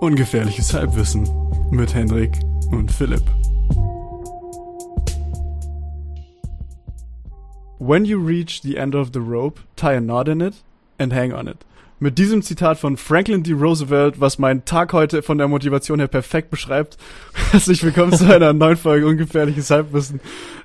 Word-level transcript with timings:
Ungefährliches 0.00 0.74
Halbwissen 0.74 1.28
mit 1.70 1.94
Hendrik 1.94 2.32
und 2.70 2.90
Philipp. 2.90 3.22
When 7.78 8.04
you 8.04 8.18
reach 8.18 8.60
the 8.62 8.76
end 8.76 8.94
of 8.94 9.10
the 9.12 9.20
rope, 9.20 9.60
tie 9.76 9.96
a 9.96 10.00
knot 10.00 10.28
in 10.28 10.40
it 10.40 10.54
and 10.98 11.12
hang 11.12 11.32
on 11.32 11.46
it. 11.46 11.58
Mit 12.00 12.18
diesem 12.18 12.42
Zitat 12.42 12.78
von 12.78 12.96
Franklin 12.96 13.42
D. 13.42 13.52
Roosevelt, 13.52 14.20
was 14.20 14.38
meinen 14.38 14.64
Tag 14.64 14.92
heute 14.92 15.22
von 15.22 15.38
der 15.38 15.48
Motivation 15.48 16.00
her 16.00 16.08
perfekt 16.08 16.50
beschreibt. 16.50 16.98
Herzlich 17.52 17.82
willkommen 17.82 18.12
zu 18.12 18.32
einer 18.32 18.52
neuen 18.52 18.76
Folge 18.76 19.06
Ungefährliches 19.06 19.70
Halbwissen. 19.70 20.20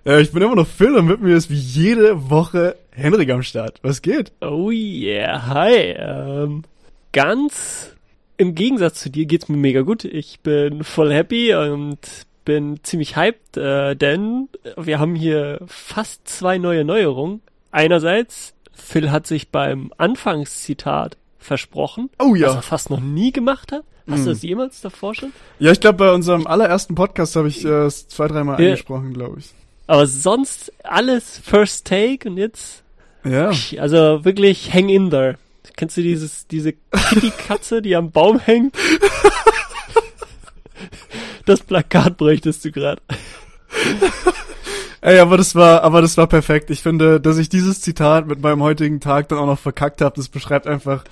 Äh, 0.06 0.22
ich 0.22 0.32
bin 0.32 0.42
immer 0.42 0.56
noch 0.56 0.68
Phil 0.68 0.96
und 0.96 1.06
mit 1.06 1.22
mir 1.22 1.36
ist 1.36 1.50
wie 1.50 1.56
jede 1.56 2.30
Woche 2.30 2.76
Henrik 2.92 3.30
am 3.30 3.44
Start. 3.44 3.80
Was 3.84 4.02
geht? 4.02 4.32
Oh 4.42 4.72
yeah, 4.72 5.48
hi. 5.48 5.96
Ähm, 5.98 6.64
ganz 7.12 7.94
im 8.40 8.56
Gegensatz 8.56 9.02
zu 9.02 9.10
dir 9.12 9.26
geht's 9.28 9.48
mir 9.50 9.58
mega 9.58 9.82
gut. 9.82 10.04
Ich 10.06 10.40
bin 10.40 10.84
voll 10.84 11.14
happy 11.14 11.54
und 11.54 12.00
bin 12.46 12.80
ziemlich 12.84 13.16
hyped, 13.16 13.58
äh, 13.58 13.96
denn 13.96 14.50
wir 14.76 14.98
haben 15.00 15.14
hier 15.14 15.60
fast 15.68 16.28
zwei 16.28 16.58
neue 16.58 16.84
Neuerungen. 16.84 17.42
Einerseits, 17.72 18.56
Phil 18.74 19.12
hat 19.12 19.28
sich 19.28 19.50
beim 19.50 19.92
Anfangszitat 19.98 21.18
versprochen, 21.38 22.10
Oh 22.18 22.34
ja. 22.36 22.48
was 22.48 22.56
er 22.56 22.62
fast 22.64 22.90
noch 22.90 23.00
nie 23.02 23.32
gemacht 23.32 23.72
hat. 23.72 23.84
Hast 24.10 24.26
du 24.26 24.30
Mm. 24.30 24.34
das 24.34 24.42
jemals 24.42 24.82
davor 24.82 25.14
schon? 25.14 25.32
Ja, 25.60 25.72
ich 25.72 25.80
glaube, 25.80 25.98
bei 26.00 26.12
unserem 26.12 26.48
allerersten 26.48 26.96
Podcast 26.96 27.36
habe 27.36 27.48
ich 27.50 27.64
äh, 27.64 27.68
es 27.86 28.08
zwei, 28.08 28.28
dreimal 28.28 28.60
Ja. 28.60 28.70
angesprochen, 28.70 29.14
glaube 29.14 29.40
ich. 29.40 29.52
Aber 29.86 30.08
sonst 30.08 30.72
alles 30.84 31.40
First 31.44 31.86
Take 31.88 32.28
und 32.30 32.38
jetzt, 32.38 32.84
Ja. 33.24 33.52
also 33.78 34.26
wirklich 34.26 34.74
hang 34.74 34.90
in 34.90 35.10
there. 35.12 35.38
Kennst 35.76 35.98
du 35.98 36.02
dieses, 36.02 36.48
diese 36.48 36.74
Kitty-Katze, 36.74 37.82
die 37.82 37.96
am 37.96 38.12
Baum 38.12 38.40
hängt? 38.40 38.76
Das 41.46 41.62
Plakat 41.62 42.18
bräuchtest 42.18 42.64
du 42.64 42.72
gerade. 42.72 43.02
Ey, 45.02 45.20
aber 45.20 45.38
das 45.38 45.56
war, 45.56 45.82
aber 45.84 46.02
das 46.02 46.18
war 46.18 46.28
perfekt. 46.28 46.70
Ich 46.70 46.84
finde, 46.84 47.20
dass 47.20 47.38
ich 47.38 47.50
dieses 47.50 47.82
Zitat 47.82 48.28
mit 48.28 48.42
meinem 48.42 48.62
heutigen 48.62 49.00
Tag 49.00 49.30
dann 49.30 49.40
auch 49.40 49.46
noch 49.46 49.60
verkackt 49.60 50.02
habe, 50.02 50.16
das 50.16 50.30
beschreibt 50.30 50.68
einfach 50.68 51.06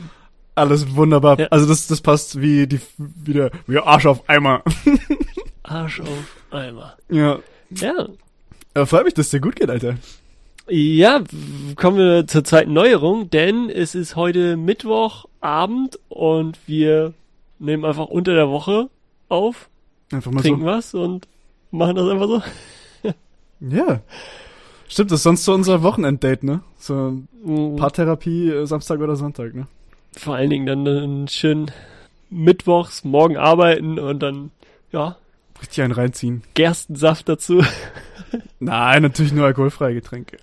alles 0.56 0.96
wunderbar. 0.96 1.40
Ja. 1.40 1.48
Also 1.48 1.66
das, 1.66 1.88
das 1.88 2.02
passt 2.02 2.42
wie 2.42 2.68
die, 2.68 2.80
wie 2.98 3.34
der, 3.34 3.52
wie 3.66 3.78
Arsch 3.80 4.06
auf 4.06 4.28
Eimer. 4.30 4.64
Arsch 5.64 6.02
auf 6.02 6.36
Eimer. 6.52 6.98
ja. 7.10 7.40
Ja. 7.70 8.08
Aber 8.74 8.86
freut 8.86 9.06
mich, 9.06 9.14
dass 9.14 9.30
dir 9.30 9.40
gut 9.40 9.56
geht, 9.56 9.70
Alter. 9.70 9.96
Ja, 10.70 11.24
kommen 11.78 11.98
wir 11.98 12.28
zur 12.28 12.44
zweiten 12.44 12.74
Neuerung, 12.74 13.30
denn 13.30 13.70
es 13.70 13.96
ist 13.96 14.16
heute 14.18 14.58
Mittwochabend 14.58 15.98
und 16.10 16.58
wir 16.68 17.14
nehmen 17.60 17.86
einfach 17.86 18.08
unter 18.08 18.34
der 18.36 18.50
Woche 18.50 18.90
auf, 19.30 19.70
Einfach 20.12 20.32
mal 20.32 20.42
trinken 20.42 20.66
was 20.66 20.94
und 20.94 21.28
machen 21.72 21.96
das 21.96 22.10
einfach 22.10 22.28
so. 22.28 22.40
so. 23.04 23.14
Ja. 23.60 24.02
Stimmt, 24.90 25.12
das 25.12 25.20
ist 25.20 25.24
sonst 25.24 25.46
so 25.46 25.54
unser 25.54 25.84
Wochenenddate, 25.84 26.44
ne? 26.46 26.62
So 26.78 27.18
Paartherapie 27.78 28.50
äh, 28.50 28.66
Samstag 28.66 29.00
oder 29.00 29.16
Sonntag, 29.16 29.56
ne? 29.56 29.68
Vor 30.14 30.36
allen 30.36 30.50
Dingen 30.50 30.66
dann 30.66 30.88
einen 30.88 31.28
schönen 31.28 31.72
Mittwochs, 32.30 33.04
morgen 33.04 33.38
arbeiten 33.38 34.00
und 34.00 34.20
dann, 34.20 34.52
ja, 34.92 35.16
Richtig 35.60 35.84
einen 35.84 35.94
reinziehen. 35.94 36.44
Gerstensaft 36.54 37.28
dazu. 37.30 37.64
Nein, 38.60 39.02
natürlich 39.02 39.34
nur 39.34 39.46
alkoholfreie 39.46 39.96
Getränke. 39.96 40.38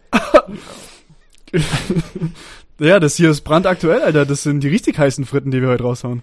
ja, 2.79 3.01
das 3.01 3.17
hier 3.17 3.31
ist 3.31 3.43
brandaktuell, 3.43 4.03
Alter. 4.03 4.27
Das 4.27 4.43
sind 4.43 4.61
die 4.61 4.69
richtig 4.69 4.99
heißen 4.99 5.25
Fritten, 5.25 5.51
die 5.51 5.61
wir 5.61 5.69
heute 5.69 5.85
raushauen. 5.85 6.23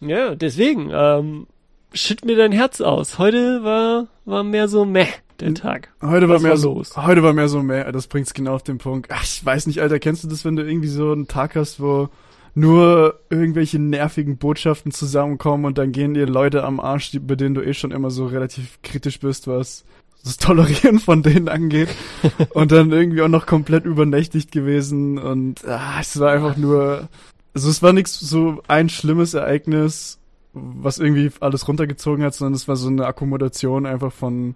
Ja, 0.00 0.34
deswegen, 0.34 0.90
ähm, 0.92 1.46
schütt 1.92 2.24
mir 2.24 2.36
dein 2.36 2.52
Herz 2.52 2.80
aus. 2.80 3.18
Heute 3.18 3.62
war, 3.64 4.08
war 4.24 4.44
mehr 4.44 4.68
so 4.68 4.84
meh, 4.84 5.06
der 5.40 5.54
Tag. 5.54 5.92
Heute 6.02 6.28
war 6.28 6.36
Was 6.36 6.42
mehr 6.42 6.50
war 6.52 6.58
so, 6.58 6.74
los? 6.74 6.96
heute 6.96 7.22
war 7.22 7.32
mehr 7.32 7.48
so 7.48 7.62
mehr, 7.62 7.90
das 7.92 8.06
bringt's 8.06 8.34
genau 8.34 8.54
auf 8.54 8.62
den 8.62 8.78
Punkt. 8.78 9.10
Ach, 9.10 9.22
ich 9.22 9.44
weiß 9.44 9.66
nicht, 9.66 9.80
Alter, 9.80 9.98
kennst 9.98 10.24
du 10.24 10.28
das, 10.28 10.44
wenn 10.44 10.56
du 10.56 10.64
irgendwie 10.66 10.88
so 10.88 11.12
einen 11.12 11.28
Tag 11.28 11.56
hast, 11.56 11.80
wo 11.80 12.08
nur 12.54 13.20
irgendwelche 13.28 13.78
nervigen 13.78 14.38
Botschaften 14.38 14.90
zusammenkommen 14.90 15.66
und 15.66 15.76
dann 15.78 15.92
gehen 15.92 16.14
dir 16.14 16.26
Leute 16.26 16.64
am 16.64 16.80
Arsch, 16.80 17.10
die, 17.10 17.18
bei 17.18 17.34
denen 17.34 17.54
du 17.54 17.60
eh 17.62 17.74
schon 17.74 17.92
immer 17.92 18.10
so 18.10 18.26
relativ 18.26 18.80
kritisch 18.82 19.20
bist, 19.20 19.46
was 19.46 19.84
das 20.24 20.38
Tolerieren 20.38 20.98
von 20.98 21.22
denen 21.22 21.48
angeht 21.48 21.88
und 22.50 22.72
dann 22.72 22.90
irgendwie 22.92 23.22
auch 23.22 23.28
noch 23.28 23.46
komplett 23.46 23.84
übernächtigt 23.84 24.50
gewesen 24.52 25.18
und 25.18 25.64
ah, 25.66 25.98
es 26.00 26.18
war 26.18 26.32
einfach 26.32 26.56
nur, 26.56 27.08
also 27.54 27.68
es 27.70 27.82
war 27.82 27.92
nichts 27.92 28.18
so 28.18 28.62
ein 28.68 28.88
schlimmes 28.88 29.34
Ereignis, 29.34 30.18
was 30.52 30.98
irgendwie 30.98 31.30
alles 31.40 31.68
runtergezogen 31.68 32.24
hat, 32.24 32.34
sondern 32.34 32.54
es 32.54 32.66
war 32.66 32.76
so 32.76 32.88
eine 32.88 33.06
Akkommodation 33.06 33.86
einfach 33.86 34.12
von 34.12 34.54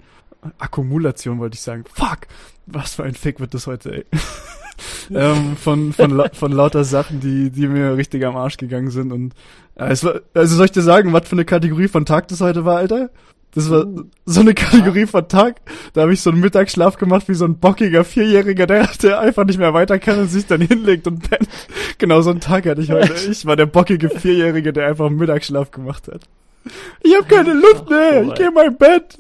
Akkumulation 0.59 1.39
wollte 1.39 1.55
ich 1.57 1.61
sagen. 1.61 1.85
Fuck! 1.93 2.21
Was 2.67 2.95
für 2.95 3.05
ein 3.05 3.15
Fick 3.15 3.41
wird 3.41 3.53
das 3.53 3.67
heute, 3.67 3.93
ey. 3.95 4.05
ähm, 5.11 5.57
von, 5.57 5.93
von, 5.93 6.11
lau- 6.13 6.29
von 6.33 6.53
lauter 6.53 6.85
Sachen, 6.85 7.21
die, 7.21 7.51
die 7.51 7.67
mir 7.67 7.97
richtig 7.97 8.25
am 8.25 8.37
Arsch 8.37 8.57
gegangen 8.57 8.91
sind. 8.91 9.13
Und 9.13 9.35
äh, 9.75 9.89
es 9.91 10.03
war, 10.05 10.21
also 10.33 10.57
soll 10.57 10.65
ich 10.67 10.73
dir 10.73 10.81
sagen, 10.83 11.13
was 11.13 11.29
für 11.29 11.33
eine 11.37 11.45
Kategorie 11.45 11.89
von 11.89 12.07
Tag 12.07 12.29
das 12.29 12.41
heute 12.41 12.65
war, 12.65 12.79
Alter? 12.79 13.11
Das 13.55 13.69
war 13.69 13.85
so 14.27 14.41
eine 14.41 14.55
Kategorie 14.55 15.07
von 15.07 15.29
Tag. 15.29 15.61
Da 15.93 16.03
habe 16.03 16.13
ich 16.13 16.21
so 16.21 16.31
einen 16.31 16.41
Mittagsschlaf 16.41 16.97
gemacht 16.97 17.29
wie 17.29 17.35
so 17.35 17.45
ein 17.45 17.59
bockiger 17.59 18.05
Vierjähriger, 18.05 18.67
der, 18.67 18.89
der 19.03 19.21
einfach 19.21 19.45
nicht 19.45 19.59
mehr 19.59 19.75
weiter 19.75 19.99
kann 19.99 20.21
und 20.21 20.29
sich 20.29 20.47
dann 20.47 20.61
hinlegt 20.61 21.07
und 21.07 21.29
pennt. 21.29 21.49
Genau 21.99 22.21
so 22.23 22.31
einen 22.31 22.41
Tag 22.41 22.67
hatte 22.67 22.81
ich 22.81 22.91
heute. 22.91 23.15
Ich 23.31 23.47
war 23.47 23.57
der 23.57 23.67
bockige 23.67 24.09
Vierjährige, 24.09 24.73
der 24.73 24.87
einfach 24.87 25.07
einen 25.07 25.17
Mittagsschlaf 25.17 25.71
gemacht 25.71 26.09
hat. 26.09 26.23
Ich 27.03 27.15
habe 27.15 27.27
keine 27.27 27.55
Luft 27.55 27.89
mehr. 27.91 28.23
Ich 28.23 28.35
gehe 28.35 28.49
in 28.49 28.55
mein 28.55 28.77
Bett. 28.77 29.17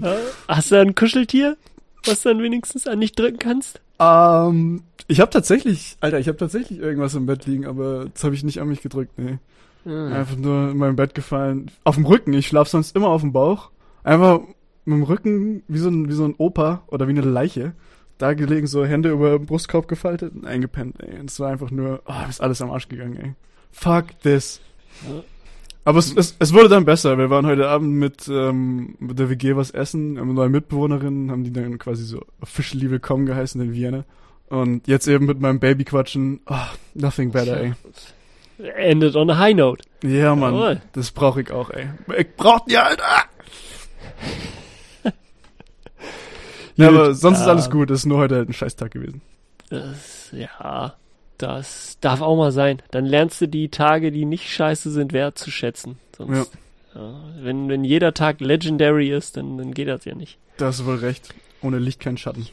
Hast 0.48 0.70
du 0.70 0.76
ein 0.76 0.94
Kuscheltier, 0.94 1.56
was 2.04 2.22
du 2.22 2.28
dann 2.30 2.42
wenigstens 2.42 2.86
an 2.86 3.00
dich 3.00 3.12
drücken 3.12 3.38
kannst? 3.38 3.80
Ähm, 3.98 4.82
ich 5.08 5.20
habe 5.20 5.30
tatsächlich, 5.30 5.96
Alter, 6.00 6.18
ich 6.18 6.28
habe 6.28 6.38
tatsächlich 6.38 6.78
irgendwas 6.78 7.14
im 7.14 7.26
Bett 7.26 7.46
liegen, 7.46 7.66
aber 7.66 8.06
das 8.12 8.24
habe 8.24 8.34
ich 8.34 8.44
nicht 8.44 8.60
an 8.60 8.68
mich 8.68 8.82
gedrückt, 8.82 9.18
nee. 9.18 9.38
Einfach 9.84 10.36
nur 10.36 10.70
in 10.70 10.76
meinem 10.76 10.96
Bett 10.96 11.14
gefallen. 11.14 11.70
Auf 11.84 11.94
dem 11.94 12.04
Rücken, 12.04 12.32
ich 12.32 12.46
schlaf 12.46 12.68
sonst 12.68 12.94
immer 12.94 13.08
auf 13.08 13.22
dem 13.22 13.32
Bauch. 13.32 13.70
Einfach 14.04 14.40
mit 14.84 14.96
dem 14.96 15.02
Rücken 15.02 15.62
wie 15.68 15.78
so 15.78 15.88
ein, 15.88 16.08
wie 16.08 16.14
so 16.14 16.24
ein 16.24 16.34
Opa 16.38 16.82
oder 16.88 17.06
wie 17.06 17.12
eine 17.12 17.22
Leiche. 17.22 17.72
Da 18.18 18.34
gelegen, 18.34 18.66
so 18.66 18.84
Hände 18.84 19.10
über 19.10 19.38
den 19.38 19.46
Brustkorb 19.46 19.86
gefaltet 19.86 20.34
und 20.34 20.44
eingepennt, 20.44 20.96
ey. 21.00 21.20
Und 21.20 21.30
es 21.30 21.38
war 21.38 21.50
einfach 21.50 21.70
nur, 21.70 22.02
oh, 22.06 22.28
ist 22.28 22.40
alles 22.40 22.60
am 22.60 22.70
Arsch 22.70 22.88
gegangen, 22.88 23.16
ey. 23.16 23.34
Fuck 23.70 24.20
this. 24.22 24.60
Ja. 25.08 25.22
Aber 25.84 26.00
es, 26.00 26.14
es, 26.14 26.36
es 26.38 26.52
wurde 26.52 26.68
dann 26.68 26.84
besser. 26.84 27.16
Wir 27.16 27.30
waren 27.30 27.46
heute 27.46 27.68
Abend 27.68 27.94
mit, 27.94 28.28
ähm, 28.28 28.96
mit 28.98 29.18
der 29.18 29.30
WG 29.30 29.56
was 29.56 29.70
essen, 29.70 30.18
haben 30.18 30.34
neue 30.34 30.50
Mitbewohnerin, 30.50 31.30
haben 31.30 31.44
die 31.44 31.52
dann 31.52 31.78
quasi 31.78 32.04
so 32.04 32.22
officially 32.42 32.90
willkommen 32.90 33.24
geheißen 33.24 33.60
in 33.60 33.72
Vienna. 33.72 34.04
Und 34.48 34.86
jetzt 34.88 35.06
eben 35.06 35.26
mit 35.26 35.40
meinem 35.40 35.60
Baby 35.60 35.84
quatschen. 35.84 36.40
Oh, 36.46 36.56
nothing 36.94 37.30
better, 37.30 37.58
ey. 37.58 37.72
Endet 38.58 39.14
on 39.16 39.30
a 39.30 39.38
high 39.38 39.54
note. 39.54 39.84
Ja, 40.02 40.34
Mann. 40.34 40.54
Jawohl. 40.54 40.82
Das 40.92 41.10
brauche 41.12 41.40
ich 41.42 41.50
auch, 41.50 41.70
ey. 41.70 41.88
Ich 42.18 42.34
brauch 42.36 42.60
die, 42.66 42.76
Alter! 42.76 43.04
ja, 46.76 46.88
aber 46.88 47.14
sonst 47.14 47.38
ist 47.38 47.44
ähm, 47.44 47.50
alles 47.50 47.70
gut. 47.70 47.90
Es 47.90 48.00
ist 48.00 48.06
nur 48.06 48.18
heute 48.18 48.36
halt 48.36 48.48
ein 48.48 48.52
Scheißtag 48.52 48.90
gewesen. 48.92 49.20
Das, 49.70 50.30
ja, 50.32 50.94
das 51.38 51.98
darf 52.00 52.20
auch 52.20 52.36
mal 52.36 52.52
sein. 52.52 52.82
Dann 52.90 53.04
lernst 53.04 53.40
du 53.40 53.46
die 53.48 53.68
Tage, 53.68 54.10
die 54.12 54.24
nicht 54.24 54.50
scheiße 54.52 54.90
sind, 54.90 55.12
wertzuschätzen. 55.12 55.98
Sonst, 56.16 56.52
ja. 56.94 57.14
wenn, 57.40 57.68
wenn 57.68 57.84
jeder 57.84 58.14
Tag 58.14 58.40
legendary 58.40 59.10
ist, 59.10 59.36
dann, 59.36 59.58
dann 59.58 59.72
geht 59.74 59.88
das 59.88 60.04
ja 60.04 60.14
nicht. 60.14 60.38
Da 60.56 60.66
hast 60.66 60.80
du 60.80 60.86
wohl 60.86 60.96
recht. 60.96 61.34
Ohne 61.62 61.78
Licht 61.78 62.00
kein 62.00 62.16
Schatten. 62.16 62.46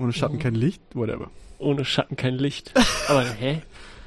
Ohne 0.00 0.12
Schatten 0.12 0.36
Mhm. 0.36 0.40
kein 0.40 0.54
Licht, 0.54 0.80
whatever. 0.94 1.30
Ohne 1.58 1.84
Schatten 1.84 2.16
kein 2.16 2.34
Licht. 2.34 2.72
Aber 3.08 3.22
hä? 3.24 3.62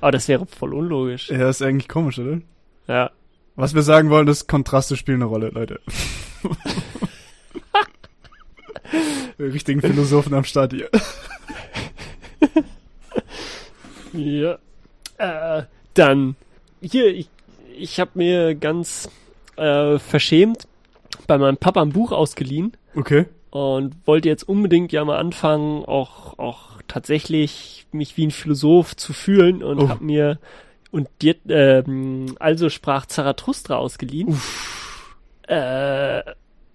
Aber 0.06 0.12
das 0.12 0.28
wäre 0.28 0.46
voll 0.46 0.76
unlogisch. 0.76 1.32
Ja, 1.32 1.50
ist 1.50 1.64
eigentlich 1.64 1.88
komisch, 1.88 2.20
oder? 2.20 2.40
Ja. 2.88 3.10
Was 3.56 3.74
wir 3.74 3.82
sagen 3.82 4.12
wollen, 4.12 4.28
ist, 4.28 4.48
Kontraste 4.48 4.98
spielen 4.98 5.24
eine 5.24 5.26
Rolle, 5.26 5.50
Leute. 5.50 5.80
Richtigen 9.40 9.82
Philosophen 9.82 10.36
am 10.36 10.44
Start 10.44 10.74
hier. 10.74 10.92
Ja. 14.14 14.60
Äh, 15.18 15.64
dann, 15.96 16.36
hier, 16.82 17.08
ich, 17.08 17.28
ich 17.76 18.00
habe 18.00 18.12
mir 18.14 18.54
ganz 18.54 19.10
äh, 19.56 19.98
verschämt 19.98 20.68
bei 21.26 21.40
meinem 21.40 21.58
Papa 21.58 21.82
ein 21.82 21.94
Buch 21.94 22.12
ausgeliehen 22.12 22.78
Okay. 22.96 23.26
Und 23.56 23.96
wollte 24.06 24.28
jetzt 24.28 24.44
unbedingt 24.50 24.92
ja 24.92 25.06
mal 25.06 25.18
anfangen, 25.18 25.86
auch, 25.86 26.38
auch 26.40 26.82
tatsächlich 26.90 27.88
mich 27.94 28.18
wie 28.18 28.28
ein 28.28 28.32
Philosoph 28.32 28.98
zu 28.98 29.14
fühlen 29.14 29.64
und 29.64 29.80
Oh. 29.80 29.88
hab 29.90 30.02
mir 30.02 30.40
und 30.92 31.08
dir, 31.22 31.36
ähm, 31.48 32.36
also 32.40 32.70
sprach 32.70 33.06
Zarathustra 33.06 33.76
ausgeliehen. 33.78 34.38
Äh, 35.48 36.22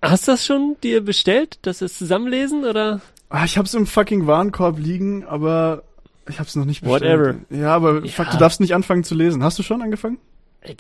hast 0.00 0.27
du 0.27 0.32
das 0.32 0.47
schon 0.47 0.77
dir 0.82 1.05
bestellt, 1.05 1.59
dass 1.62 1.81
wir 1.81 1.87
es 1.87 1.99
zusammenlesen 1.99 2.65
oder? 2.65 3.00
Ah, 3.29 3.44
ich 3.44 3.59
hab's 3.59 3.75
im 3.75 3.87
fucking 3.87 4.26
Warenkorb 4.26 4.79
liegen, 4.79 5.25
aber 5.25 5.83
Ich 6.29 6.38
hab's 6.38 6.55
noch 6.55 6.65
nicht 6.65 6.83
bestellt. 6.83 7.19
Whatever. 7.21 7.35
Ja, 7.50 7.75
aber 7.75 8.05
Ja. 8.05 8.11
fuck, 8.12 8.31
du 8.31 8.37
darfst 8.38 8.61
nicht 8.61 8.75
anfangen 8.75 9.03
zu 9.05 9.15
lesen. 9.15 9.43
Hast 9.43 9.59
du 9.59 9.62
schon 9.62 9.83
angefangen? 9.83 10.19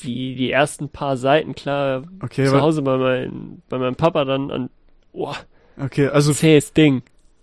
Die, 0.02 0.34
die 0.36 0.50
ersten 0.50 0.88
paar 0.90 1.16
Seiten, 1.16 1.54
klar, 1.54 2.04
Okay, 2.22 2.46
zu 2.46 2.60
Hause 2.60 2.82
bei, 2.82 2.96
mein, 2.96 3.62
bei 3.68 3.78
meinem 3.78 3.96
Papa 3.96 4.24
dann 4.24 4.50
an, 4.50 4.70
oh, 5.12 5.34
okay, 5.84 6.08
also 6.08 6.32
zähes 6.32 6.72
Ding. 6.72 7.02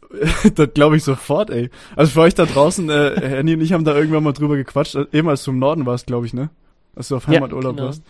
das 0.56 0.74
glaube 0.74 0.98
ich 0.98 1.04
sofort, 1.04 1.50
ey. 1.50 1.70
Also 1.96 2.12
für 2.12 2.22
euch 2.22 2.36
da 2.36 2.46
draußen, 2.46 2.90
äh, 2.90 3.38
Annie 3.40 3.56
und 3.56 3.62
ich 3.62 3.74
haben 3.74 3.84
da 3.84 3.96
irgendwann 3.96 4.24
mal 4.24 4.34
drüber 4.34 4.56
gequatscht, 4.56 4.96
äh, 4.96 5.06
eben 5.12 5.28
als 5.28 5.44
du 5.44 5.52
im 5.52 5.60
Norden 5.60 5.86
warst, 5.86 6.08
glaube 6.08 6.26
ich, 6.26 6.34
ne? 6.34 6.50
Als 6.96 7.10
du 7.10 7.18
auf 7.18 7.28
Ja, 7.28 7.36
Heimaturlaub 7.36 7.76
genau. 7.76 7.88
warst. 7.88 8.04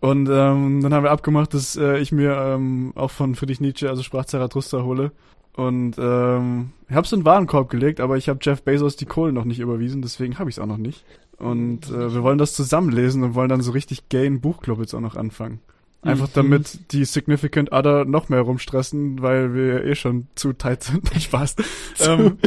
Und 0.00 0.28
ähm, 0.30 0.80
dann 0.80 0.94
haben 0.94 1.02
wir 1.04 1.10
abgemacht, 1.10 1.52
dass 1.52 1.76
äh, 1.76 1.98
ich 1.98 2.10
mir 2.10 2.32
ähm, 2.32 2.92
auch 2.94 3.10
von 3.10 3.34
Friedrich 3.34 3.60
Nietzsche, 3.60 3.88
also 3.88 4.02
Sprach 4.02 4.24
Zarathustra, 4.24 4.82
hole. 4.82 5.12
Und 5.54 5.96
ähm, 5.98 6.70
ich 6.88 6.94
hab's 6.94 7.12
in 7.12 7.20
den 7.20 7.26
Warenkorb 7.26 7.68
gelegt, 7.68 8.00
aber 8.00 8.16
ich 8.16 8.28
habe 8.28 8.38
Jeff 8.40 8.62
Bezos 8.62 8.96
die 8.96 9.04
Kohle 9.04 9.32
noch 9.32 9.44
nicht 9.44 9.58
überwiesen, 9.60 10.00
deswegen 10.00 10.38
habe 10.38 10.48
ich's 10.48 10.58
auch 10.58 10.66
noch 10.66 10.78
nicht. 10.78 11.04
Und 11.36 11.90
äh, 11.90 12.14
wir 12.14 12.22
wollen 12.22 12.38
das 12.38 12.54
zusammenlesen 12.54 13.22
und 13.22 13.34
wollen 13.34 13.48
dann 13.48 13.60
so 13.60 13.72
richtig 13.72 14.08
gay 14.08 14.26
einen 14.26 14.40
Buchclub 14.40 14.78
jetzt 14.78 14.94
auch 14.94 15.00
noch 15.00 15.16
anfangen. 15.16 15.60
Einfach 16.02 16.28
Mhm. 16.28 16.32
damit 16.34 16.92
die 16.92 17.04
Significant 17.04 17.72
Other 17.72 18.04
noch 18.06 18.28
mehr 18.30 18.40
rumstressen, 18.40 19.20
weil 19.20 19.54
wir 19.54 19.84
eh 19.84 19.94
schon 19.94 20.28
zu 20.34 20.52
tight 20.54 20.82
sind. 20.82 21.10
Spaß. 21.22 21.56
ähm, 22.00 22.38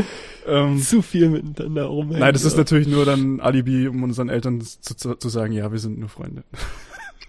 ähm, 0.48 0.80
Zu 0.82 1.02
viel 1.04 1.30
miteinander 1.30 1.86
rumhängen. 1.86 2.20
nein, 2.20 2.34
das 2.34 2.46
ist 2.46 2.54
ja. 2.54 2.60
natürlich 2.60 2.88
nur 2.88 3.06
dann 3.06 3.36
ein 3.36 3.42
Alibi, 3.42 3.88
um 3.88 4.02
unseren 4.04 4.30
Eltern 4.30 4.60
zu, 4.62 4.96
zu, 4.96 5.16
zu 5.16 5.30
sagen, 5.30 5.54
ja, 5.54 5.72
wir 5.72 5.78
sind 5.80 6.00
nur 6.00 6.10
Freunde. 6.10 6.44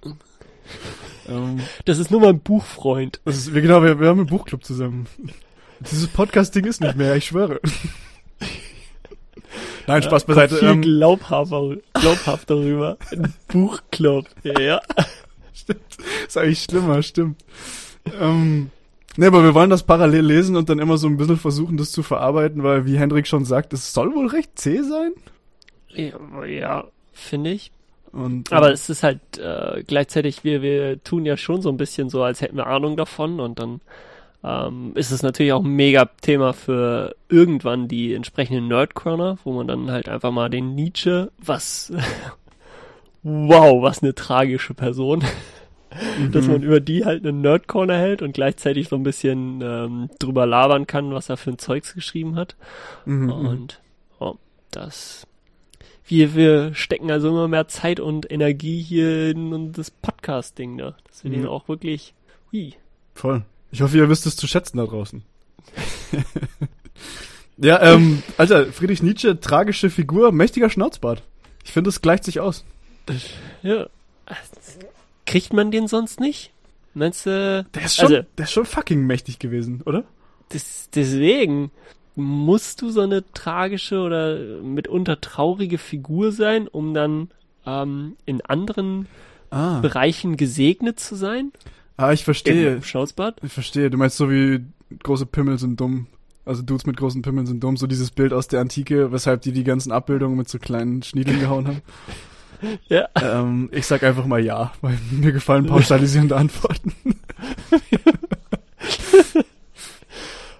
ähm, 1.29 1.61
Das 1.85 1.99
ist 1.99 2.11
nur 2.11 2.21
mein 2.21 2.41
Buchfreund. 2.41 3.21
das 3.25 3.37
ist, 3.37 3.53
genau, 3.53 3.83
wir, 3.83 4.01
wir 4.01 4.09
haben 4.09 4.21
einen 4.21 4.29
Buchclub 4.29 4.65
zusammen. 4.65 5.07
Dieses 5.81 6.07
Podcast-Ding 6.09 6.65
ist 6.65 6.81
nicht 6.81 6.97
mehr, 6.97 7.15
ich 7.17 7.27
schwöre. 7.27 7.61
Nein, 9.87 10.03
Spaß 10.03 10.25
beiseite. 10.25 10.57
Viel 10.57 10.69
Ähm, 10.69 10.81
glaubhafter, 10.83 11.77
glaubhaft 11.93 12.49
darüber. 12.49 12.97
Ein 13.13 13.35
Buchclub. 13.49 14.25
Ja. 14.43 14.81
Ist 16.27 16.37
eigentlich 16.37 16.63
schlimmer, 16.63 17.03
stimmt. 17.03 17.43
Ähm, 18.21 18.71
ne, 19.17 19.27
aber 19.27 19.43
wir 19.43 19.55
wollen 19.55 19.71
das 19.71 19.83
parallel 19.83 20.25
lesen 20.27 20.57
und 20.57 20.69
dann 20.69 20.79
immer 20.79 20.97
so 20.97 21.07
ein 21.07 21.17
bisschen 21.17 21.39
versuchen, 21.39 21.77
das 21.77 21.93
zu 21.93 22.03
verarbeiten, 22.03 22.63
weil, 22.63 22.87
wie 22.87 22.99
Hendrik 22.99 23.27
schon 23.27 23.45
sagt, 23.45 23.73
es 23.73 23.93
soll 23.93 24.15
wohl 24.15 24.27
recht 24.27 24.59
zäh 24.59 24.83
sein. 24.83 25.13
Ja, 25.89 26.45
ja 26.45 26.85
finde 27.13 27.51
ich. 27.51 27.71
Und, 28.13 28.53
äh, 28.53 28.55
Aber 28.55 28.73
es 28.73 28.89
ist 28.89 29.03
halt 29.03 29.21
äh, 29.39 29.83
gleichzeitig, 29.87 30.45
wir, 30.45 30.63
wir 30.63 31.03
tun 31.03 31.27
ja 31.27 31.37
schon 31.37 31.63
so 31.63 31.69
ein 31.69 31.77
bisschen 31.77 32.11
so, 32.11 32.23
als 32.23 32.41
hätten 32.41 32.57
wir 32.57 32.67
Ahnung 32.67 32.97
davon 32.97 33.41
und 33.41 33.59
dann 33.59 33.81
ähm, 34.45 34.93
ist 34.95 35.11
es 35.11 35.23
natürlich 35.23 35.53
auch 35.53 35.65
ein 35.65 35.71
mega 35.75 36.05
Thema 36.21 36.53
für 36.53 37.17
irgendwann 37.29 37.89
die 37.89 38.15
entsprechenden 38.15 38.69
Nerd-Corner, 38.69 39.39
wo 39.43 39.53
man 39.53 39.67
dann 39.67 39.91
halt 39.91 40.09
einfach 40.09 40.31
mal 40.31 40.51
den 40.51 40.75
Nietzsche, 40.75 41.33
was 41.39 41.93
wow, 43.25 43.83
was 43.83 44.03
eine 44.03 44.15
tragische 44.15 44.75
Person, 44.75 45.25
dass 46.31 46.47
man 46.47 46.63
über 46.63 46.79
die 46.81 47.05
halt 47.05 47.27
einen 47.27 47.41
Nerd-Corner 47.41 47.97
hält 47.97 48.23
und 48.23 48.33
gleichzeitig 48.35 48.89
so 48.89 48.97
ein 48.97 49.03
bisschen 49.03 49.61
ähm, 49.63 50.11
drüber 50.19 50.47
labern 50.47 50.87
kann, 50.87 51.13
was 51.13 51.29
er 51.29 51.37
für 51.37 51.51
ein 51.51 51.59
Zeugs 51.59 51.95
geschrieben 51.95 52.37
hat. 52.37 52.55
mhm, 53.07 53.25
mhm. 53.25 53.31
Und 53.31 53.81
oh, 54.21 54.35
das. 54.71 55.27
Wir, 56.07 56.35
wir 56.35 56.75
stecken 56.75 57.11
also 57.11 57.31
immer 57.31 57.49
mehr 57.49 57.67
Zeit 57.67 57.99
und 57.99 58.31
Energie 58.31 58.83
hier 58.83 59.31
in 59.31 59.73
das 59.73 59.91
Podcast-Ding, 59.91 60.77
ne? 60.77 60.95
Dass 61.09 61.25
wir 61.25 61.31
den 61.31 61.45
Ja. 61.45 61.49
auch 61.49 61.67
wirklich. 61.67 62.13
Hui. 62.53 62.75
Voll. 63.15 63.43
Ich 63.71 63.81
hoffe, 63.81 63.97
ihr 63.97 64.09
wisst 64.11 64.27
es 64.27 64.37
zu 64.37 64.47
schätzen 64.47 64.77
da 64.77 64.85
draußen. 64.85 65.23
ja, 67.57 67.81
ähm, 67.83 68.23
Alter, 68.37 68.67
Friedrich 68.67 69.03
Nietzsche, 69.03 69.41
tragische 69.41 69.89
Figur, 69.89 70.31
mächtiger 70.31 70.69
Schnauzbart. 70.69 71.23
Ich 71.65 71.73
finde, 71.73 71.89
es 71.89 72.03
gleicht 72.03 72.25
sich 72.25 72.39
aus. 72.41 72.65
Ja. 73.63 73.87
Kriegt 75.27 75.53
man 75.53 75.71
den 75.71 75.89
sonst 75.89 76.21
nicht? 76.21 76.51
Meinst 76.95 77.27
du? 77.27 77.67
Der 77.75 77.85
ist 77.85 77.97
schon, 77.97 78.07
Also- 78.07 78.27
der 78.39 78.45
ist 78.45 78.53
schon 78.53 78.65
fucking 78.67 79.07
mächtig 79.07 79.39
gewesen, 79.39 79.83
oder? 79.85 80.05
Das, 80.51 80.89
deswegen 80.95 81.71
musst 82.15 82.83
du 82.83 82.91
so 82.91 83.01
eine 83.01 83.25
tragische 83.33 83.99
oder 84.01 84.37
mitunter 84.63 85.21
traurige 85.21 85.79
Figur 85.79 86.31
sein, 86.33 86.69
um 86.69 86.95
dann 86.95 87.31
ähm, 87.67 88.17
in 88.27 88.41
anderen 88.43 89.09
Ah, 89.51 89.81
Bereichen 89.81 90.37
gesegnet 90.37 91.01
zu 91.01 91.15
sein? 91.17 91.53
ah 91.97 92.13
ich 92.13 92.25
verstehe. 92.25 92.77
Im 92.77 92.83
Schnauzbart? 92.83 93.41
Ich 93.43 93.53
verstehe. 93.53 93.91
Du 93.91 93.97
meinst 93.99 94.17
so 94.17 94.31
wie 94.31 94.65
große 95.03 95.27
Pimmel 95.27 95.59
sind 95.59 95.81
dumm. 95.81 96.07
Also 96.45 96.63
Dudes 96.63 96.87
mit 96.87 96.97
großen 96.97 97.23
Pimmeln 97.23 97.47
sind 97.47 97.63
dumm. 97.65 97.77
So 97.77 97.87
dieses 97.87 98.11
Bild 98.11 98.33
aus 98.33 98.49
der 98.49 98.61
Antike, 98.61 99.11
weshalb 99.13 99.43
die 99.43 99.53
die 99.53 99.65
ganzen 99.65 99.93
Abbildungen 99.93 100.37
mit 100.37 100.49
so 100.49 100.59
kleinen 100.59 101.03
Schniedeln 101.03 101.41
gehauen 101.41 101.67
haben. 101.69 101.83
Ja. 102.89 103.09
Ähm, 103.21 103.69
ich 103.73 103.87
sag 103.87 104.03
einfach 104.03 104.27
mal 104.27 104.43
ja, 104.45 104.73
weil 104.81 104.99
mir 105.11 105.33
gefallen 105.33 105.67
pauschalisierende 105.67 106.37
Antworten. 106.37 106.93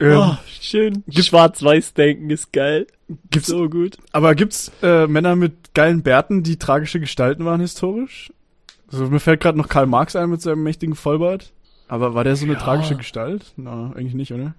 ähm, 0.01 0.17
oh, 0.19 0.37
schön. 0.61 1.03
Gibt- 1.07 1.27
Schwarz-Weiß-Denken 1.27 2.31
ist 2.31 2.53
geil. 2.53 2.87
gibt's, 3.31 3.49
So 3.49 3.69
gut. 3.69 3.97
aber 4.13 4.35
gibt's 4.35 4.73
äh, 4.83 5.07
Männer 5.07 5.37
mit 5.37 5.75
geilen 5.75 6.03
Bärten, 6.03 6.43
die 6.43 6.59
tragische 6.59 7.01
Gestalten 7.01 7.45
waren 7.45 7.61
historisch? 7.61 8.33
Also 8.91 9.07
mir 9.09 9.21
fällt 9.21 9.41
gerade 9.41 9.59
noch 9.59 9.69
Karl 9.69 9.87
Marx 9.87 10.15
ein 10.17 10.31
mit 10.31 10.41
seinem 10.43 10.63
mächtigen 10.63 10.95
Vollbart. 10.95 11.53
Aber 11.89 12.15
war 12.15 12.25
der 12.25 12.37
so 12.37 12.45
eine 12.45 12.55
Ja. 12.55 12.61
tragische 12.61 12.97
Gestalt? 12.97 13.53
Na, 13.57 13.93
eigentlich 13.95 14.15
nicht, 14.15 14.33
oder? 14.33 14.55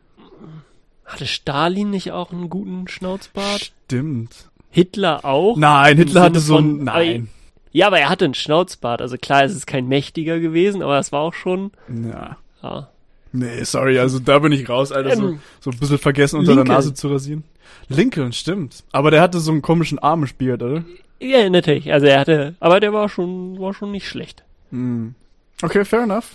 Hatte 1.05 1.25
Stalin 1.25 1.89
nicht 1.89 2.11
auch 2.11 2.31
einen 2.31 2.49
guten 2.49 2.87
Schnauzbart? 2.87 3.71
Stimmt. 3.85 4.49
Hitler 4.69 5.23
auch? 5.23 5.55
Nein, 5.57 5.97
Hitler 5.97 6.21
hatte 6.23 6.39
so 6.39 6.57
ein. 6.57 6.83
Nein. 6.83 7.29
Ja, 7.75 7.87
aber 7.87 7.99
er 7.99 8.07
hatte 8.07 8.23
einen 8.23 8.33
Schnauzbart. 8.35 9.01
Also 9.01 9.17
klar, 9.17 9.43
es 9.43 9.53
ist 9.53 9.67
kein 9.67 9.85
mächtiger 9.89 10.39
gewesen, 10.39 10.81
aber 10.81 10.95
das 10.95 11.11
war 11.11 11.19
auch 11.19 11.33
schon. 11.33 11.71
Ja. 11.89 12.37
Ja. 12.63 12.87
Nee, 13.33 13.65
sorry, 13.65 13.99
also 13.99 14.19
da 14.19 14.39
bin 14.39 14.53
ich 14.53 14.69
raus, 14.69 14.93
Alter. 14.93 15.13
So, 15.17 15.27
Ähm, 15.27 15.39
so 15.59 15.71
ein 15.71 15.77
bisschen 15.77 15.97
vergessen 15.97 16.39
unter 16.39 16.51
Lincoln. 16.53 16.67
der 16.67 16.75
Nase 16.75 16.93
zu 16.93 17.09
rasieren. 17.09 17.43
Lincoln, 17.89 18.31
stimmt. 18.31 18.85
Aber 18.93 19.11
der 19.11 19.21
hatte 19.21 19.39
so 19.41 19.51
einen 19.51 19.61
komischen 19.61 19.99
Armspiert, 19.99 20.63
oder? 20.63 20.85
Ja, 21.19 21.49
natürlich. 21.49 21.91
Also 21.91 22.05
er 22.07 22.21
hatte, 22.21 22.55
aber 22.61 22.79
der 22.79 22.93
war 22.93 23.09
schon, 23.09 23.59
war 23.59 23.73
schon 23.73 23.91
nicht 23.91 24.07
schlecht. 24.07 24.45
Hm. 24.71 25.13
Okay, 25.61 25.83
fair 25.83 26.03
enough. 26.03 26.31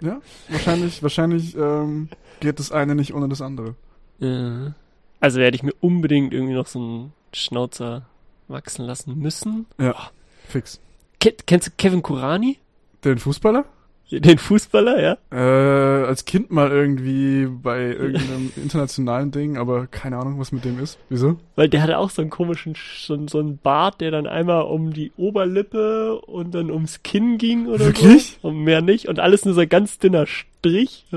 Ja, 0.00 0.20
wahrscheinlich, 0.48 1.02
wahrscheinlich 1.02 1.56
ähm, 1.56 2.08
geht 2.38 2.60
das 2.60 2.70
eine 2.70 2.94
nicht 2.94 3.12
ohne 3.14 3.28
das 3.28 3.42
andere. 3.42 3.74
Ja. 4.20 4.74
Also 5.18 5.40
werde 5.40 5.56
ich 5.56 5.64
mir 5.64 5.74
unbedingt 5.80 6.32
irgendwie 6.32 6.54
noch 6.54 6.68
so 6.68 6.78
einen 6.78 7.12
Schnauzer 7.32 8.06
wachsen 8.46 8.84
lassen 8.84 9.18
müssen. 9.18 9.66
Ja, 9.80 10.10
fix. 10.48 10.80
Ke 11.20 11.34
kennst 11.46 11.68
du 11.68 11.70
Kevin 11.76 12.02
Kurani? 12.02 12.58
Den 13.04 13.18
Fußballer? 13.18 13.64
Den 14.10 14.38
Fußballer, 14.38 15.02
ja? 15.02 15.18
Äh, 15.30 16.06
als 16.06 16.24
Kind 16.24 16.50
mal 16.50 16.70
irgendwie 16.70 17.46
bei 17.46 17.88
irgendeinem 17.88 18.50
internationalen 18.56 19.30
Ding, 19.30 19.58
aber 19.58 19.86
keine 19.86 20.16
Ahnung, 20.16 20.38
was 20.38 20.50
mit 20.50 20.64
dem 20.64 20.80
ist. 20.82 20.98
Wieso? 21.10 21.36
Weil 21.56 21.68
der 21.68 21.82
hatte 21.82 21.98
auch 21.98 22.08
so 22.08 22.22
einen 22.22 22.30
komischen, 22.30 22.74
so, 22.98 23.18
so 23.28 23.38
einen 23.38 23.58
Bart, 23.58 24.00
der 24.00 24.10
dann 24.10 24.26
einmal 24.26 24.62
um 24.62 24.94
die 24.94 25.12
Oberlippe 25.18 26.18
und 26.22 26.54
dann 26.54 26.70
ums 26.70 27.02
Kinn 27.02 27.36
ging 27.36 27.66
oder 27.66 27.84
Wirklich? 27.84 28.38
so. 28.40 28.48
Und 28.48 28.64
mehr 28.64 28.80
nicht. 28.80 29.08
Und 29.08 29.20
alles 29.20 29.44
nur 29.44 29.52
so 29.52 29.60
ein 29.60 29.68
ganz 29.68 29.98
dünner 29.98 30.26
Strich. 30.26 31.04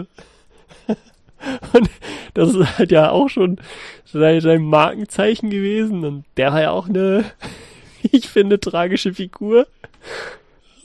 Und 1.74 1.90
das 2.36 2.54
ist 2.54 2.78
halt 2.78 2.92
ja 2.92 3.10
auch 3.10 3.28
schon 3.28 3.58
sein, 4.06 4.42
sein 4.42 4.62
Markenzeichen 4.62 5.50
gewesen. 5.50 6.06
Und 6.06 6.26
der 6.38 6.54
war 6.54 6.62
ja 6.62 6.70
auch 6.70 6.88
eine, 6.88 7.26
ich 8.12 8.30
finde, 8.30 8.60
tragische 8.60 9.14
Figur. 9.14 9.68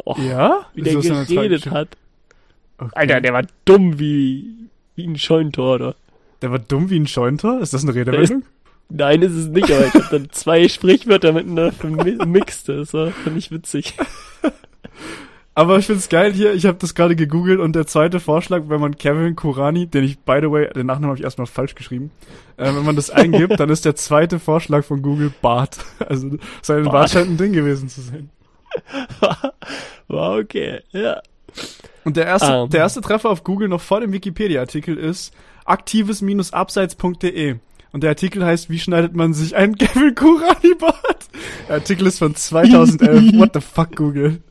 Oh, 0.05 0.17
Ja? 0.19 0.67
wie 0.75 0.83
der 0.83 0.95
er 0.95 1.17
eine 1.17 1.27
geredet 1.27 1.67
hat. 1.71 1.97
Okay. 2.79 2.91
Alter, 2.95 3.21
der 3.21 3.33
war 3.33 3.43
dumm 3.65 3.99
wie, 3.99 4.69
wie 4.95 5.07
ein 5.07 5.19
Scheuntor, 5.19 5.75
oder? 5.77 5.97
Der 6.43 6.51
war 6.51 6.59
dumm 6.59 6.91
wie 6.91 6.99
ein 6.99 7.07
Scheuntor? 7.07 7.61
Ist 7.61 7.73
das 7.73 7.83
eine 7.83 7.95
Redewendung? 7.95 8.45
Nein, 8.89 9.23
ist 9.23 9.33
es 9.33 9.49
nicht, 9.49 9.71
aber 9.71 9.87
ich 9.87 9.95
habe 9.95 10.07
dann 10.11 10.31
zwei 10.31 10.69
Sprichwörter 10.69 11.33
miteinander 11.33 11.73
vermixt. 11.73 12.69
Das 12.69 12.95
war, 12.95 13.11
fand 13.11 13.37
ich 13.37 13.51
witzig. 13.51 13.95
Aber 15.59 15.79
ich 15.79 15.87
find's 15.87 16.11
geil 16.11 16.35
hier, 16.35 16.53
ich 16.53 16.67
habe 16.67 16.77
das 16.79 16.95
gerade 16.95 17.17
gegoogelt 17.17 17.61
und 17.61 17.75
der 17.75 17.87
zweite 17.87 18.21
Vorschlag, 18.21 18.65
wenn 18.67 18.79
man 18.79 18.99
Kevin 18.99 19.37
Kurani, 19.37 19.87
den 19.87 20.05
ich, 20.05 20.19
by 20.19 20.41
the 20.43 20.51
way, 20.51 20.69
den 20.69 20.85
Nachnamen 20.85 21.09
habe 21.09 21.19
ich 21.19 21.25
erstmal 21.25 21.47
falsch 21.47 21.75
geschrieben, 21.75 22.11
äh, 22.59 22.67
wenn 22.75 22.85
man 22.85 22.95
das 22.95 23.09
eingibt, 23.23 23.59
dann 23.59 23.71
ist 23.71 23.87
der 23.87 23.97
zweite 23.97 24.39
Vorschlag 24.39 24.85
von 24.85 25.01
Google 25.01 25.33
Bart. 25.41 25.79
Also 25.99 26.37
sein 26.61 26.83
Bart. 26.85 26.93
Bart 26.93 27.11
scheint 27.11 27.31
ein 27.31 27.37
Ding 27.39 27.55
gewesen 27.55 27.89
zu 27.89 28.03
sein. 28.03 28.29
War 30.09 30.37
okay, 30.37 30.81
ja. 30.93 31.23
Und 32.05 32.19
der 32.19 32.27
erste, 32.27 32.53
Ähm. 32.53 32.69
der 32.69 32.81
erste 32.81 33.01
Treffer 33.01 33.31
auf 33.31 33.43
Google 33.43 33.69
noch 33.69 33.81
vor 33.81 34.01
dem 34.01 34.13
Wikipedia-Artikel 34.13 34.99
ist 34.99 35.33
aktives-abseits.de. 35.65 37.57
Und 37.93 38.03
der 38.03 38.11
Artikel 38.11 38.45
heißt, 38.45 38.69
wie 38.69 38.79
schneidet 38.79 39.17
man 39.17 39.33
sich 39.33 39.57
einen 39.57 39.77
Kevin 39.79 40.15
Kurani-Bart? 40.15 41.29
Der 41.67 41.77
Artikel 41.77 42.07
ist 42.07 42.19
von 42.19 42.35
2011. 42.35 43.39
What 43.39 43.53
the 43.55 43.61
fuck, 43.63 43.97
Google? 43.97 44.43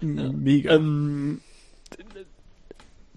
Mega. 0.00 0.74
Ähm, 0.74 1.40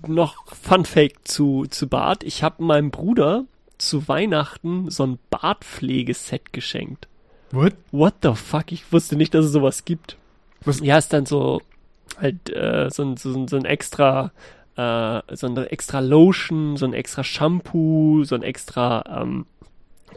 noch 0.07 0.45
Fun 0.55 0.85
Fact 0.85 1.27
zu, 1.27 1.65
zu 1.69 1.87
Bart. 1.87 2.23
Ich 2.23 2.43
habe 2.43 2.63
meinem 2.63 2.91
Bruder 2.91 3.45
zu 3.77 4.07
Weihnachten 4.07 4.89
so 4.89 5.05
ein 5.05 5.19
Bartpflegeset 5.29 6.53
geschenkt. 6.53 7.07
What? 7.51 7.73
What 7.91 8.15
the 8.23 8.33
fuck? 8.35 8.71
Ich 8.71 8.91
wusste 8.93 9.15
nicht, 9.15 9.33
dass 9.33 9.45
es 9.45 9.51
sowas 9.51 9.83
gibt. 9.85 10.17
Was? 10.65 10.79
Ja, 10.81 10.97
ist 10.97 11.11
dann 11.13 11.25
so 11.25 11.61
halt 12.17 12.49
äh, 12.49 12.89
so, 12.91 13.03
ein- 13.03 13.17
so, 13.17 13.33
ein- 13.33 13.47
so 13.47 13.57
ein 13.57 13.65
extra 13.65 14.31
äh, 14.75 15.21
so 15.35 15.47
eine 15.47 15.71
extra 15.71 15.99
Lotion, 15.99 16.77
so 16.77 16.85
ein 16.85 16.93
extra 16.93 17.23
Shampoo, 17.23 18.23
so 18.23 18.35
ein 18.35 18.43
extra 18.43 19.21
ähm, 19.21 19.45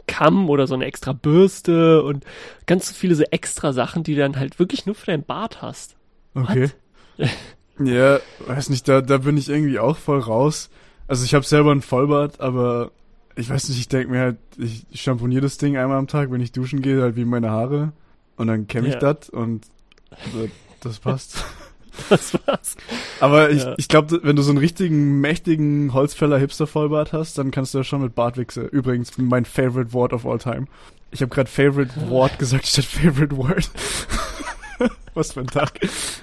Kamm 0.07 0.49
oder 0.49 0.67
so 0.67 0.73
eine 0.73 0.85
extra 0.85 1.13
Bürste 1.13 2.03
und 2.03 2.25
ganz 2.65 2.91
viele 2.91 3.15
so 3.15 3.23
extra 3.23 3.73
Sachen, 3.73 4.03
die 4.03 4.15
du 4.15 4.21
dann 4.21 4.37
halt 4.37 4.59
wirklich 4.59 4.85
nur 4.85 4.95
für 4.95 5.07
deinen 5.07 5.23
Bart 5.23 5.61
hast. 5.61 5.95
Okay. 6.35 6.69
ja, 7.79 8.19
weiß 8.45 8.69
nicht, 8.69 8.87
da, 8.87 9.01
da 9.01 9.19
bin 9.19 9.37
ich 9.37 9.49
irgendwie 9.49 9.79
auch 9.79 9.97
voll 9.97 10.19
raus. 10.19 10.69
Also 11.07 11.25
ich 11.25 11.33
habe 11.33 11.45
selber 11.45 11.71
einen 11.71 11.81
Vollbart, 11.81 12.39
aber 12.39 12.91
ich 13.35 13.49
weiß 13.49 13.69
nicht, 13.69 13.79
ich 13.79 13.87
denke 13.87 14.11
mir 14.11 14.19
halt, 14.19 14.37
ich 14.57 14.85
shampooniere 14.93 15.41
das 15.41 15.57
Ding 15.57 15.77
einmal 15.77 15.97
am 15.97 16.07
Tag, 16.07 16.31
wenn 16.31 16.41
ich 16.41 16.51
duschen 16.51 16.81
gehe, 16.81 17.01
halt 17.01 17.15
wie 17.15 17.25
meine 17.25 17.49
Haare. 17.49 17.93
Und 18.35 18.47
dann 18.47 18.67
kämme 18.67 18.87
ich 18.87 18.95
Ja. 18.95 19.13
das 19.13 19.29
und 19.29 19.65
äh, 20.11 20.49
das 20.81 20.99
passt. 20.99 21.43
Das 22.09 22.33
war's. 22.45 22.75
Aber 23.19 23.49
ich, 23.51 23.63
Ja. 23.63 23.75
ich 23.77 23.87
glaube, 23.87 24.19
wenn 24.23 24.35
du 24.35 24.41
so 24.41 24.49
einen 24.51 24.57
richtigen, 24.57 25.21
mächtigen 25.21 25.93
Holzfäller-Hipster-Vollbart 25.93 27.13
hast, 27.13 27.37
dann 27.37 27.51
kannst 27.51 27.73
du 27.73 27.79
ja 27.79 27.83
schon 27.83 28.01
mit 28.01 28.15
Bartwichse. 28.15 28.61
Übrigens, 28.61 29.17
mein 29.17 29.45
favorite 29.45 29.93
Wort 29.93 30.11
of 30.13 30.25
all 30.25 30.39
time. 30.39 30.65
Ich 31.11 31.21
habe 31.21 31.29
gerade 31.33 31.49
favorite 31.49 31.91
Wort 32.09 32.39
gesagt 32.39 32.65
statt 32.65 32.85
favorite 32.85 33.37
word. 33.37 33.69
Was 35.13 35.33
für 35.33 35.41
ein 35.41 35.47
Tag. 35.47 35.79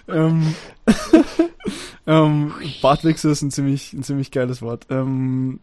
ähm, 0.09 0.55
ähm, 2.07 2.53
Bartwichse 2.83 3.31
ist 3.31 3.43
ein 3.43 3.51
ziemlich, 3.51 3.93
ein 3.93 4.03
ziemlich 4.03 4.31
geiles 4.33 4.63
Wort. 4.63 4.87
Ähm, 4.91 5.61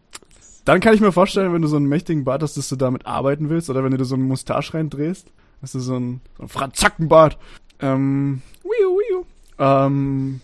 dann 0.64 0.80
kann 0.80 0.94
ich 0.94 1.00
mir 1.00 1.12
vorstellen, 1.12 1.52
wenn 1.52 1.62
du 1.62 1.68
so 1.68 1.76
einen 1.76 1.86
mächtigen 1.86 2.24
Bart 2.24 2.42
hast, 2.42 2.56
dass 2.56 2.68
du 2.68 2.76
damit 2.76 3.06
arbeiten 3.06 3.48
willst, 3.50 3.70
oder 3.70 3.84
wenn 3.84 3.90
du 3.90 3.98
dir 3.98 4.04
so 4.04 4.14
einen 4.14 4.24
Mustache 4.28 4.74
reindrehst, 4.74 5.26
dass 5.60 5.72
du 5.72 5.80
so 5.80 5.94
einen, 5.96 6.20
so 6.36 6.42
einen 6.42 6.48
Franzackenbart. 6.48 7.38
Ähm, 7.80 8.42
wiu, 8.62 8.70
wiu. 8.98 9.24
Ähm, 9.58 10.40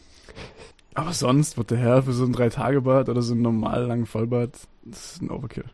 aber 0.94 1.12
sonst, 1.12 1.58
what 1.58 1.68
the 1.70 1.76
hell, 1.76 2.02
für 2.02 2.12
so 2.12 2.24
ein 2.24 2.32
Drei-Tage-Bart 2.32 3.08
oder 3.08 3.22
so 3.22 3.32
einen 3.32 3.42
normal 3.42 3.86
langen 3.86 4.06
Vollbart, 4.06 4.54
das 4.84 5.12
ist 5.14 5.22
ein 5.22 5.30
Overkill. 5.30 5.64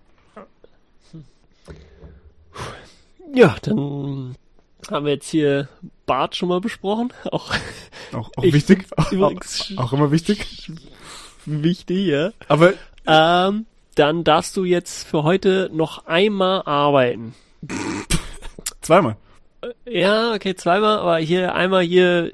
Ja, 3.33 3.55
dann 3.63 4.35
haben 4.91 5.07
wir 5.07 5.13
jetzt 5.13 5.29
hier 5.29 5.69
Bart 6.07 6.35
schon 6.37 6.49
mal 6.49 6.61
besprochen. 6.61 7.13
Auch 7.31 7.55
Auch, 8.13 8.31
auch 8.37 8.43
Ich 8.43 8.55
wichtig. 8.55 8.87
Auch, 8.97 9.13
auch 9.77 9.93
immer 9.93 10.11
wichtig. 10.11 10.73
wichtig, 11.47 12.07
ja. 12.07 12.33
Aber 12.49 12.73
Ähm, 13.07 13.67
dann 13.95 14.25
darfst 14.25 14.57
du 14.57 14.65
jetzt 14.65 15.07
für 15.07 15.23
heute 15.23 15.71
noch 15.73 16.07
einmal 16.07 16.63
arbeiten. 16.63 17.35
zweimal. 18.81 19.17
Ja, 19.87 20.33
okay, 20.35 20.55
zweimal, 20.55 20.99
aber 20.99 21.19
hier 21.19 21.55
einmal 21.55 21.83
hier 21.83 22.33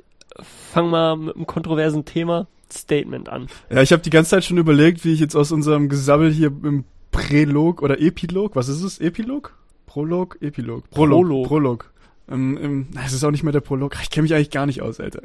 fang 0.73 0.90
mal 0.90 1.16
mit 1.16 1.37
einem 1.37 1.47
kontroversen 1.47 2.05
Thema 2.05 2.47
Statement 2.73 3.28
an. 3.28 3.49
Ja, 3.71 3.83
ich 3.83 3.93
habe 3.93 4.02
die 4.02 4.11
ganze 4.11 4.31
Zeit 4.31 4.45
schon 4.45 4.59
überlegt, 4.59 5.05
wie 5.05 5.12
ich 5.12 5.21
jetzt 5.21 5.37
aus 5.37 5.52
unserem 5.52 5.88
Gesabbel 5.88 6.33
hier 6.33 6.49
im 6.49 6.85
Prälog 7.11 7.83
oder 7.83 8.00
Epilog, 8.00 8.57
was 8.57 8.69
ist 8.69 8.83
es? 8.83 8.99
Epilog? 8.99 9.57
Prolog? 9.87 10.37
Epilog? 10.40 10.90
Prolog. 10.90 11.23
Prolog. 11.23 11.49
Prolog. 11.49 11.93
Ähm, 12.28 12.88
na, 12.93 13.05
es 13.07 13.12
ist 13.12 13.23
auch 13.25 13.31
nicht 13.31 13.45
mehr 13.45 13.52
der 13.52 13.61
Prolog. 13.61 13.97
Ich 14.02 14.11
kenne 14.11 14.25
mich 14.25 14.35
eigentlich 14.35 14.50
gar 14.50 14.66
nicht 14.66 14.83
aus, 14.83 14.99
Alter. 14.99 15.23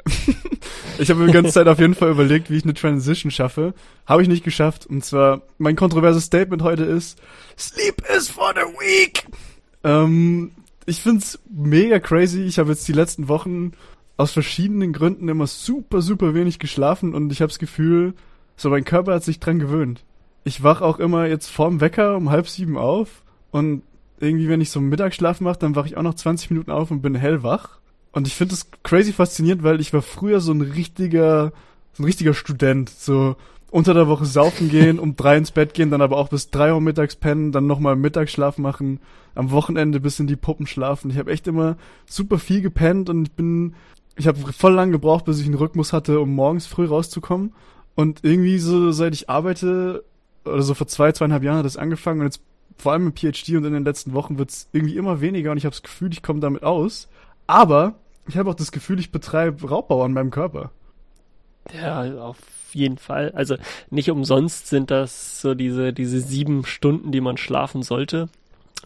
ich 0.98 1.10
habe 1.10 1.20
mir 1.20 1.26
die 1.26 1.32
ganze 1.32 1.52
Zeit 1.52 1.66
auf 1.66 1.80
jeden 1.80 1.94
Fall 1.94 2.10
überlegt, 2.10 2.48
wie 2.48 2.56
ich 2.56 2.64
eine 2.64 2.74
Transition 2.74 3.32
schaffe. 3.32 3.74
Habe 4.06 4.22
ich 4.22 4.28
nicht 4.28 4.44
geschafft. 4.44 4.86
Und 4.86 5.04
zwar, 5.04 5.42
mein 5.58 5.74
kontroverses 5.74 6.24
Statement 6.24 6.62
heute 6.62 6.84
ist, 6.84 7.20
Sleep 7.58 8.02
is 8.16 8.28
for 8.28 8.54
the 8.54 8.62
weak. 8.78 9.26
Ähm, 9.82 10.52
ich 10.86 11.00
find's 11.00 11.40
mega 11.50 11.98
crazy. 11.98 12.42
Ich 12.42 12.58
habe 12.58 12.70
jetzt 12.70 12.86
die 12.86 12.92
letzten 12.92 13.26
Wochen 13.26 13.72
aus 14.16 14.32
verschiedenen 14.32 14.92
Gründen 14.92 15.28
immer 15.28 15.46
super, 15.46 16.02
super 16.02 16.34
wenig 16.34 16.58
geschlafen 16.58 17.14
und 17.14 17.32
ich 17.32 17.40
habe 17.40 17.48
das 17.48 17.58
Gefühl, 17.58 18.14
so 18.56 18.70
mein 18.70 18.84
Körper 18.84 19.14
hat 19.14 19.24
sich 19.24 19.40
dran 19.40 19.58
gewöhnt. 19.58 20.04
Ich 20.44 20.62
wach 20.62 20.80
auch 20.80 20.98
immer 20.98 21.26
jetzt 21.26 21.48
vorm 21.48 21.80
Wecker 21.80 22.16
um 22.16 22.30
halb 22.30 22.48
sieben 22.48 22.76
auf 22.76 23.22
und 23.50 23.82
irgendwie, 24.20 24.48
wenn 24.48 24.60
ich 24.60 24.70
so 24.70 24.80
Mittagsschlaf 24.80 25.40
mache, 25.40 25.58
dann 25.58 25.74
wach 25.74 25.86
ich 25.86 25.96
auch 25.96 26.02
noch 26.02 26.14
20 26.14 26.50
Minuten 26.50 26.70
auf 26.70 26.90
und 26.90 27.02
bin 27.02 27.14
hellwach. 27.14 27.80
Und 28.12 28.26
ich 28.26 28.34
finde 28.34 28.54
das 28.54 28.70
crazy 28.82 29.12
faszinierend, 29.12 29.62
weil 29.62 29.80
ich 29.80 29.92
war 29.92 30.02
früher 30.02 30.40
so 30.40 30.52
ein 30.52 30.60
richtiger, 30.60 31.52
so 31.92 32.02
ein 32.02 32.06
richtiger 32.06 32.34
Student. 32.34 32.90
So 32.90 33.36
unter 33.72 33.94
der 33.94 34.06
Woche 34.06 34.26
saufen 34.26 34.68
gehen, 34.68 34.98
um 34.98 35.16
drei 35.16 35.38
ins 35.38 35.50
Bett 35.50 35.72
gehen, 35.72 35.90
dann 35.90 36.02
aber 36.02 36.18
auch 36.18 36.28
bis 36.28 36.50
drei 36.50 36.74
Uhr 36.74 36.80
mittags 36.80 37.16
pennen, 37.16 37.52
dann 37.52 37.66
nochmal 37.66 37.96
Mittagsschlaf 37.96 38.58
machen, 38.58 39.00
am 39.34 39.50
Wochenende 39.50 39.98
bis 39.98 40.20
in 40.20 40.26
die 40.26 40.36
Puppen 40.36 40.66
schlafen. 40.66 41.10
Ich 41.10 41.16
habe 41.16 41.32
echt 41.32 41.48
immer 41.48 41.76
super 42.04 42.38
viel 42.38 42.60
gepennt 42.60 43.08
und 43.08 43.28
ich 43.28 43.32
bin, 43.32 43.74
ich 44.16 44.26
habe 44.26 44.38
voll 44.52 44.74
lang 44.74 44.92
gebraucht, 44.92 45.24
bis 45.24 45.40
ich 45.40 45.46
einen 45.46 45.54
Rhythmus 45.54 45.92
hatte, 45.92 46.20
um 46.20 46.34
morgens 46.34 46.66
früh 46.66 46.86
rauszukommen. 46.86 47.54
Und 47.94 48.20
irgendwie 48.22 48.58
so, 48.58 48.90
seit 48.92 49.14
ich 49.14 49.28
arbeite, 49.28 50.04
oder 50.44 50.62
so 50.62 50.74
vor 50.74 50.86
zwei, 50.86 51.12
zweieinhalb 51.12 51.42
Jahren 51.42 51.58
hat 51.58 51.66
das 51.66 51.76
angefangen 51.76 52.20
und 52.20 52.26
jetzt 52.26 52.42
vor 52.76 52.92
allem 52.92 53.08
im 53.08 53.14
PhD 53.14 53.50
und 53.56 53.64
in 53.64 53.72
den 53.72 53.84
letzten 53.84 54.12
Wochen 54.12 54.38
wird's 54.38 54.68
irgendwie 54.72 54.96
immer 54.96 55.20
weniger 55.20 55.52
und 55.52 55.58
ich 55.58 55.64
habe 55.64 55.74
das 55.74 55.82
Gefühl, 55.82 56.12
ich 56.12 56.22
komme 56.22 56.40
damit 56.40 56.62
aus. 56.62 57.08
Aber 57.46 57.94
ich 58.26 58.36
habe 58.36 58.50
auch 58.50 58.54
das 58.54 58.72
Gefühl, 58.72 58.98
ich 58.98 59.12
betreibe 59.12 59.68
Raubbau 59.68 60.02
an 60.02 60.12
meinem 60.12 60.30
Körper. 60.30 60.70
Ja, 61.72 62.02
auf 62.20 62.38
jeden 62.72 62.98
Fall. 62.98 63.30
Also 63.32 63.56
nicht 63.90 64.10
umsonst 64.10 64.68
sind 64.68 64.90
das 64.90 65.40
so 65.40 65.54
diese, 65.54 65.92
diese 65.92 66.20
sieben 66.20 66.64
Stunden, 66.64 67.12
die 67.12 67.20
man 67.20 67.36
schlafen 67.36 67.82
sollte. 67.82 68.28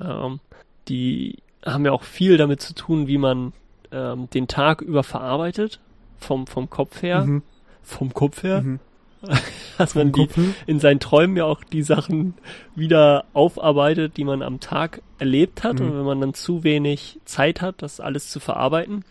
Ähm, 0.01 0.41
die 0.89 1.39
haben 1.65 1.85
ja 1.85 1.93
auch 1.93 2.03
viel 2.03 2.37
damit 2.37 2.61
zu 2.61 2.75
tun, 2.75 3.07
wie 3.07 3.19
man 3.19 3.53
ähm, 3.97 4.29
den 4.31 4.49
Tag 4.49 4.83
über 4.83 5.03
verarbeitet. 5.03 5.81
Vom, 6.19 6.47
vom 6.47 6.71
Kopf 6.71 7.03
her. 7.03 7.25
Mhm. 7.25 7.43
Vom 7.83 8.13
Kopf 8.13 8.43
her. 8.43 8.63
Mhm. 8.63 8.81
Dass 9.79 9.95
man 9.95 10.13
die 10.13 10.29
in 10.67 10.79
seinen 10.79 11.01
Träumen 11.01 11.37
ja 11.37 11.45
auch 11.45 11.65
die 11.65 11.83
Sachen 11.83 12.35
wieder 12.75 13.25
aufarbeitet, 13.33 14.17
die 14.17 14.25
man 14.25 14.43
am 14.43 14.61
Tag 14.61 15.03
erlebt 15.19 15.65
hat. 15.65 15.81
Mhm. 15.81 15.87
Und 15.87 15.99
wenn 15.99 16.05
man 16.05 16.21
dann 16.21 16.35
zu 16.35 16.65
wenig 16.65 17.19
Zeit 17.25 17.61
hat, 17.61 17.83
das 17.83 18.01
alles 18.01 18.31
zu 18.31 18.41
verarbeiten, 18.41 19.05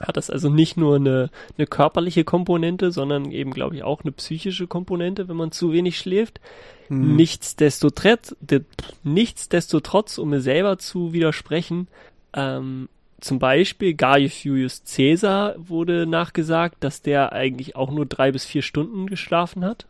hat 0.00 0.16
das 0.16 0.30
also 0.30 0.48
nicht 0.48 0.76
nur 0.76 0.96
eine, 0.96 1.30
eine 1.58 1.66
körperliche 1.66 2.24
Komponente, 2.24 2.90
sondern 2.90 3.30
eben, 3.32 3.52
glaube 3.52 3.76
ich, 3.76 3.82
auch 3.82 4.02
eine 4.02 4.12
psychische 4.12 4.66
Komponente, 4.66 5.28
wenn 5.28 5.36
man 5.36 5.52
zu 5.52 5.72
wenig 5.72 5.98
schläft. 5.98 6.40
Mhm. 6.88 7.16
Nichtsdestotrotz, 7.16 8.34
de, 8.40 8.62
nichtsdestotrotz, 9.02 10.18
um 10.18 10.30
mir 10.30 10.40
selber 10.40 10.78
zu 10.78 11.12
widersprechen, 11.12 11.88
ähm, 12.32 12.88
zum 13.20 13.38
Beispiel 13.38 13.94
Gaius 13.94 14.42
Julius 14.44 14.82
Caesar 14.84 15.54
wurde 15.58 16.06
nachgesagt, 16.06 16.76
dass 16.80 17.02
der 17.02 17.32
eigentlich 17.32 17.76
auch 17.76 17.90
nur 17.90 18.06
drei 18.06 18.32
bis 18.32 18.44
vier 18.44 18.62
Stunden 18.62 19.06
geschlafen 19.06 19.64
hat. 19.64 19.86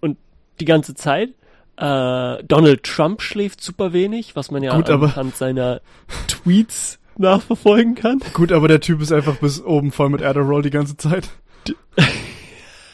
Und 0.00 0.16
die 0.60 0.64
ganze 0.64 0.94
Zeit. 0.94 1.30
Äh, 1.76 2.42
Donald 2.44 2.82
Trump 2.82 3.22
schläft 3.22 3.60
super 3.62 3.92
wenig, 3.92 4.34
was 4.34 4.50
man 4.50 4.62
ja 4.62 4.74
Gut, 4.74 4.90
aber- 4.90 5.06
anhand 5.06 5.36
seiner 5.36 5.80
Tweets 6.26 6.98
nachverfolgen 7.16 7.94
kann. 7.94 8.20
Gut, 8.32 8.50
aber 8.52 8.66
der 8.68 8.80
Typ 8.80 9.00
ist 9.00 9.12
einfach 9.12 9.36
bis 9.36 9.62
oben 9.62 9.92
voll 9.92 10.08
mit 10.08 10.22
Adderall 10.22 10.62
die 10.62 10.70
ganze 10.70 10.96
Zeit. 10.96 11.28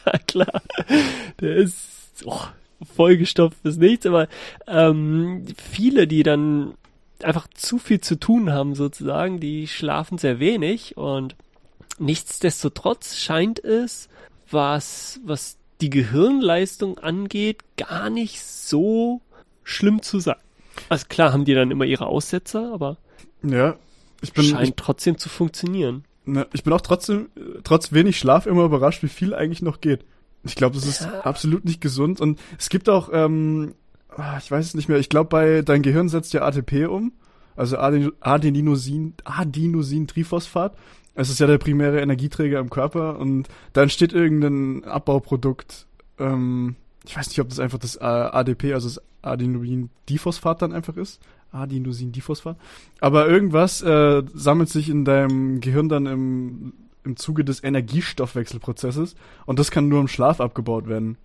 Ja, 0.07 0.19
klar. 0.19 0.63
Der 1.41 1.57
ist 1.57 2.23
oh, 2.27 2.41
vollgestopft 2.95 3.63
bis 3.63 3.79
nichts, 3.79 4.05
aber 4.05 4.29
ähm, 4.67 5.47
viele, 5.57 6.07
die 6.07 6.23
dann 6.23 6.75
einfach 7.23 7.47
zu 7.55 7.79
viel 7.79 8.01
zu 8.01 8.17
tun 8.19 8.53
haben, 8.53 8.75
sozusagen, 8.75 9.41
die 9.41 9.67
schlafen 9.69 10.19
sehr 10.19 10.41
wenig 10.41 10.97
und 10.97 11.37
nichtsdestotrotz 11.99 13.17
scheint 13.17 13.63
es, 13.63 14.09
was, 14.51 15.21
was 15.25 15.57
die 15.81 15.91
Gehirnleistung 15.91 16.99
angeht, 16.99 17.63
gar 17.77 18.11
nicht 18.11 18.43
so 18.43 19.21
schlimm 19.63 20.03
zu 20.03 20.19
sein. 20.21 20.37
Also 20.89 21.07
klar 21.09 21.33
haben 21.33 21.45
die 21.45 21.55
dann 21.55 21.71
immer 21.71 21.85
ihre 21.85 22.07
Aussetzer, 22.07 22.73
aber 22.73 22.97
Ja. 23.43 23.77
Ich 24.23 24.33
bin, 24.33 24.45
scheint 24.45 24.69
ich, 24.69 24.75
trotzdem 24.77 25.19
zu 25.19 25.29
funktionieren. 25.29 26.05
ne, 26.25 26.47
ich 26.55 26.65
bin 26.65 26.73
auch 26.73 26.81
trotzdem, 26.81 27.29
trotz 27.63 27.93
wenig 27.93 28.19
Schlaf 28.19 28.47
immer 28.47 28.65
überrascht, 28.65 29.03
wie 29.03 29.09
viel 29.09 29.35
eigentlich 29.35 29.61
noch 29.63 29.81
geht. 29.83 30.05
Ich 30.45 30.55
glaube, 30.55 30.75
das 30.77 30.87
ist 30.87 31.03
Ja. 31.03 31.21
absolut 31.21 31.65
nicht 31.65 31.81
gesund. 31.81 32.21
Und 32.21 32.41
es 32.59 32.69
gibt 32.71 32.89
auch, 32.89 33.11
ähm, 33.13 33.75
ich 34.39 34.51
weiß 34.51 34.67
es 34.67 34.75
nicht 34.75 34.89
mehr, 34.89 34.99
ich 34.99 35.09
glaube, 35.09 35.29
bei 35.29 35.63
dein 35.63 35.83
Gehirn 35.83 36.09
setzt 36.09 36.33
ja 36.33 36.43
ATP 36.43 36.87
um. 36.87 37.13
Also 37.57 37.79
Aden 37.79 38.13
Adenosin, 38.21 39.15
Adenosin-Triphosphat. 39.25 40.77
Es 41.15 41.31
ist 41.31 41.39
ja 41.39 41.47
der 41.47 41.59
primäre 41.59 42.01
Energieträger 42.01 42.59
im 42.59 42.71
Körper 42.71 43.19
und 43.19 43.49
da 43.73 43.83
entsteht 43.83 44.13
irgendein 44.13 44.85
Abbauprodukt. 44.85 45.87
Ähm, 46.19 46.75
ich 47.07 47.17
weiß 47.17 47.29
nicht, 47.29 47.41
ob 47.41 47.49
das 47.49 47.61
einfach 47.61 47.79
das 47.79 47.97
äh, 47.97 48.05
ADP, 48.05 48.75
also 48.75 48.89
das 48.89 49.01
Adenosin-Diphosphat 49.23 50.63
dann 50.63 50.73
einfach 50.73 50.97
ist. 50.97 51.21
Adenosin-Diphosphat. 51.53 52.57
Aber 53.01 53.29
irgendwas 53.29 53.83
äh, 53.83 54.23
sammelt 54.35 54.69
sich 54.69 54.89
in 54.89 55.05
deinem 55.05 55.61
Gehirn 55.61 55.89
dann 55.89 56.07
im, 56.07 56.73
im 57.05 57.17
Zuge 57.17 57.45
des 57.45 57.63
Energiestoffwechselprozesses 57.63 59.15
und 59.47 59.59
das 59.61 59.71
kann 59.71 59.89
nur 59.89 60.01
im 60.01 60.09
Schlaf 60.09 60.41
abgebaut 60.41 60.89
werden. 60.89 61.17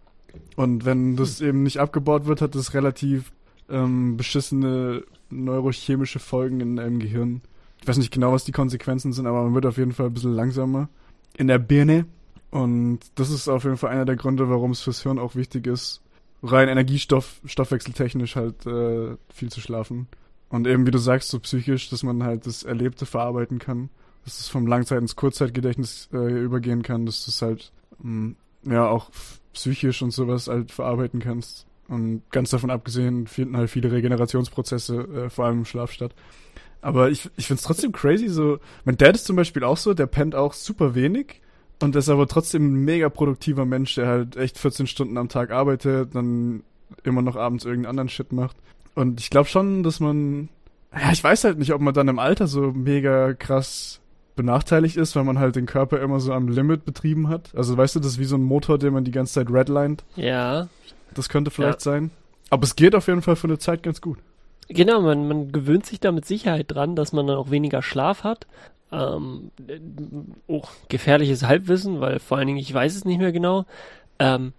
Und 0.56 0.86
wenn 0.86 1.16
das 1.16 1.42
eben 1.42 1.64
nicht 1.64 1.78
abgebaut 1.78 2.26
wird, 2.26 2.42
hat 2.42 2.56
das 2.56 2.74
relativ 2.74 3.32
ähm, 3.70 4.18
beschissene 4.18 5.04
neurochemische 5.30 6.20
Folgen 6.20 6.60
in 6.60 6.76
deinem 6.76 7.00
Gehirn. 7.00 7.42
Ich 7.82 7.88
weiß 7.88 7.98
nicht 7.98 8.12
genau, 8.12 8.34
was 8.34 8.46
die 8.46 8.52
Konsequenzen 8.52 9.14
sind, 9.14 9.26
aber 9.26 9.44
man 9.44 9.56
wird 9.56 9.66
auf 9.66 9.78
jeden 9.78 9.94
Fall 9.94 10.08
ein 10.08 10.14
bisschen 10.14 10.34
langsamer 10.34 10.90
in 11.38 11.48
der 11.48 11.60
Birne. 11.60 12.06
Und 12.52 13.00
das 13.16 13.30
ist 13.30 13.48
auf 13.48 13.64
jeden 13.64 13.78
Fall 13.78 13.92
einer 13.92 14.06
der 14.06 14.16
Gründe, 14.16 14.50
warum 14.50 14.72
es 14.72 14.82
fürs 14.82 15.04
Hirn 15.04 15.20
auch 15.20 15.36
wichtig 15.36 15.68
ist, 15.68 16.02
rein 16.42 16.68
Energiestoff, 16.68 17.42
stoffwechseltechnisch 17.46 18.36
halt 18.36 18.66
äh, 18.66 19.16
viel 19.32 19.50
zu 19.50 19.62
schlafen. 19.62 20.08
Und 20.50 20.66
eben, 20.66 20.88
wie 20.88 20.92
du 20.92 20.98
sagst, 20.98 21.30
so 21.30 21.40
psychisch, 21.40 21.90
dass 21.90 22.02
man 22.02 22.24
halt 22.24 22.48
das 22.48 22.64
Erlebte 22.64 23.06
verarbeiten 23.06 23.60
kann, 23.60 23.90
dass 24.26 24.40
es 24.40 24.48
vom 24.48 24.66
Langzeit- 24.66 25.00
ins 25.00 25.16
Kurzzeitgedächtnis 25.16 26.10
äh, 26.12 26.44
übergehen 26.44 26.82
kann, 26.82 27.06
dass 27.06 27.24
du 27.24 27.30
es 27.30 27.42
halt 27.42 27.72
mh, 28.02 28.34
ja 28.64 28.88
auch 28.88 29.10
psychisch 29.54 30.02
und 30.02 30.12
sowas 30.12 30.48
halt 30.48 30.72
verarbeiten 30.72 31.20
kannst. 31.20 31.66
Und 31.88 32.22
ganz 32.32 32.52
davon 32.52 32.70
abgesehen 32.70 33.28
finden 33.28 33.58
halt 33.58 33.70
viele 33.70 33.92
Regenerationsprozesse, 33.92 34.96
äh, 34.96 35.30
vor 35.30 35.46
allem 35.46 35.60
im 35.60 35.66
Schlaf 35.66 35.92
statt. 35.92 36.14
Aber 36.82 37.10
ich, 37.10 37.30
ich 37.36 37.48
find's 37.48 37.64
trotzdem 37.64 37.92
crazy, 37.92 38.30
so, 38.30 38.60
mein 38.86 38.98
Dad 38.98 39.16
ist 39.16 39.26
zum 39.26 39.36
Beispiel 39.36 39.64
auch 39.64 39.78
so, 39.78 39.94
der 39.94 40.06
pennt 40.06 40.36
auch 40.36 40.54
super 40.54 40.96
wenig 40.96 41.42
und 41.82 41.96
ist 41.96 42.10
aber 42.10 42.28
trotzdem 42.28 42.74
ein 42.74 42.86
mega 42.86 43.10
produktiver 43.10 43.66
Mensch, 43.66 43.96
der 43.96 44.08
halt 44.08 44.38
echt 44.38 44.58
14 44.58 44.88
Stunden 44.88 45.18
am 45.18 45.30
Tag 45.30 45.52
arbeitet, 45.52 46.16
dann 46.16 46.64
immer 47.04 47.22
noch 47.22 47.36
abends 47.36 47.66
irgendeinen 47.66 47.92
anderen 47.92 48.10
Shit 48.10 48.32
macht. 48.32 48.56
Und 48.96 49.20
ich 49.20 49.30
glaube 49.30 49.50
schon, 49.50 49.84
dass 49.84 50.00
man, 50.00 50.50
ja, 50.94 51.12
ich 51.12 51.24
weiß 51.24 51.44
halt 51.44 51.58
nicht, 51.58 51.74
ob 51.74 51.82
man 51.82 51.94
dann 51.94 52.08
im 52.08 52.20
Alter 52.20 52.48
so 52.48 52.72
mega 52.72 53.34
krass 53.34 54.00
benachteiligt 54.40 54.96
ist, 54.96 55.18
weil 55.18 55.26
man 55.26 55.38
halt 55.38 55.58
den 55.58 55.66
Körper 55.66 56.00
immer 56.00 56.22
so 56.22 56.32
am 56.32 56.48
Limit 56.48 56.86
betrieben 56.86 57.28
hat. 57.28 57.54
Also 57.58 57.76
weißt 57.76 57.96
du, 57.96 58.00
das 58.00 58.14
ist 58.14 58.20
wie 58.20 58.24
so 58.24 58.38
ein 58.38 58.42
Motor, 58.42 58.78
den 58.78 58.94
man 58.94 59.04
die 59.04 59.12
ganze 59.12 59.34
Zeit 59.34 59.52
redlined. 59.52 60.06
Ja. 60.16 60.70
Das 61.14 61.28
könnte 61.28 61.52
vielleicht 61.52 61.86
ja. 61.86 61.92
sein. 61.92 62.12
Aber 62.50 62.64
es 62.64 62.78
geht 62.78 62.96
auf 62.96 63.08
jeden 63.08 63.22
Fall 63.22 63.36
für 63.36 63.48
eine 63.48 63.60
Zeit 63.60 63.84
ganz 63.84 64.00
gut. 64.00 64.18
Genau, 64.70 65.02
man, 65.02 65.28
man 65.28 65.52
gewöhnt 65.52 65.86
sich 65.86 66.00
da 66.00 66.14
mit 66.14 66.24
Sicherheit 66.24 66.68
dran, 66.70 66.96
dass 66.96 67.12
man 67.12 67.28
dann 67.28 67.36
auch 67.36 67.52
weniger 67.52 67.82
Schlaf 67.82 68.24
hat. 68.24 68.48
Ähm, 68.94 69.52
oh, 70.48 70.64
gefährliches 70.88 71.44
Halbwissen, 71.44 72.00
weil 72.00 72.20
vor 72.20 72.38
allen 72.38 72.48
Dingen 72.48 72.60
ich 72.60 72.74
weiß 72.74 72.96
es 72.96 73.04
nicht 73.04 73.20
mehr 73.20 73.34
genau. 73.34 73.66
Ähm, 74.20 74.54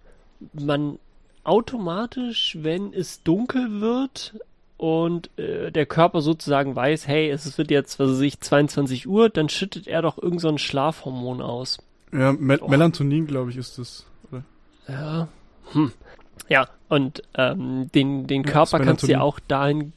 man 0.53 0.99
automatisch, 1.43 2.55
wenn 2.61 2.93
es 2.93 3.23
dunkel 3.23 3.81
wird 3.81 4.35
und 4.81 5.29
äh, 5.37 5.71
der 5.71 5.85
Körper 5.85 6.21
sozusagen 6.21 6.75
weiß, 6.75 7.07
hey, 7.07 7.29
es 7.29 7.57
wird 7.59 7.69
jetzt, 7.69 7.99
was 7.99 8.09
weiß 8.09 8.21
ich, 8.21 8.41
22 8.41 9.07
Uhr, 9.07 9.29
dann 9.29 9.47
schüttet 9.47 9.85
er 9.85 10.01
doch 10.01 10.17
irgend 10.17 10.41
so 10.41 10.49
ein 10.49 10.57
Schlafhormon 10.57 11.39
aus. 11.39 11.77
Ja, 12.11 12.31
Me 12.33 12.57
oh. 12.59 12.67
Melatonin, 12.67 13.27
glaube 13.27 13.51
ich, 13.51 13.57
ist 13.57 13.77
das. 13.77 14.07
Oder? 14.31 14.43
Ja. 14.87 15.27
Hm. 15.73 15.91
Ja, 16.49 16.67
und 16.89 17.21
ähm, 17.35 17.91
den, 17.93 18.25
den 18.25 18.43
Körper 18.43 18.79
ja, 18.79 18.83
kannst 18.85 19.03
du 19.03 19.07
ja 19.07 19.21
auch 19.21 19.39
dahin 19.39 19.93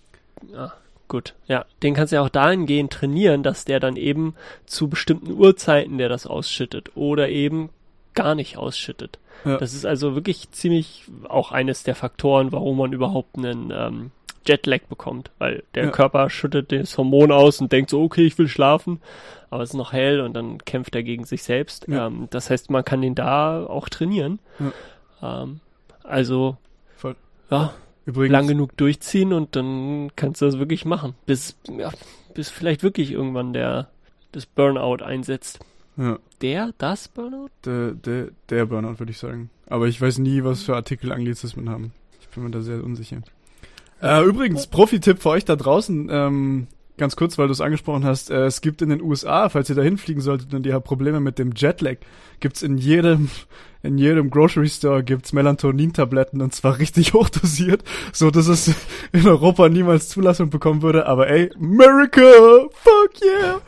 Ah, 0.55 0.73
gut. 1.09 1.35
Ja, 1.47 1.65
den 1.83 1.95
kannst 1.95 2.13
du 2.13 2.17
ja 2.17 2.23
auch 2.23 2.29
dahingehend 2.29 2.93
trainieren, 2.93 3.43
dass 3.43 3.65
der 3.65 3.81
dann 3.81 3.97
eben 3.97 4.35
zu 4.67 4.89
bestimmten 4.89 5.33
Uhrzeiten 5.33 5.97
der 5.97 6.11
das 6.11 6.27
ausschüttet 6.27 6.95
oder 6.95 7.31
eben 7.31 7.71
gar 8.13 8.35
nicht 8.35 8.59
ausschüttet. 8.59 9.19
Ja. 9.47 9.57
Das 9.57 9.73
ist 9.73 9.87
also 9.87 10.15
wirklich 10.15 10.51
ziemlich 10.51 11.05
auch 11.27 11.53
eines 11.53 11.85
der 11.85 11.95
Faktoren, 11.95 12.53
warum 12.53 12.77
man 12.77 12.93
überhaupt 12.93 13.39
einen 13.39 13.73
ähm, 13.75 14.11
Jetlag 14.47 14.83
bekommt, 14.89 15.31
weil 15.39 15.65
der 15.75 15.85
ja. 15.85 15.91
Körper 15.91 16.31
schüttet 16.31 16.73
das 16.73 16.97
Hormon 16.97 17.33
aus 17.33 17.61
und 17.61 17.73
denkt 17.73 17.91
so, 17.91 18.03
okay, 18.03 18.25
ich 18.25 18.39
will 18.39 18.49
schlafen, 18.49 19.01
aber 19.51 19.63
es 19.63 19.71
ist 19.71 19.77
noch 19.77 19.93
hell 19.93 20.21
und 20.21 20.35
dann 20.35 20.59
kämpft 20.59 20.95
er 20.95 21.03
gegen 21.03 21.25
sich 21.25 21.43
selbst. 21.43 21.87
Ja. 21.89 22.07
Ähm, 22.07 22.29
das 22.31 22.51
heißt, 22.51 22.71
man 22.71 22.85
kann 22.85 23.03
den 23.03 23.15
da 23.15 23.65
auch 23.65 23.89
trainieren. 23.89 24.39
Ähm, 25.23 25.61
also, 26.03 26.57
Voll. 26.97 27.17
ja, 27.51 27.75
Übrigens, 28.07 28.33
lang 28.33 28.47
genug 28.47 28.77
durchziehen 28.77 29.33
und 29.33 29.57
dann 29.57 30.11
kannst 30.17 30.43
du 30.43 30.47
das 30.47 30.59
wirklich 30.59 30.85
machen. 30.85 31.15
Bis, 31.27 31.57
ja, 31.69 31.91
bis 32.35 32.51
vielleicht 32.51 32.83
wirklich 32.83 33.11
irgendwann 33.13 33.53
der, 33.53 33.89
das 34.33 34.47
Burnout 34.47 35.03
einsetzt. 35.03 35.61
Ja. 35.97 36.19
Der, 36.43 36.73
das 36.79 37.09
Burnout? 37.09 37.49
Der, 37.65 37.93
der, 37.93 38.29
der 38.51 38.67
Burnout, 38.67 38.99
würde 38.99 39.13
ich 39.13 39.19
sagen. 39.19 39.51
Aber 39.67 39.87
ich 39.87 40.01
weiß 40.01 40.19
nie, 40.19 40.45
was 40.45 40.65
für 40.65 40.75
Artikel 40.75 41.13
Anglizismen 41.13 41.71
haben. 41.71 41.93
Ich 42.21 42.29
bin 42.29 42.45
mir 42.45 42.51
da 42.51 42.61
sehr 42.61 42.83
unsicher. 42.83 43.23
Äh, 44.05 44.23
übrigens, 44.23 44.67
Profi-Tipp 44.67 45.23
für 45.23 45.31
euch 45.31 45.47
da 45.47 45.57
draußen. 45.57 46.11
Ähm, 46.11 46.67
ganz 46.99 47.17
kurz, 47.17 47.39
weil 47.39 47.47
du 47.47 47.53
es 47.53 47.63
angesprochen 47.63 48.05
hast, 48.05 48.31
äh, 48.31 48.45
es 48.45 48.61
gibt 48.61 48.83
in 48.83 48.91
den 48.91 49.01
USA, 49.01 49.49
falls 49.49 49.71
ihr 49.71 49.77
da 49.77 49.81
hinfliegen 49.81 50.21
solltet 50.21 50.53
und 50.53 50.67
ihr 50.67 50.75
habt 50.75 50.85
Probleme 50.85 51.21
mit 51.21 51.39
dem 51.39 51.53
Jetlag, 51.57 51.97
gibt's 52.39 52.63
in 52.63 52.77
jedem, 52.77 53.31
in 53.83 53.97
jedem 53.97 54.29
Grocery 54.29 54.69
Store 54.69 55.03
gibt's 55.03 55.33
Melatonin-Tabletten 55.33 56.43
und 56.43 56.55
zwar 56.55 56.79
richtig 56.79 57.13
hochdosiert, 57.15 57.83
so 58.13 58.31
dass 58.31 58.47
es 58.47 58.75
in 59.13 59.27
Europa 59.27 59.71
niemals 59.71 60.11
Zulassung 60.11 60.51
bekommen 60.51 60.83
würde, 60.83 61.07
aber 61.07 61.29
ey, 61.29 61.51
America, 61.59 62.21
fuck 62.73 63.23
yeah! 63.23 63.63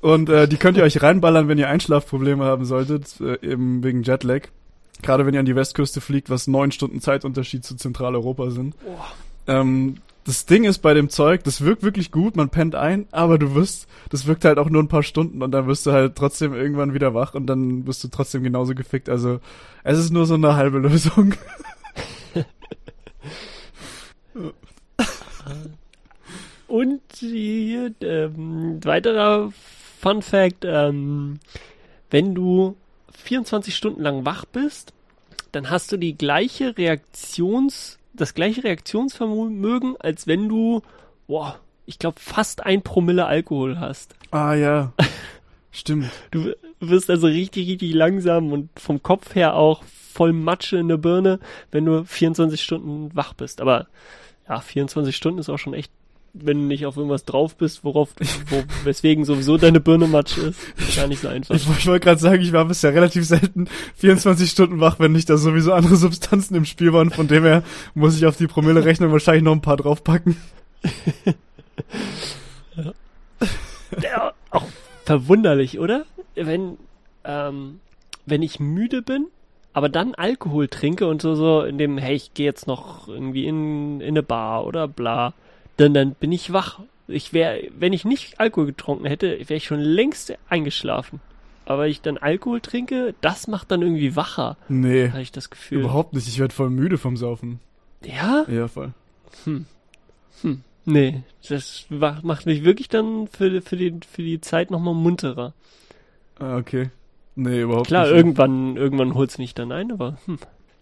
Und 0.00 0.28
äh, 0.28 0.48
die 0.48 0.56
könnt 0.56 0.76
ihr 0.76 0.82
euch 0.82 1.00
reinballern, 1.00 1.46
wenn 1.46 1.58
ihr 1.58 1.68
Einschlafprobleme 1.68 2.44
haben 2.44 2.64
solltet, 2.64 3.20
äh, 3.20 3.38
eben 3.46 3.84
wegen 3.84 4.02
Jetlag. 4.02 4.48
Gerade 5.02 5.24
wenn 5.24 5.34
ihr 5.34 5.40
an 5.40 5.46
die 5.46 5.54
Westküste 5.54 6.00
fliegt, 6.00 6.30
was 6.30 6.48
neun 6.48 6.72
Stunden 6.72 7.00
Zeitunterschied 7.00 7.64
zu 7.64 7.76
Zentraleuropa 7.76 8.50
sind. 8.50 8.74
Oh. 8.84 8.96
Ähm, 9.48 9.96
das 10.24 10.46
Ding 10.46 10.64
ist 10.64 10.80
bei 10.80 10.92
dem 10.92 11.08
Zeug, 11.08 11.44
das 11.44 11.62
wirkt 11.62 11.82
wirklich 11.82 12.12
gut, 12.12 12.36
man 12.36 12.50
pennt 12.50 12.74
ein, 12.74 13.06
aber 13.12 13.38
du 13.38 13.54
wirst, 13.54 13.88
das 14.10 14.26
wirkt 14.26 14.44
halt 14.44 14.58
auch 14.58 14.68
nur 14.68 14.82
ein 14.82 14.88
paar 14.88 15.02
Stunden 15.02 15.42
und 15.42 15.52
dann 15.52 15.66
wirst 15.66 15.86
du 15.86 15.92
halt 15.92 16.16
trotzdem 16.16 16.52
irgendwann 16.52 16.92
wieder 16.92 17.14
wach 17.14 17.32
und 17.34 17.46
dann 17.46 17.86
wirst 17.86 18.04
du 18.04 18.08
trotzdem 18.08 18.42
genauso 18.42 18.74
gefickt. 18.74 19.08
Also 19.08 19.40
es 19.84 19.98
ist 19.98 20.10
nur 20.10 20.26
so 20.26 20.34
eine 20.34 20.54
halbe 20.54 20.78
Lösung. 20.80 21.32
und 26.68 27.00
hier, 27.18 27.94
ähm, 28.02 28.84
weiterer 28.84 29.50
Fun 29.98 30.20
Fact, 30.20 30.66
ähm, 30.66 31.40
wenn 32.10 32.34
du 32.34 32.76
24 33.16 33.74
Stunden 33.74 34.02
lang 34.02 34.26
wach 34.26 34.44
bist, 34.44 34.92
dann 35.52 35.70
hast 35.70 35.90
du 35.90 35.96
die 35.96 36.18
gleiche 36.18 36.76
Reaktions- 36.76 37.98
das 38.20 38.34
gleiche 38.34 38.64
Reaktionsvermögen, 38.64 39.96
als 39.98 40.26
wenn 40.26 40.48
du, 40.48 40.82
boah, 41.26 41.58
ich 41.86 41.98
glaube, 41.98 42.20
fast 42.20 42.66
ein 42.66 42.82
Promille 42.82 43.26
Alkohol 43.26 43.78
hast. 43.80 44.14
Ah 44.30 44.54
ja. 44.54 44.92
Stimmt. 45.70 46.10
Du 46.30 46.52
wirst 46.80 47.10
also 47.10 47.26
richtig, 47.26 47.68
richtig 47.68 47.94
langsam 47.94 48.52
und 48.52 48.68
vom 48.78 49.02
Kopf 49.02 49.34
her 49.34 49.54
auch 49.54 49.82
voll 49.84 50.32
Matsche 50.32 50.76
in 50.78 50.88
der 50.88 50.96
Birne, 50.96 51.38
wenn 51.70 51.84
du 51.84 52.04
24 52.04 52.60
Stunden 52.60 53.14
wach 53.14 53.34
bist. 53.34 53.60
Aber 53.60 53.86
ja, 54.48 54.60
24 54.60 55.14
Stunden 55.14 55.38
ist 55.38 55.48
auch 55.48 55.58
schon 55.58 55.74
echt 55.74 55.92
wenn 56.42 56.58
du 56.58 56.64
nicht 56.64 56.86
auf 56.86 56.96
irgendwas 56.96 57.24
drauf 57.24 57.56
bist, 57.56 57.84
worauf, 57.84 58.10
wo, 58.48 58.62
weswegen 58.84 59.24
sowieso 59.24 59.56
deine 59.56 59.80
Birne 59.80 60.06
matsch 60.06 60.38
ist. 60.38 60.58
Gar 60.96 61.08
nicht 61.08 61.20
so 61.20 61.28
einfach. 61.28 61.54
Ich, 61.54 61.68
ich 61.68 61.86
wollte 61.86 62.04
gerade 62.04 62.20
sagen, 62.20 62.42
ich 62.42 62.52
war 62.52 62.64
bisher 62.64 62.94
relativ 62.94 63.24
selten 63.26 63.68
24 63.96 64.50
Stunden 64.50 64.80
wach, 64.80 64.98
wenn 64.98 65.12
nicht 65.12 65.30
da 65.30 65.36
sowieso 65.36 65.72
andere 65.72 65.96
Substanzen 65.96 66.54
im 66.54 66.64
Spiel 66.64 66.92
waren. 66.92 67.10
Von 67.10 67.28
dem 67.28 67.44
her 67.44 67.62
muss 67.94 68.16
ich 68.16 68.26
auf 68.26 68.36
die 68.36 68.46
Promille-Rechnung 68.46 69.12
wahrscheinlich 69.12 69.44
noch 69.44 69.52
ein 69.52 69.62
paar 69.62 69.76
draufpacken. 69.76 70.36
ja. 72.76 72.92
ja. 74.02 74.32
Auch 74.50 74.64
verwunderlich, 75.04 75.78
oder? 75.78 76.04
Wenn, 76.34 76.78
ähm, 77.24 77.80
wenn 78.26 78.42
ich 78.42 78.60
müde 78.60 79.02
bin, 79.02 79.26
aber 79.72 79.88
dann 79.88 80.14
Alkohol 80.14 80.68
trinke 80.68 81.06
und 81.06 81.22
so, 81.22 81.34
so 81.34 81.62
in 81.62 81.78
dem, 81.78 81.98
hey, 81.98 82.16
ich 82.16 82.34
gehe 82.34 82.46
jetzt 82.46 82.66
noch 82.66 83.08
irgendwie 83.08 83.46
in, 83.46 84.00
in 84.00 84.08
eine 84.08 84.22
Bar 84.22 84.66
oder 84.66 84.88
bla 84.88 85.34
dann, 85.78 85.94
dann 85.94 86.14
bin 86.14 86.32
ich 86.32 86.52
wach. 86.52 86.80
Ich 87.06 87.32
wäre, 87.32 87.62
wenn 87.78 87.94
ich 87.94 88.04
nicht 88.04 88.38
Alkohol 88.38 88.66
getrunken 88.66 89.06
hätte, 89.06 89.38
wäre 89.38 89.54
ich 89.54 89.64
schon 89.64 89.80
längst 89.80 90.34
eingeschlafen. 90.48 91.20
Aber 91.64 91.86
ich 91.86 92.00
dann 92.02 92.18
Alkohol 92.18 92.60
trinke, 92.60 93.14
das 93.20 93.46
macht 93.46 93.70
dann 93.70 93.82
irgendwie 93.82 94.16
wacher. 94.16 94.56
Nee. 94.68 95.08
Habe 95.08 95.22
ich 95.22 95.32
das 95.32 95.50
Gefühl. 95.50 95.80
Überhaupt 95.80 96.12
nicht. 96.14 96.28
Ich 96.28 96.38
werde 96.38 96.54
voll 96.54 96.70
müde 96.70 96.98
vom 96.98 97.16
Saufen. 97.16 97.60
Ja? 98.04 98.44
Ja, 98.48 98.68
voll. 98.68 98.92
Hm. 99.44 99.66
Hm. 100.42 100.62
Nee, 100.84 101.22
das 101.46 101.86
macht 101.90 102.46
mich 102.46 102.64
wirklich 102.64 102.88
dann 102.88 103.28
für, 103.28 103.60
für, 103.60 103.76
die, 103.76 104.00
für 104.10 104.22
die 104.22 104.40
Zeit 104.40 104.70
nochmal 104.70 104.94
munterer. 104.94 105.52
Ah, 106.38 106.56
okay. 106.56 106.90
Nee, 107.34 107.60
überhaupt 107.60 107.88
Klar, 107.88 108.04
nicht. 108.04 108.10
Klar, 108.10 108.18
irgendwann, 108.18 108.76
irgendwann 108.76 109.14
holt's 109.14 109.38
mich 109.38 109.54
dann 109.54 109.70
ein, 109.70 109.92
aber 109.92 110.16
hm. 110.24 110.38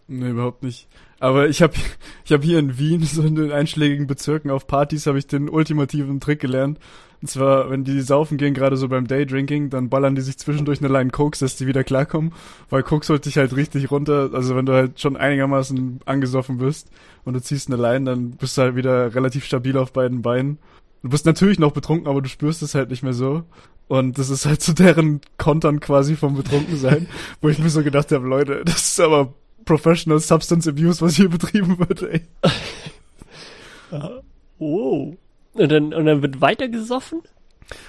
Nee, 0.09 0.31
überhaupt 0.31 0.63
nicht. 0.63 0.89
Aber 1.19 1.49
ich 1.49 1.63
habe 1.63 1.75
ich 2.25 2.33
hab 2.33 2.43
hier 2.43 2.59
in 2.59 2.79
Wien, 2.79 3.03
so 3.03 3.23
in 3.23 3.35
den 3.35 3.53
einschlägigen 3.53 4.07
Bezirken 4.07 4.51
auf 4.51 4.67
Partys, 4.67 5.07
habe 5.07 5.19
ich 5.19 5.27
den 5.27 5.49
ultimativen 5.49 6.21
Trick 6.21 6.41
gelernt. 6.41 6.79
Und 7.23 7.29
zwar, 7.29 7.71
wenn 7.71 7.83
die 7.83 8.03
saufen 8.03 8.37
gehen, 8.37 8.53
gerade 8.53 8.77
so 8.77 8.89
beim 8.89 9.07
Daydrinking, 9.07 9.71
dann 9.71 9.89
ballern 9.89 10.15
die 10.15 10.21
sich 10.21 10.37
zwischendurch 10.39 10.81
eine 10.81 10.93
Line 10.93 11.11
Koks, 11.11 11.39
dass 11.39 11.57
die 11.57 11.67
wieder 11.67 11.83
klarkommen. 11.83 12.33
Weil 12.69 12.83
Koks 12.83 13.09
holt 13.09 13.25
dich 13.25 13.39
halt 13.39 13.57
richtig 13.57 13.91
runter. 13.91 14.31
Also 14.33 14.55
wenn 14.55 14.67
du 14.67 14.75
halt 14.75 15.01
schon 15.01 15.17
einigermaßen 15.17 16.01
angesoffen 16.05 16.59
bist 16.59 16.91
und 17.25 17.35
du 17.35 17.41
ziehst 17.41 17.69
eine 17.73 17.81
Line, 17.81 18.05
dann 18.05 18.31
bist 18.33 18.59
du 18.59 18.63
halt 18.63 18.77
wieder 18.77 19.15
relativ 19.15 19.45
stabil 19.45 19.77
auf 19.79 19.93
beiden 19.93 20.23
Beinen. 20.23 20.59
Du 21.03 21.09
bist 21.09 21.25
natürlich 21.25 21.59
noch 21.59 21.73
betrunken, 21.73 22.07
aber 22.07 22.21
du 22.21 22.29
spürst 22.29 22.63
es 22.63 22.75
halt 22.75 22.91
nicht 22.91 23.03
mehr 23.03 23.15
so. 23.15 23.45
Und 23.89 24.19
das 24.19 24.29
ist 24.29 24.45
halt 24.45 24.61
so 24.63 24.73
deren 24.73 25.21
Kontern 25.39 25.81
quasi 25.81 26.17
vom 26.17 26.37
Betrunkensein, 26.37 27.09
wo 27.41 27.49
ich 27.49 27.59
mir 27.59 27.71
so 27.71 27.83
gedacht 27.83 28.13
habe, 28.13 28.27
Leute, 28.27 28.63
das 28.65 28.89
ist 28.89 29.01
aber 29.01 29.33
Professional 29.67 30.21
Substance 30.21 30.67
Abuse, 30.67 31.03
was 31.03 31.17
hier 31.17 31.29
betrieben 31.37 31.79
wird, 31.79 32.03
ey. 32.03 32.23
Oh. 34.59 35.15
Und 35.53 35.71
dann, 35.71 35.93
und 35.93 36.07
dann 36.07 36.23
wird 36.23 36.41
weiter 36.41 36.69
gesoffen? 36.69 37.21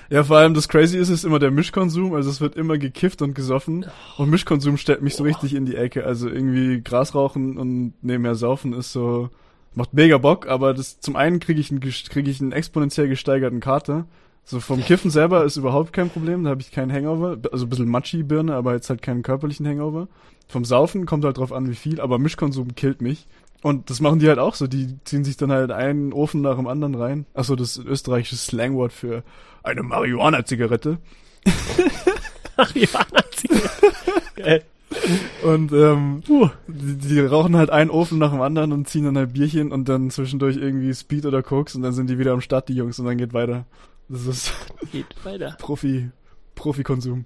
Ja, 0.09 0.23
vor 0.23 0.37
allem 0.37 0.53
das 0.53 0.67
Crazy 0.67 0.97
ist, 0.97 1.09
ist 1.09 1.23
immer 1.23 1.39
der 1.39 1.49
Mischkonsum. 1.51 2.13
Also 2.13 2.29
es 2.29 2.41
wird 2.41 2.55
immer 2.55 2.77
gekifft 2.77 3.21
und 3.21 3.35
gesoffen. 3.35 3.85
Und 4.17 4.29
Mischkonsum 4.29 4.77
stellt 4.77 5.01
mich 5.01 5.15
so 5.15 5.23
richtig 5.23 5.53
in 5.53 5.65
die 5.65 5.75
Ecke. 5.75 6.05
Also 6.05 6.27
irgendwie 6.27 6.81
Gras 6.81 7.15
rauchen 7.15 7.57
und 7.57 7.93
nebenher 8.01 8.35
saufen 8.35 8.73
ist 8.73 8.91
so, 8.91 9.29
macht 9.75 9.93
mega 9.93 10.17
Bock. 10.17 10.47
Aber 10.47 10.73
das 10.73 10.99
zum 10.99 11.15
einen 11.15 11.39
kriege 11.39 11.61
ich 11.61 11.71
einen, 11.71 11.79
krieg 11.79 12.27
ich 12.27 12.41
einen 12.41 12.51
exponentiell 12.51 13.07
gesteigerten 13.07 13.61
Kater. 13.61 14.07
So 14.49 14.61
vom 14.61 14.81
Kiffen 14.81 15.11
selber 15.11 15.43
ist 15.43 15.57
überhaupt 15.57 15.91
kein 15.91 16.09
Problem. 16.09 16.45
Da 16.45 16.51
habe 16.51 16.61
ich 16.61 16.71
keinen 16.71 16.93
Hangover. 16.93 17.37
Also 17.51 17.65
ein 17.65 17.69
bisschen 17.69 17.89
Matschi-Birne, 17.89 18.55
aber 18.55 18.75
jetzt 18.75 18.89
halt 18.89 19.01
keinen 19.01 19.21
körperlichen 19.21 19.67
Hangover. 19.67 20.07
Vom 20.47 20.63
Saufen 20.63 21.05
kommt 21.05 21.25
halt 21.25 21.37
drauf 21.37 21.51
an, 21.51 21.69
wie 21.69 21.75
viel. 21.75 21.99
Aber 21.99 22.17
Mischkonsum 22.17 22.73
killt 22.73 23.01
mich. 23.01 23.27
Und 23.61 23.89
das 23.89 23.99
machen 23.99 24.19
die 24.19 24.29
halt 24.29 24.39
auch 24.39 24.55
so. 24.55 24.67
Die 24.67 25.03
ziehen 25.03 25.25
sich 25.25 25.35
dann 25.35 25.51
halt 25.51 25.71
einen 25.71 26.13
Ofen 26.13 26.39
nach 26.39 26.55
dem 26.55 26.67
anderen 26.67 26.95
rein. 26.95 27.25
Achso, 27.33 27.57
das 27.57 27.77
österreichische 27.77 28.37
Slangwort 28.37 28.93
für 28.93 29.23
eine 29.63 29.83
Marihuana-Zigarette. 29.83 30.99
Marihuana-Zigarette. 32.57 34.63
Und 35.43 35.73
ähm, 35.73 36.23
uh, 36.29 36.47
die, 36.67 36.95
die, 36.95 37.19
rauchen 37.19 37.57
halt 37.57 37.69
einen 37.69 37.89
Ofen 37.89 38.17
nach 38.17 38.31
dem 38.31 38.39
anderen 38.39 38.71
und 38.71 38.87
ziehen 38.87 39.03
dann 39.03 39.17
halt 39.17 39.33
Bierchen 39.33 39.73
und 39.73 39.89
dann 39.89 40.09
zwischendurch 40.09 40.55
irgendwie 40.55 40.93
Speed 40.93 41.25
oder 41.25 41.43
Koks 41.43 41.75
und 41.75 41.81
dann 41.81 41.93
sind 41.93 42.09
die 42.09 42.17
wieder 42.17 42.31
am 42.31 42.41
Start, 42.41 42.69
die 42.69 42.73
Jungs, 42.73 42.97
und 42.97 43.05
dann 43.05 43.17
geht 43.17 43.33
weiter. 43.33 43.65
Das 44.09 44.25
ist 44.25 44.53
geht 44.91 45.05
weiter. 45.23 45.55
Profi, 45.59 46.09
Profi-Konsum. 46.55 47.25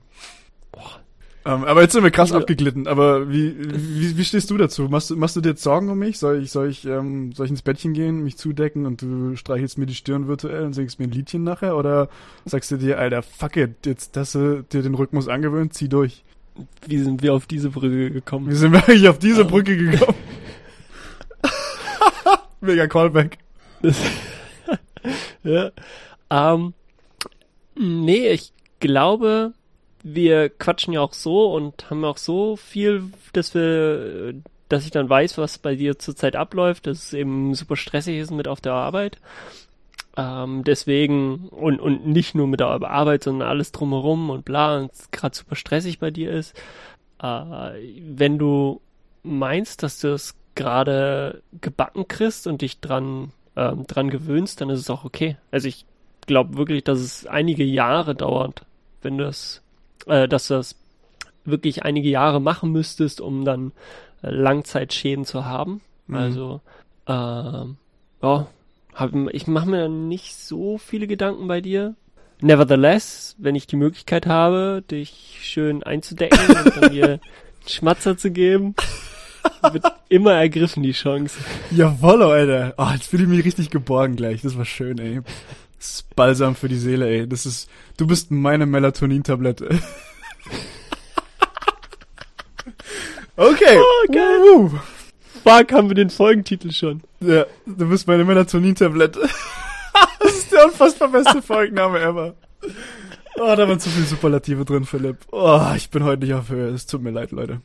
Boah, 0.71 1.01
ähm, 1.43 1.63
aber 1.63 1.81
jetzt 1.81 1.93
sind 1.93 2.03
wir 2.03 2.11
krass 2.11 2.29
ja. 2.29 2.37
abgeglitten. 2.37 2.87
Aber 2.87 3.29
wie, 3.29 3.55
wie, 3.57 4.17
wie 4.17 4.25
stehst 4.25 4.51
du 4.51 4.57
dazu? 4.57 4.83
Machst, 4.83 5.15
machst 5.15 5.35
du 5.35 5.41
dir 5.41 5.49
jetzt 5.49 5.63
Sorgen 5.63 5.89
um 5.89 5.97
mich? 5.97 6.19
Soll 6.19 6.43
ich, 6.43 6.51
soll 6.51 6.69
ich, 6.69 6.85
ähm, 6.85 7.31
soll 7.31 7.47
ich 7.47 7.51
ins 7.51 7.63
Bettchen 7.63 7.93
gehen, 7.93 8.23
mich 8.23 8.37
zudecken 8.37 8.85
und 8.85 9.01
du 9.01 9.35
streichelst 9.35 9.77
mir 9.77 9.87
die 9.87 9.95
Stirn 9.95 10.27
virtuell 10.27 10.65
und 10.65 10.73
singst 10.73 10.99
mir 10.99 11.05
ein 11.05 11.11
Liedchen 11.11 11.43
nachher? 11.43 11.77
Oder 11.77 12.09
sagst 12.45 12.69
du 12.71 12.77
dir, 12.77 12.99
Alter, 12.99 13.23
fuck 13.23 13.57
it, 13.57 13.85
jetzt 13.85 14.15
hast 14.15 14.35
du 14.35 14.63
dir 14.63 14.83
den 14.83 14.93
Rhythmus 14.93 15.27
angewöhnt, 15.27 15.73
zieh 15.73 15.89
durch? 15.89 16.23
Wie 16.85 16.99
sind 16.99 17.23
wir 17.23 17.33
auf 17.33 17.47
diese 17.47 17.69
Brücke 17.69 18.11
gekommen? 18.11 18.49
Wie 18.49 18.55
sind 18.55 18.71
wir 18.71 18.87
eigentlich 18.87 19.07
auf 19.07 19.17
diese 19.17 19.45
Brücke 19.45 19.75
gekommen? 19.77 20.17
Mega 22.61 22.85
Callback. 22.87 23.39
ja. 25.43 25.71
Ähm, 26.31 26.73
nee, 27.75 28.29
ich 28.29 28.53
glaube, 28.79 29.53
wir 30.03 30.49
quatschen 30.49 30.93
ja 30.93 31.01
auch 31.01 31.13
so 31.13 31.53
und 31.53 31.89
haben 31.89 32.05
auch 32.05 32.17
so 32.17 32.55
viel, 32.55 33.03
dass 33.33 33.53
wir, 33.53 34.33
dass 34.69 34.85
ich 34.85 34.91
dann 34.91 35.09
weiß, 35.09 35.37
was 35.37 35.59
bei 35.59 35.75
dir 35.75 35.99
zurzeit 35.99 36.35
abläuft, 36.35 36.87
dass 36.87 37.05
es 37.05 37.13
eben 37.13 37.53
super 37.53 37.75
stressig 37.75 38.17
ist 38.17 38.31
mit 38.31 38.47
auf 38.47 38.61
der 38.61 38.73
Arbeit. 38.73 39.17
Ähm, 40.17 40.63
deswegen, 40.63 41.49
und, 41.49 41.79
und 41.79 42.07
nicht 42.07 42.33
nur 42.33 42.47
mit 42.47 42.59
der 42.59 42.67
Arbeit, 42.67 43.23
sondern 43.23 43.47
alles 43.47 43.71
drumherum 43.71 44.29
und 44.29 44.45
bla, 44.45 44.77
und 44.77 44.91
es 44.91 45.11
gerade 45.11 45.35
super 45.35 45.55
stressig 45.55 45.99
bei 45.99 46.11
dir 46.11 46.31
ist. 46.31 46.57
Äh, 47.21 47.73
wenn 48.01 48.37
du 48.37 48.81
meinst, 49.23 49.83
dass 49.83 49.99
du 49.99 50.13
es 50.13 50.35
gerade 50.55 51.43
gebacken 51.61 52.07
kriegst 52.07 52.47
und 52.47 52.61
dich 52.61 52.79
dran, 52.79 53.31
ähm, 53.55 53.85
dran 53.87 54.09
gewöhnst, 54.09 54.59
dann 54.61 54.69
ist 54.69 54.79
es 54.79 54.89
auch 54.89 55.05
okay. 55.05 55.37
Also 55.51 55.67
ich 55.67 55.85
glaube 56.27 56.57
wirklich, 56.57 56.83
dass 56.83 56.99
es 56.99 57.25
einige 57.25 57.63
Jahre 57.63 58.15
dauert, 58.15 58.65
wenn 59.01 59.17
du 59.17 59.25
es 59.25 59.61
äh, 60.07 60.27
dass 60.27 60.47
du 60.47 60.55
das 60.55 60.75
wirklich 61.45 61.83
einige 61.83 62.09
Jahre 62.09 62.39
machen 62.39 62.71
müsstest, 62.71 63.21
um 63.21 63.45
dann 63.45 63.71
äh, 64.21 64.29
Langzeitschäden 64.29 65.25
zu 65.25 65.45
haben. 65.45 65.81
Mhm. 66.07 66.15
Also, 66.15 66.61
äh, 67.07 67.11
ja, 67.11 68.47
hab, 68.93 69.15
ich 69.31 69.47
mache 69.47 69.69
mir 69.69 69.89
nicht 69.89 70.35
so 70.35 70.77
viele 70.77 71.07
Gedanken 71.07 71.47
bei 71.47 71.61
dir. 71.61 71.95
Nevertheless, 72.41 73.35
wenn 73.37 73.55
ich 73.55 73.67
die 73.67 73.75
Möglichkeit 73.75 74.25
habe, 74.25 74.83
dich 74.89 75.39
schön 75.41 75.83
einzudecken 75.83 76.39
und 76.81 76.91
dir 76.91 77.19
Schmatzer 77.67 78.17
zu 78.17 78.31
geben, 78.31 78.75
wird 79.71 79.85
immer 80.09 80.33
ergriffen, 80.33 80.81
die 80.81 80.91
Chance. 80.91 81.37
Jawoll, 81.69 82.23
Alter. 82.23 82.73
Oh, 82.77 82.87
jetzt 82.93 83.07
fühle 83.07 83.23
ich 83.23 83.29
mich 83.29 83.45
richtig 83.45 83.69
geborgen 83.69 84.15
gleich. 84.15 84.41
Das 84.41 84.57
war 84.57 84.65
schön, 84.65 84.97
ey. 84.97 85.21
Das 85.81 85.89
ist 85.95 86.15
Balsam 86.15 86.53
für 86.53 86.69
die 86.69 86.77
Seele, 86.77 87.09
ey. 87.09 87.27
Das 87.27 87.47
ist, 87.47 87.67
du 87.97 88.05
bist 88.05 88.29
meine 88.29 88.67
Melatonin-Tablette. 88.67 89.67
okay. 93.35 93.79
Oh, 93.79 94.11
geil. 94.11 94.41
Uh. 94.43 94.69
Fuck, 95.43 95.71
haben 95.71 95.87
wir 95.87 95.95
den 95.95 96.11
Folgentitel 96.11 96.71
schon. 96.71 97.01
Ja, 97.19 97.47
du 97.65 97.89
bist 97.89 98.05
meine 98.05 98.23
Melatonin-Tablette. 98.25 99.21
das 100.19 100.33
ist 100.35 100.51
der 100.51 100.65
unfassbar 100.65 101.07
beste 101.07 101.41
Folgenname 101.41 101.99
ever. 101.99 102.35
Oh, 103.37 103.55
da 103.55 103.67
waren 103.67 103.79
zu 103.79 103.89
viele 103.89 104.05
Superlative 104.05 104.65
drin, 104.65 104.85
Philipp. 104.85 105.17
Oh, 105.31 105.71
ich 105.75 105.89
bin 105.89 106.03
heute 106.03 106.25
nicht 106.25 106.35
auf 106.35 106.49
Höhe. 106.49 106.67
Es 106.67 106.85
tut 106.85 107.01
mir 107.01 107.09
leid, 107.09 107.31
Leute. 107.31 107.59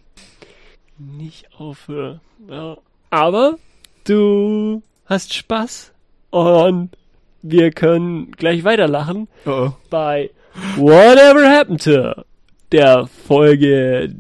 Nicht 0.97 1.51
auf 1.59 1.87
Höhe. 1.87 2.23
Ja. 2.49 2.79
Aber 3.11 3.59
du 4.05 4.83
hast 5.05 5.35
Spaß 5.35 5.93
und 6.31 6.97
wir 7.43 7.71
können 7.71 8.33
gleich 8.33 8.65
weiterlachen 8.65 9.29
oh 9.45 9.51
oh. 9.51 9.73
bei 9.91 10.31
Whatever 10.77 11.51
Happened 11.51 11.85
to, 11.85 12.25
der 12.73 13.09
Folge, 13.27 14.15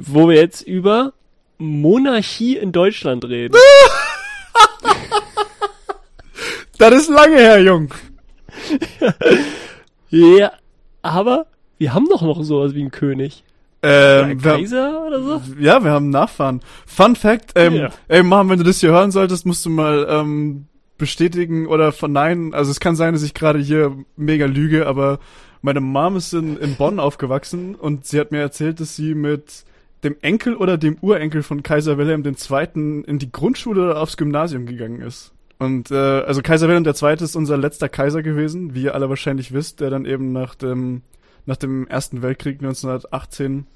wo 0.00 0.28
wir 0.28 0.36
jetzt 0.36 0.62
über 0.62 1.12
Monarchie 1.58 2.56
in 2.56 2.72
Deutschland 2.72 3.24
reden. 3.24 3.54
das 6.78 6.94
ist 6.94 7.10
lange 7.10 7.36
her, 7.36 7.60
Jung. 7.60 7.92
ja, 10.10 10.52
aber 11.02 11.46
wir 11.78 11.94
haben 11.94 12.08
doch 12.08 12.22
noch 12.22 12.42
sowas 12.42 12.74
wie 12.74 12.80
einen 12.80 12.90
König. 12.90 13.44
Ähm, 13.82 14.40
Kaiser 14.40 14.92
wir, 14.92 15.06
oder 15.06 15.22
so? 15.22 15.40
Ja, 15.58 15.84
wir 15.84 15.92
haben 15.92 16.10
Nachfahren. 16.10 16.60
Fun 16.86 17.14
Fact, 17.14 17.52
ähm, 17.54 17.74
ja. 17.74 17.90
ey 18.08 18.22
Mom, 18.22 18.50
wenn 18.50 18.58
du 18.58 18.64
das 18.64 18.80
hier 18.80 18.90
hören 18.90 19.12
solltest, 19.12 19.46
musst 19.46 19.64
du 19.64 19.70
mal 19.70 20.06
ähm, 20.10 20.66
bestätigen 20.98 21.66
oder 21.66 21.92
verneinen. 21.92 22.52
Also 22.54 22.70
es 22.70 22.80
kann 22.80 22.96
sein, 22.96 23.14
dass 23.14 23.22
ich 23.22 23.34
gerade 23.34 23.58
hier 23.58 23.96
mega 24.16 24.46
lüge, 24.46 24.86
aber 24.86 25.20
meine 25.62 25.80
Mom 25.80 26.16
ist 26.16 26.32
in, 26.34 26.56
in 26.56 26.76
Bonn 26.76 27.00
aufgewachsen 27.00 27.74
und 27.74 28.04
sie 28.04 28.20
hat 28.20 28.32
mir 28.32 28.40
erzählt, 28.40 28.80
dass 28.80 28.96
sie 28.96 29.14
mit 29.14 29.64
dem 30.04 30.16
Enkel 30.20 30.54
oder 30.54 30.78
dem 30.78 30.96
Urenkel 31.00 31.42
von 31.42 31.62
Kaiser 31.62 31.98
Wilhelm 31.98 32.24
II. 32.24 33.04
in 33.06 33.18
die 33.18 33.32
Grundschule 33.32 33.82
oder 33.82 34.00
aufs 34.00 34.16
Gymnasium 34.16 34.66
gegangen 34.66 35.00
ist. 35.00 35.32
Und 35.58 35.90
äh, 35.90 35.94
also 35.94 36.42
Kaiser 36.42 36.68
Wilhelm 36.68 36.84
II. 36.84 37.24
ist 37.24 37.34
unser 37.34 37.56
letzter 37.56 37.88
Kaiser 37.88 38.22
gewesen, 38.22 38.74
wie 38.74 38.84
ihr 38.84 38.94
alle 38.94 39.08
wahrscheinlich 39.08 39.52
wisst, 39.52 39.80
der 39.80 39.90
dann 39.90 40.04
eben 40.04 40.32
nach 40.32 40.54
dem 40.54 41.02
nach 41.46 41.56
dem 41.56 41.86
Ersten 41.86 42.20
Weltkrieg 42.20 42.60
1918 42.60 43.66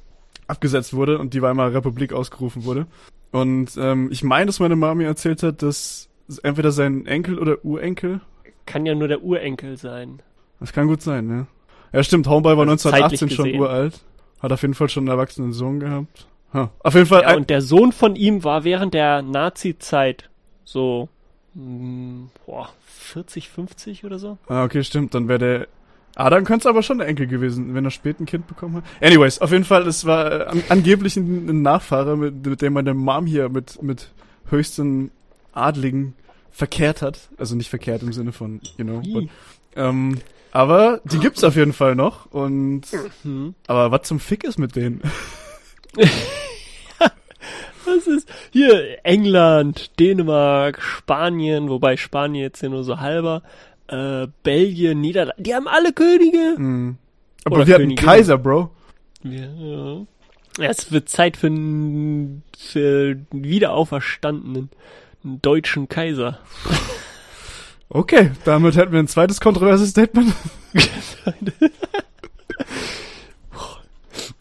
abgesetzt 0.46 0.92
wurde 0.92 1.18
und 1.18 1.32
die 1.32 1.40
Weimarer 1.40 1.74
Republik 1.74 2.12
ausgerufen 2.12 2.64
wurde. 2.64 2.86
Und 3.30 3.72
ähm, 3.78 4.10
ich 4.12 4.22
meine, 4.22 4.46
dass 4.46 4.60
meine 4.60 4.76
Mami 4.76 5.04
erzählt 5.04 5.42
hat, 5.42 5.62
dass 5.62 6.10
entweder 6.38 6.72
sein 6.72 7.06
Enkel 7.06 7.38
oder 7.38 7.64
Urenkel. 7.64 8.20
Kann 8.66 8.86
ja 8.86 8.94
nur 8.94 9.08
der 9.08 9.22
Urenkel 9.22 9.76
sein. 9.76 10.20
Das 10.60 10.72
kann 10.72 10.86
gut 10.86 11.02
sein, 11.02 11.26
ne? 11.26 11.46
Ja, 11.92 12.02
stimmt, 12.02 12.26
Homeboy 12.26 12.56
war 12.56 12.62
1918 12.62 13.30
schon 13.30 13.54
uralt. 13.54 14.00
Hat 14.40 14.52
auf 14.52 14.62
jeden 14.62 14.74
Fall 14.74 14.88
schon 14.88 15.02
einen 15.02 15.18
erwachsenen 15.18 15.52
Sohn 15.52 15.80
gehabt. 15.80 16.26
Huh. 16.54 16.68
Auf 16.80 16.94
jeden 16.94 17.06
Fall. 17.06 17.22
Ja, 17.22 17.36
und 17.36 17.48
der 17.50 17.62
Sohn 17.62 17.92
von 17.92 18.16
ihm 18.16 18.44
war 18.44 18.64
während 18.64 18.94
der 18.94 19.22
Nazi-Zeit 19.22 20.30
so 20.64 21.08
mh, 21.54 21.62
hm, 21.62 22.30
boah, 22.46 22.68
40, 22.86 23.48
50 23.48 24.04
oder 24.04 24.18
so. 24.18 24.38
Ah, 24.48 24.64
okay, 24.64 24.82
stimmt. 24.84 25.14
Dann 25.14 25.28
wäre 25.28 25.38
der. 25.38 25.68
Ah, 26.14 26.28
dann 26.28 26.44
könnte 26.44 26.62
es 26.62 26.66
aber 26.66 26.82
schon 26.82 26.98
der 26.98 27.08
Enkel 27.08 27.26
gewesen, 27.26 27.74
wenn 27.74 27.86
er 27.86 27.90
spät 27.90 28.20
ein 28.20 28.26
Kind 28.26 28.46
bekommen 28.46 28.76
hat. 28.76 28.84
Anyways, 29.00 29.40
auf 29.40 29.50
jeden 29.50 29.64
Fall, 29.64 29.86
es 29.86 30.04
war 30.04 30.30
äh, 30.30 30.44
an, 30.44 30.62
angeblich 30.68 31.16
ein, 31.16 31.48
ein 31.48 31.62
Nachfahre, 31.62 32.18
mit, 32.18 32.44
mit 32.44 32.60
dem 32.60 32.74
meine 32.74 32.92
Mom 32.92 33.24
hier 33.24 33.48
mit, 33.48 33.82
mit 33.82 34.10
höchsten 34.50 35.10
Adligen 35.52 36.14
verkehrt 36.52 37.02
hat. 37.02 37.18
Also 37.38 37.56
nicht 37.56 37.70
verkehrt 37.70 38.02
im 38.02 38.12
Sinne 38.12 38.32
von, 38.32 38.60
you 38.76 38.84
know. 38.84 39.02
But, 39.12 39.28
ähm, 39.74 40.18
aber 40.52 41.00
die 41.04 41.18
gibt's 41.18 41.42
auf 41.44 41.56
jeden 41.56 41.72
Fall 41.72 41.94
noch. 41.94 42.26
Und 42.26 42.82
mhm. 43.24 43.54
aber 43.66 43.90
was 43.90 44.02
zum 44.02 44.20
Fick 44.20 44.44
ist 44.44 44.58
mit 44.58 44.76
denen? 44.76 45.00
Was 47.84 48.06
ist 48.06 48.32
hier 48.52 49.04
England, 49.04 49.98
Dänemark, 49.98 50.80
Spanien, 50.80 51.68
wobei 51.68 51.96
Spanien 51.96 52.42
jetzt 52.44 52.62
ja 52.62 52.68
nur 52.68 52.84
so 52.84 53.00
halber, 53.00 53.42
äh, 53.88 54.28
Belgien, 54.44 55.00
Niederlande, 55.00 55.42
die 55.42 55.52
haben 55.52 55.66
alle 55.66 55.92
Könige. 55.92 56.54
Mhm. 56.56 56.96
Aber 57.44 57.56
Oder 57.56 57.66
wir 57.66 57.74
hatten 57.74 57.96
Kaiser, 57.96 58.38
Bro. 58.38 58.70
Ja, 59.24 59.46
ja. 59.46 60.06
Es 60.60 60.92
wird 60.92 61.08
Zeit 61.08 61.36
für 61.36 61.48
für 61.48 63.16
einen 63.32 63.44
wiederauferstandenen 63.44 64.70
deutschen 65.24 65.88
Kaiser. 65.88 66.38
Okay, 67.88 68.32
damit 68.44 68.76
hätten 68.76 68.92
wir 68.92 69.00
ein 69.00 69.08
zweites 69.08 69.40
kontroverses 69.40 69.90
Statement. 69.90 70.32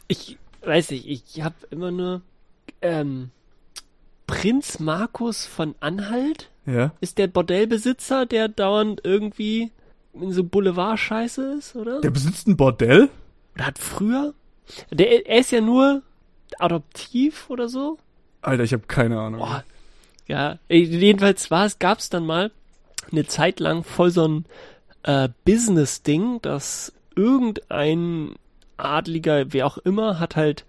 ich 0.08 0.38
weiß 0.63 0.91
nicht, 0.91 1.08
ich 1.08 1.44
habe 1.44 1.56
immer 1.70 1.91
nur 1.91 2.22
ähm, 2.82 3.32
Prinz 4.28 4.80
Markus 4.80 5.46
von 5.46 5.76
Anhalt. 5.82 6.50
Ja. 6.65 6.94
ist 7.02 7.17
der 7.17 7.28
Bordellbesitzer, 7.28 8.28
der 8.28 8.48
dauernd 8.48 9.02
irgendwie 9.04 9.72
in 10.13 10.32
so 10.32 10.44
Boulevard-Scheiße 10.44 11.58
ist, 11.58 11.76
oder? 11.76 12.02
Der 12.02 12.12
besitzt 12.12 12.48
ein 12.48 12.56
Bordell? 12.56 13.10
Oder 13.56 13.65
hat 13.65 13.80
früher? 13.80 14.34
Der, 14.91 15.28
er 15.28 15.39
ist 15.39 15.52
ja 15.52 15.60
nur 15.60 16.04
adoptiv 16.60 17.50
oder 17.50 17.67
so. 17.67 17.98
Alter, 18.41 18.63
ich 18.63 18.74
habe 18.74 18.84
keine 18.88 19.20
Ahnung. 19.20 19.39
Boah. 19.39 19.63
Ja, 20.28 20.60
äh, 20.70 20.78
jedenfalls 20.78 21.52
war 21.52 21.66
es, 21.66 21.80
gab's 21.80 22.10
dann 22.10 22.26
mal 22.26 22.52
eine 23.12 23.26
Zeit 23.26 23.60
lang 23.60 23.84
voll 23.84 24.12
so 24.12 24.28
ein 24.28 24.46
äh, 25.04 25.30
Business-Ding, 25.46 26.42
dass 26.42 26.94
irgendein 27.16 28.36
Adliger, 28.78 29.54
wer 29.54 29.68
auch 29.68 29.78
immer, 29.80 30.20
hat 30.20 30.36
halt 30.36 30.66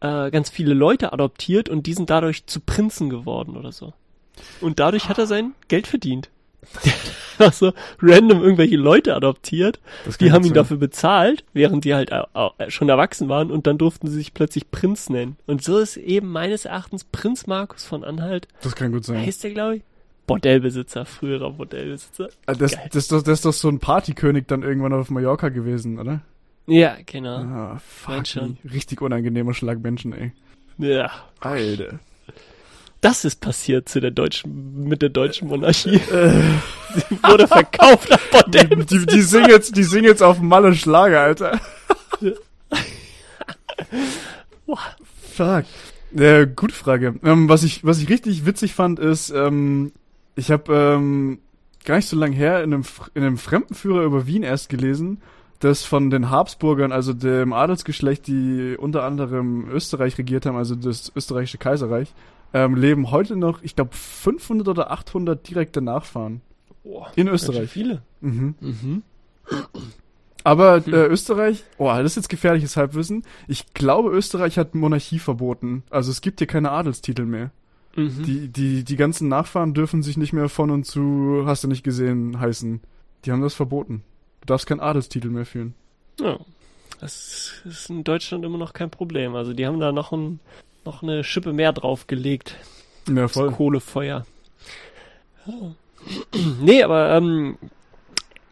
äh, 0.00 0.30
ganz 0.30 0.50
viele 0.50 0.74
Leute 0.74 1.12
adoptiert 1.12 1.68
und 1.68 1.86
die 1.86 1.94
sind 1.94 2.10
dadurch 2.10 2.46
zu 2.46 2.60
Prinzen 2.60 3.08
geworden 3.10 3.56
oder 3.56 3.72
so. 3.72 3.92
Und 4.60 4.80
dadurch 4.80 5.08
hat 5.08 5.18
er 5.18 5.26
sein 5.26 5.54
Geld 5.68 5.86
verdient. 5.86 6.30
Hat 7.38 7.54
so 7.54 7.72
random 8.00 8.42
irgendwelche 8.42 8.76
Leute 8.76 9.14
adoptiert, 9.14 9.80
Das 10.04 10.18
die 10.18 10.32
haben 10.32 10.42
ihn 10.42 10.48
sein. 10.48 10.54
dafür 10.54 10.76
bezahlt, 10.76 11.44
während 11.52 11.84
die 11.84 11.94
halt 11.94 12.10
schon 12.68 12.88
erwachsen 12.88 13.28
waren 13.28 13.50
und 13.50 13.66
dann 13.66 13.78
durften 13.78 14.06
sie 14.08 14.16
sich 14.16 14.34
plötzlich 14.34 14.70
Prinz 14.70 15.08
nennen. 15.10 15.36
Und 15.46 15.62
so 15.62 15.78
ist 15.78 15.96
eben 15.96 16.28
meines 16.30 16.64
Erachtens 16.64 17.04
Prinz 17.04 17.46
Markus 17.46 17.84
von 17.84 18.04
Anhalt 18.04 18.48
Das 18.62 18.74
kann 18.74 18.92
gut 18.92 19.04
sein. 19.04 19.18
heißt 19.24 19.44
der, 19.44 19.50
glaube 19.52 19.76
ich? 19.76 19.82
Bordellbesitzer, 20.26 21.04
früherer 21.04 21.50
Bordellbesitzer. 21.52 22.28
Ah, 22.46 22.54
Das, 22.54 22.72
Geil. 22.72 22.88
das, 22.92 23.08
das, 23.08 23.24
das 23.24 23.38
ist 23.40 23.44
doch 23.44 23.52
so 23.52 23.68
ein 23.68 23.78
Partykönig 23.78 24.44
dann 24.46 24.62
irgendwann 24.62 24.94
auf 24.94 25.10
Mallorca 25.10 25.50
gewesen, 25.50 25.98
oder? 25.98 26.22
Ja, 26.66 26.96
genau. 27.04 27.36
Ah, 27.40 27.80
fuck. 27.86 28.22
Richtig 28.72 29.02
unangenehmer 29.02 29.52
Schlag 29.52 29.80
Menschen, 29.82 30.14
ey. 30.14 30.32
Ja. 30.78 31.10
Alter. 31.40 31.98
Das 33.04 33.26
ist 33.26 33.42
passiert 33.42 33.86
zu 33.86 34.00
der 34.00 34.12
deutschen, 34.12 34.88
mit 34.88 35.02
der 35.02 35.10
deutschen 35.10 35.48
Monarchie. 35.48 35.98
Sie 36.08 37.22
wurde 37.22 37.46
verkauft 37.46 38.10
an 38.10 38.18
Bordellbesitzer. 38.32 39.04
Die, 39.04 39.16
die 39.16 39.20
singen 39.20 39.50
jetzt, 39.50 39.76
die 39.76 39.82
singen 39.82 40.06
jetzt 40.06 40.22
auf 40.22 40.40
Malle 40.40 40.74
Schlager, 40.74 41.20
Alter. 41.20 41.60
Boah. 44.66 44.78
Fuck. 45.34 45.66
Äh, 46.16 46.46
gute 46.46 46.74
Frage. 46.74 47.16
Ähm, 47.22 47.46
was 47.50 47.62
ich, 47.62 47.84
was 47.84 47.98
ich 47.98 48.08
richtig 48.08 48.46
witzig 48.46 48.72
fand, 48.72 48.98
ist, 48.98 49.28
ähm, 49.28 49.92
ich 50.34 50.50
habe 50.50 50.72
ähm, 50.74 51.40
gar 51.84 51.96
nicht 51.96 52.08
so 52.08 52.16
lang 52.16 52.32
her 52.32 52.62
in 52.62 52.72
einem, 52.72 52.84
in 53.12 53.22
einem 53.22 53.36
Fremdenführer 53.36 54.04
über 54.04 54.26
Wien 54.26 54.44
erst 54.44 54.70
gelesen, 54.70 55.20
dass 55.60 55.84
von 55.84 56.10
den 56.10 56.30
Habsburgern, 56.30 56.92
also 56.92 57.12
dem 57.12 57.52
Adelsgeschlecht, 57.52 58.26
die 58.26 58.76
unter 58.78 59.02
anderem 59.04 59.68
Österreich 59.70 60.18
regiert 60.18 60.46
haben, 60.46 60.56
also 60.56 60.74
das 60.74 61.12
österreichische 61.14 61.58
Kaiserreich, 61.58 62.12
ähm, 62.52 62.76
leben 62.76 63.10
heute 63.10 63.36
noch, 63.36 63.62
ich 63.62 63.74
glaube, 63.74 63.90
500 63.94 64.68
oder 64.68 64.90
800 64.90 65.48
direkte 65.48 65.80
Nachfahren. 65.80 66.40
Boah, 66.82 67.10
In 67.16 67.28
Österreich. 67.28 67.70
Viele. 67.70 68.02
Mhm. 68.20 68.54
Mhm. 68.60 69.02
Aber 70.44 70.84
Hm. 70.84 70.92
äh, 70.92 71.06
Österreich, 71.06 71.64
oh, 71.78 71.86
das 71.88 72.04
ist 72.12 72.16
jetzt 72.16 72.28
gefährliches 72.28 72.76
Halbwissen. 72.76 73.22
Ich 73.48 73.72
glaube, 73.72 74.10
Österreich 74.10 74.58
hat 74.58 74.74
Monarchie 74.74 75.18
verboten. 75.18 75.82
Also 75.90 76.10
es 76.10 76.20
gibt 76.20 76.40
hier 76.40 76.46
keine 76.46 76.70
Adelstitel 76.70 77.24
mehr. 77.24 77.50
Mhm. 77.96 78.22
Die, 78.24 78.48
die, 78.48 78.84
die 78.84 78.96
ganzen 78.96 79.28
Nachfahren 79.28 79.72
dürfen 79.72 80.02
sich 80.02 80.16
nicht 80.16 80.32
mehr 80.32 80.48
von 80.48 80.70
und 80.70 80.84
zu, 80.84 81.44
hast 81.46 81.64
du 81.64 81.68
nicht 81.68 81.84
gesehen, 81.84 82.38
heißen. 82.40 82.80
Die 83.24 83.32
haben 83.32 83.40
das 83.40 83.54
verboten. 83.54 84.02
Du 84.44 84.52
darfst 84.52 84.66
keinen 84.66 84.80
Adelstitel 84.80 85.28
mehr 85.28 85.46
führen. 85.46 85.74
Ja. 86.20 86.38
Das 87.00 87.52
ist 87.64 87.88
in 87.90 88.04
Deutschland 88.04 88.44
immer 88.44 88.58
noch 88.58 88.72
kein 88.74 88.90
Problem. 88.90 89.34
Also 89.34 89.52
die 89.54 89.66
haben 89.66 89.80
da 89.80 89.90
noch 89.90 90.12
ein, 90.12 90.38
noch 90.84 91.02
eine 91.02 91.24
Schippe 91.24 91.52
mehr 91.52 91.72
draufgelegt. 91.72 92.56
Ja, 93.08 93.14
Das 93.22 93.32
voll. 93.32 93.50
Kohlefeuer. 93.52 94.26
Nee, 96.60 96.82
aber 96.82 97.14
ähm, 97.16 97.56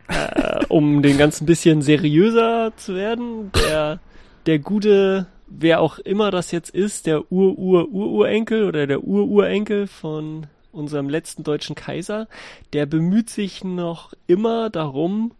äh, 0.08 0.64
um 0.68 1.02
den 1.02 1.18
ganzen 1.18 1.46
bisschen 1.46 1.82
seriöser 1.82 2.72
zu 2.76 2.94
werden, 2.94 3.52
der, 3.52 4.00
der 4.46 4.58
gute, 4.58 5.26
wer 5.46 5.80
auch 5.80 5.98
immer 5.98 6.30
das 6.30 6.52
jetzt 6.52 6.70
ist, 6.70 7.06
der 7.06 7.30
Ur-Ur-Ururenkel 7.30 8.64
oder 8.64 8.86
der 8.86 9.04
Ururenkel 9.04 9.86
von 9.86 10.46
unserem 10.72 11.08
letzten 11.10 11.44
deutschen 11.44 11.74
Kaiser, 11.74 12.28
der 12.72 12.86
bemüht 12.86 13.28
sich 13.28 13.62
noch 13.62 14.14
immer 14.26 14.70
darum, 14.70 15.32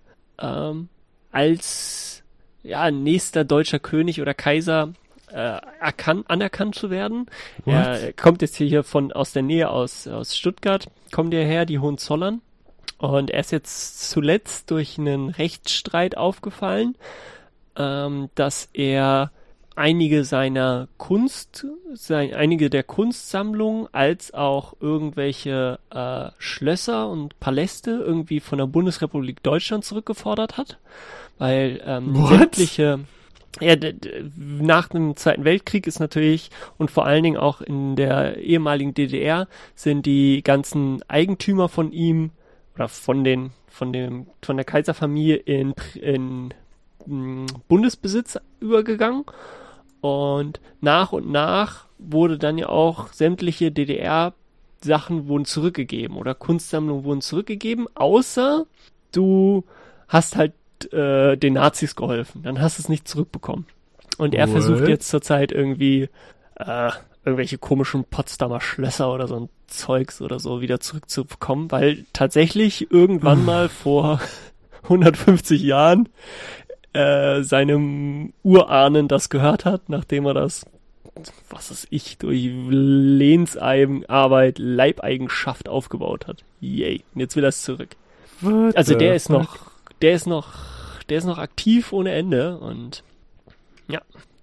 ähm, 0.42 0.88
als 1.30 2.22
ja, 2.62 2.90
nächster 2.90 3.44
deutscher 3.44 3.78
König 3.78 4.20
oder 4.20 4.34
Kaiser 4.34 4.92
äh, 5.30 5.58
erkan 5.80 6.24
anerkannt 6.28 6.74
zu 6.74 6.90
werden. 6.90 7.26
What? 7.64 7.74
Er 7.74 8.12
kommt 8.12 8.42
jetzt 8.42 8.56
hier 8.56 8.84
von 8.84 9.12
aus 9.12 9.32
der 9.32 9.42
Nähe 9.42 9.70
aus, 9.70 10.06
aus 10.06 10.36
Stuttgart, 10.36 10.88
kommt 11.10 11.32
er 11.34 11.44
her, 11.44 11.64
die 11.64 11.78
Hohenzollern. 11.78 12.42
Und 12.98 13.30
er 13.30 13.40
ist 13.40 13.50
jetzt 13.50 14.10
zuletzt 14.10 14.70
durch 14.70 14.98
einen 14.98 15.30
Rechtsstreit 15.30 16.16
aufgefallen, 16.16 16.96
ähm, 17.76 18.28
dass 18.34 18.68
er 18.72 19.32
einige 19.76 20.24
seiner 20.24 20.88
Kunst, 20.98 21.66
sein, 21.94 22.34
einige 22.34 22.70
der 22.70 22.82
Kunstsammlungen 22.82 23.88
als 23.92 24.34
auch 24.34 24.74
irgendwelche 24.80 25.78
äh, 25.90 26.30
Schlösser 26.38 27.08
und 27.08 27.38
Paläste 27.40 27.90
irgendwie 27.90 28.40
von 28.40 28.58
der 28.58 28.66
Bundesrepublik 28.66 29.42
Deutschland 29.42 29.84
zurückgefordert 29.84 30.56
hat, 30.56 30.78
weil 31.38 31.80
ähm, 31.84 32.14
What? 32.14 32.28
sämtliche 32.28 33.00
ja, 33.60 33.76
nach 34.36 34.88
dem 34.88 35.14
Zweiten 35.16 35.44
Weltkrieg 35.44 35.86
ist 35.86 36.00
natürlich 36.00 36.50
und 36.78 36.90
vor 36.90 37.04
allen 37.04 37.22
Dingen 37.22 37.36
auch 37.36 37.60
in 37.60 37.96
der 37.96 38.38
ehemaligen 38.38 38.94
DDR 38.94 39.46
sind 39.74 40.06
die 40.06 40.42
ganzen 40.42 41.02
Eigentümer 41.08 41.68
von 41.68 41.92
ihm 41.92 42.30
oder 42.74 42.88
von 42.88 43.24
den 43.24 43.50
von 43.68 43.92
dem 43.92 44.26
von 44.40 44.56
der 44.56 44.64
Kaiserfamilie 44.64 45.36
in 45.36 45.74
in 45.94 46.54
mh, 47.06 47.46
Bundesbesitz 47.68 48.38
übergegangen 48.60 49.24
und 50.02 50.60
nach 50.80 51.12
und 51.12 51.30
nach 51.30 51.86
wurde 51.98 52.36
dann 52.36 52.58
ja 52.58 52.68
auch 52.68 53.12
sämtliche 53.12 53.70
DDR 53.70 54.34
Sachen 54.84 55.28
wurden 55.28 55.44
zurückgegeben 55.44 56.16
oder 56.16 56.34
Kunstsammlungen 56.34 57.04
wurden 57.04 57.20
zurückgegeben, 57.20 57.86
außer 57.94 58.66
du 59.12 59.64
hast 60.08 60.36
halt 60.36 60.52
äh, 60.92 61.36
den 61.36 61.54
Nazis 61.54 61.94
geholfen, 61.94 62.42
dann 62.42 62.60
hast 62.60 62.78
du 62.78 62.82
es 62.82 62.88
nicht 62.88 63.06
zurückbekommen. 63.06 63.66
Und 64.18 64.34
er 64.34 64.46
What? 64.46 64.52
versucht 64.52 64.88
jetzt 64.88 65.08
zurzeit 65.08 65.52
irgendwie 65.52 66.08
äh, 66.56 66.90
irgendwelche 67.24 67.58
komischen 67.58 68.04
Potsdamer 68.04 68.60
Schlösser 68.60 69.14
oder 69.14 69.28
so 69.28 69.36
ein 69.36 69.48
Zeugs 69.68 70.20
oder 70.20 70.40
so 70.40 70.60
wieder 70.60 70.80
zurückzubekommen, 70.80 71.70
weil 71.70 72.04
tatsächlich 72.12 72.90
irgendwann 72.90 73.44
mal 73.44 73.68
vor 73.68 74.20
150 74.82 75.62
Jahren 75.62 76.08
äh, 76.92 77.42
seinem 77.42 78.32
Urahnen 78.42 79.08
das 79.08 79.28
gehört 79.30 79.64
hat, 79.64 79.88
nachdem 79.88 80.26
er 80.26 80.34
das, 80.34 80.66
was 81.50 81.70
weiß 81.70 81.86
ich, 81.90 82.18
durch 82.18 82.50
Lehnsarbeit, 82.68 84.58
Leibeigenschaft 84.58 85.68
aufgebaut 85.68 86.26
hat. 86.26 86.44
Yay. 86.60 87.02
Und 87.14 87.20
jetzt 87.20 87.36
will 87.36 87.44
er 87.44 87.48
es 87.48 87.62
zurück. 87.62 87.96
What 88.40 88.76
Also 88.76 88.94
der 88.94 89.14
ist 89.14 89.28
fuck? 89.28 89.38
noch, 89.38 89.56
der 90.00 90.14
ist 90.14 90.26
noch, 90.26 90.48
der 91.08 91.18
ist 91.18 91.24
noch 91.24 91.38
aktiv 91.38 91.92
ohne 91.92 92.12
Ende 92.12 92.58
und 92.58 93.02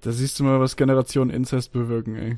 Da 0.01 0.11
siehst 0.11 0.39
du 0.39 0.43
mal, 0.45 0.59
was 0.61 0.77
Generation 0.77 1.29
Inzest 1.29 1.73
bewirken, 1.73 2.15
ey. 2.15 2.37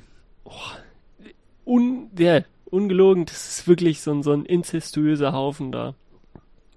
un, 1.63 2.10
der, 2.12 2.45
ungelogen, 2.65 3.26
das 3.26 3.50
ist 3.60 3.67
wirklich 3.67 4.02
so 4.02 4.12
ein, 4.12 4.24
so 4.24 4.32
ein 4.32 4.45
inzestuöser 4.45 5.32
Haufen 5.34 5.71
da. 5.71 5.93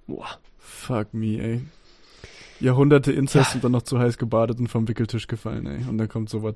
Boah. 0.07 0.39
Fuck 0.59 1.15
me, 1.15 1.39
ey. 1.41 1.63
Jahrhunderte 2.65 3.13
Inzest 3.13 3.51
Ja. 3.51 3.55
und 3.57 3.65
dann 3.65 3.73
noch 3.73 3.83
zu 3.83 3.99
heiß 3.99 4.19
gebadet 4.19 4.59
und 4.59 4.69
vom 4.69 4.89
Wickeltisch 4.89 5.27
gefallen, 5.27 5.67
ey. 5.67 5.85
Und 5.89 5.99
dann 5.99 6.09
kommt 6.09 6.29
sowas. 6.31 6.55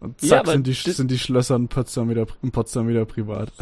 Und 0.00 0.20
Ja, 0.22 0.28
zack, 0.28 0.40
aber 0.40 0.52
sind, 0.52 0.66
die, 0.66 0.72
sind 0.72 1.10
die 1.10 1.18
Schlösser 1.18 1.56
in 1.56 1.68
Potsdam 1.68 2.08
wieder, 2.10 2.26
in 2.42 2.50
Potsdam 2.50 2.88
wieder 2.88 3.04
privat. 3.04 3.52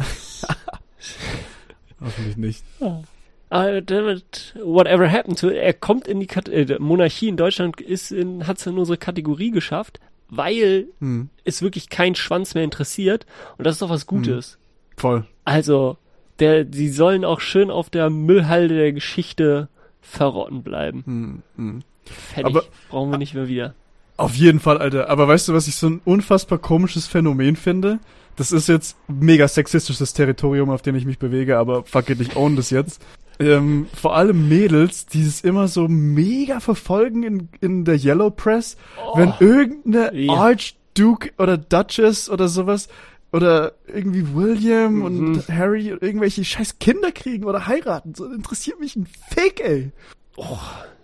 Hoffentlich 2.01 2.37
nicht. 2.37 2.63
Uh, 2.79 3.81
David, 3.81 4.55
whatever 4.63 5.11
happened 5.11 5.39
to, 5.39 5.49
er 5.49 5.73
kommt 5.73 6.07
in 6.07 6.19
die 6.19 6.27
Kat 6.27 6.47
äh, 6.49 6.77
Monarchie 6.79 7.27
in 7.29 7.35
Deutschland 7.37 7.81
ist 7.81 8.11
in, 8.11 8.45
hat's 8.47 8.65
in 8.67 8.77
unsere 8.77 8.97
Kategorie 8.97 9.51
geschafft, 9.51 9.99
weil 10.29 10.87
Hm, 10.99 11.29
es 11.45 11.61
wirklich 11.61 11.89
kein 11.89 12.13
Schwanz 12.15 12.53
mehr 12.53 12.63
interessiert 12.63 13.25
und 13.57 13.65
das 13.65 13.75
ist 13.75 13.81
doch 13.81 13.89
was 13.89 14.05
Gutes. 14.05 14.59
voll. 14.97 15.25
Also, 15.45 15.97
der, 16.37 16.63
die 16.63 16.89
sollen 16.89 17.25
auch 17.25 17.39
schön 17.41 17.71
auf 17.71 17.89
der 17.89 18.09
Müllhalde 18.11 18.75
der 18.75 18.93
Geschichte 18.93 19.67
verrotten 19.99 20.61
bleiben. 20.63 21.03
Hm, 21.05 21.41
hm. 21.55 21.79
Fertig. 22.11 22.45
Aber- 22.45 22.63
Brauchen 22.89 23.11
wir 23.11 23.17
nicht 23.17 23.33
mehr 23.33 23.47
wieder. 23.47 23.73
Auf 24.17 24.35
jeden 24.35 24.59
Fall, 24.59 24.77
Alter. 24.79 25.09
Aber 25.09 25.27
weißt 25.27 25.47
du, 25.47 25.53
was 25.53 25.67
ich 25.67 25.75
so 25.75 25.87
ein 25.87 26.01
unfassbar 26.03 26.57
komisches 26.57 27.07
Phänomen 27.07 27.55
finde? 27.55 27.99
Das 28.35 28.51
ist 28.51 28.67
jetzt 28.67 28.97
mega 29.07 29.47
sexistisches 29.47 30.13
Territorium, 30.13 30.69
auf 30.69 30.81
dem 30.81 30.95
ich 30.95 31.05
mich 31.05 31.19
bewege, 31.19 31.57
aber 31.57 31.83
fuck 31.85 32.09
it, 32.09 32.19
ich 32.21 32.35
own 32.35 32.55
das 32.55 32.69
jetzt. 32.69 33.01
Ähm, 33.39 33.87
vor 33.93 34.15
allem 34.17 34.49
Mädels, 34.49 35.05
die 35.05 35.21
es 35.25 35.41
immer 35.41 35.69
so 35.69 35.87
mega 35.87 36.59
verfolgen 36.59 37.23
in, 37.23 37.49
in 37.61 37.85
der 37.85 37.95
Yellow 37.95 38.29
Press, 38.29 38.75
wenn 39.15 39.33
irgendeine 39.39 40.13
Ja. 40.17 40.33
Archduke 40.33 41.31
oder 41.37 41.57
Duchess 41.57 42.29
oder 42.29 42.49
sowas 42.49 42.89
oder 43.31 43.73
irgendwie 43.87 44.33
William 44.35 44.95
Mhm. 44.95 45.01
und 45.03 45.47
Harry 45.49 45.87
irgendwelche 45.87 46.43
scheiß 46.43 46.79
Kinder 46.79 47.11
kriegen 47.13 47.45
oder 47.45 47.67
heiraten. 47.67 48.13
So 48.15 48.25
interessiert 48.25 48.79
mich 48.81 48.95
ein 48.97 49.05
Fick, 49.29 49.61
ey. 49.61 49.91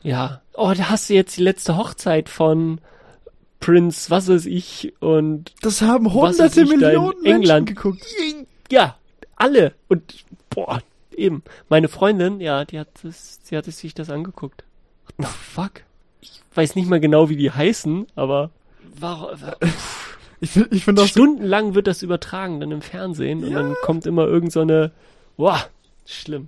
Ja. 0.06 0.42
Oh, 0.54 0.72
da 0.78 0.90
hast 0.90 1.10
du 1.10 1.14
jetzt 1.16 1.36
die 1.38 1.42
letzte 1.44 1.78
Hochzeit 1.78 2.30
von 2.30 2.80
Prince, 3.60 4.10
was 4.12 4.28
weiß 4.28 4.46
ich, 4.46 4.94
und 5.00 5.54
Das 5.62 5.82
haben 5.82 6.14
hunderte 6.14 6.62
ich 6.62 6.70
Millionen 6.70 7.22
Menschen 7.22 7.26
England? 7.42 7.68
geguckt. 7.68 8.06
ja, 8.72 8.96
alle. 9.36 9.74
Und 9.88 10.26
boah, 10.50 10.82
eben. 11.16 11.44
Meine 11.70 11.88
Freundin, 11.88 12.40
ja, 12.40 12.66
die 12.66 12.80
hat 12.80 13.04
es, 13.04 13.40
sie 13.44 13.58
hatte 13.58 13.72
sich 13.72 13.94
das 13.96 14.10
angeguckt. 14.10 14.64
What 15.08 15.16
the 15.28 15.34
fuck? 15.36 15.72
Ich 16.22 16.42
weiß 16.54 16.76
nicht 16.76 16.88
mal 16.88 17.00
genau, 17.00 17.30
wie 17.30 17.36
die 17.38 17.52
heißen, 17.52 18.06
aber 18.16 18.52
warum, 19.00 19.30
Ich 20.42 20.52
finde 20.52 20.76
ich 20.76 20.84
find 20.86 21.00
auch 21.00 21.04
so, 21.04 21.08
stundenlang 21.10 21.74
wird 21.74 21.88
das 21.88 22.04
übertragen 22.04 22.60
dann 22.60 22.72
im 22.72 22.82
Fernsehen 22.82 23.44
und 23.44 23.52
Ja. 23.52 23.60
dann 23.64 23.76
kommt 23.82 24.06
immer 24.06 24.26
irgend 24.28 24.52
so 24.52 24.62
eine, 24.62 24.92
boah, 25.38 25.66
schlimm. 26.06 26.48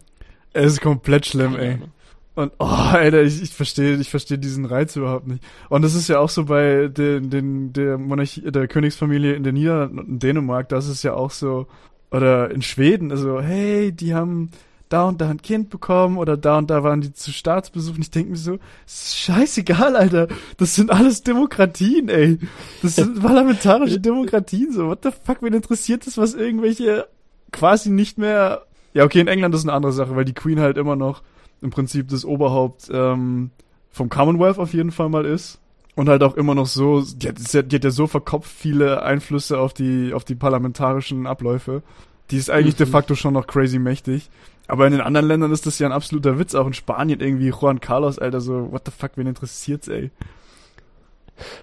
es 0.54 0.74
ist 0.74 0.82
komplett 0.82 1.26
schlimm, 1.26 1.54
Keine 1.54 1.64
ey. 1.66 1.74
Ahnung. 1.76 1.92
Und 2.38 2.54
oh, 2.60 2.66
Alter, 2.66 3.24
ich, 3.24 3.42
ich 3.42 3.50
verstehe, 3.50 3.96
ich 3.96 4.12
verstehe 4.12 4.38
diesen 4.38 4.66
Reiz 4.66 4.96
überhaupt 4.96 5.26
nicht. 5.26 5.44
Und 5.70 5.82
das 5.82 5.96
ist 5.96 6.08
ja 6.08 6.20
auch 6.20 6.30
so 6.30 6.46
bei 6.46 6.88
den, 6.88 7.32
den 7.32 7.74
der 7.74 7.98
Monarchie, 7.98 8.52
der 8.52 8.68
Königsfamilie 8.68 9.34
in 9.34 9.42
den 9.42 9.56
Niederlanden 9.56 9.98
und 9.98 10.08
in 10.08 10.20
Dänemark, 10.20 10.70
das 10.70 10.88
ist 10.88 11.02
ja 11.02 11.16
auch 11.16 11.32
so 11.32 11.66
oder 12.12 12.52
in 12.52 12.62
Schweden, 12.62 13.12
also 13.12 13.42
hey, 13.42 13.92
die 13.92 14.14
haben 14.14 14.52
da 14.88 15.08
und 15.08 15.20
da 15.20 15.32
ein 15.32 15.42
Kind 15.42 15.72
bekommen 15.72 16.20
oder 16.20 16.38
da 16.38 16.60
und 16.60 16.70
da 16.70 16.84
waren 16.84 17.02
die 17.02 17.12
zu 17.12 17.32
Staatsbesuch. 17.34 17.96
Und 17.96 18.02
ich 18.02 18.12
denke 18.12 18.30
mir 18.30 18.38
so, 18.38 18.60
scheißegal, 18.86 19.96
Alter. 19.96 20.28
Das 20.58 20.76
sind 20.76 20.92
alles 20.92 21.24
Demokratien, 21.24 22.08
ey. 22.08 22.38
Das 22.84 22.98
sind 22.98 23.20
parlamentarische 23.24 24.00
Demokratien, 24.00 24.72
so. 24.72 24.90
What 24.90 25.00
the 25.02 25.10
fuck, 25.10 25.42
wen 25.42 25.56
interessiert 25.56 26.06
das, 26.06 26.20
was 26.20 26.36
irgendwelche 26.36 27.08
quasi 27.52 27.90
nicht 27.90 28.20
mehr. 28.20 28.68
Ja, 28.94 29.06
okay, 29.06 29.22
in 29.22 29.28
England 29.28 29.56
ist 29.56 29.64
eine 29.64 29.74
andere 29.74 29.92
Sache, 29.92 30.16
weil 30.16 30.26
die 30.26 30.34
Queen 30.34 30.60
halt 30.60 30.78
immer 30.78 30.96
noch 30.96 31.24
im 31.62 31.70
Prinzip 31.70 32.08
das 32.10 32.26
Oberhaupt 32.26 32.90
ähm, 32.92 33.52
vom 33.90 34.10
Commonwealth 34.10 34.60
auf 34.60 34.74
jeden 34.74 34.92
Fall 34.92 35.10
mal 35.10 35.26
ist. 35.26 35.60
Und 35.96 36.10
halt 36.10 36.22
auch 36.22 36.36
immer 36.36 36.54
noch 36.54 36.68
so, 36.68 37.02
die 37.02 37.28
hat, 37.30 37.38
die 37.72 37.76
hat 37.76 37.84
ja 37.84 37.90
so 37.90 38.06
verkopft 38.06 38.52
viele 38.52 39.02
Einflüsse 39.02 39.60
auf 39.60 39.74
die, 39.74 40.14
auf 40.14 40.24
die 40.24 40.36
parlamentarischen 40.36 41.26
Abläufe. 41.26 41.82
Die 42.30 42.38
ist 42.38 42.52
eigentlich 42.52 42.76
Mhm. 42.76 42.84
de 42.84 42.86
facto 42.88 43.16
schon 43.16 43.34
noch 43.34 43.48
crazy 43.48 43.80
mächtig. 43.80 44.30
Aber 44.68 44.86
in 44.86 44.92
den 44.92 45.02
anderen 45.02 45.28
Ländern 45.28 45.52
ist 45.52 45.66
das 45.66 45.80
ja 45.80 45.88
ein 45.88 45.94
absoluter 45.94 46.38
Witz. 46.38 46.54
Auch 46.54 46.68
in 46.68 46.74
Spanien 46.74 47.20
irgendwie 47.20 47.50
Juan 47.50 47.80
Carlos, 47.80 48.20
Alter, 48.20 48.42
so, 48.42 48.72
what 48.72 48.84
the 48.86 48.92
fuck, 48.92 49.12
wen 49.16 49.26
interessiert's, 49.26 49.88
ey? 49.88 50.12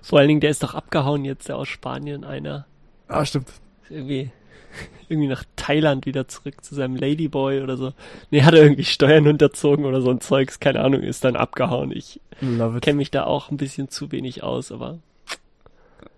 Vor 0.03 0.19
allen 0.19 0.29
Dingen, 0.29 0.41
der 0.41 0.51
ist 0.51 0.63
doch 0.63 0.75
abgehauen 0.75 1.25
jetzt, 1.25 1.49
der 1.49 1.57
aus 1.57 1.69
Spanien, 1.69 2.25
einer. 2.25 2.67
Ah, 3.09 3.25
stimmt. 3.25 3.49
Irgendwie, 3.91 4.31
irgendwie 5.09 5.29
nach 5.29 5.45
Thailand 5.57 6.07
wieder 6.07 6.29
zurück 6.29 6.65
zu 6.65 6.75
seinem 6.75 6.97
Ladyboy 6.97 7.63
oder 7.63 7.77
so. 7.77 7.93
Nee, 8.31 8.43
hat 8.43 8.55
er 8.55 8.63
irgendwie 8.63 8.85
Steuern 8.85 9.27
unterzogen 9.27 9.85
oder 9.85 10.01
so 10.01 10.11
ein 10.11 10.21
Zeugs, 10.21 10.61
keine 10.61 10.81
Ahnung, 10.81 11.03
ist 11.03 11.25
dann 11.25 11.37
abgehauen. 11.37 11.93
Ich 11.93 12.21
kenne 12.81 12.97
mich 12.97 13.11
da 13.11 13.25
auch 13.25 13.51
ein 13.51 13.57
bisschen 13.57 13.89
zu 13.89 14.11
wenig 14.13 14.43
aus, 14.43 14.73
aber 14.73 14.99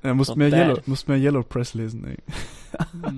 Er 0.02 0.14
muss 0.14 0.34
mehr 0.36 0.50
bad. 0.50 0.58
Yellow, 0.58 0.80
muss 0.86 1.06
mehr 1.08 1.18
Yellow 1.18 1.42
Press 1.42 1.74
lesen, 1.74 2.06
ey. 2.06 2.16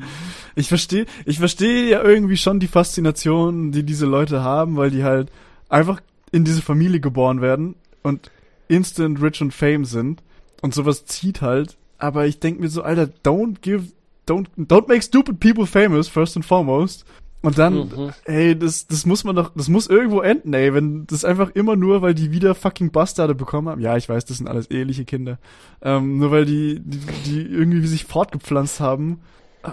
Ich 0.55 0.68
verstehe, 0.68 1.07
ich 1.24 1.38
verstehe 1.38 1.88
ja 1.88 2.03
irgendwie 2.03 2.37
schon 2.37 2.61
die 2.61 2.68
Faszination, 2.68 3.72
die 3.72 3.83
diese 3.83 4.07
Leute 4.07 4.42
haben, 4.42 4.77
weil 4.77 4.90
die 4.90 5.05
halt 5.05 5.31
einfach 5.68 6.01
in 6.33 6.44
diese 6.44 6.62
Familie 6.62 7.01
geboren 7.01 7.40
werden 7.40 7.74
und 8.03 8.31
instant 8.68 9.20
rich 9.22 9.40
und 9.40 9.53
fame 9.53 9.85
sind 9.85 10.22
und 10.61 10.74
sowas 10.74 11.07
zieht 11.07 11.40
halt. 11.42 11.77
Aber 11.98 12.27
ich 12.27 12.38
denk 12.38 12.61
mir 12.61 12.68
so, 12.68 12.83
Alter, 12.83 13.09
don't 13.24 13.57
give, 13.61 13.85
don't, 14.28 14.46
don't 14.56 14.88
make 14.88 15.02
stupid 15.02 15.40
people 15.40 15.66
famous 15.66 16.08
first 16.08 16.36
and 16.36 16.44
foremost. 16.44 17.04
Und 17.40 17.56
dann, 17.56 17.74
Mhm. 17.74 18.10
ey, 18.24 18.58
das, 18.58 18.88
das 18.88 19.06
muss 19.06 19.22
man 19.22 19.36
doch, 19.36 19.52
das 19.54 19.68
muss 19.68 19.86
irgendwo 19.86 20.20
enden, 20.22 20.52
ey, 20.54 20.74
wenn 20.74 21.06
das 21.06 21.24
einfach 21.24 21.50
immer 21.54 21.76
nur, 21.76 22.02
weil 22.02 22.12
die 22.12 22.32
wieder 22.32 22.56
fucking 22.56 22.90
Bastarde 22.90 23.36
bekommen 23.36 23.68
haben. 23.68 23.80
Ja, 23.80 23.96
ich 23.96 24.08
weiß, 24.08 24.24
das 24.24 24.38
sind 24.38 24.48
alles 24.48 24.68
eheliche 24.72 25.04
Kinder. 25.04 25.38
Ähm, 25.80 26.18
nur 26.18 26.32
weil 26.32 26.44
die, 26.46 26.80
die, 26.80 26.98
die 27.26 27.42
irgendwie 27.42 27.86
sich 27.86 28.04
fortgepflanzt 28.06 28.80
haben. 28.80 29.20
Äh, 29.62 29.70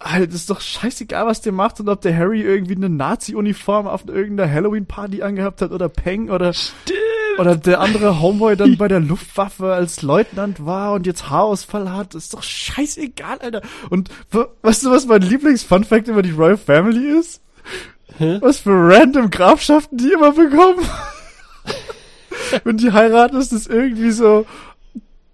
Halt, 0.00 0.32
ist 0.32 0.48
doch 0.48 0.60
scheißegal, 0.60 1.26
was 1.26 1.40
der 1.40 1.50
macht 1.52 1.80
und 1.80 1.88
ob 1.88 2.00
der 2.02 2.16
Harry 2.16 2.40
irgendwie 2.42 2.76
eine 2.76 2.88
Nazi-Uniform 2.88 3.88
auf 3.88 4.06
irgendeiner 4.06 4.48
Halloween-Party 4.48 5.22
angehabt 5.22 5.60
hat 5.60 5.72
oder 5.72 5.88
Peng 5.88 6.30
oder, 6.30 6.52
oder 7.38 7.56
der 7.56 7.80
andere 7.80 8.20
Homeboy 8.20 8.56
dann 8.56 8.76
bei 8.76 8.88
der 8.88 9.00
Luftwaffe 9.00 9.72
als 9.72 10.02
Leutnant 10.02 10.64
war 10.64 10.92
und 10.92 11.06
jetzt 11.06 11.30
Haarausfall 11.30 11.92
hat. 11.92 12.14
Ist 12.14 12.34
doch 12.34 12.42
scheißegal, 12.42 13.38
Alter. 13.38 13.62
Und 13.90 14.10
weißt 14.62 14.84
du, 14.84 14.90
was 14.90 15.06
mein 15.06 15.22
Lieblings-Fun-Fact 15.22 16.08
über 16.08 16.22
die 16.22 16.32
Royal 16.32 16.56
Family 16.56 17.18
ist? 17.18 17.40
Hä? 18.18 18.38
Was 18.40 18.58
für 18.58 18.72
random 18.72 19.30
Grafschaften 19.30 19.98
die 19.98 20.12
immer 20.12 20.32
bekommen. 20.32 20.84
Wenn 22.64 22.76
die 22.76 22.92
heiraten, 22.92 23.36
ist 23.36 23.52
das 23.52 23.66
irgendwie 23.66 24.10
so 24.10 24.46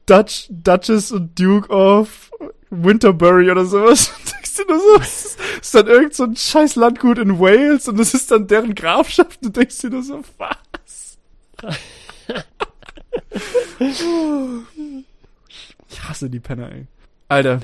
Dutch, 0.07 0.47
Duchess 0.51 1.13
und 1.13 1.39
Duke 1.39 1.71
of 1.71 2.31
Winterbury 2.71 3.51
oder 3.51 3.65
sowas. 3.65 4.13
Denkst 4.33 4.57
du 4.57 4.65
nur 4.73 4.81
so, 4.81 5.01
ist, 5.01 5.39
das 5.39 5.67
ist 5.67 5.75
dann 5.75 5.87
irgend 5.87 6.15
so 6.15 6.25
ein 6.25 6.37
scheiß 6.37 6.77
Landgut 6.77 7.19
in 7.19 7.39
Wales 7.39 7.89
und 7.89 7.99
das 7.99 8.15
ist 8.15 8.31
dann 8.31 8.47
deren 8.47 8.75
Grafschaft 8.75 9.43
und 9.43 9.57
du 9.57 9.61
denkst 9.61 9.79
dir 9.79 9.91
nur 9.91 10.03
so, 10.03 10.23
was? 10.39 10.57
Ich 15.89 16.03
hasse 16.03 16.31
die 16.31 16.41
Penner, 16.41 16.73
ey. 16.73 16.87
Alter. 17.29 17.61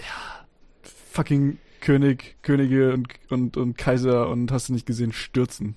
Fucking 1.13 1.59
König, 1.81 2.37
Könige 2.43 2.93
und, 2.93 3.09
und, 3.31 3.57
und 3.57 3.79
Kaiser 3.79 4.29
und 4.29 4.53
hast 4.53 4.69
du 4.69 4.73
nicht 4.75 4.87
gesehen, 4.87 5.13
stürzen. 5.13 5.77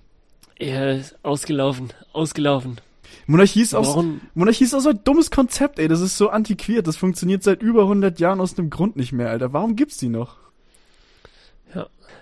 ist 0.58 1.16
ausgelaufen, 1.24 1.92
ausgelaufen. 2.12 2.80
Monarchie 3.28 3.62
ist 3.62 3.74
auch, 3.74 3.88
Warum? 3.88 4.22
Monarchie 4.34 4.64
ist 4.66 4.74
auch 4.74 4.80
so 4.80 4.90
ein 4.90 5.04
dummes 5.04 5.32
Konzept, 5.32 5.80
ey. 5.80 5.88
Das 5.88 6.02
ist 6.02 6.18
so 6.18 6.30
antiquiert. 6.30 6.88
Das 6.88 6.98
funktioniert 6.98 7.44
seit 7.44 7.62
über 7.62 7.84
100 7.84 8.20
Jahren 8.20 8.42
aus 8.42 8.56
dem 8.56 8.70
Grund 8.70 8.96
nicht 8.96 9.14
mehr, 9.14 9.30
Alter. 9.30 9.54
Warum 9.54 9.76
gibt's 9.76 9.98
die 9.98 10.10
noch? 10.10 10.38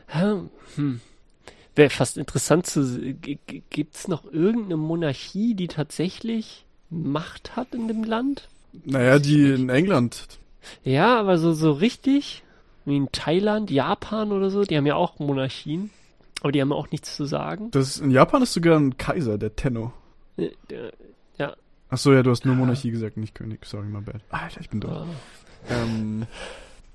Hm. 0.08 0.50
Hm. 0.76 1.02
Wäre 1.76 1.90
fast 1.90 2.18
interessant 2.18 2.66
zu, 2.66 3.00
g- 3.14 3.38
g- 3.48 3.64
gibt's 3.70 4.08
noch 4.08 4.26
irgendeine 4.26 4.78
Monarchie, 4.78 5.54
die 5.56 5.68
tatsächlich 5.68 6.66
Macht 6.90 7.56
hat 7.56 7.74
in 7.74 7.88
dem 7.88 8.04
Land? 8.04 8.50
Naja, 8.86 9.20
die 9.20 9.52
in 9.52 9.70
England. 9.70 10.28
Ja, 10.84 11.18
aber 11.20 11.38
so, 11.38 11.54
so 11.54 11.72
richtig, 11.72 12.44
wie 12.86 12.98
in 12.98 13.10
Thailand, 13.12 13.72
Japan 13.72 14.32
oder 14.34 14.50
so, 14.50 14.64
die 14.64 14.76
haben 14.78 14.86
ja 14.86 14.96
auch 14.96 15.18
Monarchien, 15.20 15.90
aber 16.42 16.52
die 16.52 16.60
haben 16.62 16.74
auch 16.74 16.92
nichts 16.92 17.16
zu 17.16 17.26
sagen. 17.26 17.72
Das, 17.72 17.98
in 18.00 18.12
Japan 18.12 18.42
ist 18.44 18.54
sogar 18.54 18.78
ein 18.78 18.98
Kaiser, 18.98 19.38
der 19.38 19.56
Tenno. 19.56 19.94
Äh, 20.38 20.50
Ja, 21.38 21.56
Ach 21.90 21.98
so, 21.98 22.14
ja, 22.14 22.24
du 22.24 22.32
hast 22.32 22.46
nur 22.46 22.56
Monarchie 22.56 22.92
gesagt, 22.92 23.18
nicht 23.18 23.34
König. 23.36 23.66
Sorry, 23.66 23.88
my 23.88 24.02
bad. 24.02 24.22
Alter, 24.30 24.62
ich 24.62 24.70
bin 24.70 24.80
doof. 24.82 25.06
äh, 25.70 25.74
Ähm, 25.74 26.26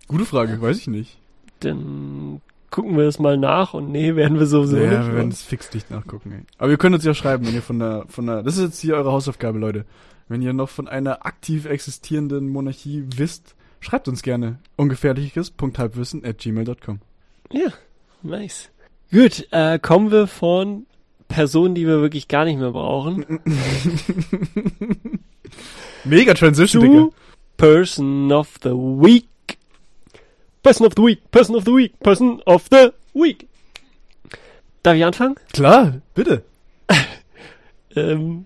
gute 0.09 0.25
Frage, 0.27 0.61
weiß 0.61 0.79
ich 0.79 0.87
nicht. 0.87 1.17
dann 1.61 2.41
gucken 2.77 2.95
wir 2.99 3.05
das 3.07 3.19
mal 3.19 3.39
nach 3.39 3.73
und 3.73 3.91
nee, 3.91 4.17
werden 4.17 4.39
wir 4.39 4.45
sowieso 4.45 4.77
ja, 4.77 4.99
nicht. 4.99 5.09
wir 5.09 5.17
werden 5.17 5.31
das 5.31 5.41
fix 5.41 5.73
nicht 5.73 5.91
nachgucken, 5.91 6.31
ey. 6.31 6.41
Aber 6.59 6.71
ihr 6.71 6.77
könnt 6.77 6.95
uns 6.95 7.07
ja 7.07 7.15
schreiben, 7.15 7.47
wenn 7.47 7.55
ihr 7.55 7.63
von 7.63 7.79
der, 7.79 8.05
von 8.07 8.27
der, 8.27 8.43
das 8.43 8.59
ist 8.59 8.65
jetzt 8.65 8.81
hier 8.81 8.97
eure 8.97 9.13
Hausaufgabe, 9.13 9.59
Leute. 9.59 9.87
Wenn 10.29 10.43
ihr 10.43 10.53
noch 10.53 10.69
von 10.69 10.87
einer 10.87 11.25
aktiv 11.25 11.65
existierenden 11.65 12.51
Monarchie 12.51 13.05
wisst, 13.17 13.55
schreibt 13.81 14.09
uns 14.09 14.21
gerne. 14.21 14.59
Ungefährliches.halbwissen 14.77 16.23
at 16.23 16.37
gmail.com. 16.37 16.99
Ja, 17.51 17.73
nice. 18.23 18.69
Gut, 19.11 19.49
äh, 19.53 19.79
kommen 19.79 20.11
wir 20.11 20.27
von 20.27 20.85
Personen, 21.29 21.75
die 21.75 21.87
wir 21.87 22.03
wirklich 22.03 22.29
gar 22.29 22.45
nicht 22.45 22.59
mehr 22.59 22.73
brauchen, 22.73 23.25
Mega 26.05 26.35
Transition, 26.35 26.83
Digga. 26.83 27.09
Person 27.57 28.31
of 28.33 28.57
the 28.63 28.69
Week. 28.69 29.29
Person 30.67 30.85
of 30.85 30.95
the 30.97 31.03
Week, 31.03 31.31
Person 31.31 31.55
of 31.55 31.65
the 31.65 31.73
Week, 31.73 32.01
Person 32.01 32.43
of 32.45 32.67
the 32.73 32.93
Week. 33.15 33.47
Darf 34.83 34.97
ich 34.97 35.05
anfangen? 35.05 35.37
Klar, 35.53 36.01
bitte. 36.15 36.43
Ähm, 37.95 38.45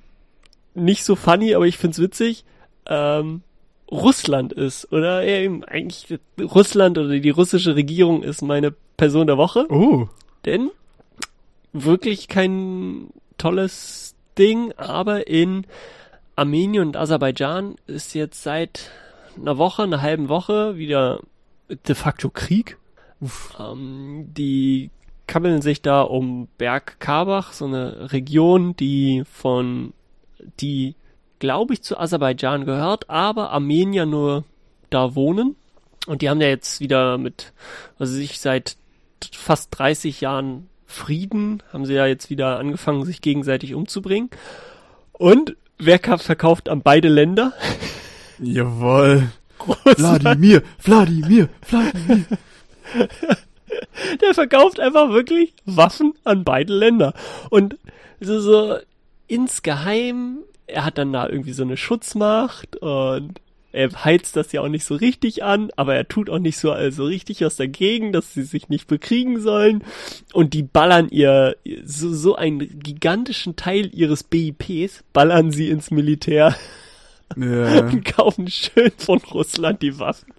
nicht 0.75 1.03
so 1.03 1.17
funny, 1.17 1.57
aber 1.57 1.67
ich 1.67 1.77
find's 1.77 1.99
witzig. 1.99 2.45
Ähm, 2.87 3.43
Russland 3.91 4.53
ist, 4.53 4.93
oder 4.93 5.25
eben 5.25 5.65
eigentlich 5.65 6.21
Russland 6.39 6.99
oder 6.99 7.19
die 7.19 7.31
russische 7.31 7.75
Regierung 7.75 8.23
ist 8.23 8.43
meine 8.43 8.73
Person 8.97 9.27
der 9.27 9.39
Woche. 9.39 9.67
Oh. 9.69 10.07
Denn 10.45 10.71
wirklich 11.73 12.29
kein 12.29 13.09
tolles 13.39 14.15
Ding, 14.39 14.73
aber 14.77 15.27
in 15.27 15.67
Armenien 16.37 16.87
und 16.87 16.97
Aserbaidschan 16.97 17.75
ist 17.89 18.15
jetzt 18.15 18.45
seit 18.45 18.93
einer 19.37 19.59
Woche, 19.59 19.83
einer 19.83 20.03
halben 20.03 20.29
Woche 20.29 20.77
wieder 20.77 21.21
de 21.89 21.95
facto 21.95 22.31
Krieg. 22.31 22.77
Ähm, 23.59 24.29
die 24.33 24.91
kabbeln 25.27 25.63
sich 25.63 25.83
da 25.83 26.03
um 26.03 26.49
Berg 26.59 26.99
Karbach, 26.99 27.53
so 27.53 27.67
eine 27.67 28.13
Region, 28.13 28.75
die 28.77 29.23
von, 29.31 29.93
die 30.61 30.97
glaube 31.39 31.75
ich 31.75 31.83
zu 31.83 31.99
Aserbaidschan 31.99 32.65
gehört, 32.65 33.09
aber 33.09 33.51
Armenier 33.51 34.07
nur 34.07 34.45
da 34.91 35.15
wohnen. 35.15 35.57
Und 36.07 36.23
die 36.23 36.31
haben 36.31 36.41
ja 36.41 36.49
jetzt 36.49 36.81
wieder 36.81 37.19
mit, 37.19 37.53
also 37.99 38.13
sich 38.13 38.41
seit 38.41 38.77
fast 39.33 39.79
30 39.79 40.21
Jahren 40.21 40.69
Frieden, 40.87 41.63
haben 41.73 41.87
sie 41.87 41.95
ja 41.95 42.07
jetzt 42.07 42.31
wieder 42.31 42.59
angefangen, 42.59 43.05
sich 43.05 43.21
gegenseitig 43.21 43.75
umzubringen. 43.75 44.31
Und 45.13 45.57
wer 45.79 46.01
verkauft 46.01 46.69
an 46.69 46.83
beide 46.83 47.09
Länder? 47.09 47.53
Jawohl. 48.41 49.31
Wladimir, 49.67 50.63
Wladimir, 50.83 51.49
Wladimir. 51.69 52.25
Der 54.21 54.35
verkauft 54.35 54.81
einfach 54.81 55.11
wirklich 55.11 55.53
Waffen 55.65 56.15
an 56.25 56.45
beide 56.45 56.75
Länder. 56.75 57.15
Und 57.51 57.79
so, 58.21 58.41
so 58.41 58.77
insgeheim, 59.29 60.39
er 60.67 60.85
hat 60.85 60.99
dann 60.99 61.13
da 61.13 61.29
irgendwie 61.29 61.53
so 61.53 61.63
eine 61.63 61.77
Schutzmacht 61.77 62.77
und 62.77 63.41
er 63.73 63.91
heizt 64.05 64.35
das 64.35 64.51
ja 64.53 64.63
auch 64.63 64.69
nicht 64.69 64.85
so 64.85 64.97
richtig 64.97 65.45
an, 65.45 65.71
aber 65.77 65.95
er 65.95 66.09
tut 66.09 66.29
auch 66.29 66.41
nicht 66.41 66.59
so 66.59 66.73
also 66.73 67.05
richtig 67.05 67.43
was 67.43 67.57
dagegen, 67.57 68.13
dass 68.13 68.35
sie 68.35 68.43
sich 68.43 68.69
nicht 68.69 68.89
bekriegen 68.89 69.41
sollen. 69.41 69.85
Und 70.33 70.55
die 70.55 70.65
ballern 70.65 71.09
ihr 71.09 71.57
so, 71.85 72.13
so 72.13 72.35
einen 72.35 72.81
gigantischen 72.81 73.55
Teil 73.55 73.89
ihres 73.95 74.25
BIPs, 74.25 75.05
ballern 75.13 75.53
sie 75.53 75.69
ins 75.69 75.93
Militär 75.93 76.57
Ja. 77.37 77.81
und 77.87 78.05
kaufen 78.17 78.49
schön 78.49 78.91
von 78.99 79.19
Russland 79.19 79.83
die 79.83 79.99
Waffen. 79.99 80.33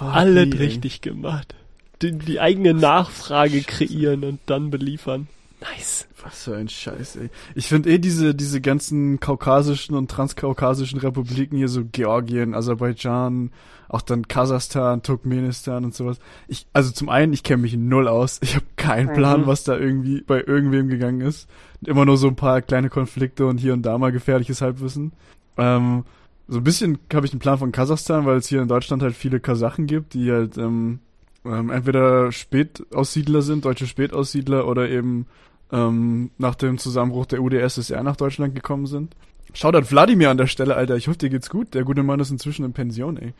Oh, 0.00 0.04
Alle 0.04 0.42
richtig 0.58 1.00
gemacht. 1.02 1.54
Die, 2.02 2.12
die 2.12 2.40
eigene 2.40 2.72
Nachfrage 2.74 3.60
kreieren 3.62 4.24
und 4.24 4.40
dann 4.46 4.70
beliefern. 4.70 5.28
Nice. 5.60 6.06
Was 6.22 6.44
für 6.44 6.56
ein 6.56 6.68
Scheiß, 6.68 7.16
ey. 7.16 7.30
Ich 7.54 7.66
finde 7.68 7.90
eh 7.90 7.98
diese, 7.98 8.34
diese 8.34 8.60
ganzen 8.62 9.20
kaukasischen 9.20 9.94
und 9.94 10.10
transkaukasischen 10.10 10.98
Republiken 11.00 11.56
hier, 11.58 11.68
so 11.68 11.84
Georgien, 11.84 12.54
Aserbaidschan, 12.54 13.50
auch 13.88 14.00
dann 14.02 14.26
Kasachstan, 14.28 15.02
Turkmenistan 15.02 15.84
und 15.84 15.94
sowas. 15.94 16.18
Ich, 16.48 16.66
also 16.72 16.90
zum 16.92 17.08
einen, 17.10 17.32
ich 17.34 17.42
kenne 17.42 17.62
mich 17.62 17.74
null 17.76 18.08
aus. 18.08 18.38
Ich 18.42 18.54
habe 18.54 18.64
keinen 18.76 19.12
Plan, 19.12 19.42
Mhm. 19.42 19.46
was 19.46 19.64
da 19.64 19.76
irgendwie 19.76 20.22
bei 20.22 20.42
irgendwem 20.46 20.88
gegangen 20.88 21.20
ist. 21.20 21.48
Immer 21.84 22.04
nur 22.06 22.16
so 22.16 22.28
ein 22.28 22.36
paar 22.36 22.62
kleine 22.62 22.88
Konflikte 22.90 23.46
und 23.46 23.58
hier 23.58 23.72
und 23.74 23.82
da 23.82 23.96
mal 23.98 24.12
gefährliches 24.12 24.60
Halbwissen. 24.62 25.12
Ähm, 25.60 26.04
so 26.48 26.58
ein 26.58 26.64
bisschen 26.64 26.98
habe 27.12 27.26
ich 27.26 27.32
einen 27.32 27.40
Plan 27.40 27.58
von 27.58 27.70
Kasachstan, 27.70 28.26
weil 28.26 28.38
es 28.38 28.48
hier 28.48 28.60
in 28.60 28.68
Deutschland 28.68 29.02
halt 29.02 29.14
viele 29.14 29.38
Kasachen 29.38 29.86
gibt, 29.86 30.14
die 30.14 30.32
halt 30.32 30.58
ähm, 30.58 30.98
ähm, 31.44 31.70
entweder 31.70 32.32
Spätaussiedler 32.32 33.42
sind, 33.42 33.64
deutsche 33.64 33.86
Spätaussiedler 33.86 34.66
oder 34.66 34.88
eben 34.88 35.26
ähm, 35.70 36.30
nach 36.38 36.56
dem 36.56 36.78
Zusammenbruch 36.78 37.26
der 37.26 37.42
UdSSR 37.42 38.02
nach 38.02 38.16
Deutschland 38.16 38.54
gekommen 38.54 38.86
sind. 38.86 39.14
Schaut 39.54 39.76
an 39.76 39.88
Wladimir 39.88 40.30
an 40.30 40.38
der 40.38 40.46
Stelle, 40.46 40.76
Alter. 40.76 40.96
Ich 40.96 41.08
hoffe, 41.08 41.18
dir 41.18 41.30
geht's 41.30 41.50
gut. 41.50 41.74
Der 41.74 41.84
gute 41.84 42.02
Mann 42.02 42.20
ist 42.20 42.30
inzwischen 42.30 42.64
in 42.64 42.72
Pension, 42.72 43.16
ey. 43.16 43.32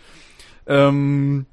Ähm, 0.67 1.47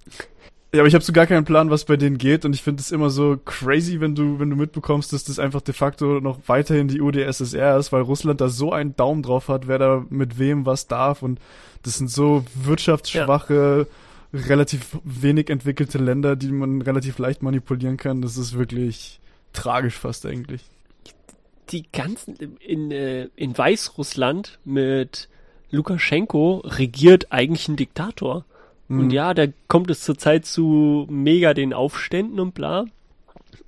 ja, 0.73 0.81
aber 0.81 0.87
ich 0.87 0.93
habe 0.93 1.03
so 1.03 1.13
gar 1.13 1.27
keinen 1.27 1.45
Plan, 1.45 1.69
was 1.69 1.85
bei 1.85 1.95
denen 1.95 2.17
geht 2.17 2.43
und 2.43 2.53
ich 2.53 2.61
finde 2.61 2.81
es 2.81 2.91
immer 2.91 3.09
so 3.09 3.37
crazy, 3.45 4.01
wenn 4.01 4.15
du, 4.15 4.39
wenn 4.39 4.49
du 4.49 4.55
mitbekommst, 4.55 5.13
dass 5.13 5.23
das 5.23 5.39
einfach 5.39 5.61
de 5.61 5.73
facto 5.73 6.19
noch 6.19 6.39
weiterhin 6.47 6.87
die 6.89 6.99
UdSSR 6.99 7.77
ist, 7.77 7.93
weil 7.93 8.01
Russland 8.01 8.41
da 8.41 8.49
so 8.49 8.73
einen 8.73 8.95
Daumen 8.95 9.23
drauf 9.23 9.47
hat, 9.47 9.67
wer 9.67 9.79
da 9.79 10.05
mit 10.09 10.39
wem 10.39 10.65
was 10.65 10.87
darf 10.87 11.23
und 11.23 11.39
das 11.83 11.97
sind 11.97 12.11
so 12.11 12.43
wirtschaftsschwache, 12.53 13.87
relativ 14.33 14.97
wenig 15.03 15.49
entwickelte 15.49 15.99
Länder, 15.99 16.35
die 16.35 16.51
man 16.51 16.81
relativ 16.81 17.17
leicht 17.17 17.41
manipulieren 17.43 17.97
kann. 17.97 18.21
Das 18.21 18.37
ist 18.37 18.57
wirklich 18.57 19.19
tragisch 19.53 19.97
fast 19.97 20.25
eigentlich. 20.25 20.63
Die 21.69 21.85
ganzen, 21.91 22.57
in, 22.59 22.91
äh, 22.91 23.29
in 23.35 23.57
Weißrussland 23.57 24.59
mit 24.63 25.29
Lukaschenko 25.69 26.61
regiert 26.65 27.31
eigentlich 27.31 27.67
ein 27.67 27.75
Diktator. 27.75 28.45
Und 28.89 29.05
Mhm. 29.05 29.09
ja, 29.11 29.33
da 29.33 29.45
kommt 29.67 29.89
es 29.89 30.01
zurzeit 30.01 30.45
zu 30.45 31.05
mega 31.09 31.53
den 31.53 31.73
Aufständen 31.73 32.39
und 32.39 32.53
bla. 32.53 32.85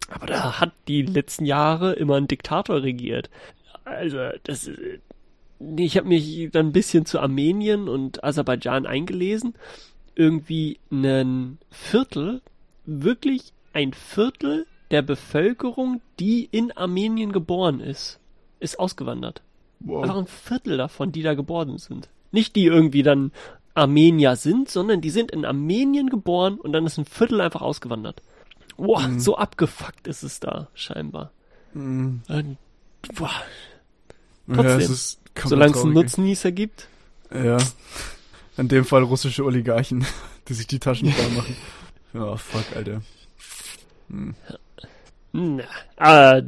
Aber 0.09 0.25
da 0.27 0.59
hat 0.59 0.71
die 0.87 1.01
letzten 1.03 1.45
Jahre 1.45 1.93
immer 1.93 2.15
ein 2.15 2.27
Diktator 2.27 2.81
regiert. 2.83 3.29
Also, 3.83 4.17
das, 4.43 4.69
ich 5.77 5.97
habe 5.97 6.07
mich 6.07 6.49
dann 6.51 6.67
ein 6.67 6.71
bisschen 6.71 7.05
zu 7.05 7.19
Armenien 7.19 7.87
und 7.89 8.23
Aserbaidschan 8.23 8.85
eingelesen. 8.85 9.53
Irgendwie 10.15 10.79
ein 10.91 11.57
Viertel, 11.69 12.41
wirklich 12.85 13.53
ein 13.73 13.93
Viertel 13.93 14.65
der 14.91 15.01
Bevölkerung, 15.01 16.01
die 16.19 16.47
in 16.51 16.71
Armenien 16.71 17.31
geboren 17.31 17.79
ist, 17.79 18.19
ist 18.59 18.79
ausgewandert. 18.79 19.41
Einfach 19.81 20.09
Wow. 20.15 20.17
ein 20.17 20.27
Viertel 20.27 20.77
davon, 20.77 21.11
die 21.11 21.21
da 21.21 21.35
geboren 21.35 21.77
sind. 21.77 22.09
Nicht 22.31 22.55
die 22.55 22.65
irgendwie 22.65 23.03
dann 23.03 23.31
Armenier 23.79 24.35
sind, 24.35 24.69
sondern 24.69 25.01
die 25.01 25.09
sind 25.09 25.31
in 25.31 25.45
Armenien 25.45 26.09
geboren 26.09 26.55
und 26.59 26.73
dann 26.73 26.85
ist 26.85 26.97
ein 26.97 27.05
Viertel 27.05 27.41
einfach 27.41 27.61
ausgewandert. 27.61 28.21
Boah, 28.77 29.07
Mhm. 29.07 29.19
so 29.19 29.37
abgefuckt 29.37 30.07
ist 30.07 30.23
es 30.23 30.39
da, 30.39 30.67
scheinbar. 30.73 31.31
Mhm. 31.73 32.21
Und, 32.27 32.57
boah, 33.15 33.31
Ja, 34.47 34.55
Trotzdem. 34.55 34.79
es 34.79 35.19
komplett 35.35 35.49
solange 35.49 35.71
es 35.75 35.83
einen 35.83 35.93
Nutznießer 35.93 36.51
gibt. 36.51 36.87
Ja. 37.33 37.57
In 38.57 38.67
dem 38.67 38.83
Fall 38.85 39.03
russische 39.03 39.43
Oligarchen, 39.45 40.05
die 40.47 40.53
sich 40.53 40.67
die 40.67 40.79
Taschen 40.79 41.11
voll 41.11 41.29
machen. 41.37 41.55
Ja, 42.13 42.35
fuck, 42.37 42.65
Alter. 42.75 43.01
Hm. 44.09 44.33
Na, 45.31 46.37
äh, 46.37 46.43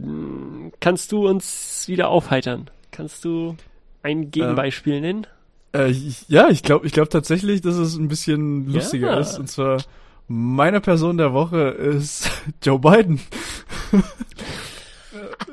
kannst 0.79 1.11
du 1.11 1.27
uns 1.27 1.83
wieder 1.87 2.09
aufheitern? 2.09 2.69
Kannst 2.89 3.23
du 3.23 3.55
ein 4.01 4.31
Gegenbeispiel 4.31 4.99
nennen? 5.01 5.27
Äh, 5.73 5.93
ja, 6.27 6.49
ich 6.49 6.63
glaube 6.63 6.85
ich 6.85 6.93
glaub 6.93 7.09
tatsächlich, 7.09 7.61
dass 7.61 7.75
es 7.75 7.95
ein 7.95 8.07
bisschen 8.07 8.67
lustiger 8.67 9.13
Ja. 9.13 9.19
ist. 9.19 9.39
Und 9.39 9.47
zwar, 9.49 9.81
meine 10.27 10.81
Person 10.81 11.17
der 11.17 11.33
Woche 11.33 11.59
ist 11.69 12.29
Joe 12.63 12.79
Biden. 12.79 13.19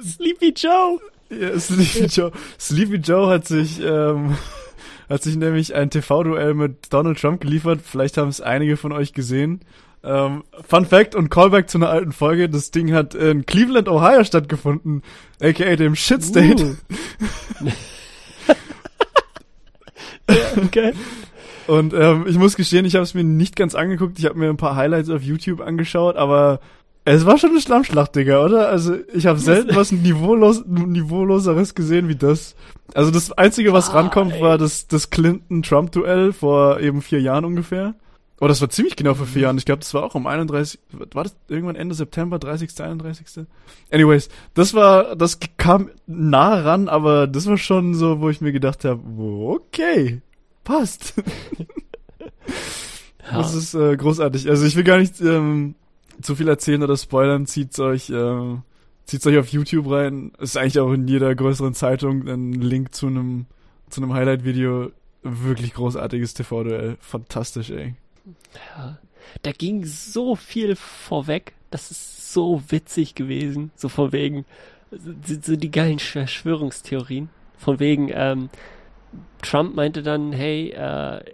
Sleepy 0.02 0.52
Joe! 0.56 0.98
Ja, 1.30 1.58
Sleepy 1.58 2.06
Joe. 2.06 2.32
Sleepy 2.58 2.96
Joe 2.96 3.28
hat 3.28 3.46
sich, 3.46 3.80
ähm, 3.80 4.36
hat 5.08 5.22
sich 5.22 5.36
nämlich 5.36 5.74
ein 5.74 5.90
TV-Duell 5.90 6.54
mit 6.54 6.92
Donald 6.92 7.20
Trump 7.20 7.40
geliefert. 7.40 7.80
Vielleicht 7.84 8.16
haben 8.16 8.28
es 8.28 8.40
einige 8.40 8.76
von 8.76 8.92
euch 8.92 9.12
gesehen. 9.12 9.60
Ähm, 10.04 10.44
Fun 10.66 10.86
Fact 10.86 11.14
und 11.16 11.28
Callback 11.28 11.68
zu 11.68 11.78
einer 11.78 11.90
alten 11.90 12.12
Folge. 12.12 12.48
Das 12.48 12.70
Ding 12.70 12.92
hat 12.94 13.14
in 13.14 13.44
Cleveland, 13.46 13.88
Ohio 13.88 14.22
stattgefunden. 14.24 15.02
AKA 15.42 15.76
dem 15.76 15.96
Shit 15.96 16.22
State. 16.24 16.76
Uh. 17.60 17.66
okay. 20.64 20.92
Und 21.66 21.92
ähm, 21.92 22.24
ich 22.26 22.38
muss 22.38 22.56
gestehen, 22.56 22.84
ich 22.86 22.94
habe 22.94 23.02
es 23.02 23.14
mir 23.14 23.24
nicht 23.24 23.54
ganz 23.54 23.74
angeguckt. 23.74 24.18
Ich 24.18 24.24
habe 24.24 24.38
mir 24.38 24.48
ein 24.48 24.56
paar 24.56 24.74
Highlights 24.76 25.10
auf 25.10 25.22
YouTube 25.22 25.60
angeschaut, 25.60 26.16
aber 26.16 26.60
es 27.04 27.24
war 27.26 27.38
schon 27.38 27.50
eine 27.50 27.60
Schlammschlacht, 27.60 28.14
Digga, 28.16 28.44
oder? 28.44 28.68
Also 28.68 28.96
ich 29.14 29.26
habe 29.26 29.38
selten 29.38 29.74
was 29.76 29.92
niveaulos, 29.92 30.64
niveauloseres 30.66 31.74
gesehen 31.74 32.08
wie 32.08 32.16
das. 32.16 32.54
Also 32.94 33.10
das 33.10 33.32
Einzige, 33.32 33.72
was 33.72 33.90
Ah, 33.90 33.94
rankommt, 34.00 34.34
ey. 34.34 34.40
war 34.42 34.58
das, 34.58 34.88
das 34.88 35.10
Clinton-Trump-Duell 35.10 36.32
vor 36.32 36.80
eben 36.80 37.02
vier 37.02 37.20
Jahren 37.20 37.44
ungefähr. 37.44 37.94
Oh, 38.40 38.46
das 38.46 38.60
war 38.60 38.70
ziemlich 38.70 38.94
genau 38.94 39.14
vor 39.14 39.26
vier 39.26 39.42
Jahren. 39.42 39.58
Ich 39.58 39.64
glaube, 39.64 39.80
das 39.80 39.92
war 39.94 40.04
auch 40.04 40.14
um 40.14 40.26
31, 40.26 40.78
war 41.12 41.24
das 41.24 41.34
irgendwann 41.48 41.76
Ende 41.76 41.94
September, 41.94 42.38
30., 42.38 42.70
31.? 42.80 43.46
Anyways, 43.90 44.28
das 44.54 44.74
war, 44.74 45.16
das 45.16 45.38
kam 45.56 45.90
nah 46.06 46.60
ran, 46.60 46.88
aber 46.88 47.26
das 47.26 47.46
war 47.46 47.56
schon 47.56 47.94
so, 47.94 48.20
wo 48.20 48.30
ich 48.30 48.40
mir 48.40 48.52
gedacht 48.52 48.84
habe, 48.84 49.00
okay, 49.18 50.20
passt. 50.68 51.14
Ja. 53.30 53.42
Das 53.42 53.52
ist 53.52 53.74
äh, 53.74 53.94
großartig. 53.94 54.48
Also 54.48 54.64
ich 54.64 54.74
will 54.74 54.84
gar 54.84 54.96
nicht 54.96 55.20
ähm, 55.20 55.74
zu 56.22 56.34
viel 56.34 56.48
erzählen 56.48 56.82
oder 56.82 56.96
spoilern. 56.96 57.44
Zieht's 57.44 57.78
euch, 57.78 58.08
äh, 58.08 58.56
zieht's 59.04 59.26
euch 59.26 59.36
auf 59.36 59.48
YouTube 59.48 59.90
rein. 59.90 60.32
Ist 60.38 60.56
eigentlich 60.56 60.78
auch 60.78 60.90
in 60.94 61.06
jeder 61.06 61.34
größeren 61.34 61.74
Zeitung 61.74 62.26
ein 62.26 62.54
Link 62.54 62.94
zu 62.94 63.08
einem 63.08 63.44
zu 63.90 64.00
einem 64.00 64.14
Highlight-Video. 64.14 64.92
Wirklich 65.22 65.74
großartiges 65.74 66.32
TV-Duell. 66.32 66.96
Fantastisch, 67.00 67.68
ey. 67.68 67.96
Ja. 68.76 68.96
Da 69.42 69.52
ging 69.52 69.84
so 69.84 70.34
viel 70.34 70.74
vorweg. 70.74 71.52
Das 71.70 71.90
ist 71.90 72.32
so 72.32 72.62
witzig 72.70 73.14
gewesen. 73.14 73.72
So 73.76 73.90
von 73.90 74.12
wegen, 74.12 74.46
so, 74.90 75.34
so 75.42 75.56
die 75.56 75.70
geilen 75.70 75.98
Verschwörungstheorien. 75.98 77.28
Von 77.58 77.78
wegen, 77.78 78.10
ähm, 78.10 78.48
Trump 79.42 79.74
meinte 79.74 80.02
dann, 80.02 80.32
hey, 80.32 80.70
äh, 80.70 80.76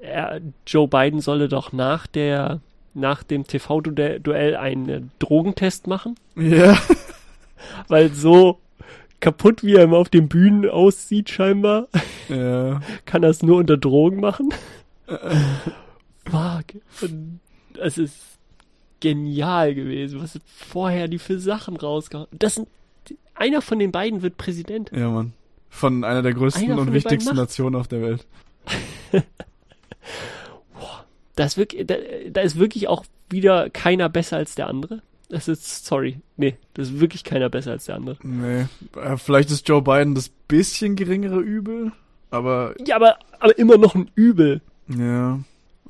er, 0.03 0.41
Joe 0.67 0.89
Biden 0.89 1.21
solle 1.21 1.49
doch 1.49 1.73
nach 1.73 2.07
der, 2.07 2.61
nach 2.93 3.23
dem 3.23 3.47
TV-Duell 3.47 4.57
einen 4.57 4.89
äh, 4.89 5.01
Drogentest 5.19 5.87
machen, 5.87 6.17
Ja. 6.37 6.77
weil 7.89 8.13
so 8.13 8.59
kaputt 9.21 9.65
wie 9.65 9.77
er 9.77 9.85
immer 9.85 9.97
auf 9.97 10.11
den 10.11 10.29
Bühnen 10.29 10.69
aussieht 10.69 11.31
scheinbar, 11.31 11.89
ja. 12.29 12.81
kann 13.07 13.23
er 13.23 13.31
es 13.31 13.43
nur 13.43 13.57
unter 13.57 13.79
Drogen 13.79 14.21
machen. 14.21 14.53
Fuck. 16.27 16.65
Und 17.03 17.41
Es 17.81 17.99
ist 17.99 18.19
genial 19.01 19.75
gewesen, 19.75 20.21
was 20.23 20.39
vorher 20.47 21.09
die 21.09 21.19
für 21.19 21.39
Sachen 21.39 21.77
rausgehauen. 21.77 22.29
Das 22.33 22.55
sind, 22.55 22.69
einer 23.35 23.61
von 23.61 23.79
den 23.79 23.93
beiden 23.93 24.23
wird 24.23 24.37
Präsident. 24.37 24.91
Ja, 24.95 25.11
Mann. 25.11 25.33
Von 25.75 26.05
einer 26.05 26.23
der 26.23 26.33
größten 26.35 26.71
Einer 26.71 26.81
und 26.81 26.93
wichtigsten. 26.93 27.35
Nationen 27.35 27.75
auf 27.75 27.89
der 27.89 28.01
Welt. 28.01 28.25
da 31.35 31.45
ist 31.45 31.57
wirklich, 31.57 31.85
da, 31.85 31.97
da 32.31 32.41
ist 32.43 32.57
wirklich 32.59 32.87
auch 32.87 33.05
wieder 33.29 33.71
keiner 33.71 34.09
besser 34.09 34.37
als 34.37 34.55
der 34.55 34.69
andere. 34.69 35.03
Das 35.31 35.49
ist, 35.49 35.85
sorry, 35.85 36.21
nee, 36.37 36.57
das 36.75 36.91
ist 36.91 37.01
wirklich 37.01 37.25
keiner 37.25 37.49
besser 37.49 37.73
als 37.73 37.87
der 37.87 37.97
andere. 37.97 38.19
Nee, 38.23 38.67
äh, 38.97 39.17
vielleicht 39.17 39.51
ist 39.51 39.69
Joe 39.69 39.83
Biden 39.83 40.15
das 40.15 40.29
bisschen 40.29 40.95
geringere 40.95 41.41
Übel, 41.41 41.91
aber 42.31 42.77
Ja, 42.87 42.95
aber, 42.95 43.19
aber 43.41 43.59
immer 43.59 43.77
noch 43.77 43.97
ein 43.97 44.09
Übel. 44.15 44.61
ja, 44.89 45.41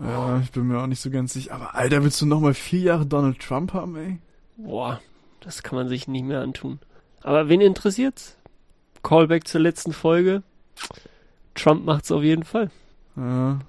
ja, 0.00 0.40
ich 0.40 0.50
bin 0.50 0.66
mir 0.66 0.78
auch 0.78 0.86
nicht 0.86 1.00
so 1.00 1.10
ganz 1.10 1.34
sicher. 1.34 1.54
Aber 1.54 1.74
Alter, 1.74 2.02
willst 2.02 2.22
du 2.22 2.26
noch 2.26 2.40
mal 2.40 2.54
vier 2.54 2.80
Jahre 2.80 3.06
Donald 3.06 3.38
Trump 3.38 3.74
haben, 3.74 3.96
ey? 3.96 4.18
Boah, 4.56 5.00
das 5.40 5.62
kann 5.62 5.76
man 5.76 5.88
sich 5.88 6.08
nicht 6.08 6.24
mehr 6.24 6.40
antun. 6.40 6.78
Aber 7.22 7.48
wen 7.50 7.60
interessiert's? 7.60 8.36
Callback 9.04 9.46
zur 9.46 9.60
letzten 9.60 9.92
Folge. 9.92 10.42
Trump 11.54 11.84
macht's 11.84 12.10
auf 12.10 12.24
jeden 12.24 12.42
Fall. 12.42 12.72
Ja. 13.16 13.60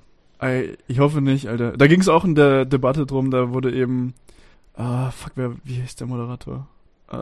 Ich 0.87 0.99
hoffe 0.99 1.21
nicht, 1.21 1.47
Alter. 1.47 1.77
Da 1.77 1.87
ging 1.87 2.01
es 2.01 2.09
auch 2.09 2.23
in 2.25 2.35
der 2.35 2.65
Debatte 2.65 3.05
drum, 3.05 3.29
da 3.31 3.53
wurde 3.53 3.71
eben. 3.71 4.15
Ah, 4.75 5.11
fuck, 5.11 5.33
wer, 5.35 5.53
wie 5.63 5.81
heißt 5.81 5.99
der 5.99 6.07
Moderator? 6.07 6.67
Äh, 7.11 7.15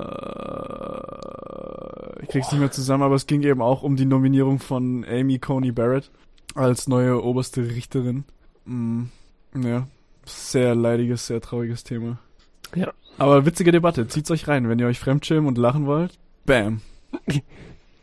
ich 2.23 2.29
krieg's 2.29 2.51
nicht 2.51 2.59
mehr 2.59 2.71
zusammen, 2.71 3.03
aber 3.03 3.15
es 3.15 3.27
ging 3.27 3.43
eben 3.43 3.61
auch 3.61 3.83
um 3.83 3.95
die 3.95 4.05
Nominierung 4.05 4.59
von 4.59 5.05
Amy 5.05 5.39
Coney 5.39 5.71
Barrett 5.71 6.09
als 6.55 6.87
neue 6.87 7.23
oberste 7.23 7.61
Richterin. 7.67 8.23
Mm, 8.65 9.03
ja, 9.55 9.87
sehr 10.25 10.75
leidiges, 10.75 11.27
sehr 11.27 11.41
trauriges 11.41 11.83
Thema. 11.83 12.17
Ja. 12.75 12.91
Aber 13.17 13.45
witzige 13.45 13.71
Debatte. 13.71 14.07
Zieht's 14.07 14.31
euch 14.31 14.47
rein, 14.47 14.67
wenn 14.67 14.79
ihr 14.79 14.87
euch 14.87 14.99
fremdschämen 14.99 15.45
und 15.47 15.57
lachen 15.57 15.85
wollt. 15.85 16.17
Bam. 16.45 16.81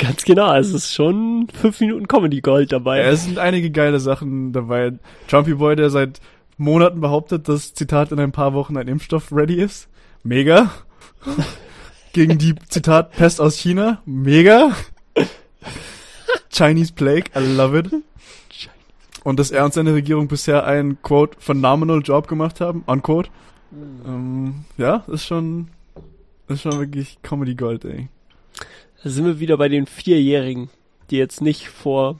Ganz 0.00 0.24
genau, 0.24 0.54
es 0.56 0.72
ist 0.72 0.94
schon 0.94 1.46
fünf 1.52 1.78
Minuten 1.80 2.08
Comedy 2.08 2.40
Gold 2.40 2.72
dabei. 2.72 3.00
Ja, 3.00 3.10
es 3.10 3.24
sind 3.24 3.38
einige 3.38 3.70
geile 3.70 4.00
Sachen 4.00 4.50
dabei. 4.50 4.92
Trumpy 5.28 5.52
Boy, 5.52 5.76
der 5.76 5.90
seit 5.90 6.22
Monaten 6.56 7.02
behauptet, 7.02 7.48
dass 7.48 7.74
Zitat 7.74 8.10
in 8.10 8.18
ein 8.18 8.32
paar 8.32 8.54
Wochen 8.54 8.78
ein 8.78 8.88
Impfstoff 8.88 9.30
ready 9.30 9.60
ist. 9.60 9.90
Mega. 10.22 10.70
Gegen 12.14 12.38
die 12.38 12.54
Zitat 12.70 13.12
Pest 13.12 13.42
aus 13.42 13.58
China. 13.58 14.00
Mega. 14.06 14.74
Chinese 16.50 16.94
Plague. 16.94 17.24
I 17.36 17.40
love 17.40 17.78
it. 17.78 17.90
Und 19.22 19.38
dass 19.38 19.50
er 19.50 19.66
und 19.66 19.74
seine 19.74 19.92
Regierung 19.92 20.28
bisher 20.28 20.64
einen 20.64 21.02
quote 21.02 21.36
phenomenal 21.38 22.00
Job 22.02 22.26
gemacht 22.26 22.62
haben. 22.62 22.84
Unquote. 22.86 23.28
Ähm, 24.06 24.64
ja, 24.78 25.04
ist 25.08 25.26
schon, 25.26 25.68
ist 26.48 26.62
schon 26.62 26.78
wirklich 26.78 27.18
Comedy 27.22 27.54
Gold, 27.54 27.84
ey. 27.84 28.08
Sind 29.04 29.24
wir 29.24 29.40
wieder 29.40 29.56
bei 29.56 29.68
den 29.68 29.86
Vierjährigen, 29.86 30.68
die 31.10 31.16
jetzt 31.16 31.40
nicht 31.40 31.68
vor 31.68 32.18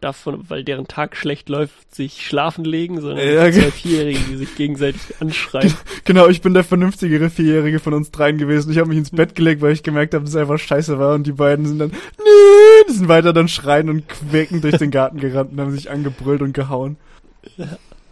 davon, 0.00 0.44
weil 0.48 0.64
deren 0.64 0.86
Tag 0.86 1.14
schlecht 1.16 1.48
läuft, 1.50 1.94
sich 1.94 2.26
schlafen 2.26 2.64
legen, 2.64 3.00
sondern 3.00 3.18
Ja, 3.26 3.42
zwei 3.50 3.60
ge- 3.60 3.70
Vierjährige, 3.70 4.18
die 4.30 4.36
sich 4.36 4.54
gegenseitig 4.54 5.00
anschreien. 5.20 5.74
Genau, 6.04 6.28
ich 6.28 6.40
bin 6.40 6.54
der 6.54 6.64
vernünftigere 6.64 7.28
Vierjährige 7.28 7.80
von 7.80 7.92
uns 7.92 8.10
dreien 8.10 8.38
gewesen. 8.38 8.70
Ich 8.70 8.78
habe 8.78 8.88
mich 8.88 8.96
ins 8.98 9.10
Bett 9.10 9.34
gelegt, 9.34 9.60
weil 9.60 9.72
ich 9.72 9.82
gemerkt 9.82 10.14
habe, 10.14 10.24
dass 10.24 10.34
es 10.34 10.40
einfach 10.40 10.58
scheiße 10.58 10.98
war. 10.98 11.14
Und 11.14 11.26
die 11.26 11.32
beiden 11.32 11.66
sind 11.66 11.78
dann, 11.80 11.90
nee, 11.90 12.84
die 12.88 12.92
sind 12.94 13.08
weiter 13.08 13.32
dann 13.34 13.48
schreien 13.48 13.90
und 13.90 14.08
quäken 14.08 14.60
durch 14.62 14.78
den 14.78 14.90
Garten 14.90 15.18
gerannt 15.20 15.52
und 15.52 15.60
haben 15.60 15.72
sich 15.72 15.90
angebrüllt 15.90 16.40
und 16.42 16.52
gehauen. 16.54 16.96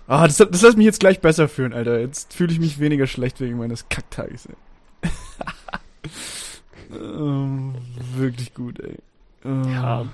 Ah, 0.06 0.26
das, 0.26 0.36
das 0.38 0.62
lässt 0.62 0.76
mich 0.76 0.86
jetzt 0.86 1.00
gleich 1.00 1.20
besser 1.20 1.48
fühlen, 1.48 1.72
Alter. 1.72 2.00
Jetzt 2.00 2.34
fühle 2.34 2.52
ich 2.52 2.61
mich 2.61 2.80
weniger 2.80 3.06
schlecht 3.06 3.40
wegen 3.40 3.56
meines 3.59 3.88
Kacktages. 3.88 4.48
Ähm, 6.93 7.74
wirklich 8.16 8.55
gut, 8.55 8.80
ey. 8.80 8.97
Ähm, 9.45 9.64
Ja. 9.70 10.07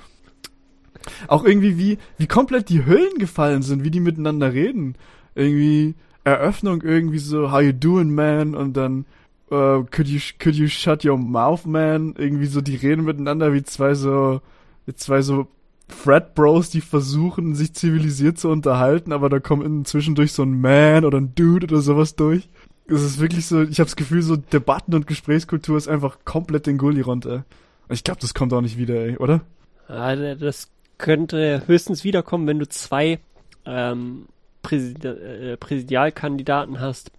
Auch 1.29 1.45
irgendwie, 1.45 1.77
wie, 1.77 1.99
wie 2.17 2.27
komplett 2.27 2.69
die 2.71 2.87
Hüllen 2.87 3.19
gefallen 3.19 3.63
sind, 3.63 3.85
wie 3.85 3.91
die 3.91 4.01
miteinander 4.01 4.53
reden. 4.53 4.95
Irgendwie 5.35 5.95
Eröffnung 6.25 6.81
irgendwie 6.83 7.19
so, 7.19 7.53
how 7.53 7.61
you 7.61 7.73
doing, 7.73 8.15
man? 8.15 8.55
Und 8.55 8.77
dann, 8.77 9.05
äh, 9.51 9.83
could 9.91 10.09
you, 10.09 10.21
could 10.39 10.55
you 10.55 10.69
shut 10.69 11.05
your 11.05 11.19
mouth, 11.19 11.67
man? 11.67 12.15
Irgendwie 12.17 12.47
so, 12.47 12.61
die 12.63 12.77
reden 12.77 13.05
miteinander 13.05 13.53
wie 13.53 13.63
zwei 13.63 13.95
so, 13.95 14.41
wie 14.87 14.95
zwei 14.95 15.21
so 15.21 15.47
Frat 15.89 16.35
Bros, 16.35 16.71
die 16.71 16.81
versuchen, 16.81 17.55
sich 17.55 17.75
zivilisiert 17.75 18.39
zu 18.39 18.49
unterhalten, 18.49 19.13
aber 19.13 19.29
da 19.29 19.39
kommt 19.39 19.67
inzwischen 19.67 20.15
durch 20.15 20.33
so 20.33 20.43
ein 20.43 20.59
Man 20.59 21.05
oder 21.05 21.19
ein 21.19 21.35
Dude 21.35 21.67
oder 21.67 21.83
sowas 21.83 22.17
durch. 22.17 22.49
Es 22.87 23.03
ist 23.03 23.19
wirklich 23.19 23.47
so, 23.47 23.63
ich 23.63 23.81
habe 23.81 23.87
das 23.87 23.97
Gefühl, 23.97 24.23
so 24.23 24.37
Debatten 24.37 24.95
und 24.95 25.07
Gesprächskultur 25.07 25.77
ist 25.77 25.89
einfach 25.89 26.19
komplett 26.25 26.67
den 26.67 26.79
Gully 26.79 27.01
runter. 27.01 27.45
Ich 27.89 28.05
glaube, 28.05 28.21
das 28.21 28.35
kommt 28.35 28.53
auch 28.53 28.61
nicht 28.61 28.79
wieder, 28.79 28.95
ey, 28.95 29.17
oder? 29.17 29.41
Ja, 29.89 30.35
das 30.35 30.69
könnte 30.99 31.63
höchstens 31.67 32.05
wiederkommen, 32.05 32.47
wenn 32.47 32.59
du 32.59 32.69
zwei 32.69 33.19
ähm, 33.65 34.27
Präsid 34.63 35.05
äh, 35.05 35.57
Präsidialkandidaten 35.57 36.81
hast, 36.81 37.11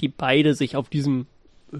die 0.00 0.08
beide 0.08 0.54
sich 0.54 0.76
auf 0.76 0.88
diesem 0.88 1.26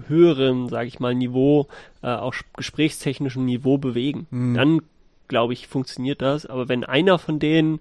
höheren, 0.07 0.69
sage 0.69 0.87
ich 0.87 0.99
mal, 0.99 1.15
Niveau, 1.15 1.67
äh, 2.01 2.07
auch 2.07 2.33
gesprächstechnischem 2.55 3.45
Niveau 3.45 3.77
bewegen. 3.77 4.27
Hm. 4.29 4.53
Dann, 4.53 4.81
glaube 5.27 5.53
ich, 5.53 5.67
funktioniert 5.67 6.21
das. 6.21 6.45
Aber 6.45 6.69
wenn 6.69 6.83
einer 6.83 7.17
von 7.17 7.39
denen 7.39 7.79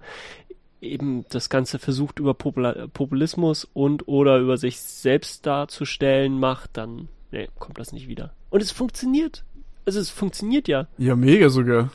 eben 0.80 1.24
das 1.30 1.48
Ganze 1.50 1.78
versucht 1.78 2.18
über 2.18 2.34
Popula 2.34 2.86
Populismus 2.92 3.68
und 3.72 4.06
oder 4.08 4.38
über 4.38 4.56
sich 4.56 4.80
selbst 4.80 5.44
darzustellen 5.46 6.38
macht, 6.38 6.70
dann 6.74 7.08
nee, 7.32 7.48
kommt 7.58 7.78
das 7.78 7.92
nicht 7.92 8.08
wieder. 8.08 8.32
Und 8.50 8.62
es 8.62 8.70
funktioniert. 8.70 9.44
Also 9.84 10.00
es 10.00 10.10
funktioniert 10.10 10.68
ja 10.68 10.86
Ja, 10.98 11.16
mega 11.16 11.48
sogar. 11.48 11.90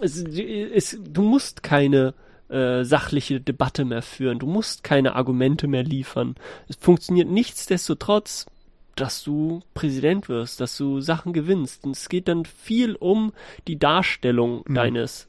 es, 0.00 0.22
es, 0.24 0.98
du 1.02 1.22
musst 1.22 1.62
keine 1.62 2.14
äh, 2.48 2.82
sachliche 2.84 3.40
Debatte 3.40 3.84
mehr 3.84 4.02
führen, 4.02 4.38
du 4.38 4.46
musst 4.46 4.82
keine 4.82 5.14
Argumente 5.14 5.68
mehr 5.68 5.84
liefern. 5.84 6.34
Es 6.68 6.76
funktioniert 6.76 7.28
nichtsdestotrotz, 7.28 8.46
dass 8.96 9.22
du 9.22 9.62
Präsident 9.74 10.28
wirst, 10.28 10.60
dass 10.60 10.76
du 10.76 11.00
Sachen 11.00 11.32
gewinnst. 11.32 11.84
Und 11.84 11.92
es 11.96 12.08
geht 12.08 12.26
dann 12.26 12.44
viel 12.46 12.94
um 12.96 13.32
die 13.68 13.78
Darstellung 13.78 14.64
Mhm. 14.66 14.74
deines 14.74 15.27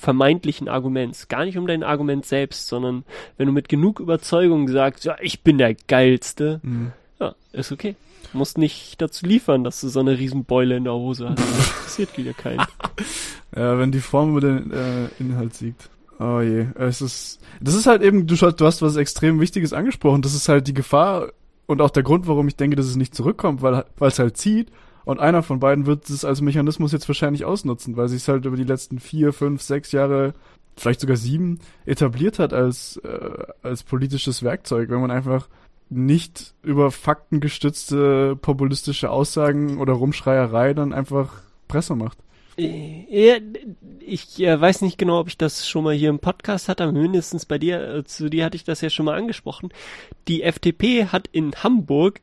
vermeintlichen 0.00 0.68
Arguments. 0.68 1.28
Gar 1.28 1.44
nicht 1.44 1.56
um 1.58 1.66
dein 1.66 1.82
Argument 1.82 2.26
selbst, 2.26 2.66
sondern 2.68 3.04
wenn 3.36 3.46
du 3.46 3.52
mit 3.52 3.68
genug 3.68 4.00
Überzeugung 4.00 4.68
sagst, 4.68 5.04
ja, 5.04 5.16
ich 5.20 5.42
bin 5.42 5.58
der 5.58 5.74
Geilste, 5.74 6.60
Mhm. 6.62 6.92
ja, 7.20 7.34
ist 7.52 7.72
okay. 7.72 7.96
Du 8.32 8.38
musst 8.38 8.56
nicht 8.58 9.00
dazu 9.02 9.26
liefern, 9.26 9.62
dass 9.62 9.80
du 9.80 9.88
so 9.88 10.00
eine 10.00 10.18
Riesenbeule 10.18 10.76
in 10.76 10.84
der 10.84 10.94
Hose 10.94 11.28
hast. 11.30 11.38
Das 11.38 11.68
interessiert 11.68 12.16
wieder 12.18 12.32
keinen. 12.32 12.62
Ja, 13.54 13.78
wenn 13.78 13.92
die 13.92 14.00
Form 14.00 14.30
über 14.30 14.40
den 14.40 14.70
äh, 14.72 15.08
Inhalt 15.18 15.52
siegt. 15.54 15.90
Oh 16.18 16.40
je, 16.40 16.68
es 16.76 17.02
ist, 17.02 17.38
das 17.60 17.74
ist 17.74 17.86
halt 17.86 18.00
eben, 18.00 18.26
du, 18.26 18.34
du 18.34 18.64
hast 18.64 18.80
was 18.80 18.96
extrem 18.96 19.40
Wichtiges 19.40 19.74
angesprochen. 19.74 20.22
Das 20.22 20.32
ist 20.34 20.48
halt 20.48 20.66
die 20.68 20.72
Gefahr 20.72 21.28
und 21.66 21.82
auch 21.82 21.90
der 21.90 22.02
Grund, 22.02 22.26
warum 22.26 22.48
ich 22.48 22.56
denke, 22.56 22.76
dass 22.76 22.86
es 22.86 22.96
nicht 22.96 23.14
zurückkommt, 23.14 23.60
weil 23.60 23.84
weil 23.98 24.08
es 24.08 24.18
halt 24.18 24.38
zieht 24.38 24.68
und 25.04 25.20
einer 25.20 25.42
von 25.42 25.60
beiden 25.60 25.86
wird 25.86 26.08
es 26.10 26.24
als 26.24 26.40
Mechanismus 26.40 26.92
jetzt 26.92 27.08
wahrscheinlich 27.08 27.44
ausnutzen, 27.44 27.96
weil 27.96 28.08
sich 28.08 28.22
es 28.22 28.28
halt 28.28 28.44
über 28.44 28.56
die 28.56 28.64
letzten 28.64 28.98
vier, 28.98 29.32
fünf, 29.32 29.62
sechs 29.62 29.92
Jahre, 29.92 30.34
vielleicht 30.76 31.00
sogar 31.00 31.16
sieben, 31.16 31.58
etabliert 31.86 32.38
hat 32.38 32.52
als 32.52 32.96
äh, 32.98 33.44
als 33.62 33.82
politisches 33.82 34.42
Werkzeug, 34.42 34.90
wenn 34.90 35.00
man 35.00 35.10
einfach 35.10 35.48
nicht 35.90 36.54
über 36.62 36.90
faktengestützte 36.90 38.36
populistische 38.36 39.10
Aussagen 39.10 39.78
oder 39.78 39.92
Rumschreierei 39.92 40.74
dann 40.74 40.92
einfach 40.92 41.42
Presse 41.68 41.94
macht. 41.94 42.18
Äh, 42.56 43.40
ich 44.00 44.40
äh, 44.40 44.60
weiß 44.60 44.82
nicht 44.82 44.98
genau, 44.98 45.20
ob 45.20 45.28
ich 45.28 45.38
das 45.38 45.66
schon 45.68 45.84
mal 45.84 45.94
hier 45.94 46.10
im 46.10 46.18
Podcast 46.18 46.68
hatte, 46.68 46.84
aber 46.84 46.92
mindestens 46.92 47.46
bei 47.46 47.58
dir, 47.58 47.80
äh, 47.80 48.04
zu 48.04 48.28
dir 48.28 48.44
hatte 48.44 48.56
ich 48.56 48.64
das 48.64 48.80
ja 48.80 48.90
schon 48.90 49.06
mal 49.06 49.16
angesprochen. 49.16 49.70
Die 50.28 50.42
FDP 50.42 51.06
hat 51.06 51.28
in 51.32 51.52
Hamburg 51.62 52.20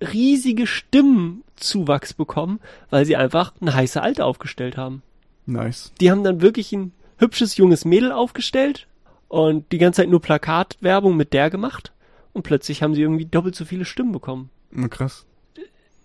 riesige 0.00 0.66
Stimmenzuwachs 0.66 2.14
bekommen, 2.14 2.60
weil 2.90 3.04
sie 3.04 3.16
einfach 3.16 3.52
eine 3.60 3.74
heiße 3.74 4.00
Alte 4.00 4.24
aufgestellt 4.24 4.76
haben. 4.76 5.02
Nice. 5.46 5.92
Die 6.00 6.10
haben 6.10 6.24
dann 6.24 6.40
wirklich 6.40 6.72
ein 6.72 6.92
hübsches 7.18 7.56
junges 7.56 7.84
Mädel 7.84 8.12
aufgestellt 8.12 8.86
und 9.28 9.70
die 9.72 9.78
ganze 9.78 10.02
Zeit 10.02 10.10
nur 10.10 10.20
Plakatwerbung 10.20 11.16
mit 11.16 11.32
der 11.32 11.50
gemacht 11.50 11.92
und 12.32 12.42
plötzlich 12.42 12.82
haben 12.82 12.94
sie 12.94 13.02
irgendwie 13.02 13.26
doppelt 13.26 13.54
so 13.54 13.64
viele 13.64 13.84
Stimmen 13.84 14.12
bekommen. 14.12 14.50
Na 14.70 14.88
krass. 14.88 15.26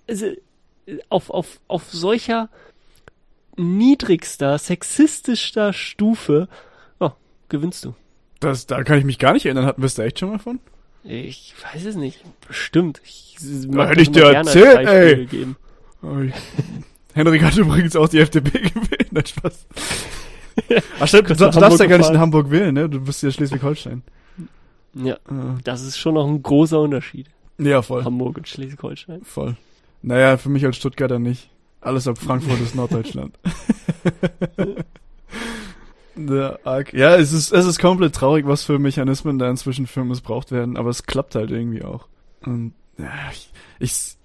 also 0.07 0.27
auf, 1.09 1.29
auf, 1.29 1.59
auf 1.67 1.91
solcher 1.91 2.49
niedrigster, 3.55 4.57
sexistischer 4.57 5.73
Stufe, 5.73 6.47
oh, 6.99 7.11
gewinnst 7.49 7.85
du. 7.85 7.95
Das, 8.39 8.65
da 8.65 8.83
kann 8.83 8.97
ich 8.97 9.05
mich 9.05 9.19
gar 9.19 9.33
nicht 9.33 9.45
erinnern. 9.45 9.65
Hatten 9.65 9.81
wir 9.81 9.85
es 9.85 9.95
da 9.95 10.03
echt 10.03 10.19
schon 10.19 10.29
mal 10.29 10.39
von? 10.39 10.59
Ich 11.03 11.53
weiß 11.73 11.85
es 11.85 11.95
nicht. 11.95 12.23
Bestimmt. 12.47 13.01
Ich 13.03 13.35
Da 13.67 13.87
hätte 13.87 14.01
ich 14.01 14.11
dir 14.11 14.25
erzählt, 14.33 14.87
ey. 14.87 15.25
Geben. 15.25 15.55
Oh, 16.01 16.15
Henrik 17.13 17.43
hat 17.43 17.55
übrigens 17.57 17.95
auch 17.95 18.09
die 18.09 18.19
FDP 18.19 18.59
gewählt. 18.59 19.07
Nein, 19.11 19.25
Spaß. 19.25 19.65
Ach 20.99 21.07
stimmt, 21.07 21.29
du, 21.29 21.35
darfst 21.35 21.57
ja 21.59 21.61
Hamburg 21.67 21.89
gar 21.89 21.97
nicht 21.97 22.09
in. 22.09 22.19
Hamburg 22.19 22.51
wählen, 22.51 22.73
ne? 22.73 22.89
Du 22.89 22.99
bist 23.01 23.21
ja 23.23 23.31
Schleswig-Holstein. 23.31 24.03
Ja, 24.95 25.13
Äh, 25.15 25.17
das 25.63 25.81
ist 25.83 25.97
schon 25.97 26.13
noch 26.13 26.27
ein 26.27 26.41
großer 26.43 26.79
Unterschied. 26.79 27.27
Ja, 27.57 27.81
voll. 27.81 28.03
Hamburg 28.03 28.37
und 28.37 28.47
Schleswig-Holstein. 28.47 29.23
Voll. 29.23 29.55
Naja, 30.01 30.37
für 30.37 30.49
mich 30.49 30.65
als 30.65 30.77
Stuttgarter 30.77 31.19
nicht. 31.19 31.49
Alles 31.81 32.07
ab 32.07 32.17
Frankfurt 32.17 32.61
ist 32.61 32.75
Norddeutschland. 32.75 33.37
Arc. 36.63 36.93
Ja, 36.93 37.15
es 37.15 37.33
ist, 37.33 37.51
es 37.51 37.65
ist 37.65 37.79
komplett 37.79 38.13
traurig, 38.15 38.45
was 38.45 38.63
für 38.63 38.79
Mechanismen 38.79 39.39
da 39.39 39.49
inzwischen 39.49 39.87
für 39.87 40.03
missbraucht 40.03 40.51
werden, 40.51 40.77
aber 40.77 40.89
es 40.89 41.03
klappt 41.03 41.35
halt 41.35 41.51
irgendwie 41.51 41.83
auch. 41.83 42.07
Und 42.45 42.73
ja, 42.97 43.11
ich, 43.31 43.51
ich 43.79 44.17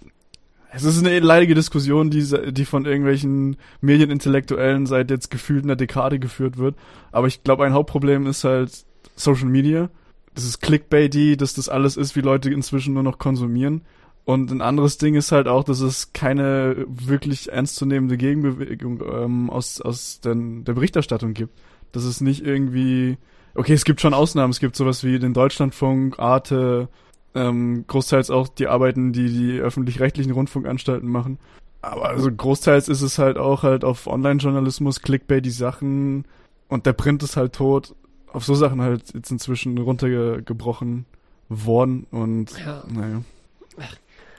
es 0.70 0.84
ist 0.84 0.98
eine 0.98 1.18
leidige 1.20 1.54
Diskussion, 1.54 2.10
die, 2.10 2.52
die 2.52 2.64
von 2.64 2.84
irgendwelchen 2.84 3.56
Medienintellektuellen 3.80 4.86
seit 4.86 5.10
jetzt 5.10 5.30
gefühlt 5.30 5.64
einer 5.64 5.76
Dekade 5.76 6.18
geführt 6.18 6.58
wird. 6.58 6.76
Aber 7.10 7.26
ich 7.26 7.42
glaube, 7.42 7.64
ein 7.64 7.72
Hauptproblem 7.72 8.26
ist 8.26 8.44
halt 8.44 8.84
Social 9.16 9.48
Media. 9.48 9.88
Das 10.34 10.44
ist 10.44 10.60
Clickbaity, 10.60 11.36
dass 11.36 11.54
das 11.54 11.68
alles 11.68 11.96
ist, 11.96 12.16
wie 12.16 12.20
Leute 12.20 12.50
inzwischen 12.50 12.94
nur 12.94 13.02
noch 13.02 13.18
konsumieren. 13.18 13.82
Und 14.24 14.50
ein 14.50 14.60
anderes 14.60 14.98
Ding 14.98 15.14
ist 15.14 15.32
halt 15.32 15.48
auch, 15.48 15.64
dass 15.64 15.80
es 15.80 16.12
keine 16.12 16.84
wirklich 16.86 17.50
ernstzunehmende 17.50 18.18
Gegenbewegung 18.18 19.02
ähm, 19.10 19.48
aus, 19.48 19.80
aus 19.80 20.20
den, 20.20 20.64
der 20.64 20.74
Berichterstattung 20.74 21.32
gibt. 21.32 21.58
Dass 21.92 22.04
es 22.04 22.20
nicht 22.20 22.44
irgendwie, 22.44 23.18
okay, 23.54 23.72
es 23.72 23.84
gibt 23.84 24.00
schon 24.00 24.14
Ausnahmen, 24.14 24.50
es 24.50 24.60
gibt 24.60 24.76
sowas 24.76 25.04
wie 25.04 25.18
den 25.18 25.34
Deutschlandfunk, 25.34 26.18
Arte, 26.18 26.88
ähm, 27.34 27.84
großteils 27.86 28.30
auch 28.30 28.48
die 28.48 28.66
Arbeiten, 28.66 29.12
die 29.12 29.28
die 29.28 29.58
öffentlich-rechtlichen 29.58 30.32
Rundfunkanstalten 30.32 31.08
machen. 31.08 31.38
Aber 31.80 32.08
also 32.08 32.30
großteils 32.30 32.88
ist 32.88 33.02
es 33.02 33.18
halt 33.18 33.38
auch 33.38 33.62
halt 33.62 33.84
auf 33.84 34.06
Online-Journalismus, 34.06 35.00
Clickbait, 35.00 35.44
die 35.44 35.50
Sachen 35.50 36.24
und 36.68 36.86
der 36.86 36.92
Print 36.92 37.22
ist 37.22 37.36
halt 37.36 37.54
tot. 37.54 37.94
Auf 38.30 38.44
so 38.44 38.54
Sachen 38.54 38.82
halt 38.82 39.14
jetzt 39.14 39.30
inzwischen 39.30 39.78
runtergebrochen 39.78 41.06
worden 41.48 42.06
und 42.10 42.58
ja. 42.58 42.82
naja. 42.88 43.22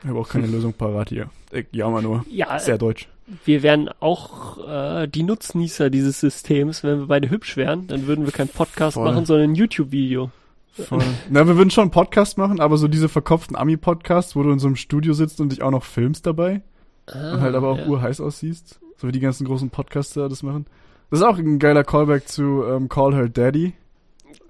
Ich 0.01 0.07
habe 0.07 0.19
auch 0.19 0.29
keine 0.29 0.47
Lösung 0.47 0.73
parat 0.73 1.09
hier. 1.09 1.29
Ich 1.51 1.67
jammer 1.71 2.01
nur. 2.01 2.25
Ja, 2.29 2.59
Sehr 2.59 2.77
deutsch. 2.77 3.09
Wir 3.45 3.63
wären 3.63 3.89
auch 3.99 4.67
äh, 4.67 5.07
die 5.07 5.23
Nutznießer 5.23 5.89
dieses 5.89 6.19
Systems. 6.19 6.83
Wenn 6.83 6.99
wir 6.99 7.07
beide 7.07 7.29
hübsch 7.29 7.57
wären, 7.57 7.87
dann 7.87 8.07
würden 8.07 8.25
wir 8.25 8.31
keinen 8.31 8.49
Podcast 8.49 8.95
Voll. 8.95 9.05
machen, 9.05 9.25
sondern 9.25 9.51
ein 9.51 9.55
YouTube-Video. 9.55 10.31
Voll. 10.73 11.03
Na, 11.29 11.47
wir 11.47 11.57
würden 11.57 11.69
schon 11.69 11.83
einen 11.83 11.91
Podcast 11.91 12.37
machen, 12.37 12.59
aber 12.59 12.77
so 12.77 12.87
diese 12.87 13.09
verkopften 13.09 13.55
Ami-Podcasts, 13.55 14.35
wo 14.35 14.43
du 14.43 14.51
in 14.51 14.59
so 14.59 14.67
einem 14.67 14.75
Studio 14.75 15.13
sitzt 15.13 15.41
und 15.41 15.51
dich 15.51 15.61
auch 15.61 15.71
noch 15.71 15.83
filmst 15.83 16.25
dabei. 16.25 16.61
Ah, 17.07 17.33
und 17.33 17.41
halt 17.41 17.55
aber 17.55 17.69
auch 17.69 17.77
ja. 17.77 17.87
urheiß 17.87 18.21
aussiehst. 18.21 18.79
So 18.97 19.07
wie 19.07 19.11
die 19.11 19.19
ganzen 19.19 19.45
großen 19.45 19.69
Podcaster 19.69 20.29
das 20.29 20.43
machen. 20.43 20.65
Das 21.09 21.19
ist 21.19 21.25
auch 21.25 21.37
ein 21.37 21.59
geiler 21.59 21.83
Callback 21.83 22.27
zu 22.27 22.63
ähm, 22.63 22.89
Call 22.89 23.15
Her 23.15 23.29
Daddy. 23.29 23.73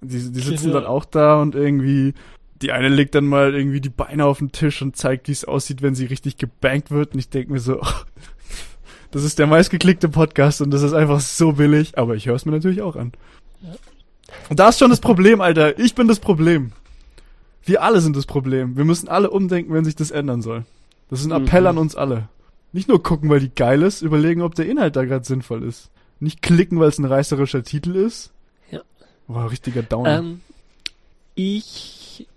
Die, 0.01 0.31
die 0.31 0.39
sitzen 0.39 0.71
dann 0.71 0.85
auch 0.85 1.05
da 1.05 1.41
und 1.41 1.55
irgendwie 1.55 2.13
die 2.61 2.71
eine 2.71 2.89
legt 2.89 3.15
dann 3.15 3.25
mal 3.25 3.55
irgendwie 3.55 3.81
die 3.81 3.89
Beine 3.89 4.25
auf 4.25 4.39
den 4.39 4.51
Tisch 4.51 4.81
und 4.81 4.95
zeigt, 4.95 5.27
wie 5.27 5.31
es 5.31 5.45
aussieht, 5.45 5.81
wenn 5.81 5.95
sie 5.95 6.05
richtig 6.05 6.37
gebankt 6.37 6.91
wird. 6.91 7.13
Und 7.13 7.19
ich 7.19 7.29
denke 7.29 7.53
mir 7.53 7.59
so, 7.59 7.79
oh, 7.81 7.87
das 9.11 9.23
ist 9.23 9.39
der 9.39 9.47
meistgeklickte 9.47 10.09
Podcast 10.09 10.61
und 10.61 10.71
das 10.71 10.83
ist 10.83 10.93
einfach 10.93 11.19
so 11.19 11.53
billig. 11.53 11.97
Aber 11.97 12.15
ich 12.15 12.27
höre 12.27 12.35
es 12.35 12.45
mir 12.45 12.51
natürlich 12.51 12.81
auch 12.81 12.95
an. 12.95 13.11
Ja. 13.61 13.75
Und 14.49 14.59
da 14.59 14.69
ist 14.69 14.79
schon 14.79 14.89
das 14.89 14.99
Problem, 14.99 15.41
Alter. 15.41 15.79
Ich 15.79 15.95
bin 15.95 16.07
das 16.07 16.19
Problem. 16.19 16.71
Wir 17.63 17.83
alle 17.83 18.01
sind 18.01 18.15
das 18.15 18.25
Problem. 18.25 18.77
Wir 18.77 18.85
müssen 18.85 19.07
alle 19.07 19.29
umdenken, 19.29 19.73
wenn 19.73 19.85
sich 19.85 19.95
das 19.95 20.11
ändern 20.11 20.41
soll. 20.41 20.65
Das 21.09 21.21
ist 21.21 21.25
ein 21.31 21.43
Appell 21.43 21.61
mhm. 21.61 21.67
an 21.67 21.77
uns 21.77 21.95
alle. 21.95 22.29
Nicht 22.71 22.87
nur 22.87 23.01
gucken, 23.01 23.29
weil 23.29 23.39
die 23.39 23.53
geil 23.53 23.81
ist, 23.81 24.01
überlegen, 24.01 24.41
ob 24.41 24.55
der 24.55 24.67
Inhalt 24.67 24.95
da 24.95 25.03
gerade 25.03 25.25
sinnvoll 25.25 25.63
ist. 25.63 25.89
Nicht 26.19 26.41
klicken, 26.41 26.79
weil 26.79 26.89
es 26.89 26.99
ein 26.99 27.05
reißerischer 27.05 27.63
Titel 27.63 27.95
ist. 27.95 28.31
Ja. 28.69 28.81
Boah, 29.27 29.49
richtiger 29.49 29.81
Downer. 29.81 30.19
Ähm, 30.19 30.41
ich 31.33 32.27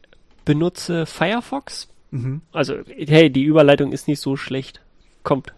benutze 0.44 1.04
Firefox. 1.06 1.88
Mhm. 2.10 2.42
Also, 2.52 2.76
hey, 2.86 3.30
die 3.30 3.44
Überleitung 3.44 3.92
ist 3.92 4.08
nicht 4.08 4.20
so 4.20 4.36
schlecht. 4.36 4.80
Kommt. 5.22 5.52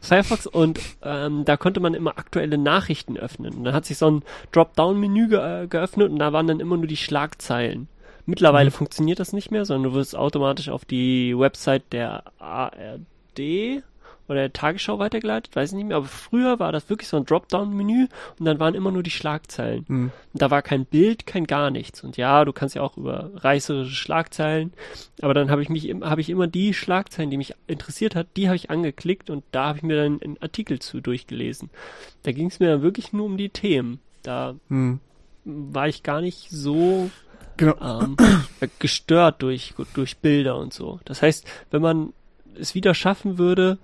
Firefox 0.00 0.46
und 0.46 0.80
ähm, 1.02 1.44
da 1.44 1.56
konnte 1.56 1.80
man 1.80 1.94
immer 1.94 2.18
aktuelle 2.18 2.58
Nachrichten 2.58 3.16
öffnen. 3.16 3.54
Und 3.54 3.64
dann 3.64 3.74
hat 3.74 3.84
sich 3.84 3.98
so 3.98 4.10
ein 4.10 4.22
Dropdown-Menü 4.52 5.28
ge 5.28 5.64
äh, 5.64 5.66
geöffnet 5.66 6.10
und 6.10 6.18
da 6.18 6.32
waren 6.32 6.46
dann 6.46 6.60
immer 6.60 6.76
nur 6.76 6.86
die 6.86 6.96
Schlagzeilen. 6.96 7.88
Mittlerweile 8.26 8.70
mhm. 8.70 8.74
funktioniert 8.74 9.20
das 9.20 9.32
nicht 9.32 9.50
mehr, 9.50 9.64
sondern 9.64 9.92
du 9.92 9.96
wirst 9.96 10.16
automatisch 10.16 10.68
auf 10.68 10.84
die 10.84 11.38
Website 11.38 11.92
der 11.92 12.24
ARD 12.38 13.82
oder 14.28 14.40
der 14.40 14.52
Tagesschau 14.52 14.98
weitergeleitet, 14.98 15.54
weiß 15.54 15.70
ich 15.70 15.76
nicht 15.76 15.88
mehr, 15.88 15.96
aber 15.96 16.06
früher 16.06 16.58
war 16.58 16.72
das 16.72 16.88
wirklich 16.90 17.08
so 17.08 17.16
ein 17.16 17.24
Dropdown-Menü 17.24 18.08
und 18.38 18.44
dann 18.46 18.58
waren 18.58 18.74
immer 18.74 18.90
nur 18.90 19.02
die 19.02 19.10
Schlagzeilen. 19.10 19.84
Mhm. 19.88 20.12
Da 20.34 20.50
war 20.50 20.62
kein 20.62 20.84
Bild, 20.84 21.26
kein 21.26 21.46
gar 21.46 21.70
nichts. 21.70 22.02
Und 22.02 22.16
ja, 22.16 22.44
du 22.44 22.52
kannst 22.52 22.74
ja 22.74 22.82
auch 22.82 22.96
über 22.96 23.30
reißerische 23.34 23.94
Schlagzeilen, 23.94 24.72
aber 25.22 25.34
dann 25.34 25.50
habe 25.50 25.62
ich 25.62 25.68
mich 25.68 25.94
habe 26.02 26.20
ich 26.20 26.30
immer 26.30 26.46
die 26.46 26.74
Schlagzeilen, 26.74 27.30
die 27.30 27.36
mich 27.36 27.54
interessiert 27.66 28.14
hat, 28.14 28.26
die 28.36 28.48
habe 28.48 28.56
ich 28.56 28.70
angeklickt 28.70 29.30
und 29.30 29.44
da 29.52 29.68
habe 29.68 29.78
ich 29.78 29.84
mir 29.84 29.96
dann 29.96 30.20
einen 30.22 30.40
Artikel 30.40 30.78
zu 30.78 31.00
durchgelesen. 31.00 31.70
Da 32.22 32.32
ging 32.32 32.48
es 32.48 32.60
mir 32.60 32.68
dann 32.68 32.82
wirklich 32.82 33.12
nur 33.12 33.26
um 33.26 33.36
die 33.36 33.50
Themen. 33.50 34.00
Da 34.22 34.56
mhm. 34.68 35.00
war 35.44 35.88
ich 35.88 36.02
gar 36.02 36.20
nicht 36.20 36.50
so 36.50 37.10
genau. 37.56 38.02
ähm, 38.02 38.16
gestört 38.78 39.42
durch, 39.42 39.74
durch 39.94 40.18
Bilder 40.18 40.56
und 40.56 40.72
so. 40.72 41.00
Das 41.04 41.22
heißt, 41.22 41.46
wenn 41.70 41.82
man 41.82 42.12
es 42.58 42.74
wieder 42.74 42.94
schaffen 42.94 43.38
würde, 43.38 43.78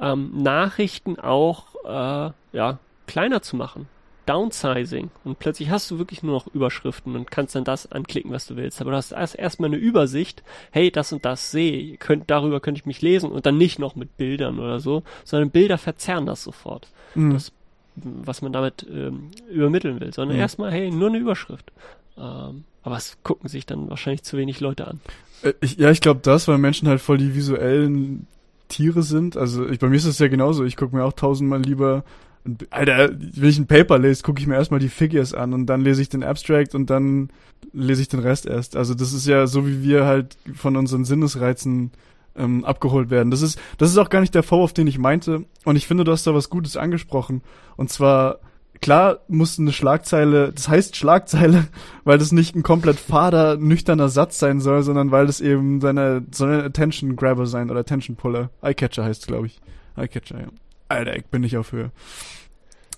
ähm, 0.00 0.30
Nachrichten 0.42 1.18
auch 1.18 1.74
äh, 1.84 2.32
ja, 2.56 2.78
kleiner 3.06 3.42
zu 3.42 3.56
machen. 3.56 3.88
Downsizing. 4.28 5.10
Und 5.24 5.38
plötzlich 5.38 5.70
hast 5.70 5.90
du 5.90 5.98
wirklich 5.98 6.22
nur 6.22 6.34
noch 6.34 6.46
Überschriften 6.48 7.16
und 7.16 7.30
kannst 7.30 7.54
dann 7.54 7.64
das 7.64 7.90
anklicken, 7.90 8.30
was 8.30 8.46
du 8.46 8.56
willst. 8.56 8.80
Aber 8.80 8.90
du 8.90 8.96
hast 8.98 9.12
erst 9.12 9.36
erstmal 9.36 9.70
eine 9.70 9.78
Übersicht, 9.78 10.42
hey, 10.70 10.90
das 10.90 11.12
und 11.12 11.24
das 11.24 11.50
sehe, 11.50 11.96
könnt, 11.96 12.30
darüber 12.30 12.60
könnte 12.60 12.80
ich 12.80 12.86
mich 12.86 13.00
lesen 13.00 13.30
und 13.30 13.46
dann 13.46 13.56
nicht 13.56 13.78
noch 13.78 13.96
mit 13.96 14.18
Bildern 14.18 14.58
oder 14.58 14.80
so, 14.80 15.02
sondern 15.24 15.50
Bilder 15.50 15.78
verzerren 15.78 16.26
das 16.26 16.44
sofort. 16.44 16.88
Mhm. 17.14 17.32
Das, 17.32 17.52
was 17.96 18.42
man 18.42 18.52
damit 18.52 18.86
ähm, 18.90 19.30
übermitteln 19.50 19.98
will. 19.98 20.12
Sondern 20.12 20.36
mhm. 20.36 20.42
erstmal, 20.42 20.72
hey, 20.72 20.90
nur 20.90 21.08
eine 21.08 21.18
Überschrift. 21.18 21.72
Ähm, 22.18 22.64
aber 22.82 22.96
es 22.96 23.16
gucken 23.22 23.48
sich 23.48 23.64
dann 23.64 23.88
wahrscheinlich 23.88 24.24
zu 24.24 24.36
wenig 24.36 24.60
Leute 24.60 24.88
an. 24.88 25.00
Äh, 25.42 25.54
ich, 25.62 25.78
ja, 25.78 25.90
ich 25.90 26.02
glaube 26.02 26.20
das, 26.22 26.48
weil 26.48 26.58
Menschen 26.58 26.86
halt 26.86 27.00
voll 27.00 27.16
die 27.16 27.34
visuellen 27.34 28.26
Tiere 28.68 29.02
sind. 29.02 29.36
Also 29.36 29.68
ich, 29.68 29.78
bei 29.78 29.88
mir 29.88 29.96
ist 29.96 30.04
es 30.04 30.18
ja 30.18 30.28
genauso. 30.28 30.64
Ich 30.64 30.76
gucke 30.76 30.94
mir 30.94 31.04
auch 31.04 31.12
tausendmal 31.12 31.62
lieber 31.62 32.04
Alter, 32.70 33.10
wenn 33.10 33.48
ich 33.48 33.58
ein 33.58 33.66
Paper 33.66 33.98
lese, 33.98 34.22
gucke 34.22 34.40
ich 34.40 34.46
mir 34.46 34.54
erstmal 34.54 34.80
die 34.80 34.88
Figures 34.88 35.34
an 35.34 35.52
und 35.52 35.66
dann 35.66 35.82
lese 35.82 36.02
ich 36.02 36.08
den 36.08 36.22
Abstract 36.22 36.74
und 36.74 36.88
dann 36.88 37.30
lese 37.72 38.02
ich 38.02 38.08
den 38.08 38.20
Rest 38.20 38.46
erst. 38.46 38.76
Also 38.76 38.94
das 38.94 39.12
ist 39.12 39.26
ja 39.26 39.46
so, 39.46 39.66
wie 39.66 39.82
wir 39.82 40.06
halt 40.06 40.36
von 40.54 40.76
unseren 40.76 41.04
Sinnesreizen 41.04 41.90
ähm, 42.36 42.64
abgeholt 42.64 43.10
werden. 43.10 43.30
Das 43.30 43.42
ist, 43.42 43.60
das 43.76 43.90
ist 43.90 43.98
auch 43.98 44.10
gar 44.10 44.20
nicht 44.20 44.34
der 44.34 44.42
Vorwurf, 44.42 44.72
den 44.72 44.86
ich 44.86 44.98
meinte. 44.98 45.44
Und 45.64 45.76
ich 45.76 45.86
finde, 45.86 46.04
du 46.04 46.12
hast 46.12 46.26
da 46.26 46.34
was 46.34 46.50
Gutes 46.50 46.76
angesprochen. 46.76 47.42
Und 47.76 47.90
zwar 47.90 48.38
klar 48.80 49.20
muss 49.28 49.58
eine 49.58 49.72
Schlagzeile, 49.72 50.52
das 50.52 50.68
heißt 50.68 50.96
Schlagzeile, 50.96 51.66
weil 52.04 52.18
das 52.18 52.32
nicht 52.32 52.54
ein 52.54 52.62
komplett 52.62 52.98
fader, 52.98 53.56
nüchterner 53.56 54.08
Satz 54.08 54.38
sein 54.38 54.60
soll, 54.60 54.82
sondern 54.82 55.10
weil 55.10 55.26
das 55.26 55.40
eben 55.40 55.80
seine, 55.80 56.24
ein 56.40 56.50
Attention 56.60 57.16
Grabber 57.16 57.46
sein 57.46 57.70
oder 57.70 57.80
Attention 57.80 58.16
Puller. 58.16 58.50
Eyecatcher 58.62 59.04
heißt 59.04 59.26
glaube 59.26 59.46
ich. 59.46 59.60
Eyecatcher, 59.96 60.40
ja. 60.40 60.46
Alter, 60.88 61.16
ich 61.16 61.26
bin 61.26 61.42
nicht 61.42 61.56
auf 61.56 61.72
Höhe. 61.72 61.90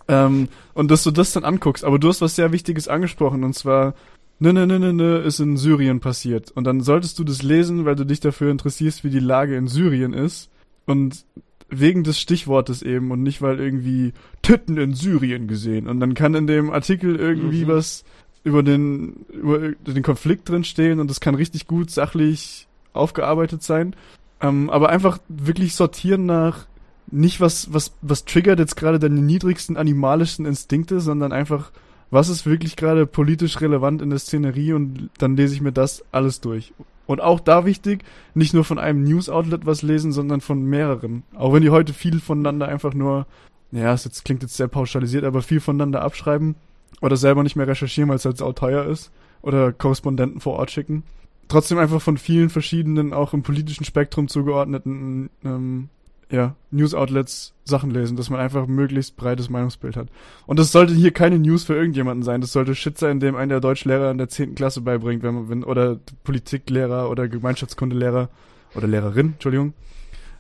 Ähm, 0.09 0.49
und 0.75 0.91
dass 0.91 1.03
du 1.03 1.11
das 1.11 1.33
dann 1.33 1.45
anguckst, 1.45 1.85
aber 1.85 1.99
du 1.99 2.09
hast 2.09 2.21
was 2.21 2.37
sehr 2.37 2.53
Wichtiges 2.53 2.89
angesprochen 2.89 3.45
und 3.45 3.55
zwar, 3.55 3.95
ne, 4.39 4.53
ne, 4.53 4.67
ne, 4.67 4.79
ne, 4.79 4.93
ne, 4.93 5.19
ist 5.19 5.41
in 5.41 5.57
Syrien 5.57 6.01
passiert. 6.01 6.51
Und 6.51 6.65
dann 6.65 6.81
solltest 6.81 7.19
du 7.19 7.25
das 7.25 7.43
lesen, 7.43 7.85
weil 7.85 7.95
du 7.95 8.05
dich 8.05 8.21
dafür 8.21 8.51
interessierst, 8.51 9.05
wie 9.05 9.11
die 9.11 9.21
Lage 9.21 9.57
in 9.57 9.69
Syrien 9.69 10.13
ist. 10.13 10.51
Und 10.87 11.25
wegen 11.71 12.05
des 12.05 12.19
Stichwortes 12.19 12.83
eben 12.83 13.11
und 13.11 13.23
nicht 13.23 13.43
weil 13.43 13.61
irgendwie 13.61 14.13
Titten 14.43 14.77
in 14.77 14.95
Syrien 14.95 15.49
gesehen. 15.49 15.87
Und 15.87 16.01
dann 16.01 16.15
kann 16.15 16.35
in 16.35 16.47
dem 16.47 16.71
Artikel 16.71 17.17
irgendwie 17.17 17.65
mhm. 17.65 17.69
was 17.69 18.05
über 18.43 18.63
den, 18.63 19.27
über 19.33 19.71
den 19.71 20.03
Konflikt 20.03 20.49
drin 20.49 20.65
stehen 20.65 21.01
und 21.01 21.09
das 21.09 21.21
kann 21.21 21.35
richtig 21.35 21.67
gut 21.67 21.91
sachlich 21.91 22.67
aufgearbeitet 22.93 23.63
sein. 23.63 23.95
Ähm, 24.41 24.71
aber 24.71 24.89
einfach 24.89 25.19
wirklich 25.29 25.75
sortieren 25.75 26.27
nach 26.27 26.67
nicht 27.13 27.41
was, 27.41 27.73
was, 27.73 27.93
was 28.03 28.25
triggert 28.25 28.59
jetzt 28.59 28.77
gerade 28.77 28.99
deine 28.99 29.21
niedrigsten 29.21 29.77
animalischen 29.77 30.47
Instinkte, 30.47 31.01
sondern 31.01 31.33
einfach, 31.33 31.73
was 32.11 32.29
ist 32.29 32.47
wirklich 32.47 32.77
gerade 32.77 33.07
politisch 33.07 33.61
relevant 33.61 34.03
in 34.03 34.11
der 34.11 34.19
Szenerie 34.19 34.73
und 34.73 35.11
dann 35.19 35.37
lese 35.37 35.55
ich 35.55 35.61
mir 35.61 35.73
das 35.73 36.05
alles 36.13 36.41
durch. 36.41 36.73
Und 37.07 37.21
auch 37.21 37.41
da 37.41 37.65
wichtig, 37.65 38.05
nicht 38.35 38.55
nur 38.55 38.65
von 38.65 38.79
einem 38.79 39.03
News-Outlet 39.03 39.67
was 39.67 39.83
lesen, 39.83 40.13
sondern 40.13 40.41
von 40.41 40.63
mehreren. 40.63 41.25
Auch 41.35 41.53
wenn 41.53 41.63
die 41.63 41.71
heute 41.71 41.93
viel 41.93 42.21
voneinander 42.21 42.69
einfach 42.69 42.95
nur, 42.95 43.27
naja, 43.73 43.93
es 43.93 44.05
jetzt, 44.05 44.25
klingt 44.25 44.43
jetzt 44.43 44.57
sehr 44.57 44.69
pauschalisiert, 44.69 45.25
aber 45.25 45.43
viel 45.43 45.61
voneinander 45.61 46.03
abschreiben 46.03 46.55
oder 47.01 47.17
selber 47.17 47.43
nicht 47.43 47.57
mehr 47.57 47.67
recherchieren, 47.67 48.09
weil 48.09 48.17
es 48.17 48.25
halt 48.25 48.41
auch 48.43 48.53
teuer 48.53 48.85
ist 48.85 49.11
oder 49.43 49.73
Korrespondenten 49.73 50.41
vor 50.41 50.55
Ort 50.55 50.71
schicken. 50.71 51.03
Trotzdem 51.49 51.79
einfach 51.79 52.01
von 52.01 52.17
vielen 52.17 52.49
verschiedenen, 52.49 53.13
auch 53.13 53.35
im 53.35 53.43
politischen 53.43 53.85
Spektrum 53.85 54.29
zugeordneten 54.29 55.31
ähm, 55.45 55.89
ja, 56.31 56.55
News-Outlets 56.71 57.55
Sachen 57.65 57.91
lesen, 57.91 58.17
dass 58.17 58.31
man 58.31 58.41
einfach 58.41 58.65
ein 58.65 58.75
möglichst 58.75 59.17
breites 59.17 59.51
Meinungsbild 59.51 59.97
hat. 59.97 60.09
Und 60.47 60.59
das 60.59 60.73
sollte 60.73 60.95
hier 60.95 61.11
keine 61.11 61.39
News 61.39 61.65
für 61.65 61.75
irgendjemanden 61.75 62.23
sein. 62.23 62.41
Das 62.41 62.53
sollte 62.53 62.75
Shit 62.75 62.99
sein, 62.99 63.21
dem 63.21 63.37
ein 63.37 63.49
der 63.49 63.61
Deutschlehrer 63.61 64.11
in 64.11 64.19
der 64.19 64.29
zehnten 64.29 64.55
Klasse 64.55 64.81
beibringt, 64.81 65.23
wenn 65.23 65.35
man, 65.35 65.49
wenn, 65.49 65.65
oder 65.65 65.99
Politiklehrer 66.25 67.11
oder 67.11 67.29
Gemeinschaftskundelehrer 67.29 68.29
oder 68.75 68.87
Lehrerin, 68.87 69.33
Entschuldigung. 69.33 69.75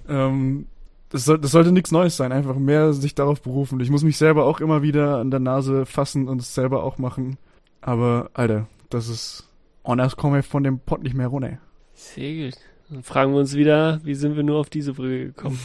Ähm, 0.09 0.67
das, 1.09 1.25
soll, 1.25 1.39
das 1.39 1.51
sollte 1.51 1.73
nichts 1.73 1.91
Neues 1.91 2.17
sein, 2.17 2.31
einfach 2.31 2.57
mehr 2.57 2.93
sich 2.93 3.15
darauf 3.17 3.43
berufen. 3.43 3.81
Ich 3.81 3.91
muss 3.91 4.05
mich 4.05 4.17
selber 4.17 4.45
auch 4.45 4.61
immer 4.61 4.83
wieder 4.83 5.19
an 5.19 5.33
der 5.33 5.41
Nase 5.41 5.87
fassen 5.87 6.29
und 6.29 6.41
es 6.41 6.55
selber 6.55 6.85
auch 6.85 6.99
machen. 6.99 7.37
Aber, 7.81 8.31
Alter, 8.35 8.67
das 8.91 9.09
ist. 9.09 9.47
Anders 9.83 10.17
komme 10.17 10.41
ich 10.41 10.47
von 10.47 10.63
dem 10.63 10.79
Pott 10.79 11.03
nicht 11.03 11.15
mehr 11.17 11.29
runter. 11.29 11.59
Sehr 11.95 12.51
gut. 12.51 12.59
Dann 12.91 13.05
fragen 13.05 13.33
wir 13.33 13.39
uns 13.39 13.55
wieder, 13.55 14.01
wie 14.03 14.15
sind 14.15 14.37
wir 14.37 14.43
nur 14.43 14.59
auf 14.59 14.69
diese 14.69 14.93
Brücke 14.93 15.27
gekommen? 15.27 15.59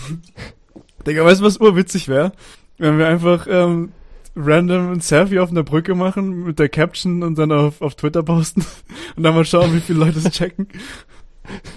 Digga, 1.07 1.25
weißt 1.25 1.41
du, 1.41 1.45
was 1.45 1.57
urwitzig 1.57 2.07
wäre? 2.07 2.33
Wenn 2.77 2.99
wir 2.99 3.07
einfach 3.07 3.47
ähm, 3.49 3.91
random 4.35 4.91
ein 4.91 5.01
Selfie 5.01 5.39
auf 5.39 5.49
einer 5.49 5.63
Brücke 5.63 5.95
machen 5.95 6.43
mit 6.43 6.59
der 6.59 6.69
Caption 6.69 7.23
und 7.23 7.37
dann 7.37 7.51
auf, 7.51 7.81
auf 7.81 7.95
Twitter 7.95 8.21
posten 8.21 8.63
und 9.15 9.23
dann 9.23 9.33
mal 9.33 9.45
schauen, 9.45 9.73
wie 9.73 9.79
viele 9.79 9.99
Leute 9.99 10.19
es 10.19 10.29
checken. 10.29 10.67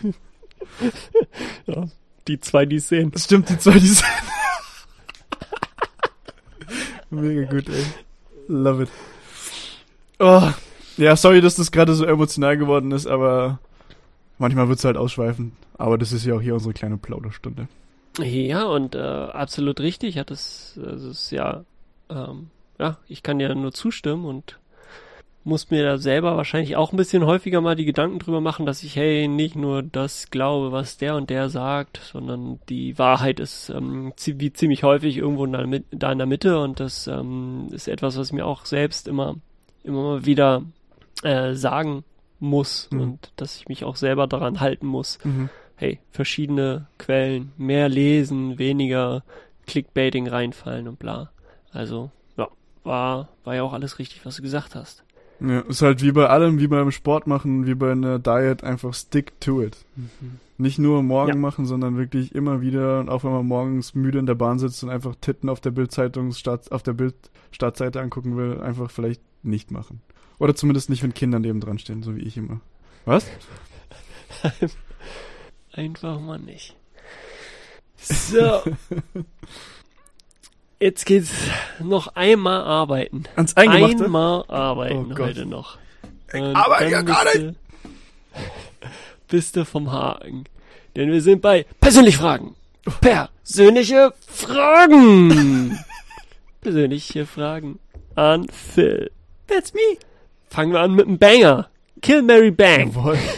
ja, 1.66 1.86
die 2.26 2.40
zwei, 2.40 2.66
die 2.66 2.76
es 2.76 2.88
sehen. 2.88 3.11
Das 3.11 3.24
stimmt, 3.24 3.49
die 3.49 3.59
zwei, 3.59 3.78
die 3.78 3.86
es 3.86 4.03
Mega 7.11 7.51
gut, 7.51 7.70
ey. 7.70 7.84
Love 8.49 8.82
it. 8.82 8.90
Oh, 10.18 10.51
ja, 10.99 11.16
sorry, 11.16 11.40
dass 11.40 11.55
das 11.55 11.70
gerade 11.70 11.94
so 11.94 12.05
emotional 12.05 12.59
geworden 12.59 12.92
ist, 12.92 13.07
aber 13.07 13.61
manchmal 14.39 14.68
wird's 14.68 14.84
halt 14.84 14.97
ausschweifen. 14.97 15.53
Aber 15.76 15.99
das 15.99 16.12
ist 16.12 16.24
ja 16.24 16.34
auch 16.34 16.41
hier 16.43 16.55
unsere 16.55 16.74
kleine 16.74 16.97
Plauderstunde. 16.97 17.68
Ja, 18.18 18.64
und 18.64 18.95
äh, 18.95 18.99
absolut 18.99 19.80
richtig. 19.80 20.18
Hat 20.18 20.30
es, 20.30 20.78
das 20.82 21.03
ist 21.03 21.30
ja, 21.30 21.64
ähm, 22.11 22.51
ja, 22.78 22.99
ich 23.07 23.22
kann 23.22 23.39
dir 23.39 23.55
nur 23.55 23.72
zustimmen 23.72 24.24
und 24.24 24.59
muss 25.45 25.70
mir 25.70 25.82
da 25.82 25.99
selber 25.99 26.36
wahrscheinlich 26.36 26.76
auch 26.76 26.93
ein 26.93 26.97
bisschen 26.97 27.24
häufiger 27.24 27.61
mal 27.61 27.76
die 27.76 27.86
Gedanken 27.86 28.18
drüber 28.18 28.41
machen, 28.41 28.66
dass 28.66 28.82
ich, 28.82 28.97
hey, 28.97 29.28
nicht 29.28 29.57
nur 29.57 29.82
das 29.82 30.30
glaube, 30.30 30.72
was 30.72 30.99
der 30.99 31.14
und 31.16 31.30
der 31.30 31.49
sagt, 31.49 32.01
sondern 32.05 32.59
die 32.68 32.99
Wahrheit 32.99 33.41
ist 33.41 33.70
ähm, 33.70 34.12
wie 34.16 34.53
ziemlich 34.53 34.82
häufig 34.82 35.16
irgendwo 35.16 35.47
da 35.47 36.12
in 36.12 36.18
der 36.18 36.26
Mitte 36.26 36.61
und 36.61 36.80
das 36.80 37.07
ähm, 37.07 37.68
ist 37.70 37.89
etwas, 37.89 38.18
was 38.18 38.28
ich 38.28 38.32
mir 38.34 38.47
auch 38.47 38.66
selbst 38.66 39.09
immer, 39.09 39.36
immer 39.84 40.26
wieder 40.26 40.62
äh, 41.22 41.55
sagen 41.55 42.05
muss 42.41 42.89
mhm. 42.91 43.01
und 43.01 43.32
dass 43.36 43.57
ich 43.57 43.68
mich 43.68 43.84
auch 43.84 43.97
selber 43.97 44.26
daran 44.26 44.61
halten 44.61 44.86
muss. 44.86 45.18
Mhm. 45.24 45.49
Hey, 45.76 46.01
verschiedene 46.11 46.86
Quellen, 46.99 47.53
mehr 47.57 47.89
lesen, 47.89 48.59
weniger 48.59 49.22
Clickbaiting 49.66 50.28
reinfallen 50.28 50.89
und 50.89 50.99
bla. 50.99 51.30
Also, 51.72 52.11
ja, 52.36 52.49
war, 52.82 53.28
war 53.45 53.55
ja 53.55 53.62
auch 53.62 53.72
alles 53.72 53.99
richtig, 53.99 54.24
was 54.26 54.36
du 54.36 54.43
gesagt 54.43 54.74
hast. 54.74 55.05
Ja, 55.41 55.61
ist 55.61 55.82
halt 55.82 56.03
wie 56.03 56.11
bei 56.11 56.28
allem, 56.28 56.59
wie 56.59 56.66
beim 56.66 56.91
Sport 56.91 57.28
machen, 57.28 57.66
wie 57.66 57.74
bei 57.74 57.93
einer 57.93 58.18
Diet, 58.18 58.64
einfach 58.64 58.93
stick 58.93 59.41
to 59.41 59.62
it. 59.62 59.84
Mhm. 59.95 60.41
Nicht 60.61 60.80
nur 60.80 61.05
morgen 61.05 61.34
ja. 61.34 61.36
machen, 61.36 61.66
sondern 61.66 61.97
wirklich 61.97 62.34
immer 62.34 62.61
wieder, 62.61 62.99
und 62.99 63.09
auch 63.09 63.22
wenn 63.22 63.30
man 63.30 63.47
morgens 63.47 63.95
müde 63.95 64.18
in 64.18 64.26
der 64.26 64.34
Bahn 64.34 64.59
sitzt 64.59 64.82
und 64.82 64.91
einfach 64.91 65.14
Titten 65.20 65.49
auf 65.49 65.61
der 65.61 65.70
Bildzeitung 65.70 66.34
auf 66.70 66.82
der 66.82 66.93
Bildstartseite 66.93 68.01
angucken 68.01 68.36
will, 68.36 68.61
einfach 68.61 68.91
vielleicht 68.91 69.22
nicht 69.45 69.70
machen. 69.70 70.01
Oder 70.39 70.55
zumindest 70.55 70.89
nicht, 70.91 71.03
wenn 71.03 71.14
Kinder 71.14 71.39
neben 71.39 71.61
dran 71.61 71.78
stehen, 71.78 72.03
so 72.03 72.16
wie 72.16 72.22
ich 72.22 72.36
immer. 72.36 72.61
Was? 73.05 73.26
Einfach 75.72 76.20
mal 76.20 76.39
nicht. 76.39 76.76
So. 77.97 78.62
Jetzt 80.80 81.07
geht's 81.07 81.32
noch 81.80 82.14
einmal 82.14 82.62
arbeiten. 82.62 83.24
Ans 83.34 83.57
Eingemachte? 83.57 84.05
Einmal 84.05 84.45
arbeiten 84.47 85.12
oh 85.12 85.18
heute 85.18 85.45
noch. 85.45 85.76
Ich 86.32 86.41
arbeite 86.41 86.91
ja 86.91 87.03
gar 87.03 87.24
nicht. 87.24 87.57
Bist 89.28 89.57
du 89.57 89.64
vom 89.64 89.91
Haken. 89.91 90.45
Denn 90.95 91.11
wir 91.11 91.20
sind 91.20 91.43
bei 91.43 91.66
persönlich 91.80 92.16
Fragen. 92.16 92.55
Persönliche 93.01 94.14
Fragen. 94.26 95.78
persönliche 96.61 97.26
Fragen 97.26 97.80
an 98.14 98.47
Phil. 98.49 99.11
That's 99.49 99.74
me. 99.74 99.99
Fangen 100.51 100.72
wir 100.72 100.80
an 100.80 100.94
mit 100.94 101.07
einem 101.07 101.18
Banger. 101.18 101.68
Kill 102.01 102.22
Mary 102.22 102.51
Bang. 102.51 102.92
Jawohl. 102.92 103.18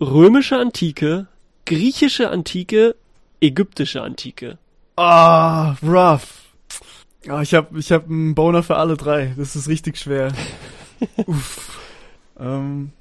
Römische 0.00 0.56
Antike, 0.56 1.28
griechische 1.64 2.30
Antike, 2.30 2.96
ägyptische 3.40 4.02
Antike. 4.02 4.58
Ah, 4.96 5.72
oh, 5.72 5.76
rough. 5.86 6.42
Oh, 7.28 7.40
ich 7.40 7.54
hab, 7.54 7.74
ich 7.76 7.90
hab 7.90 8.08
einen 8.08 8.34
Boner 8.34 8.62
für 8.62 8.76
alle 8.76 8.96
drei. 8.96 9.34
Das 9.36 9.56
ist 9.56 9.68
richtig 9.68 9.96
schwer. 9.96 10.32
Uff. 11.26 11.80
Ähm, 12.38 12.92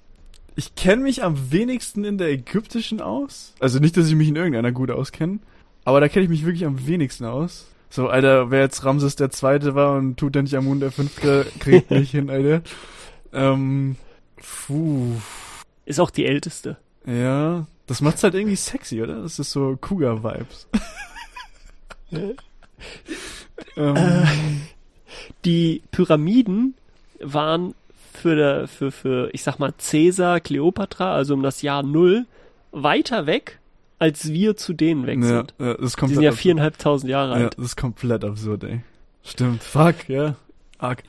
ich 0.55 0.76
kenne 0.76 1.03
mich 1.03 1.24
am 1.24 1.51
wenigsten 1.51 2.05
in 2.05 2.17
der 2.17 2.30
ägyptischen 2.30 3.01
aus. 3.01 3.53
Also 3.59 3.80
nicht, 3.80 3.97
dass 3.97 4.07
ich 4.07 4.15
mich 4.15 4.28
in 4.28 4.36
irgendeiner 4.36 4.71
gut 4.71 4.91
auskenne, 4.91 5.39
aber 5.84 5.99
da 5.99 6.07
kenne 6.07 6.24
ich 6.24 6.30
mich 6.30 6.45
wirklich 6.45 6.65
am 6.65 6.88
wenigsten 6.88 7.26
aus. 7.26 7.67
So, 7.94 8.08
Alter, 8.08 8.50
wer 8.50 8.62
jetzt 8.62 8.86
Ramses 8.86 9.18
der 9.18 9.30
Zweite 9.30 9.76
war 9.76 9.96
und 9.98 10.18
tut 10.18 10.36
dann 10.36 10.46
nicht 10.46 10.56
Amun 10.56 10.80
der 10.80 10.91
Fünfte, 10.91 11.46
kriegt 11.60 11.91
nicht 11.91 12.10
hin, 12.10 12.32
Alter. 12.32 12.64
Ähm, 13.32 13.98
puh. 14.66 15.12
Ist 15.86 16.00
auch 16.00 16.10
die 16.10 16.26
älteste. 16.26 16.78
Ja, 17.06 17.68
das 17.86 18.02
macht's 18.02 18.24
halt 18.24 18.34
irgendwie 18.34 18.56
sexy, 18.56 19.04
oder? 19.04 19.22
Das 19.22 19.38
ist 19.38 19.52
so 19.52 19.78
Cougar-Vibes. 19.80 20.68
ähm. 23.78 24.62
Die 25.46 25.84
Pyramiden 25.91 26.74
waren 27.20 27.76
für, 28.12 28.36
der, 28.36 28.68
für, 28.68 28.91
für, 28.91 29.30
ich 29.34 29.44
sag 29.44 29.60
mal, 29.60 29.76
Cäsar, 29.78 30.39
Kleopatra, 30.39 31.14
also 31.14 31.36
um 31.36 31.44
das 31.44 31.62
Jahr 31.62 31.84
Null, 31.84 32.26
weiter 32.72 33.28
weg, 33.28 33.60
als 34.04 34.34
wir 34.34 34.58
zu 34.58 34.74
denen 34.74 35.08
weg 35.08 35.24
sind. 35.24 35.54
Ja, 35.58 35.76
das 35.76 35.93
ist 35.93 36.01
Die 36.01 36.14
sind 36.14 36.24
ja 36.24 36.34
viereinhalbtausend 36.34 37.10
Jahre 37.10 37.36
alt. 37.36 37.41
Ja, 37.41 37.49
das 37.51 37.66
ist 37.68 37.78
komplett 37.78 38.26
absurd, 38.26 38.66
ey. 38.66 38.82
Stimmt, 39.24 39.64
fuck, 39.64 40.10
ja. 40.10 40.36
Arg. 40.78 41.04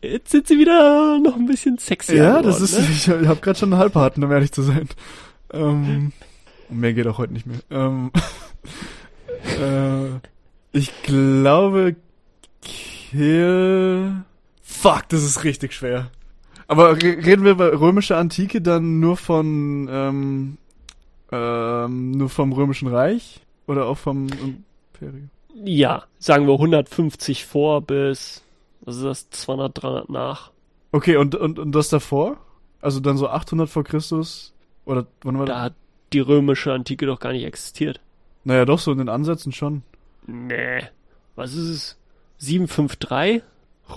Jetzt 0.00 0.30
sind 0.30 0.46
sie 0.46 0.56
wieder 0.56 1.18
noch 1.18 1.34
ein 1.34 1.46
bisschen 1.46 1.78
sexy. 1.78 2.14
Ja, 2.14 2.38
geworden, 2.38 2.46
das 2.46 2.60
ist, 2.60 2.78
ne? 2.78 2.86
ich, 2.88 3.08
ich 3.08 3.26
habe 3.26 3.40
gerade 3.40 3.58
schon 3.58 3.72
einen 3.72 3.82
Halbharten, 3.82 4.22
um 4.22 4.30
ehrlich 4.30 4.52
zu 4.52 4.62
sein. 4.62 4.88
Ähm, 5.52 6.12
mehr 6.68 6.94
geht 6.94 7.08
auch 7.08 7.18
heute 7.18 7.32
nicht 7.32 7.46
mehr. 7.46 7.58
Ähm, 7.68 8.12
äh, 9.60 10.20
ich 10.70 11.02
glaube, 11.02 11.96
Kill. 12.62 14.22
Fuck, 14.62 15.08
das 15.08 15.24
ist 15.24 15.42
richtig 15.42 15.72
schwer. 15.72 16.12
Aber 16.68 16.94
reden 17.02 17.42
wir 17.42 17.50
über 17.50 17.80
römische 17.80 18.16
Antike 18.16 18.62
dann 18.62 19.00
nur 19.00 19.16
von 19.16 19.88
ähm, 19.90 20.58
ähm, 21.32 22.12
nur 22.12 22.28
vom 22.28 22.52
römischen 22.52 22.88
Reich 22.88 23.40
oder 23.66 23.86
auch 23.86 23.98
vom 23.98 24.28
Imperium? 24.28 25.30
Ja, 25.64 26.04
sagen 26.18 26.46
wir 26.46 26.54
150 26.54 27.44
vor 27.44 27.82
bis 27.82 28.42
was 28.82 28.96
ist 28.96 29.04
das 29.04 29.30
200 29.30 29.82
300 29.82 30.10
nach. 30.10 30.50
Okay, 30.92 31.16
und 31.16 31.34
und 31.34 31.58
und 31.58 31.72
das 31.72 31.88
davor? 31.90 32.38
Also 32.80 33.00
dann 33.00 33.16
so 33.18 33.28
800 33.28 33.68
vor 33.68 33.84
Christus 33.84 34.54
oder 34.84 35.06
wann 35.22 35.38
war 35.38 35.46
da 35.46 35.52
das? 35.54 35.62
hat 35.64 35.74
die 36.12 36.20
römische 36.20 36.72
Antike 36.72 37.06
doch 37.06 37.20
gar 37.20 37.32
nicht 37.32 37.44
existiert. 37.44 38.00
Naja, 38.44 38.64
doch 38.64 38.78
so 38.78 38.90
in 38.90 38.98
den 38.98 39.08
Ansätzen 39.08 39.52
schon. 39.52 39.82
Nee. 40.26 40.82
Was 41.36 41.54
ist 41.54 41.68
es? 41.68 41.96
753? 42.38 43.42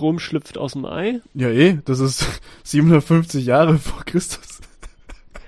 Rom 0.00 0.18
schlüpft 0.18 0.58
aus 0.58 0.72
dem 0.72 0.84
Ei? 0.84 1.20
Ja, 1.34 1.48
eh, 1.48 1.78
das 1.84 2.00
ist 2.00 2.26
750 2.64 3.46
Jahre 3.46 3.78
vor 3.78 4.04
Christus. 4.04 4.60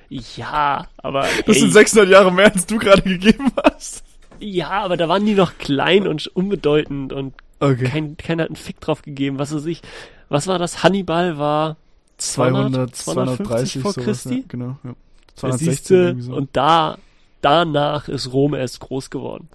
Ja, 0.09 0.87
aber. 0.99 1.23
Das 1.47 1.57
hey. 1.57 1.61
sind 1.63 1.73
600 1.73 2.11
Jahre 2.11 2.33
mehr, 2.33 2.53
als 2.53 2.67
du 2.67 2.79
gerade 2.79 3.03
gegeben 3.03 3.51
hast. 3.63 4.05
Ja, 4.39 4.71
aber 4.71 4.97
da 4.97 5.09
waren 5.09 5.25
die 5.25 5.35
noch 5.35 5.59
klein 5.59 6.07
und 6.07 6.27
unbedeutend 6.29 7.13
und 7.13 7.35
okay. 7.61 7.85
kein, 7.85 8.17
keiner 8.17 8.45
hat 8.45 8.51
einen 8.51 8.57
Fick 8.57 8.81
drauf 8.81 9.03
gegeben. 9.03 9.39
Was 9.39 9.55
weiß 9.55 9.67
ich. 9.67 9.83
Was 10.29 10.47
war 10.47 10.59
das? 10.59 10.83
Hannibal 10.83 11.39
war 11.39 11.77
200, 12.19 12.95
200 12.95 13.37
230 13.37 13.83
vor 13.83 13.95
Christi? 13.95 14.39
Ja, 14.41 14.45
genau, 14.49 14.79
ja. 14.85 14.95
216 15.37 16.23
so. 16.23 16.35
Und 16.35 16.51
da, 16.55 16.99
danach 17.41 18.09
ist 18.09 18.33
Rom 18.33 18.55
erst 18.55 18.81
groß 18.81 19.11
geworden. 19.11 19.49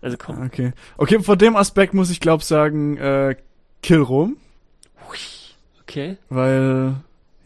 Also 0.00 0.16
komm. 0.16 0.42
Okay. 0.42 0.72
Okay, 0.96 1.20
vor 1.20 1.36
dem 1.36 1.56
Aspekt 1.56 1.94
muss 1.94 2.10
ich 2.10 2.20
glaub 2.20 2.42
sagen, 2.42 2.96
äh, 2.96 3.36
Kill 3.82 4.00
Rom. 4.00 4.36
Okay. 5.92 6.16
Weil, 6.30 6.94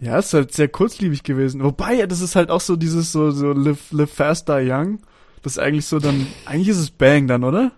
ja, 0.00 0.18
ist 0.18 0.34
halt 0.34 0.52
sehr 0.52 0.68
kurzlebig 0.68 1.22
gewesen. 1.22 1.62
Wobei, 1.62 2.06
das 2.06 2.20
ist 2.20 2.36
halt 2.36 2.50
auch 2.50 2.60
so 2.60 2.76
dieses 2.76 3.12
so, 3.12 3.30
so 3.30 3.52
live, 3.52 3.92
live 3.92 4.12
fast, 4.12 4.48
die 4.48 4.70
young. 4.70 5.00
Das 5.42 5.52
ist 5.52 5.58
eigentlich 5.58 5.86
so 5.86 5.98
dann, 5.98 6.26
eigentlich 6.44 6.68
ist 6.68 6.78
es 6.78 6.90
Bang 6.90 7.26
dann, 7.26 7.44
oder? 7.44 7.72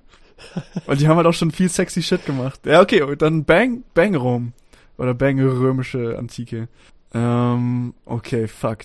Weil 0.86 0.96
die 0.96 1.08
haben 1.08 1.16
halt 1.16 1.26
auch 1.26 1.34
schon 1.34 1.50
viel 1.50 1.68
sexy 1.68 2.02
Shit 2.02 2.24
gemacht. 2.24 2.60
Ja, 2.64 2.80
okay, 2.80 3.04
dann 3.16 3.44
Bang, 3.44 3.84
Bang 3.94 4.14
Rom. 4.14 4.52
Oder 4.96 5.14
Bang 5.14 5.38
römische 5.38 6.18
Antike. 6.18 6.68
Ähm, 7.14 7.94
okay, 8.04 8.48
fuck. 8.48 8.78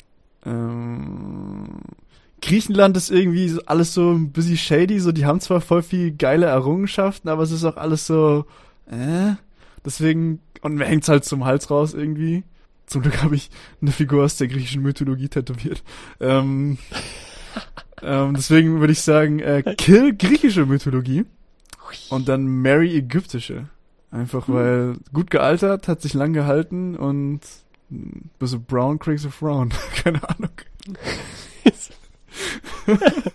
Ähm, 0.45 1.65
Griechenland 2.41 2.97
ist 2.97 3.09
irgendwie 3.09 3.57
alles 3.65 3.93
so 3.93 4.11
ein 4.11 4.31
bisschen 4.31 4.57
shady, 4.57 4.99
so 4.99 5.11
die 5.11 5.25
haben 5.25 5.39
zwar 5.39 5.61
voll 5.61 5.81
viel 5.81 6.11
geile 6.11 6.47
Errungenschaften, 6.47 7.29
aber 7.29 7.43
es 7.43 7.51
ist 7.51 7.63
auch 7.63 7.77
alles 7.77 8.05
so, 8.05 8.45
äh, 8.85 9.33
deswegen, 9.85 10.39
und 10.61 10.75
mir 10.75 10.85
hängt's 10.85 11.07
halt 11.07 11.23
zum 11.23 11.45
Hals 11.45 11.71
raus 11.71 11.93
irgendwie. 11.93 12.43
Zum 12.85 13.01
Glück 13.01 13.23
habe 13.23 13.35
ich 13.35 13.49
eine 13.81 13.91
Figur 13.91 14.23
aus 14.23 14.37
der 14.37 14.47
griechischen 14.47 14.81
Mythologie 14.81 15.29
tätowiert. 15.29 15.83
Ähm, 16.19 16.77
ähm, 18.01 18.33
deswegen 18.35 18.79
würde 18.79 18.93
ich 18.93 19.01
sagen, 19.01 19.39
äh, 19.39 19.63
Kill 19.77 20.15
griechische 20.15 20.65
Mythologie 20.65 21.25
und 22.09 22.27
dann 22.27 22.45
Mary 22.45 22.95
ägyptische. 22.95 23.69
Einfach 24.11 24.47
Hm. 24.47 24.53
weil 24.53 24.95
gut 25.11 25.31
gealtert, 25.31 25.87
hat 25.87 26.01
sich 26.01 26.13
lang 26.13 26.33
gehalten 26.33 26.95
und 26.95 27.41
ein 27.91 28.29
bisschen 28.39 28.63
brown 28.63 28.99
creaks 28.99 29.25
a 29.25 29.29
frown. 29.29 29.69
Keine 30.03 30.21
Ahnung. 30.27 30.51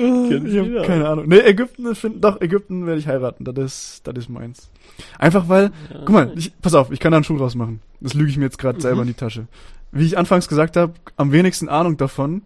Kennen 0.00 0.46
ich 0.46 0.78
hab 0.78 0.86
keine 0.86 1.08
Ahnung. 1.08 1.26
Nee, 1.28 1.40
Ägypten, 1.40 1.94
find, 1.94 2.22
doch, 2.24 2.40
Ägypten 2.40 2.86
werde 2.86 2.98
ich 3.00 3.06
heiraten. 3.06 3.44
Das 3.44 3.56
ist, 3.58 4.00
das 4.06 4.16
ist 4.16 4.28
meins. 4.28 4.70
Einfach 5.18 5.48
weil, 5.48 5.70
guck 6.04 6.10
mal, 6.10 6.32
ich, 6.36 6.52
pass 6.60 6.74
auf, 6.74 6.90
ich 6.90 7.00
kann 7.00 7.12
da 7.12 7.16
einen 7.18 7.24
Schuh 7.24 7.36
draus 7.38 7.54
machen. 7.54 7.80
Das 8.00 8.14
lüge 8.14 8.30
ich 8.30 8.36
mir 8.36 8.44
jetzt 8.44 8.58
gerade 8.58 8.78
Mhm. 8.78 8.82
selber 8.82 9.02
in 9.02 9.08
die 9.08 9.14
Tasche. 9.14 9.46
Wie 9.92 10.04
ich 10.06 10.16
anfangs 10.18 10.48
gesagt 10.48 10.76
habe, 10.76 10.94
am 11.16 11.32
wenigsten 11.32 11.68
Ahnung 11.68 11.96
davon. 11.96 12.42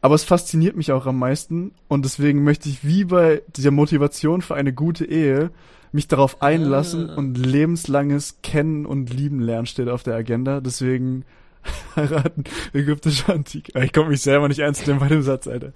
Aber 0.00 0.16
es 0.16 0.24
fasziniert 0.24 0.76
mich 0.76 0.90
auch 0.90 1.06
am 1.06 1.18
meisten. 1.18 1.72
Und 1.88 2.04
deswegen 2.04 2.42
möchte 2.42 2.68
ich 2.68 2.84
wie 2.84 3.04
bei 3.04 3.42
dieser 3.56 3.70
Motivation 3.70 4.42
für 4.42 4.56
eine 4.56 4.72
gute 4.72 5.04
Ehe 5.04 5.50
mich 5.92 6.08
darauf 6.08 6.42
einlassen 6.42 7.10
Ah. 7.10 7.14
und 7.16 7.36
lebenslanges 7.38 8.38
Kennen 8.42 8.84
und 8.86 9.12
Lieben 9.14 9.40
lernen 9.40 9.66
steht 9.66 9.88
auf 9.88 10.02
der 10.02 10.14
Agenda. 10.16 10.60
Deswegen 10.60 11.24
heiraten 11.96 12.42
ägyptische 12.72 13.32
Antike. 13.32 13.78
Ich 13.84 13.92
komme 13.92 14.08
mich 14.08 14.22
selber 14.22 14.48
nicht 14.48 14.58
ernst 14.58 14.86
nehmen 14.88 14.98
bei 14.98 15.06
dem 15.08 15.22
Satz, 15.22 15.46
Alter. 15.46 15.72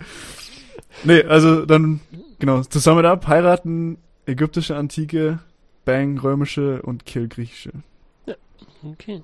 Nee, 1.05 1.23
also 1.25 1.67
dann, 1.67 2.01
genau, 2.39 2.63
to 2.63 2.79
sum 2.79 2.99
it 2.99 3.05
up, 3.05 3.27
heiraten 3.27 3.99
ägyptische 4.27 4.77
Antike, 4.77 5.39
bang 5.85 6.19
römische 6.19 6.83
und 6.83 7.07
kill 7.07 7.29
griechische. 7.29 7.73
Okay. 8.83 9.23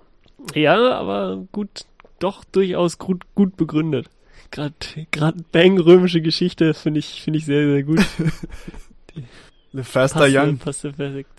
Ja, 0.54 0.92
aber 0.92 1.44
gut, 1.52 1.84
doch 2.18 2.44
durchaus 2.44 2.98
gut, 2.98 3.24
gut 3.34 3.56
begründet. 3.56 4.08
Gerade 4.50 4.74
gerade 5.10 5.42
Bang 5.50 5.78
römische 5.78 6.20
Geschichte 6.20 6.74
finde 6.74 7.00
ich 7.00 7.22
finde 7.22 7.38
ich 7.38 7.46
sehr 7.46 7.66
sehr 7.66 7.82
gut. 7.82 8.00
Le 9.72 9.84
faster 9.84 10.26
young. 10.28 10.58
passt 10.58 10.82
perfekt. 10.82 11.30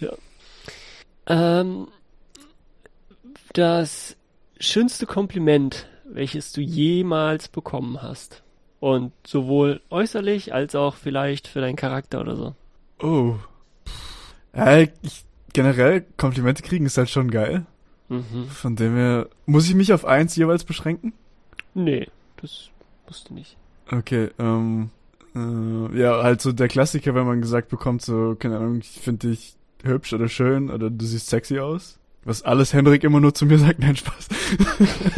Ja. 0.00 0.12
Ähm, 1.28 1.86
das 3.52 4.16
schönste 4.58 5.06
Kompliment, 5.06 5.86
welches 6.04 6.52
du 6.52 6.60
jemals 6.60 7.48
bekommen 7.48 8.02
hast. 8.02 8.42
Und 8.80 9.12
sowohl 9.26 9.80
äußerlich 9.90 10.52
als 10.52 10.74
auch 10.74 10.94
vielleicht 10.94 11.48
für 11.48 11.60
deinen 11.60 11.76
Charakter 11.76 12.20
oder 12.20 12.36
so. 12.36 12.54
Oh. 13.00 13.36
Ja, 14.54 14.78
ich, 14.80 15.24
generell, 15.52 16.04
Komplimente 16.16 16.62
kriegen 16.62 16.86
ist 16.86 16.98
halt 16.98 17.10
schon 17.10 17.30
geil. 17.30 17.66
Mhm. 18.08 18.48
Von 18.48 18.76
dem 18.76 18.94
her, 18.94 19.28
muss 19.46 19.68
ich 19.68 19.74
mich 19.74 19.92
auf 19.92 20.04
eins 20.04 20.36
jeweils 20.36 20.64
beschränken? 20.64 21.12
Nee, 21.74 22.08
das 22.40 22.70
musst 23.06 23.30
du 23.30 23.34
nicht. 23.34 23.56
Okay, 23.90 24.30
ähm, 24.38 24.90
äh, 25.34 25.98
ja, 25.98 26.22
halt 26.22 26.40
so 26.40 26.52
der 26.52 26.68
Klassiker, 26.68 27.14
wenn 27.14 27.26
man 27.26 27.40
gesagt 27.40 27.68
bekommt, 27.68 28.02
so, 28.02 28.36
keine 28.38 28.56
Ahnung, 28.58 28.78
ich 28.78 29.00
finde 29.00 29.28
dich 29.28 29.56
hübsch 29.82 30.12
oder 30.12 30.28
schön 30.28 30.70
oder 30.70 30.90
du 30.90 31.04
siehst 31.04 31.28
sexy 31.28 31.58
aus. 31.58 31.98
Was 32.24 32.42
alles 32.42 32.72
Henrik 32.72 33.04
immer 33.04 33.20
nur 33.20 33.34
zu 33.34 33.46
mir 33.46 33.58
sagt, 33.58 33.78
nein, 33.78 33.96
Spaß. 33.96 34.28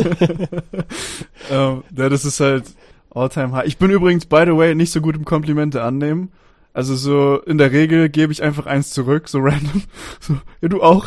ähm, 1.51 1.83
ja, 1.97 2.09
das 2.09 2.25
ist 2.25 2.41
halt 2.41 2.65
all-time 3.11 3.53
high. 3.53 3.67
Ich 3.67 3.79
bin 3.79 3.91
übrigens, 3.91 4.27
by 4.27 4.45
the 4.47 4.57
way, 4.57 4.75
nicht 4.75 4.93
so 4.93 5.01
gut 5.01 5.17
im 5.17 5.25
Komplimente 5.25 5.83
annehmen. 5.83 6.33
Also 6.73 6.95
so, 6.95 7.41
in 7.47 7.59
der 7.59 7.73
Regel 7.73 8.09
gebe 8.09 8.33
ich 8.33 8.43
einfach 8.43 8.67
eins 8.67 8.91
zurück, 8.91 9.29
so 9.29 9.39
random. 9.43 9.83
So, 10.21 10.39
ja, 10.61 10.69
du 10.69 10.83
auch. 10.83 11.07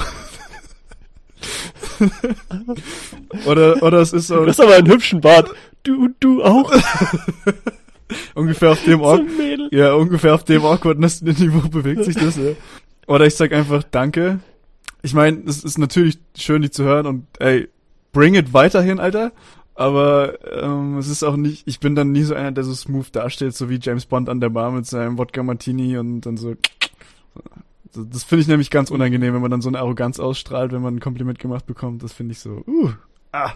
oder, 3.46 3.82
oder 3.82 4.00
es 4.00 4.14
ist 4.14 4.28
so 4.28 4.44
Du 4.44 4.48
hast 4.50 4.60
aber 4.60 4.76
einen 4.76 4.88
hübschen 4.88 5.22
Bart. 5.22 5.50
Du, 5.84 6.10
du 6.20 6.44
auch. 6.44 6.72
ungefähr 8.36 8.72
auf 8.72 8.84
dem 8.84 9.00
So 9.00 9.06
Ort. 9.06 9.24
Mädel. 9.38 9.70
Ja, 9.72 9.94
ungefähr 9.94 10.36
auf 10.36 10.44
dem 10.44 10.64
Awkwardness-Niveau 10.64 11.70
bewegt 11.70 12.04
sich 12.04 12.16
das, 12.16 12.36
ja. 12.36 12.52
Oder 13.08 13.26
ich 13.26 13.36
sag 13.36 13.52
einfach 13.54 13.84
Danke. 13.84 14.40
Ich 15.02 15.14
meine, 15.14 15.42
es 15.48 15.64
ist 15.64 15.78
natürlich 15.78 16.20
schön, 16.38 16.62
die 16.62 16.70
zu 16.70 16.84
hören 16.84 17.08
und 17.08 17.26
ey, 17.40 17.70
bring 18.12 18.36
it 18.36 18.54
weiterhin, 18.54 19.00
Alter. 19.00 19.32
Aber 19.82 20.38
ähm, 20.46 21.00
es 21.00 21.08
ist 21.08 21.24
auch 21.24 21.36
nicht, 21.36 21.68
ich 21.68 21.80
bin 21.80 21.96
dann 21.96 22.12
nie 22.12 22.22
so 22.22 22.36
einer, 22.36 22.52
der 22.52 22.64
so 22.64 22.72
smooth 22.72 23.16
dasteht, 23.16 23.56
so 23.56 23.68
wie 23.68 23.80
James 23.82 24.06
Bond 24.06 24.30
an 24.30 24.40
der 24.40 24.50
Bar 24.50 24.72
mit 24.72 24.86
seinem 24.86 25.18
Wodka 25.18 25.42
Martini 25.42 25.98
und 25.98 26.22
dann 26.22 26.38
so. 26.38 26.54
So, 27.90 28.04
Das 28.04 28.24
finde 28.24 28.44
ich 28.44 28.48
nämlich 28.48 28.70
ganz 28.70 28.92
unangenehm, 28.92 29.34
wenn 29.34 29.42
man 29.42 29.50
dann 29.50 29.64
so 29.64 29.70
eine 29.70 29.80
Arroganz 29.80 30.20
ausstrahlt, 30.20 30.72
wenn 30.72 30.84
man 30.84 30.98
ein 30.98 31.00
Kompliment 31.00 31.40
gemacht 31.40 31.66
bekommt. 31.66 32.04
Das 32.04 32.14
finde 32.14 32.34
ich 32.34 32.40
so, 32.40 32.64
uh, 32.68 32.92
ah. 33.32 33.54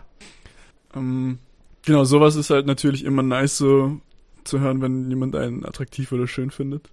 Ähm, 0.96 1.38
genau, 1.86 2.06
sowas 2.06 2.36
ist 2.36 2.50
halt 2.50 2.66
natürlich 2.66 3.06
immer 3.06 3.22
nice, 3.22 3.60
so 3.60 4.00
zu 4.46 4.60
hören, 4.60 4.82
wenn 4.82 5.08
jemand 5.12 5.36
einen 5.36 5.64
attraktiv 5.64 6.12
oder 6.12 6.28
schön 6.28 6.50
findet. 6.50 6.90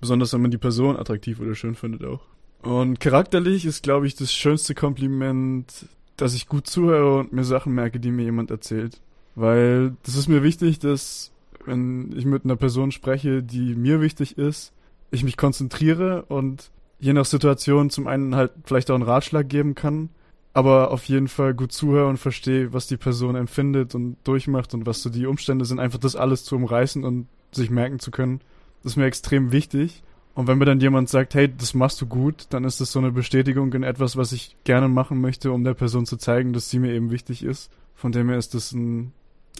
Besonders 0.00 0.32
wenn 0.32 0.42
man 0.42 0.50
die 0.50 0.58
Person 0.58 0.96
attraktiv 0.96 1.38
oder 1.38 1.54
schön 1.54 1.76
findet 1.76 2.04
auch. 2.04 2.22
Und 2.62 2.98
charakterlich 2.98 3.64
ist, 3.64 3.84
glaube 3.84 4.08
ich, 4.08 4.16
das 4.16 4.32
schönste 4.32 4.74
Kompliment, 4.74 5.86
dass 6.16 6.34
ich 6.34 6.48
gut 6.48 6.66
zuhöre 6.66 7.18
und 7.18 7.32
mir 7.32 7.44
Sachen 7.44 7.74
merke, 7.74 8.00
die 8.00 8.10
mir 8.10 8.24
jemand 8.24 8.50
erzählt. 8.50 9.00
Weil 9.34 9.96
das 10.04 10.16
ist 10.16 10.28
mir 10.28 10.42
wichtig, 10.42 10.78
dass 10.78 11.32
wenn 11.64 12.12
ich 12.16 12.24
mit 12.24 12.44
einer 12.44 12.56
Person 12.56 12.92
spreche, 12.92 13.42
die 13.42 13.74
mir 13.74 14.00
wichtig 14.00 14.36
ist, 14.36 14.72
ich 15.10 15.24
mich 15.24 15.36
konzentriere 15.36 16.22
und 16.28 16.70
je 16.98 17.12
nach 17.12 17.24
Situation 17.24 17.90
zum 17.90 18.06
einen 18.06 18.34
halt 18.34 18.52
vielleicht 18.64 18.90
auch 18.90 18.94
einen 18.94 19.04
Ratschlag 19.04 19.48
geben 19.48 19.74
kann, 19.74 20.08
aber 20.54 20.90
auf 20.90 21.04
jeden 21.04 21.28
Fall 21.28 21.54
gut 21.54 21.72
zuhöre 21.72 22.08
und 22.08 22.18
verstehe, 22.18 22.72
was 22.72 22.86
die 22.86 22.96
Person 22.96 23.36
empfindet 23.36 23.94
und 23.94 24.16
durchmacht 24.24 24.74
und 24.74 24.86
was 24.86 25.02
so 25.02 25.10
die 25.10 25.26
Umstände 25.26 25.64
sind, 25.64 25.80
einfach 25.80 25.98
das 25.98 26.16
alles 26.16 26.44
zu 26.44 26.56
umreißen 26.56 27.04
und 27.04 27.26
sich 27.52 27.70
merken 27.70 27.98
zu 27.98 28.10
können. 28.10 28.40
Das 28.82 28.92
ist 28.92 28.96
mir 28.96 29.06
extrem 29.06 29.52
wichtig. 29.52 30.02
Und 30.34 30.46
wenn 30.46 30.58
mir 30.58 30.64
dann 30.64 30.80
jemand 30.80 31.10
sagt, 31.10 31.34
hey, 31.34 31.52
das 31.54 31.74
machst 31.74 32.00
du 32.00 32.06
gut, 32.06 32.46
dann 32.50 32.64
ist 32.64 32.80
das 32.80 32.92
so 32.92 32.98
eine 32.98 33.12
Bestätigung 33.12 33.72
in 33.74 33.82
etwas, 33.82 34.16
was 34.16 34.32
ich 34.32 34.56
gerne 34.64 34.88
machen 34.88 35.20
möchte, 35.20 35.52
um 35.52 35.62
der 35.62 35.74
Person 35.74 36.06
zu 36.06 36.16
zeigen, 36.16 36.52
dass 36.52 36.70
sie 36.70 36.78
mir 36.78 36.92
eben 36.94 37.10
wichtig 37.10 37.44
ist. 37.44 37.70
Von 37.94 38.12
dem 38.12 38.28
her 38.30 38.38
ist 38.38 38.54
das 38.54 38.72
ein, 38.72 39.12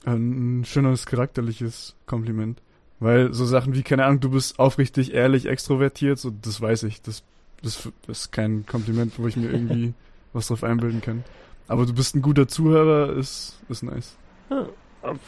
ein 0.07 0.65
schönes 0.65 1.05
charakterliches 1.05 1.95
Kompliment. 2.07 2.63
Weil 3.01 3.35
so 3.35 3.45
Sachen 3.45 3.75
wie, 3.75 3.83
keine 3.83 4.05
Ahnung, 4.05 4.21
du 4.21 4.31
bist 4.31 4.59
aufrichtig, 4.59 5.13
ehrlich, 5.13 5.47
extrovertiert, 5.47 6.19
so, 6.19 6.31
das 6.31 6.61
weiß 6.61 6.85
ich. 6.85 7.03
Das, 7.03 7.23
das, 7.61 7.91
das 8.07 8.21
ist 8.21 8.33
kein 8.33 8.65
Kompliment, 8.65 9.19
wo 9.19 9.27
ich 9.27 9.37
mir 9.37 9.51
irgendwie 9.51 9.93
was 10.33 10.47
drauf 10.47 10.65
einbilden 10.65 11.03
kann. 11.03 11.25
Aber 11.69 11.85
du 11.85 11.93
bist 11.93 12.15
ein 12.15 12.23
guter 12.23 12.49
Zuhörer, 12.49 13.15
ist, 13.15 13.61
ist 13.69 13.83
nice. 13.83 14.17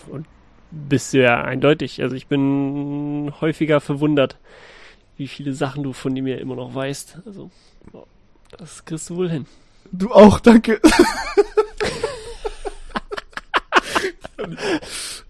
Und 0.09 0.27
bist 0.71 1.13
du 1.13 1.23
ja 1.23 1.43
eindeutig. 1.43 2.03
Also 2.03 2.17
ich 2.17 2.27
bin 2.27 3.33
häufiger 3.41 3.81
verwundert, 3.81 4.39
wie 5.17 5.29
viele 5.29 5.53
Sachen 5.53 5.83
du 5.83 5.93
von 5.93 6.13
mir 6.13 6.41
immer 6.41 6.57
noch 6.57 6.75
weißt. 6.75 7.19
Also 7.27 7.51
das 8.59 8.85
kriegst 8.85 9.11
du 9.11 9.17
wohl 9.17 9.31
hin. 9.31 9.47
Du 9.93 10.13
auch, 10.13 10.41
danke. 10.41 10.81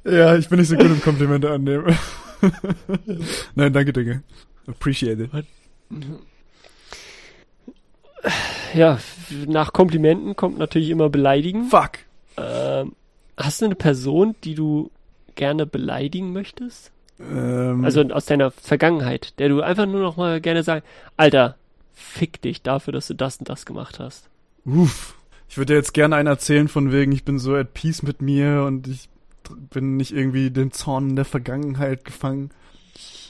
ja, 0.05 0.37
ich 0.37 0.49
bin 0.49 0.59
nicht 0.59 0.69
so 0.69 0.77
gut 0.77 0.87
im 0.87 1.01
Komplimente 1.01 1.51
annehmen. 1.51 1.97
Nein, 3.55 3.73
danke, 3.73 3.93
Dinge. 3.93 4.23
Appreciate 4.67 5.23
it. 5.23 5.31
Ja, 8.75 8.99
nach 9.47 9.73
Komplimenten 9.73 10.37
kommt 10.37 10.59
natürlich 10.59 10.91
immer 10.91 11.09
Beleidigen. 11.09 11.69
Fuck. 11.69 11.99
Ähm, 12.37 12.95
hast 13.37 13.61
du 13.61 13.67
eine 13.67 13.75
Person, 13.75 14.35
die 14.45 14.55
du 14.55 14.91
gerne 15.35 15.67
beleidigen 15.67 16.33
möchtest? 16.33 16.91
Ähm, 17.21 17.85
Also 17.85 18.03
aus 18.03 18.27
deiner 18.27 18.51
Vergangenheit, 18.51 19.39
der 19.39 19.49
du 19.49 19.61
einfach 19.63 19.87
nur 19.87 20.01
noch 20.01 20.17
mal 20.17 20.41
gerne 20.41 20.63
sagen, 20.63 20.85
Alter, 21.17 21.57
fick 21.95 22.43
dich 22.43 22.63
dafür, 22.63 22.93
dass 22.93 23.07
du 23.07 23.15
das 23.15 23.37
und 23.39 23.49
das 23.49 23.67
gemacht 23.67 23.99
hast. 23.99 24.29
uff. 24.65 25.15
Ich 25.49 25.59
würde 25.59 25.75
dir 25.75 25.77
jetzt 25.79 25.95
gerne 25.95 26.17
einen 26.17 26.27
erzählen 26.27 26.67
von 26.67 26.91
wegen, 26.91 27.13
ich 27.13 27.25
bin 27.25 27.39
so 27.39 27.55
at 27.55 27.75
peace 27.75 28.03
mit 28.03 28.21
mir 28.23 28.65
und 28.67 28.89
ich 28.89 29.09
bin 29.71 29.97
nicht 29.97 30.11
irgendwie 30.13 30.51
den 30.51 30.73
Zorn 30.73 31.15
der 31.15 31.25
Vergangenheit 31.27 32.05
gefangen. 32.05 32.51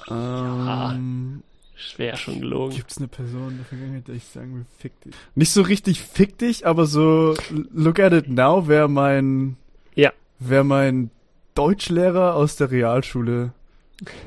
Ähm, 0.09 1.43
Schwer 1.77 2.17
schon 2.17 2.41
gelogen. 2.41 2.75
Gibt's 2.77 2.99
eine 2.99 3.09
Person 3.09 3.51
in 3.51 3.57
der 3.59 3.67
Vergangenheit, 3.67 4.09
der 4.09 4.15
ich 4.15 4.25
sagen 4.25 4.55
will, 4.55 4.65
fick 4.79 4.99
dich? 5.03 5.15
Nicht 5.35 5.53
so 5.53 5.63
richtig 5.63 6.01
fick 6.01 6.39
dich, 6.39 6.67
aber 6.67 6.87
so 6.87 7.35
look 7.73 7.99
at 7.99 8.13
it 8.13 8.29
now 8.29 8.69
wäre 8.69 8.89
mein 8.89 9.57
Ja. 9.95 10.13
wäre 10.39 10.65
mein 10.65 11.11
Deutschlehrer 11.55 12.35
aus 12.35 12.57
der 12.57 12.71
Realschule, 12.71 13.53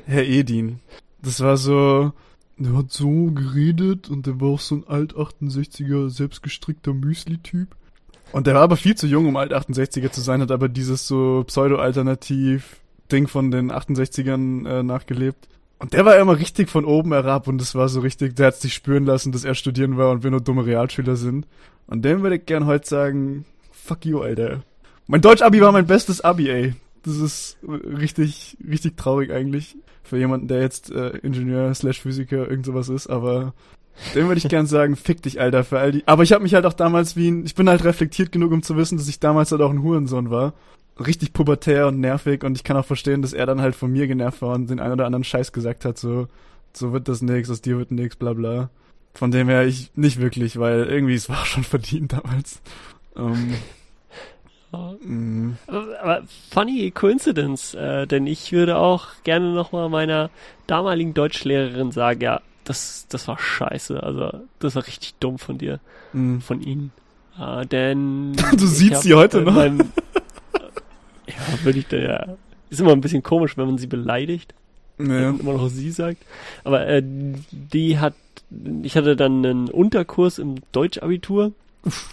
Herr 0.06 0.24
Edin. 0.24 0.80
Das 1.22 1.40
war 1.40 1.56
so, 1.56 2.12
der 2.56 2.76
hat 2.76 2.92
so 2.92 3.30
geredet 3.32 4.08
und 4.08 4.26
der 4.26 4.40
war 4.40 4.48
auch 4.48 4.60
so 4.60 4.76
ein 4.76 4.84
alt 4.86 5.14
68er 5.14 6.08
selbstgestrickter 6.08 6.94
Müsli-Typ. 6.94 7.68
Und 8.32 8.46
der 8.46 8.54
war 8.54 8.62
aber 8.62 8.76
viel 8.76 8.94
zu 8.94 9.06
jung, 9.06 9.26
um 9.26 9.36
alt 9.36 9.52
68er 9.52 10.10
zu 10.10 10.20
sein, 10.20 10.42
hat 10.42 10.50
aber 10.50 10.68
dieses 10.68 11.06
so 11.06 11.44
pseudo-alternativ 11.46 12.80
Ding 13.10 13.26
von 13.26 13.50
den 13.50 13.72
68ern 13.72 14.68
äh, 14.68 14.82
nachgelebt. 14.82 15.48
Und 15.78 15.92
der 15.92 16.04
war 16.04 16.18
immer 16.18 16.38
richtig 16.38 16.68
von 16.68 16.84
oben 16.84 17.12
herab 17.12 17.46
und 17.46 17.60
das 17.60 17.74
war 17.74 17.88
so 17.88 18.00
richtig, 18.00 18.34
der 18.36 18.48
hat 18.48 18.56
sich 18.56 18.74
spüren 18.74 19.06
lassen, 19.06 19.32
dass 19.32 19.44
er 19.44 19.54
studieren 19.54 19.96
war 19.96 20.10
und 20.10 20.24
wir 20.24 20.30
nur 20.30 20.40
dumme 20.40 20.66
Realschüler 20.66 21.16
sind. 21.16 21.46
Und 21.86 22.04
dem 22.04 22.22
würde 22.22 22.36
ich 22.36 22.46
gern 22.46 22.66
heute 22.66 22.86
sagen, 22.86 23.44
fuck 23.70 24.04
you, 24.04 24.20
Alter. 24.20 24.62
Mein 25.06 25.22
Deutsch-Abi 25.22 25.60
war 25.60 25.72
mein 25.72 25.86
bestes 25.86 26.20
Abi, 26.20 26.50
ey. 26.50 26.74
Das 27.02 27.16
ist 27.16 27.58
richtig, 27.62 28.56
richtig 28.66 28.96
traurig 28.96 29.30
eigentlich 29.30 29.76
für 30.02 30.18
jemanden, 30.18 30.48
der 30.48 30.60
jetzt 30.60 30.90
äh, 30.90 31.10
Ingenieur 31.18 31.74
slash 31.74 32.00
Physiker 32.00 32.48
irgend 32.50 32.66
sowas 32.66 32.88
ist, 32.88 33.06
aber 33.08 33.54
dem 34.14 34.28
würde 34.28 34.38
ich 34.38 34.48
gern 34.48 34.66
sagen, 34.66 34.96
fick 34.96 35.22
dich, 35.22 35.40
Alter, 35.40 35.64
für 35.64 35.78
all 35.78 35.92
die. 35.92 36.02
Aber 36.06 36.22
ich 36.22 36.32
habe 36.32 36.42
mich 36.42 36.54
halt 36.54 36.66
auch 36.66 36.72
damals 36.72 37.16
wie 37.16 37.30
ein, 37.30 37.44
ich 37.44 37.54
bin 37.54 37.68
halt 37.68 37.84
reflektiert 37.84 38.32
genug, 38.32 38.52
um 38.52 38.62
zu 38.62 38.76
wissen, 38.76 38.98
dass 38.98 39.08
ich 39.08 39.20
damals 39.20 39.52
halt 39.52 39.62
auch 39.62 39.70
ein 39.70 39.82
Hurensohn 39.82 40.30
war. 40.30 40.54
Richtig 40.98 41.32
pubertär 41.32 41.86
und 41.86 42.00
nervig 42.00 42.42
und 42.42 42.56
ich 42.56 42.64
kann 42.64 42.76
auch 42.76 42.84
verstehen, 42.84 43.22
dass 43.22 43.32
er 43.32 43.46
dann 43.46 43.60
halt 43.60 43.76
von 43.76 43.92
mir 43.92 44.08
genervt 44.08 44.42
war 44.42 44.54
und 44.54 44.68
den 44.68 44.80
einen 44.80 44.94
oder 44.94 45.06
anderen 45.06 45.24
Scheiß 45.24 45.52
gesagt 45.52 45.84
hat, 45.84 45.96
so, 45.98 46.26
so 46.72 46.92
wird 46.92 47.08
das 47.08 47.22
nix, 47.22 47.50
aus 47.50 47.60
dir 47.60 47.78
wird 47.78 47.92
nix, 47.92 48.16
bla 48.16 48.32
bla. 48.32 48.70
Von 49.14 49.30
dem 49.30 49.48
her 49.48 49.66
ich 49.66 49.90
nicht 49.94 50.20
wirklich, 50.20 50.58
weil 50.58 50.84
irgendwie 50.84 51.14
es 51.14 51.28
war 51.28 51.44
schon 51.46 51.64
verdient 51.64 52.12
damals. 52.12 52.60
Ähm, 53.16 53.54
Mm. 54.72 55.52
Aber 55.66 56.22
funny 56.50 56.90
coincidence, 56.90 57.74
äh, 57.74 58.06
denn 58.06 58.26
ich 58.26 58.52
würde 58.52 58.76
auch 58.76 59.08
gerne 59.24 59.52
nochmal 59.52 59.88
meiner 59.88 60.30
damaligen 60.66 61.14
Deutschlehrerin 61.14 61.90
sagen, 61.90 62.20
ja, 62.20 62.40
das, 62.64 63.06
das 63.08 63.28
war 63.28 63.38
scheiße, 63.38 64.02
also 64.02 64.30
das 64.58 64.74
war 64.74 64.86
richtig 64.86 65.14
dumm 65.20 65.38
von 65.38 65.56
dir, 65.56 65.80
mm. 66.12 66.38
von 66.40 66.60
ihnen. 66.60 66.92
Äh, 67.38 67.66
denn 67.66 68.32
du 68.56 68.66
siehst 68.66 69.02
sie 69.02 69.14
heute 69.14 69.40
noch. 69.40 69.54
Mein, 69.54 69.78
ja, 71.26 71.64
würde 71.64 71.78
ich 71.78 71.86
da 71.86 71.96
ja. 71.96 72.26
Ist 72.70 72.80
immer 72.80 72.92
ein 72.92 73.00
bisschen 73.00 73.22
komisch, 73.22 73.56
wenn 73.56 73.66
man 73.66 73.78
sie 73.78 73.86
beleidigt. 73.86 74.54
Ja. 74.98 75.30
Immer 75.30 75.54
noch 75.54 75.68
sie 75.68 75.90
sagt. 75.90 76.18
Aber 76.64 76.86
äh, 76.86 77.02
die 77.02 77.98
hat, 77.98 78.14
ich 78.82 78.96
hatte 78.96 79.16
dann 79.16 79.44
einen 79.44 79.70
Unterkurs 79.70 80.38
im 80.38 80.56
Deutschabitur 80.72 81.52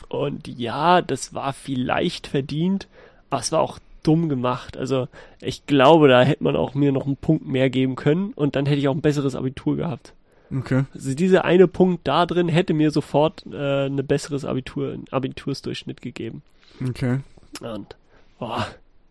und 0.09 0.47
ja, 0.47 1.01
das 1.01 1.33
war 1.33 1.53
vielleicht 1.53 2.27
verdient, 2.27 2.87
aber 3.29 3.41
es 3.41 3.51
war 3.51 3.61
auch 3.61 3.79
dumm 4.03 4.29
gemacht. 4.29 4.77
Also 4.77 5.07
ich 5.41 5.65
glaube, 5.65 6.07
da 6.07 6.21
hätte 6.21 6.43
man 6.43 6.55
auch 6.55 6.73
mir 6.75 6.91
noch 6.91 7.05
einen 7.05 7.17
Punkt 7.17 7.47
mehr 7.47 7.69
geben 7.69 7.95
können 7.95 8.33
und 8.33 8.55
dann 8.55 8.65
hätte 8.65 8.79
ich 8.79 8.87
auch 8.87 8.95
ein 8.95 9.01
besseres 9.01 9.35
Abitur 9.35 9.75
gehabt. 9.75 10.13
Okay. 10.55 10.85
Also 10.93 11.15
dieser 11.15 11.43
eine 11.43 11.67
Punkt 11.67 12.07
da 12.07 12.25
drin 12.25 12.47
hätte 12.47 12.73
mir 12.73 12.91
sofort 12.91 13.43
äh, 13.51 13.87
ein 13.87 13.95
besseres 14.05 14.45
Abitur, 14.45 14.93
einen 14.93 15.05
Abitursdurchschnitt 15.09 16.01
gegeben. 16.01 16.43
Okay. 16.87 17.19
Und 17.61 17.95
boah, 18.37 18.67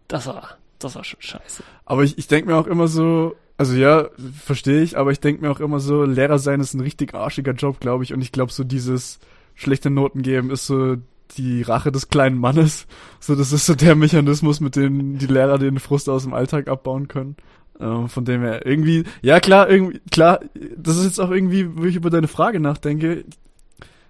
das 0.09 0.27
war, 0.27 0.57
das 0.79 0.95
war 0.95 1.05
schon 1.05 1.21
scheiße. 1.21 1.65
Aber 1.85 2.05
ich, 2.05 2.19
ich 2.19 2.29
denke 2.29 2.51
mir 2.51 2.57
auch 2.57 2.69
immer 2.69 2.89
so, 2.89 3.35
also 3.57 3.75
ja, 3.75 4.09
verstehe 4.45 4.83
ich, 4.83 4.97
aber 4.97 5.11
ich 5.13 5.21
denke 5.21 5.43
mir 5.43 5.51
auch 5.51 5.61
immer 5.61 5.81
so, 5.81 6.05
Lehrer 6.05 6.39
sein 6.39 6.61
ist 6.61 6.75
ein 6.75 6.81
richtig 6.81 7.15
arschiger 7.15 7.53
Job, 7.53 7.81
glaube 7.81 8.05
ich. 8.05 8.13
Und 8.13 8.21
ich 8.21 8.33
glaube 8.33 8.53
so 8.53 8.65
dieses, 8.65 9.19
schlechte 9.55 9.91
Noten 9.91 10.23
geben, 10.23 10.51
ist 10.51 10.67
so 10.67 10.97
die 11.37 11.63
Rache 11.63 11.93
des 11.93 12.09
kleinen 12.09 12.39
Mannes. 12.39 12.87
So, 13.21 13.35
das 13.35 13.53
ist 13.53 13.67
so 13.67 13.75
der 13.75 13.95
Mechanismus, 13.95 14.61
mit 14.61 14.77
dem 14.77 15.19
die 15.19 15.27
Lehrer 15.27 15.59
den 15.59 15.79
Frust 15.79 16.09
aus 16.09 16.25
dem 16.25 16.35
Alltag 16.35 16.69
abbauen 16.69 17.09
können. 17.09 17.37
Ähm, 17.81 18.09
von 18.09 18.25
dem 18.25 18.43
her 18.43 18.65
irgendwie, 18.67 19.05
ja 19.21 19.41
klar, 19.41 19.69
irgendwie, 19.69 20.01
klar, 20.11 20.41
das 20.77 20.97
ist 20.97 21.05
jetzt 21.05 21.21
auch 21.21 21.31
irgendwie, 21.31 21.77
wo 21.77 21.85
ich 21.85 21.97
über 21.97 22.11
deine 22.11 22.29
Frage 22.29 22.61
nachdenke. 22.61 23.25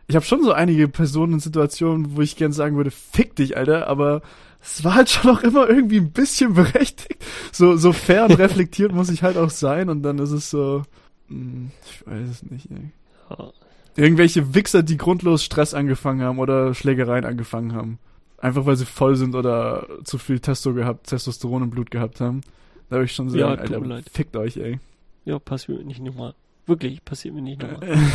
Ich 0.07 0.17
habe 0.17 0.25
schon 0.27 0.43
so 0.43 0.53
einige 0.53 0.87
Personen 0.87 1.35
und 1.35 1.41
Situationen, 1.41 2.15
wo 2.15 2.21
ich 2.21 2.37
gern 2.37 2.53
sagen 2.53 2.77
würde, 2.77 2.91
fick 2.91 3.37
dich, 3.37 3.57
Alter, 3.57 3.89
aber 3.89 4.21
es 4.63 4.85
war 4.85 4.95
halt 4.95 5.09
schon 5.09 5.31
auch 5.31 5.43
immer 5.43 5.69
irgendwie 5.69 5.99
ein 5.99 6.13
bisschen 6.13 6.55
berechtigt. 6.55 7.25
So, 7.53 7.77
so 7.77 7.93
fair 7.93 8.25
und 8.25 8.33
reflektiert 8.39 8.93
muss 8.93 9.09
ich 9.09 9.23
halt 9.23 9.39
auch 9.39 9.51
sein 9.51 9.89
und 9.89 10.03
dann 10.03 10.19
ist 10.19 10.31
es 10.31 10.51
so, 10.51 10.83
mh, 11.29 11.39
hm, 11.39 11.71
ich 11.87 12.07
weiß 12.07 12.29
es 12.29 12.43
nicht, 12.43 12.71
ey. 12.71 12.91
Irgendwelche 13.97 14.55
Wichser, 14.55 14.83
die 14.83 14.97
grundlos 14.97 15.45
Stress 15.45 15.75
angefangen 15.75 16.23
haben 16.23 16.39
oder 16.39 16.75
Schlägereien 16.75 17.25
angefangen 17.25 17.75
haben. 17.75 17.99
Einfach 18.39 18.67
weil 18.67 18.77
sie 18.77 18.87
voll 18.87 19.17
sind 19.17 19.35
oder 19.35 19.87
zu 20.05 20.19
viel 20.19 20.41
Testo 20.41 20.75
gehabt, 20.75 21.07
Testosteron 21.07 21.63
im 21.63 21.71
Blut 21.71 21.91
gehabt 21.91 22.21
haben. 22.21 22.43
Da 22.89 22.97
habe 22.97 23.05
ich 23.05 23.13
schon 23.13 23.31
so, 23.31 23.39
ja, 23.39 23.49
Alter, 23.49 23.81
leid. 23.81 24.05
fickt 24.11 24.37
euch, 24.37 24.57
ey. 24.57 24.79
Ja, 25.25 25.39
passiert 25.39 25.79
mir 25.79 25.85
nicht 25.85 26.03
nochmal. 26.03 26.35
Wirklich, 26.67 27.05
passiert 27.05 27.35
mir 27.35 27.43
nicht 27.43 27.63
nochmal. 27.63 27.99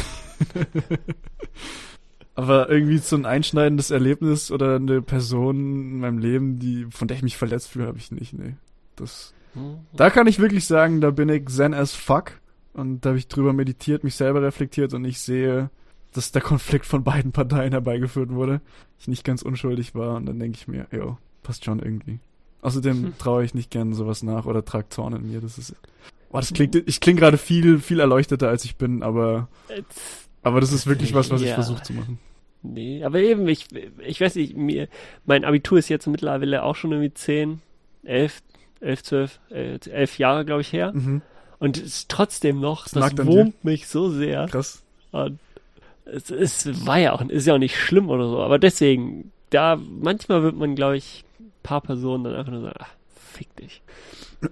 Aber 2.36 2.70
irgendwie 2.70 2.98
so 3.00 3.16
ein 3.16 3.26
einschneidendes 3.26 3.92
Erlebnis 3.92 4.52
oder 4.52 4.76
eine 4.78 5.02
Person 5.02 5.58
in 5.58 6.00
meinem 6.00 6.20
Leben, 6.20 6.60
die, 6.60 6.88
von 6.90 7.08
der 7.08 7.18
ich 7.18 7.24
mich 7.24 7.36
verletzt 7.36 7.70
fühle, 7.70 7.88
habe 7.88 7.98
ich 7.98 8.12
nicht, 8.12 8.34
nee. 8.34 8.56
Das, 8.96 9.34
mhm. 9.56 9.80
da 9.94 10.10
kann 10.10 10.28
ich 10.28 10.40
wirklich 10.40 10.66
sagen, 10.66 11.02
da 11.02 11.12
bin 11.12 11.30
ich 11.30 11.48
zen 11.48 11.74
as 11.74 11.94
fuck. 11.94 12.40
Und 12.74 13.06
da 13.06 13.10
habe 13.10 13.20
ich 13.20 13.28
drüber 13.28 13.54
meditiert, 13.54 14.04
mich 14.04 14.16
selber 14.16 14.42
reflektiert 14.42 14.94
und 14.94 15.04
ich 15.06 15.20
sehe, 15.20 15.70
dass 16.14 16.32
der 16.32 16.42
Konflikt 16.42 16.86
von 16.86 17.04
beiden 17.04 17.32
Parteien 17.32 17.72
herbeigeführt 17.72 18.32
wurde. 18.32 18.62
Ich 19.00 19.08
nicht 19.08 19.24
ganz 19.24 19.42
unschuldig 19.42 19.96
war 19.96 20.16
und 20.16 20.26
dann 20.26 20.40
denke 20.40 20.58
ich 20.60 20.68
mir, 20.68 20.88
jo, 20.92 21.18
passt 21.44 21.66
schon 21.66 21.80
irgendwie. 21.80 22.20
Außerdem 22.62 23.04
hm. 23.04 23.18
traue 23.18 23.44
ich 23.44 23.54
nicht 23.54 23.72
gern 23.72 23.94
sowas 23.94 24.24
nach 24.24 24.46
oder 24.46 24.66
trage 24.66 24.90
Zorn 24.90 25.14
in 25.14 25.32
mir. 25.32 25.42
Das 25.42 25.58
ist. 25.58 25.76
Boah, 26.30 26.42
das 26.42 26.54
klingt, 26.54 26.76
ich 26.76 27.00
klinge 27.00 27.20
gerade 27.20 27.38
viel, 27.38 27.80
viel 27.80 28.00
erleuchteter 28.00 28.50
als 28.50 28.66
ich 28.66 28.76
bin, 28.76 29.02
aber. 29.02 29.48
Aber 30.42 30.62
das 30.62 30.72
ist 30.72 30.88
wirklich 30.88 31.14
was, 31.14 31.32
was 31.32 31.42
ja. 31.42 31.48
ich 31.48 31.54
versuche 31.54 31.82
zu 31.84 31.94
machen. 31.94 32.20
Nee, 32.62 33.04
aber 33.04 33.20
eben, 33.20 33.48
ich, 33.48 33.68
ich 34.06 34.20
weiß 34.20 34.36
nicht, 34.36 34.56
mir, 34.56 34.90
mein 35.26 35.46
Abitur 35.46 35.80
ist 35.80 35.90
jetzt 35.90 36.08
mittlerweile 36.08 36.64
auch 36.64 36.76
schon 36.76 36.92
irgendwie 36.92 37.14
10, 37.14 37.62
11, 38.04 38.42
11, 38.82 39.04
12, 39.04 39.40
11 39.50 40.18
Jahre, 40.18 40.46
glaube 40.46 40.62
ich, 40.62 40.74
her. 40.74 40.92
Mhm. 40.94 41.22
Und 41.60 41.78
es 41.78 41.84
ist 41.84 42.10
trotzdem 42.10 42.60
noch, 42.60 42.88
das, 42.88 43.14
das 43.14 43.28
wurmt 43.28 43.64
mich 43.66 43.88
so 43.88 44.10
sehr. 44.10 44.48
Krass. 44.48 44.82
Und 45.12 45.40
es, 46.06 46.30
es 46.30 46.86
war 46.86 46.98
ja 46.98 47.14
auch, 47.14 47.22
ist 47.22 47.46
ja 47.46 47.56
auch 47.56 47.60
nicht 47.60 47.78
schlimm 47.78 48.10
oder 48.10 48.28
so, 48.30 48.42
aber 48.42 48.60
deswegen, 48.60 49.32
da, 49.50 49.78
manchmal 49.78 50.44
wird 50.44 50.56
man, 50.56 50.76
glaube 50.76 50.98
ich, 50.98 51.24
ein 51.40 51.52
paar 51.64 51.82
Personen 51.82 52.24
dann 52.24 52.36
einfach 52.36 52.52
nur 52.52 52.62
sagen, 52.62 52.80
ach, 52.80 52.94
fick 53.34 53.56
dich. 53.58 53.82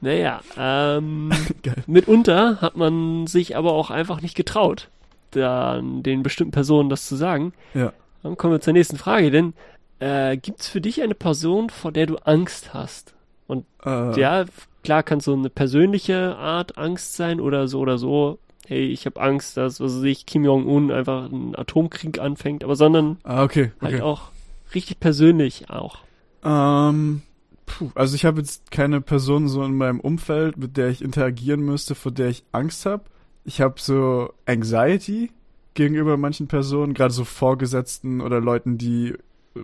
naja, 0.00 0.40
ähm, 0.56 1.30
mitunter 1.86 2.60
hat 2.60 2.76
man 2.76 3.26
sich 3.26 3.56
aber 3.56 3.72
auch 3.72 3.90
einfach 3.90 4.20
nicht 4.20 4.34
getraut, 4.34 4.88
dann 5.32 6.02
den 6.02 6.22
bestimmten 6.22 6.52
Personen 6.52 6.88
das 6.88 7.06
zu 7.06 7.16
sagen. 7.16 7.52
Ja. 7.74 7.92
Dann 8.22 8.36
kommen 8.36 8.54
wir 8.54 8.60
zur 8.60 8.72
nächsten 8.72 8.96
Frage, 8.96 9.30
denn 9.30 9.52
äh, 10.00 10.36
gibt 10.36 10.60
es 10.60 10.68
für 10.68 10.80
dich 10.80 11.02
eine 11.02 11.14
Person, 11.14 11.70
vor 11.70 11.92
der 11.92 12.06
du 12.06 12.16
Angst 12.16 12.74
hast? 12.74 13.14
Und 13.48 13.64
äh. 13.84 14.20
ja, 14.20 14.44
klar 14.84 15.02
kann 15.02 15.20
so 15.20 15.32
eine 15.32 15.50
persönliche 15.50 16.36
Art 16.36 16.78
Angst 16.78 17.14
sein 17.14 17.40
oder 17.40 17.66
so 17.66 17.80
oder 17.80 17.98
so. 17.98 18.38
Hey, 18.66 18.86
ich 18.86 19.06
habe 19.06 19.20
Angst, 19.20 19.56
dass, 19.56 19.80
was 19.80 19.96
weiß 19.96 20.04
ich, 20.04 20.26
Kim 20.26 20.44
Jong-un 20.44 20.92
einfach 20.92 21.24
einen 21.24 21.56
Atomkrieg 21.56 22.20
anfängt, 22.20 22.62
aber 22.62 22.76
sondern 22.76 23.16
ah, 23.24 23.42
okay, 23.42 23.72
halt 23.80 23.94
okay. 23.94 24.02
auch 24.02 24.30
richtig 24.74 25.00
persönlich 25.00 25.70
auch. 25.70 25.98
Ähm, 26.44 27.22
puh, 27.64 27.90
also 27.94 28.14
ich 28.14 28.26
habe 28.26 28.40
jetzt 28.40 28.70
keine 28.70 29.00
Person 29.00 29.48
so 29.48 29.64
in 29.64 29.74
meinem 29.74 29.98
Umfeld, 29.98 30.58
mit 30.58 30.76
der 30.76 30.90
ich 30.90 31.00
interagieren 31.00 31.60
müsste, 31.60 31.94
vor 31.94 32.12
der 32.12 32.28
ich 32.28 32.44
Angst 32.52 32.84
habe. 32.84 33.04
Ich 33.44 33.62
habe 33.62 33.76
so 33.78 34.34
Anxiety 34.44 35.30
gegenüber 35.72 36.18
manchen 36.18 36.48
Personen, 36.48 36.92
gerade 36.92 37.14
so 37.14 37.24
Vorgesetzten 37.24 38.20
oder 38.20 38.42
Leuten, 38.42 38.76
die 38.76 39.14
äh, 39.54 39.60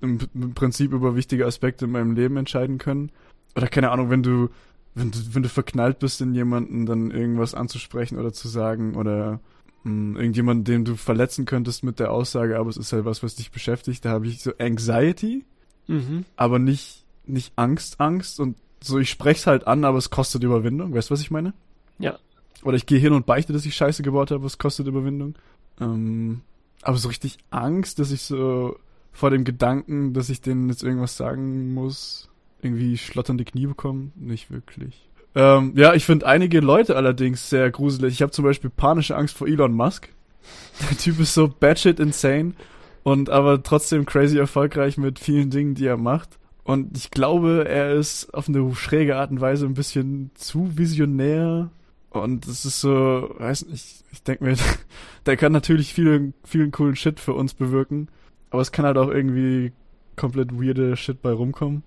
im, 0.00 0.20
im 0.34 0.54
Prinzip 0.54 0.92
über 0.92 1.16
wichtige 1.16 1.46
Aspekte 1.46 1.86
in 1.86 1.90
meinem 1.90 2.14
Leben 2.14 2.36
entscheiden 2.36 2.78
können 2.78 3.10
oder 3.56 3.68
keine 3.68 3.90
Ahnung, 3.90 4.10
wenn 4.10 4.22
du, 4.22 4.48
wenn 4.94 5.10
du, 5.10 5.18
wenn 5.32 5.42
du 5.42 5.48
verknallt 5.48 5.98
bist 5.98 6.20
in 6.20 6.34
jemanden, 6.34 6.86
dann 6.86 7.10
irgendwas 7.10 7.54
anzusprechen 7.54 8.18
oder 8.18 8.32
zu 8.32 8.48
sagen 8.48 8.94
oder 8.96 9.40
mh, 9.84 9.90
hm, 9.90 10.16
irgendjemanden, 10.16 10.64
den 10.64 10.84
du 10.84 10.96
verletzen 10.96 11.44
könntest 11.44 11.84
mit 11.84 11.98
der 11.98 12.12
Aussage, 12.12 12.58
aber 12.58 12.70
es 12.70 12.76
ist 12.76 12.92
halt 12.92 13.04
was, 13.04 13.22
was 13.22 13.36
dich 13.36 13.50
beschäftigt, 13.50 14.04
da 14.04 14.10
habe 14.10 14.26
ich 14.26 14.42
so 14.42 14.52
Anxiety, 14.58 15.44
mhm. 15.86 16.24
aber 16.36 16.58
nicht, 16.58 17.04
nicht 17.26 17.52
Angst, 17.56 18.00
Angst 18.00 18.40
und 18.40 18.56
so, 18.82 18.98
ich 18.98 19.08
sprech's 19.08 19.46
halt 19.46 19.66
an, 19.66 19.84
aber 19.84 19.96
es 19.96 20.10
kostet 20.10 20.44
Überwindung. 20.44 20.94
Weißt 20.94 21.08
du, 21.08 21.14
was 21.14 21.22
ich 21.22 21.30
meine? 21.30 21.54
Ja. 21.98 22.18
Oder 22.64 22.76
ich 22.76 22.84
gehe 22.84 22.98
hin 22.98 23.14
und 23.14 23.24
beichte, 23.24 23.54
dass 23.54 23.64
ich 23.64 23.74
Scheiße 23.74 24.02
gebaut 24.02 24.30
habe, 24.30 24.44
es 24.46 24.58
kostet 24.58 24.86
Überwindung. 24.86 25.34
Ähm, 25.80 26.42
aber 26.82 26.98
so 26.98 27.08
richtig 27.08 27.38
Angst, 27.50 27.98
dass 27.98 28.10
ich 28.10 28.22
so 28.22 28.78
vor 29.10 29.30
dem 29.30 29.44
Gedanken, 29.44 30.12
dass 30.12 30.28
ich 30.28 30.42
denen 30.42 30.68
jetzt 30.68 30.82
irgendwas 30.82 31.16
sagen 31.16 31.72
muss, 31.72 32.28
irgendwie 32.64 32.98
schlotternde 32.98 33.44
Knie 33.44 33.66
bekommen? 33.66 34.12
Nicht 34.16 34.50
wirklich. 34.50 35.08
Ähm, 35.34 35.72
ja, 35.76 35.94
ich 35.94 36.04
finde 36.04 36.26
einige 36.26 36.60
Leute 36.60 36.96
allerdings 36.96 37.50
sehr 37.50 37.70
gruselig. 37.70 38.14
Ich 38.14 38.22
habe 38.22 38.32
zum 38.32 38.44
Beispiel 38.44 38.70
panische 38.70 39.16
Angst 39.16 39.36
vor 39.36 39.48
Elon 39.48 39.72
Musk. 39.72 40.08
Der 40.90 40.96
Typ 40.96 41.20
ist 41.20 41.34
so 41.34 41.48
batshit 41.48 42.00
insane 42.00 42.54
und 43.02 43.30
aber 43.30 43.62
trotzdem 43.62 44.06
crazy 44.06 44.38
erfolgreich 44.38 44.96
mit 44.96 45.18
vielen 45.18 45.50
Dingen, 45.50 45.74
die 45.74 45.86
er 45.86 45.96
macht. 45.96 46.38
Und 46.64 46.96
ich 46.96 47.10
glaube, 47.10 47.66
er 47.68 47.92
ist 47.92 48.32
auf 48.32 48.48
eine 48.48 48.74
schräge 48.74 49.16
Art 49.16 49.30
und 49.30 49.40
Weise 49.40 49.66
ein 49.66 49.74
bisschen 49.74 50.30
zu 50.34 50.78
visionär. 50.78 51.70
Und 52.10 52.46
es 52.46 52.64
ist 52.64 52.80
so, 52.80 53.34
weiß 53.38 53.66
nicht, 53.66 54.04
ich 54.12 54.22
denke 54.22 54.44
mir, 54.44 54.56
der 55.26 55.36
kann 55.36 55.52
natürlich 55.52 55.92
vielen, 55.92 56.32
vielen 56.44 56.70
coolen 56.70 56.96
Shit 56.96 57.20
für 57.20 57.34
uns 57.34 57.54
bewirken. 57.54 58.08
Aber 58.50 58.62
es 58.62 58.72
kann 58.72 58.86
halt 58.86 58.96
auch 58.96 59.08
irgendwie 59.08 59.72
komplett 60.16 60.52
weirde 60.52 60.96
Shit 60.96 61.20
bei 61.20 61.32
rumkommen. 61.32 61.82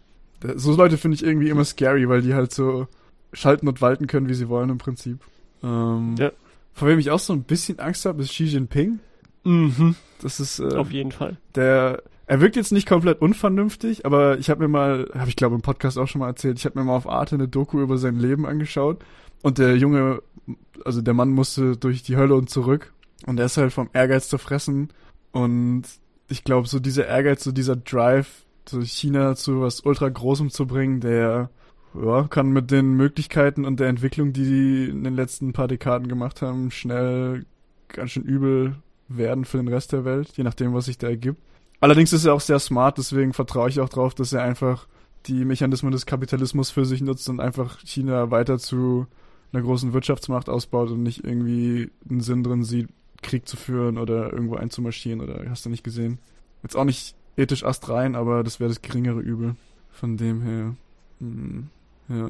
So 0.56 0.76
Leute 0.76 0.98
finde 0.98 1.16
ich 1.16 1.24
irgendwie 1.24 1.50
immer 1.50 1.66
scary, 1.66 2.08
weil 2.10 2.22
die 2.22 2.34
halt 2.34 2.54
so 2.54 2.88
schalten 3.34 3.68
und 3.68 3.82
walten 3.82 4.08
können, 4.08 4.30
wie 4.30 4.34
sie 4.34 4.50
wollen 4.50 4.70
im 4.70 4.78
Prinzip. 4.78 5.20
Ähm, 5.64 6.16
ja. 6.18 6.32
Vor 6.74 6.88
wem 6.88 7.00
ich 7.00 7.10
auch 7.10 7.20
so 7.20 7.34
ein 7.34 7.44
bisschen 7.44 7.80
Angst 7.80 8.06
habe, 8.06 8.22
ist 8.22 8.32
Xi 8.32 8.46
Jinping. 8.46 9.00
Mhm. 9.44 9.96
Das 10.22 10.40
ist 10.40 10.60
äh, 10.60 10.76
auf 10.76 10.92
jeden 10.92 11.12
Fall. 11.12 11.38
Der, 11.56 12.04
er 12.26 12.42
wirkt 12.42 12.56
jetzt 12.56 12.72
nicht 12.72 12.88
komplett 12.88 13.22
unvernünftig, 13.22 14.06
aber 14.06 14.38
ich 14.38 14.50
habe 14.50 14.62
mir 14.62 14.68
mal, 14.68 15.10
habe 15.16 15.30
ich 15.30 15.36
glaube 15.36 15.56
im 15.56 15.62
Podcast 15.62 15.98
auch 15.98 16.08
schon 16.08 16.20
mal 16.20 16.28
erzählt, 16.28 16.60
ich 16.60 16.66
habe 16.66 16.78
mir 16.78 16.86
mal 16.86 16.96
auf 16.96 17.08
Arte 17.08 17.36
eine 17.36 17.48
Doku 17.48 17.82
über 17.82 17.98
sein 17.98 18.18
Leben 18.18 18.46
angeschaut 18.46 19.04
und 19.42 19.58
der 19.58 19.78
Junge, 19.78 20.22
also 20.84 21.02
der 21.02 21.14
Mann 21.14 21.30
musste 21.30 21.78
durch 21.78 22.04
die 22.04 22.18
Hölle 22.18 22.36
und 22.36 22.50
zurück 22.50 22.94
und 23.26 23.40
er 23.40 23.46
ist 23.46 23.58
halt 23.58 23.74
vom 23.74 23.90
Ehrgeiz 23.94 24.28
zu 24.28 24.38
fressen 24.38 24.90
und 25.32 25.84
ich 26.28 26.44
glaube 26.44 26.68
so 26.68 26.80
dieser 26.80 27.08
Ehrgeiz, 27.08 27.44
so 27.44 27.52
dieser 27.52 27.76
Drive, 27.76 28.46
China 28.70 29.36
zu 29.36 29.62
was 29.62 29.82
ultra 29.82 30.10
großem 30.10 30.50
zu 30.50 30.68
bringen, 30.68 31.00
der 31.00 31.50
ja, 31.94 32.24
kann 32.24 32.50
mit 32.50 32.72
den 32.72 32.94
Möglichkeiten 32.94 33.66
und 33.66 33.80
der 33.80 33.88
Entwicklung, 33.88 34.34
die 34.34 34.44
die 34.44 34.90
in 34.90 35.04
den 35.04 35.16
letzten 35.16 35.54
paar 35.54 35.68
Dekaden 35.68 36.08
gemacht 36.08 36.42
haben, 36.42 36.72
schnell 36.72 37.46
ganz 37.88 38.12
schön 38.12 38.24
übel 38.24 38.76
werden 39.08 39.46
für 39.46 39.58
den 39.58 39.68
Rest 39.68 39.94
der 39.94 40.06
Welt, 40.06 40.34
je 40.36 40.44
nachdem, 40.44 40.74
was 40.74 40.86
sich 40.86 40.98
da 40.98 41.08
ergibt. 41.08 41.42
Allerdings 41.80 42.14
ist 42.14 42.26
er 42.26 42.34
auch 42.34 42.42
sehr 42.42 42.60
smart, 42.60 42.98
deswegen 42.98 43.34
vertraue 43.34 43.70
ich 43.70 43.80
auch 43.80 43.90
drauf, 43.90 44.14
dass 44.16 44.34
er 44.34 44.42
einfach 44.42 44.88
die 45.28 45.46
Mechanismen 45.46 45.92
des 45.92 46.06
Kapitalismus 46.06 46.72
für 46.72 46.86
sich 46.86 47.02
nutzt 47.02 47.30
und 47.30 47.40
einfach 47.40 47.80
China 47.86 48.32
weiter 48.32 48.58
zu 48.58 49.08
einer 49.52 49.62
großen 49.62 49.94
Wirtschaftsmacht 49.94 50.50
ausbaut 50.50 50.90
und 50.92 51.04
nicht 51.04 51.24
irgendwie 51.24 51.92
einen 52.10 52.22
Sinn 52.22 52.44
drin 52.44 52.64
sieht, 52.64 52.90
Krieg 53.22 53.48
zu 53.48 53.58
führen 53.58 53.98
oder 53.98 54.32
irgendwo 54.32 54.56
einzumarschieren 54.56 55.22
oder 55.22 55.44
hast 55.50 55.66
du 55.66 55.70
nicht 55.70 55.84
gesehen. 55.84 56.20
Jetzt 56.64 56.76
auch 56.76 56.84
nicht 56.84 57.16
ethisch 57.38 57.64
astrein, 57.64 58.16
aber 58.16 58.44
das 58.44 58.60
wäre 58.60 58.70
das 58.70 58.82
geringere 58.82 59.20
Übel. 59.20 59.56
Von 59.92 60.18
dem 60.18 60.42
her. 60.42 60.76
Hm, 61.20 61.70
ja. 62.10 62.30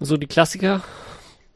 So 0.00 0.16
die 0.16 0.26
Klassiker. 0.26 0.82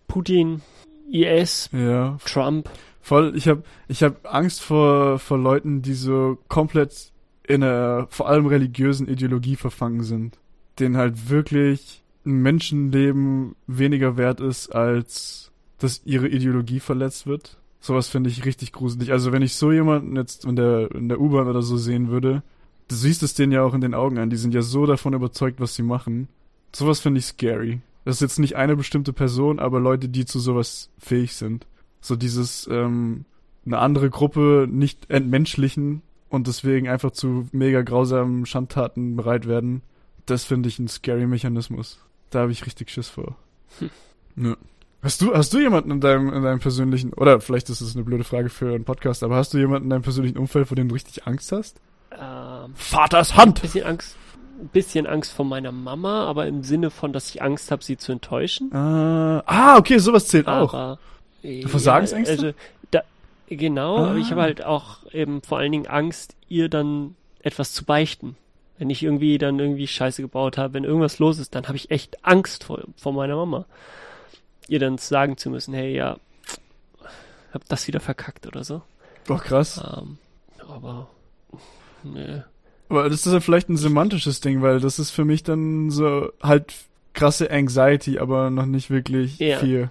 Putin, 0.07 0.63
IS, 1.11 1.69
Ja, 1.73 2.17
Trump. 2.25 2.71
voll. 3.01 3.35
Ich 3.37 3.49
habe 3.49 3.65
ich 3.89 4.03
hab 4.03 4.33
Angst 4.33 4.63
vor, 4.63 5.19
vor 5.19 5.39
Leuten, 5.39 5.83
die 5.83 5.95
so 5.95 6.39
komplett 6.49 7.13
in 7.47 7.63
einer 7.63 8.07
vor 8.11 8.29
allem 8.29 8.47
religiösen 8.47 9.09
Ideologie 9.09 9.57
verfangen 9.57 10.03
sind. 10.03 10.39
Denen 10.79 10.97
halt 10.97 11.29
wirklich 11.29 12.03
ein 12.25 12.43
Menschenleben 12.43 13.55
weniger 13.67 14.17
wert 14.17 14.41
ist, 14.41 14.69
als 14.75 15.53
dass 15.79 16.03
ihre 16.05 16.29
Ideologie 16.29 16.81
verletzt 16.81 17.27
wird. 17.27 17.59
Sowas 17.87 18.09
finde 18.09 18.29
ich 18.31 18.45
richtig 18.45 18.73
gruselig. 18.73 19.13
Also 19.13 19.31
wenn 19.31 19.43
ich 19.43 19.55
so 19.55 19.71
jemanden 19.71 20.17
jetzt 20.17 20.45
in 20.45 20.57
der, 20.57 20.91
in 20.91 21.09
der 21.09 21.21
U-Bahn 21.21 21.47
oder 21.47 21.63
so 21.63 21.77
sehen 21.77 22.09
würde, 22.09 22.43
du 22.89 22.97
siehst 22.97 23.23
es 23.23 23.35
denen 23.35 23.53
ja 23.53 23.63
auch 23.63 23.75
in 23.75 23.81
den 23.81 23.95
Augen 23.95 24.19
an. 24.19 24.29
Die 24.29 24.37
sind 24.37 24.55
ja 24.55 24.63
so 24.63 24.87
davon 24.87 25.15
überzeugt, 25.15 25.61
was 25.61 25.77
sie 25.77 25.85
machen. 25.85 26.27
Sowas 26.75 26.99
finde 26.99 27.21
ich 27.21 27.27
scary. 27.27 27.81
Das 28.05 28.17
ist 28.17 28.23
jetzt 28.23 28.39
nicht 28.41 28.57
eine 28.57 28.75
bestimmte 28.75 29.13
Person, 29.13 29.61
aber 29.61 29.79
Leute, 29.79 30.09
die 30.09 30.25
zu 30.25 30.41
sowas 30.41 30.91
fähig 30.99 31.37
sind. 31.37 31.69
So 32.01 32.17
dieses, 32.17 32.67
ähm, 32.69 33.25
eine 33.65 33.79
andere 33.79 34.11
Gruppe 34.11 34.67
nicht 34.69 35.09
entmenschlichen 35.09 36.03
und 36.29 36.49
deswegen 36.49 36.89
einfach 36.89 37.13
zu 37.13 37.47
mega 37.53 37.83
grausamen 37.83 38.47
Schandtaten 38.47 39.15
bereit 39.15 39.47
werden. 39.47 39.83
Das 40.27 40.43
finde 40.43 40.69
ich 40.69 40.81
ein 40.81 40.89
scary 40.89 41.29
Mechanismus. 41.29 42.01
Da 42.31 42.41
habe 42.41 42.51
ich 42.51 42.67
richtig 42.67 42.91
Schiss 42.91 43.09
vor. 43.09 43.37
Hm. 43.79 43.91
Ja. 44.35 44.57
Hast 45.07 45.23
du, 45.23 45.33
hast 45.37 45.55
du 45.55 45.61
jemanden 45.61 45.93
in 45.93 46.01
deinem, 46.01 46.33
in 46.33 46.43
deinem 46.43 46.59
persönlichen, 46.59 47.13
oder 47.13 47.41
vielleicht 47.41 47.71
ist 47.71 47.81
es 47.81 47.95
eine 47.95 48.03
blöde 48.03 48.25
Frage 48.25 48.49
für 48.49 48.75
einen 48.75 48.83
Podcast, 48.85 49.23
aber 49.23 49.37
hast 49.37 49.55
du 49.55 49.59
jemanden 49.59 49.85
in 49.85 49.91
deinem 49.91 50.03
persönlichen 50.03 50.37
Umfeld, 50.37 50.67
vor 50.67 50.75
dem 50.75 50.89
du 50.89 50.95
richtig 50.95 51.29
Angst 51.29 51.53
hast? 51.53 51.81
Ähm, 52.11 52.73
Vaters 52.75 53.37
Hand! 53.37 53.63
bisschen 53.63 53.85
Angst. 53.87 54.17
Ein 54.61 54.67
bisschen 54.73 55.07
Angst 55.07 55.33
vor 55.33 55.45
meiner 55.45 55.71
Mama, 55.71 56.25
aber 56.27 56.49
im 56.49 56.65
Sinne 56.65 56.91
von, 56.91 57.13
dass 57.13 57.31
ich 57.31 57.41
Angst 57.41 57.71
habe, 57.71 57.85
sie 57.85 57.97
zu 57.97 58.11
enttäuschen. 58.11 58.75
Ah, 58.75 59.45
ah, 59.47 59.77
okay, 59.79 59.99
sowas 59.99 60.27
zählt 60.27 60.49
auch. 60.49 60.75
Aber, 60.75 60.99
ja, 61.43 61.69
Versagensängste? 61.69 62.33
Also, 62.33 62.53
da, 62.91 63.03
genau, 63.49 63.99
aber 64.07 64.17
ich 64.17 64.27
Ah. 64.27 64.31
habe 64.33 64.43
halt 64.43 64.65
auch 64.65 65.05
eben 65.13 65.41
vor 65.41 65.59
allen 65.59 65.71
Dingen 65.71 65.87
Angst, 65.87 66.35
ihr 66.49 66.69
dann 66.69 67.15
etwas 67.43 67.73
zu 67.73 67.85
beichten. 67.85 68.35
Wenn 68.79 68.91
ich 68.91 69.05
irgendwie 69.05 69.39
dann 69.39 69.61
irgendwie 69.61 69.87
Scheiße 69.87 70.21
gebaut 70.21 70.59
habe, 70.59 70.75
wenn 70.75 70.83
irgendwas 70.83 71.21
los 71.21 71.39
ist, 71.39 71.55
dann 71.55 71.69
habe 71.69 71.77
ich 71.77 71.93
echt 71.93 72.25
Angst 72.25 72.65
vor, 72.65 72.81
vor 72.97 73.13
meiner 73.13 73.37
Mama. 73.37 73.67
Ihr 74.69 74.79
dann 74.79 74.99
sagen 74.99 75.37
zu 75.37 75.51
müssen, 75.51 75.75
hey, 75.75 75.95
ja, 75.95 76.17
hab 77.53 77.69
das 77.69 77.87
wieder 77.87 78.01
verkackt 78.01 78.47
oder 78.47 78.65
so. 78.65 78.83
Doch, 79.27 79.45
krass. 79.45 79.81
Ähm, 79.97 80.19
aber, 80.69 81.09
nee. 82.03 82.43
Aber 82.89 83.09
das 83.09 83.27
ist 83.27 83.33
ja 83.33 83.41
vielleicht 83.41 83.69
ein 83.69 83.77
semantisches 83.77 84.41
Ding, 84.41 84.63
weil 84.63 84.81
das 84.81 84.99
ist 84.99 85.11
für 85.11 85.25
mich 85.25 85.43
dann 85.43 85.91
so 85.91 86.31
halt 86.43 86.75
krasse 87.15 87.51
Anxiety, 87.51 88.19
aber 88.19 88.51
noch 88.51 88.67
nicht 88.67 88.91
wirklich 88.91 89.39
Ja. 89.39 89.59
viel. 89.59 89.91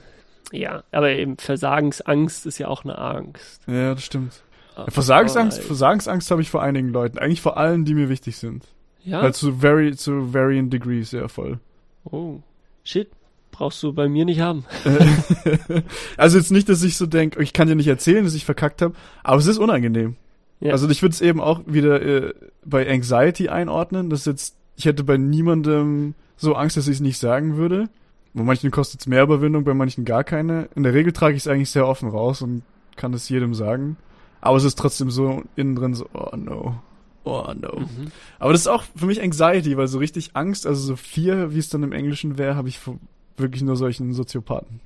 Ja, 0.52 0.84
aber 0.92 1.10
eben 1.10 1.38
Versagensangst 1.38 2.46
ist 2.46 2.60
ja 2.60 2.68
auch 2.68 2.84
eine 2.84 2.98
Angst. 2.98 3.62
Ja, 3.68 3.94
das 3.96 4.04
stimmt. 4.06 4.42
Aber- 4.76 4.92
Versagensangst, 4.92 5.60
Versagensangst 5.64 6.30
habe 6.32 6.42
ich 6.42 6.50
vor 6.50 6.62
einigen 6.62 6.90
Leuten. 6.90 7.18
Eigentlich 7.18 7.42
vor 7.42 7.58
allen, 7.58 7.84
die 7.86 7.94
mir 7.96 8.10
wichtig 8.10 8.38
sind. 8.38 8.66
Ja. 9.04 9.22
Halt 9.22 9.36
zu 9.36 9.54
very, 9.56 9.96
zu 9.96 10.34
varying 10.34 10.70
degrees, 10.70 11.12
ja, 11.12 11.28
voll. 11.28 11.60
Oh, 12.06 12.40
shit. 12.84 13.10
Brauchst 13.58 13.82
du 13.84 13.94
bei 13.94 14.10
mir 14.10 14.26
nicht 14.26 14.42
haben. 14.42 14.66
Also 16.18 16.38
jetzt 16.38 16.52
nicht, 16.52 16.68
dass 16.68 16.84
ich 16.84 16.98
so 16.98 17.06
denke, 17.06 17.42
ich 17.42 17.54
kann 17.54 17.68
dir 17.68 17.76
nicht 17.76 17.88
erzählen, 17.88 18.24
dass 18.24 18.34
ich 18.34 18.46
verkackt 18.46 18.82
habe, 18.82 18.96
aber 19.24 19.38
es 19.38 19.48
ist 19.48 19.58
unangenehm. 19.58 20.16
Ja. 20.60 20.72
Also 20.72 20.90
ich 20.90 21.02
würde 21.02 21.14
es 21.14 21.22
eben 21.22 21.40
auch 21.40 21.62
wieder 21.66 22.02
äh, 22.02 22.34
bei 22.66 22.90
Anxiety 22.90 23.50
einordnen, 23.50 24.10
dass 24.10 24.26
jetzt, 24.26 24.56
ich 24.76 24.86
hätte 24.86 25.04
bei 25.04 25.18
niemandem 25.18 26.16
so 26.38 26.56
Angst, 26.56 26.76
dass 26.78 26.88
ich 26.88 26.96
es 26.96 27.02
nicht 27.02 27.18
sagen 27.18 27.56
würde. 27.58 27.90
Bei 28.34 28.44
manchen 28.44 28.72
kostet 28.72 29.02
es 29.02 29.08
mehr 29.08 29.24
Überwindung, 29.24 29.64
bei 29.64 29.74
manchen 29.74 30.04
gar 30.04 30.24
keine. 30.24 30.68
In 30.76 30.84
der 30.84 30.94
Regel 30.94 31.14
trage 31.14 31.36
ich 31.36 31.44
es 31.44 31.48
eigentlich 31.48 31.72
sehr 31.72 31.88
offen 31.88 32.10
raus 32.10 32.42
und 32.42 32.64
kann 32.98 33.14
es 33.14 33.30
jedem 33.30 33.54
sagen. 33.54 33.98
Aber 34.42 34.58
es 34.58 34.64
ist 34.64 34.78
trotzdem 34.78 35.10
so 35.10 35.44
innen 35.56 35.76
drin 35.76 35.94
so, 35.94 36.08
oh 36.14 36.36
no. 36.36 36.76
Oh 37.24 37.52
no. 37.60 37.80
Mhm. 37.80 38.12
Aber 38.38 38.52
das 38.52 38.62
ist 38.62 38.68
auch 38.68 38.84
für 38.96 39.08
mich 39.08 39.22
Anxiety, 39.22 39.78
weil 39.78 39.88
so 39.88 39.98
richtig 39.98 40.32
Angst, 40.36 40.68
also 40.68 40.82
so 40.82 40.96
Fear, 40.96 41.54
wie 41.54 41.60
es 41.60 41.70
dann 41.70 41.84
im 41.84 41.92
Englischen 41.92 42.38
wäre, 42.38 42.56
habe 42.56 42.70
ich 42.70 42.78
vor 42.78 43.00
wirklich 43.38 43.64
nur 43.64 43.76
solchen 43.76 44.14
Soziopathen. 44.14 44.80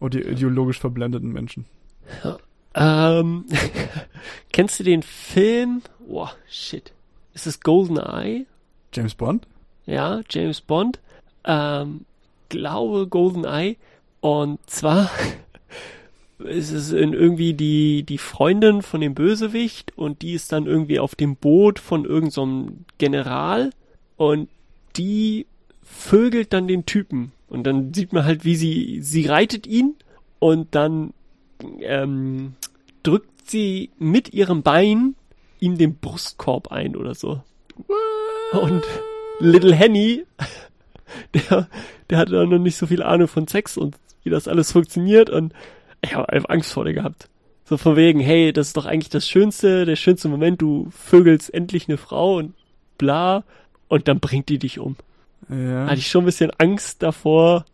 Oder 0.00 0.20
die 0.20 0.28
ideologisch 0.28 0.80
verblendeten 0.80 1.32
Menschen. 1.32 1.66
Ähm, 2.74 3.44
kennst 4.52 4.80
du 4.80 4.84
den 4.84 5.02
Film? 5.02 5.82
Boah, 6.06 6.32
shit. 6.48 6.92
Ist 7.34 7.46
es 7.46 7.60
Golden 7.60 7.98
Eye? 7.98 8.46
James 8.92 9.14
Bond? 9.14 9.46
Ja, 9.86 10.20
James 10.28 10.60
Bond. 10.60 11.00
Ähm, 11.44 12.04
glaube 12.48 13.06
Golden 13.06 13.44
Eye. 13.44 13.76
Und 14.20 14.58
zwar 14.68 15.10
ist 16.38 16.72
es 16.72 16.92
in 16.92 17.12
irgendwie 17.12 17.54
die, 17.54 18.02
die 18.02 18.18
Freundin 18.18 18.82
von 18.82 19.00
dem 19.00 19.14
Bösewicht 19.14 19.96
und 19.96 20.22
die 20.22 20.34
ist 20.34 20.52
dann 20.52 20.66
irgendwie 20.66 20.98
auf 20.98 21.14
dem 21.14 21.36
Boot 21.36 21.78
von 21.78 22.04
irgendeinem 22.04 22.66
so 22.66 22.72
General 22.98 23.70
und 24.16 24.48
die 24.96 25.46
vögelt 25.82 26.52
dann 26.52 26.68
den 26.68 26.86
Typen. 26.86 27.32
Und 27.52 27.64
dann 27.64 27.92
sieht 27.92 28.14
man 28.14 28.24
halt, 28.24 28.46
wie 28.46 28.56
sie, 28.56 29.02
sie 29.02 29.26
reitet 29.26 29.66
ihn 29.66 29.94
und 30.38 30.74
dann 30.74 31.12
ähm, 31.80 32.54
drückt 33.02 33.50
sie 33.50 33.90
mit 33.98 34.32
ihrem 34.32 34.62
Bein 34.62 35.16
ihm 35.60 35.76
den 35.76 35.96
Brustkorb 35.96 36.72
ein 36.72 36.96
oder 36.96 37.14
so. 37.14 37.42
Und 38.52 38.82
Little 39.38 39.74
Henny, 39.74 40.24
der, 41.34 41.68
der 42.08 42.18
hatte 42.18 42.32
da 42.32 42.46
noch 42.46 42.58
nicht 42.58 42.76
so 42.76 42.86
viel 42.86 43.02
Ahnung 43.02 43.28
von 43.28 43.46
Sex 43.46 43.76
und 43.76 43.96
wie 44.22 44.30
das 44.30 44.48
alles 44.48 44.72
funktioniert 44.72 45.28
und 45.28 45.52
ich 46.00 46.14
habe 46.14 46.30
einfach 46.30 46.48
Angst 46.48 46.72
vor 46.72 46.86
dir 46.86 46.94
gehabt. 46.94 47.28
So 47.66 47.76
von 47.76 47.96
wegen, 47.96 48.20
hey, 48.20 48.54
das 48.54 48.68
ist 48.68 48.78
doch 48.78 48.86
eigentlich 48.86 49.10
das 49.10 49.28
Schönste, 49.28 49.84
der 49.84 49.96
schönste 49.96 50.28
Moment, 50.28 50.62
du 50.62 50.88
vögelst 50.90 51.52
endlich 51.52 51.86
eine 51.86 51.98
Frau 51.98 52.38
und 52.38 52.54
bla 52.96 53.44
und 53.88 54.08
dann 54.08 54.20
bringt 54.20 54.48
die 54.48 54.58
dich 54.58 54.78
um. 54.78 54.96
Ja. 55.48 55.86
Hatte 55.86 55.98
ich 55.98 56.08
schon 56.08 56.22
ein 56.22 56.26
bisschen 56.26 56.50
Angst 56.58 57.02
davor, 57.02 57.64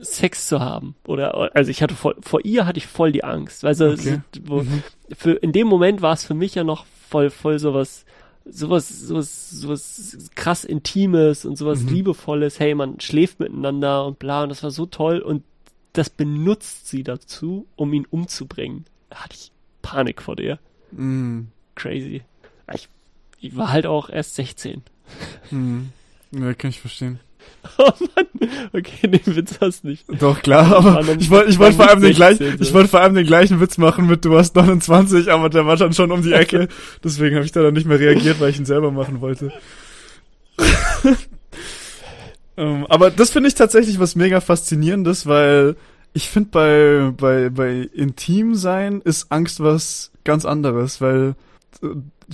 Sex 0.00 0.46
zu 0.48 0.60
haben. 0.60 0.94
Oder, 1.06 1.54
also 1.54 1.70
ich 1.70 1.80
hatte 1.82 1.94
voll, 1.94 2.16
vor 2.20 2.44
ihr 2.44 2.66
hatte 2.66 2.78
ich 2.78 2.86
voll 2.86 3.12
die 3.12 3.22
Angst. 3.24 3.64
Also, 3.64 3.86
Okay. 3.90 4.20
wo, 4.44 4.62
Mhm. 4.62 4.82
für, 5.16 5.32
in 5.32 5.52
dem 5.52 5.68
Moment 5.68 6.02
war 6.02 6.12
es 6.14 6.24
für 6.24 6.34
mich 6.34 6.54
ja 6.56 6.64
noch 6.64 6.86
voll, 7.08 7.30
voll 7.30 7.58
sowas, 7.60 8.04
sowas, 8.44 8.88
sowas, 8.88 9.50
sowas 9.50 10.30
krass 10.34 10.64
Intimes 10.64 11.44
und 11.44 11.56
sowas 11.56 11.82
Mhm. 11.82 11.88
Liebevolles. 11.90 12.58
Hey, 12.58 12.74
man 12.74 12.98
schläft 13.00 13.38
miteinander 13.38 14.04
und 14.06 14.18
bla, 14.18 14.42
und 14.42 14.48
das 14.48 14.62
war 14.64 14.70
so 14.72 14.86
toll. 14.86 15.20
Und 15.20 15.44
das 15.92 16.10
benutzt 16.10 16.88
sie 16.88 17.04
dazu, 17.04 17.66
um 17.76 17.92
ihn 17.92 18.06
umzubringen. 18.10 18.86
Da 19.10 19.18
hatte 19.18 19.34
ich 19.36 19.52
Panik 19.82 20.20
vor 20.22 20.34
der. 20.36 20.58
Mm. 20.90 21.42
Crazy. 21.76 22.22
Ich, 22.72 22.88
ich 23.40 23.56
war 23.56 23.70
halt 23.70 23.86
auch 23.86 24.08
erst 24.08 24.34
16. 24.36 24.82
Mm. 25.50 25.80
Ja, 26.32 26.54
kann 26.54 26.70
ich 26.70 26.80
verstehen. 26.80 27.20
Oh 27.78 27.90
Mann. 28.00 28.50
Okay, 28.72 29.08
den 29.08 29.36
Witz 29.36 29.58
hast 29.60 29.84
du 29.84 29.88
nicht. 29.88 30.04
Doch, 30.20 30.42
klar, 30.42 30.76
aber 30.76 31.00
ich 31.18 31.30
wollte 31.30 31.50
ich 31.50 31.58
wollte 31.58 31.78
war 31.78 31.86
vor 31.86 31.90
allem 31.92 32.02
den 32.02 32.14
gleichen, 32.14 32.38
16 32.38 32.58
so. 32.58 32.64
ich 32.64 32.74
wollte 32.74 32.88
vor 32.88 33.00
allem 33.00 33.14
den 33.14 33.26
gleichen 33.26 33.60
Witz 33.60 33.78
machen 33.78 34.06
mit 34.06 34.24
du 34.24 34.30
warst 34.30 34.56
29, 34.56 35.30
aber 35.30 35.48
der 35.48 35.66
war 35.66 35.76
dann 35.76 35.92
schon 35.92 36.10
um 36.10 36.22
die 36.22 36.32
Ecke. 36.34 36.68
Deswegen 37.02 37.36
habe 37.36 37.44
ich 37.44 37.52
da 37.52 37.62
dann 37.62 37.74
nicht 37.74 37.86
mehr 37.86 37.98
reagiert, 37.98 38.40
weil 38.40 38.50
ich 38.50 38.58
ihn 38.58 38.64
selber 38.64 38.90
machen 38.90 39.20
wollte. 39.20 39.52
ähm, 42.56 42.86
aber 42.88 43.10
das 43.10 43.30
finde 43.30 43.48
ich 43.48 43.54
tatsächlich 43.54 43.98
was 43.98 44.16
mega 44.16 44.40
faszinierendes, 44.40 45.26
weil 45.26 45.76
ich 46.12 46.28
finde 46.28 46.50
bei, 46.50 47.12
bei, 47.16 47.48
bei 47.50 47.88
intim 47.92 48.54
sein 48.54 49.00
ist 49.02 49.30
Angst 49.30 49.60
was 49.60 50.10
ganz 50.24 50.44
anderes, 50.44 51.00
weil 51.00 51.34
äh, 51.82 51.88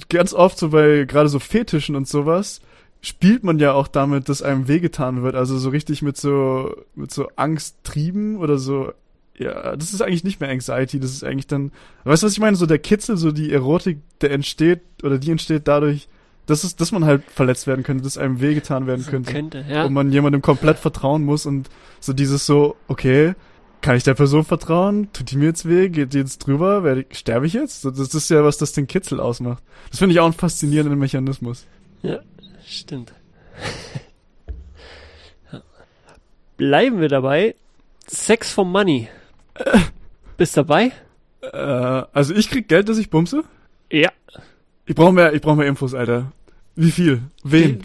ganz 0.08 0.34
oft 0.34 0.58
so 0.58 0.70
bei 0.70 1.04
gerade 1.04 1.28
so 1.28 1.38
Fetischen 1.38 1.96
und 1.96 2.08
sowas, 2.08 2.60
spielt 3.00 3.44
man 3.44 3.58
ja 3.58 3.72
auch 3.72 3.88
damit, 3.88 4.28
dass 4.28 4.42
einem 4.42 4.68
wehgetan 4.68 5.22
wird. 5.22 5.34
Also 5.34 5.58
so 5.58 5.70
richtig 5.70 6.02
mit 6.02 6.16
so, 6.16 6.74
mit 6.94 7.12
so 7.12 7.28
Angsttrieben 7.36 8.36
oder 8.38 8.58
so. 8.58 8.92
Ja, 9.36 9.76
das 9.76 9.92
ist 9.92 10.02
eigentlich 10.02 10.24
nicht 10.24 10.40
mehr 10.40 10.50
Anxiety, 10.50 10.98
das 10.98 11.12
ist 11.12 11.22
eigentlich 11.22 11.46
dann, 11.46 11.70
weißt 12.02 12.24
du, 12.24 12.26
was 12.26 12.32
ich 12.32 12.40
meine? 12.40 12.56
So 12.56 12.66
der 12.66 12.80
Kitzel, 12.80 13.16
so 13.16 13.30
die 13.30 13.52
Erotik, 13.52 13.98
der 14.20 14.32
entsteht, 14.32 14.80
oder 15.04 15.18
die 15.18 15.30
entsteht 15.30 15.68
dadurch, 15.68 16.08
dass 16.46 16.64
es, 16.64 16.74
dass 16.74 16.90
man 16.90 17.04
halt 17.04 17.22
verletzt 17.30 17.68
werden 17.68 17.84
könnte, 17.84 18.02
dass 18.02 18.18
einem 18.18 18.40
wehgetan 18.40 18.88
werden 18.88 19.06
könnte. 19.08 19.32
Könnte, 19.32 19.64
ja. 19.68 19.84
Und 19.84 19.92
man 19.92 20.10
jemandem 20.10 20.42
komplett 20.42 20.78
vertrauen 20.78 21.24
muss 21.24 21.46
und 21.46 21.68
so 22.00 22.12
dieses 22.12 22.46
so, 22.46 22.74
okay, 22.88 23.34
kann 23.80 23.96
ich 23.96 24.02
der 24.02 24.14
Person 24.14 24.44
vertrauen? 24.44 25.08
Tut 25.12 25.30
die 25.30 25.36
mir 25.36 25.46
jetzt 25.46 25.68
weh? 25.68 25.88
Geht 25.88 26.14
die 26.14 26.18
jetzt 26.18 26.38
drüber? 26.38 26.82
Werde 26.82 27.06
ich, 27.08 27.18
sterbe 27.18 27.46
ich 27.46 27.52
jetzt? 27.52 27.84
Das 27.84 28.12
ist 28.12 28.30
ja, 28.30 28.42
was 28.42 28.58
das 28.58 28.72
den 28.72 28.88
Kitzel 28.88 29.20
ausmacht. 29.20 29.62
Das 29.90 30.00
finde 30.00 30.14
ich 30.14 30.20
auch 30.20 30.24
einen 30.24 30.34
faszinierenden 30.34 30.98
Mechanismus. 30.98 31.64
Ja, 32.02 32.20
stimmt. 32.70 33.12
Bleiben 36.57 37.01
wir 37.01 37.09
dabei. 37.09 37.55
Sex 38.07 38.53
for 38.53 38.65
Money. 38.65 39.09
Bist 40.36 40.57
dabei? 40.57 40.93
Äh, 41.40 41.57
also 41.57 42.35
ich 42.35 42.51
krieg 42.51 42.69
Geld, 42.69 42.89
dass 42.89 42.99
ich 42.99 43.11
bumse? 43.11 43.45
Ja. 43.90 44.11
Ich 44.86 44.95
brauche 44.95 45.12
mehr, 45.12 45.32
ich 45.35 45.40
brauche 45.40 45.57
mehr 45.57 45.66
Infos, 45.66 45.95
Alter. 45.95 46.32
Wie 46.74 46.90
viel? 46.90 47.23
Wen? 47.45 47.82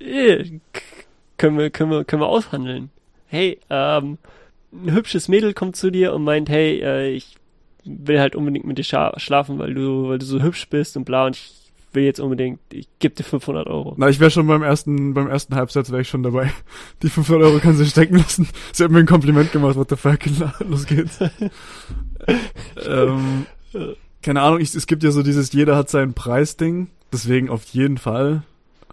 Äh, 0.00 0.60
Können 1.38 1.56
wir, 1.56 1.70
können 1.70 1.90
wir, 1.90 2.04
können 2.04 2.22
wir 2.22 2.28
aushandeln. 2.28 2.90
Hey, 3.26 3.60
ähm, 3.70 4.18
ein 4.72 4.92
hübsches 4.92 5.28
Mädel 5.28 5.54
kommt 5.54 5.76
zu 5.76 5.90
dir 5.90 6.12
und 6.12 6.24
meint, 6.24 6.48
hey, 6.48 6.80
äh, 6.80 7.10
ich 7.10 7.36
will 7.84 8.20
halt 8.20 8.34
unbedingt 8.36 8.66
mit 8.66 8.78
dir 8.78 8.84
schlafen, 8.84 9.58
weil 9.58 9.72
du, 9.72 10.08
weil 10.08 10.18
du 10.18 10.26
so 10.26 10.42
hübsch 10.42 10.68
bist 10.68 10.96
und 10.96 11.04
bla 11.04 11.26
und 11.26 11.36
ich 11.36 11.67
will 11.98 12.04
jetzt 12.04 12.20
unbedingt, 12.20 12.60
ich 12.72 12.88
gebe 13.00 13.14
dir 13.16 13.24
500 13.24 13.66
Euro. 13.66 13.94
Na, 13.96 14.08
ich 14.08 14.20
wäre 14.20 14.30
schon 14.30 14.46
beim 14.46 14.62
ersten, 14.62 15.14
beim 15.14 15.26
ersten 15.28 15.54
Halbsatz 15.56 15.90
wäre 15.90 16.02
ich 16.02 16.08
schon 16.08 16.22
dabei. 16.22 16.52
Die 17.02 17.08
500 17.10 17.42
Euro 17.48 17.58
kann 17.58 17.76
sie 17.76 17.86
stecken 17.86 18.16
lassen. 18.16 18.48
Sie 18.72 18.84
hat 18.84 18.90
mir 18.90 19.00
ein 19.00 19.06
Kompliment 19.06 19.50
gemacht, 19.52 19.76
what 19.76 19.90
the 19.90 19.96
fuck, 19.96 20.20
los 20.68 20.86
geht's. 20.86 21.18
ähm, 22.88 23.46
keine 24.22 24.42
Ahnung, 24.42 24.60
ich, 24.60 24.74
es 24.74 24.86
gibt 24.86 25.02
ja 25.02 25.10
so 25.10 25.22
dieses, 25.22 25.52
jeder 25.52 25.76
hat 25.76 25.90
seinen 25.90 26.14
Preis-Ding, 26.14 26.88
deswegen 27.12 27.50
auf 27.50 27.64
jeden 27.64 27.98
Fall. 27.98 28.42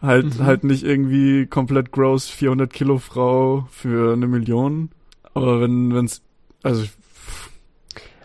Halt, 0.02 0.40
Mhm. 0.40 0.44
halt 0.46 0.64
nicht 0.66 0.84
irgendwie 0.84 1.46
komplett 1.46 1.92
gross 1.92 2.28
400 2.30 2.72
Kilo 2.74 2.98
Frau 2.98 3.68
für 3.72 4.14
eine 4.14 4.28
Million. 4.28 4.90
Aber 5.34 5.62
wenn, 5.62 5.94
wenn's, 5.94 6.22
also, 6.64 6.86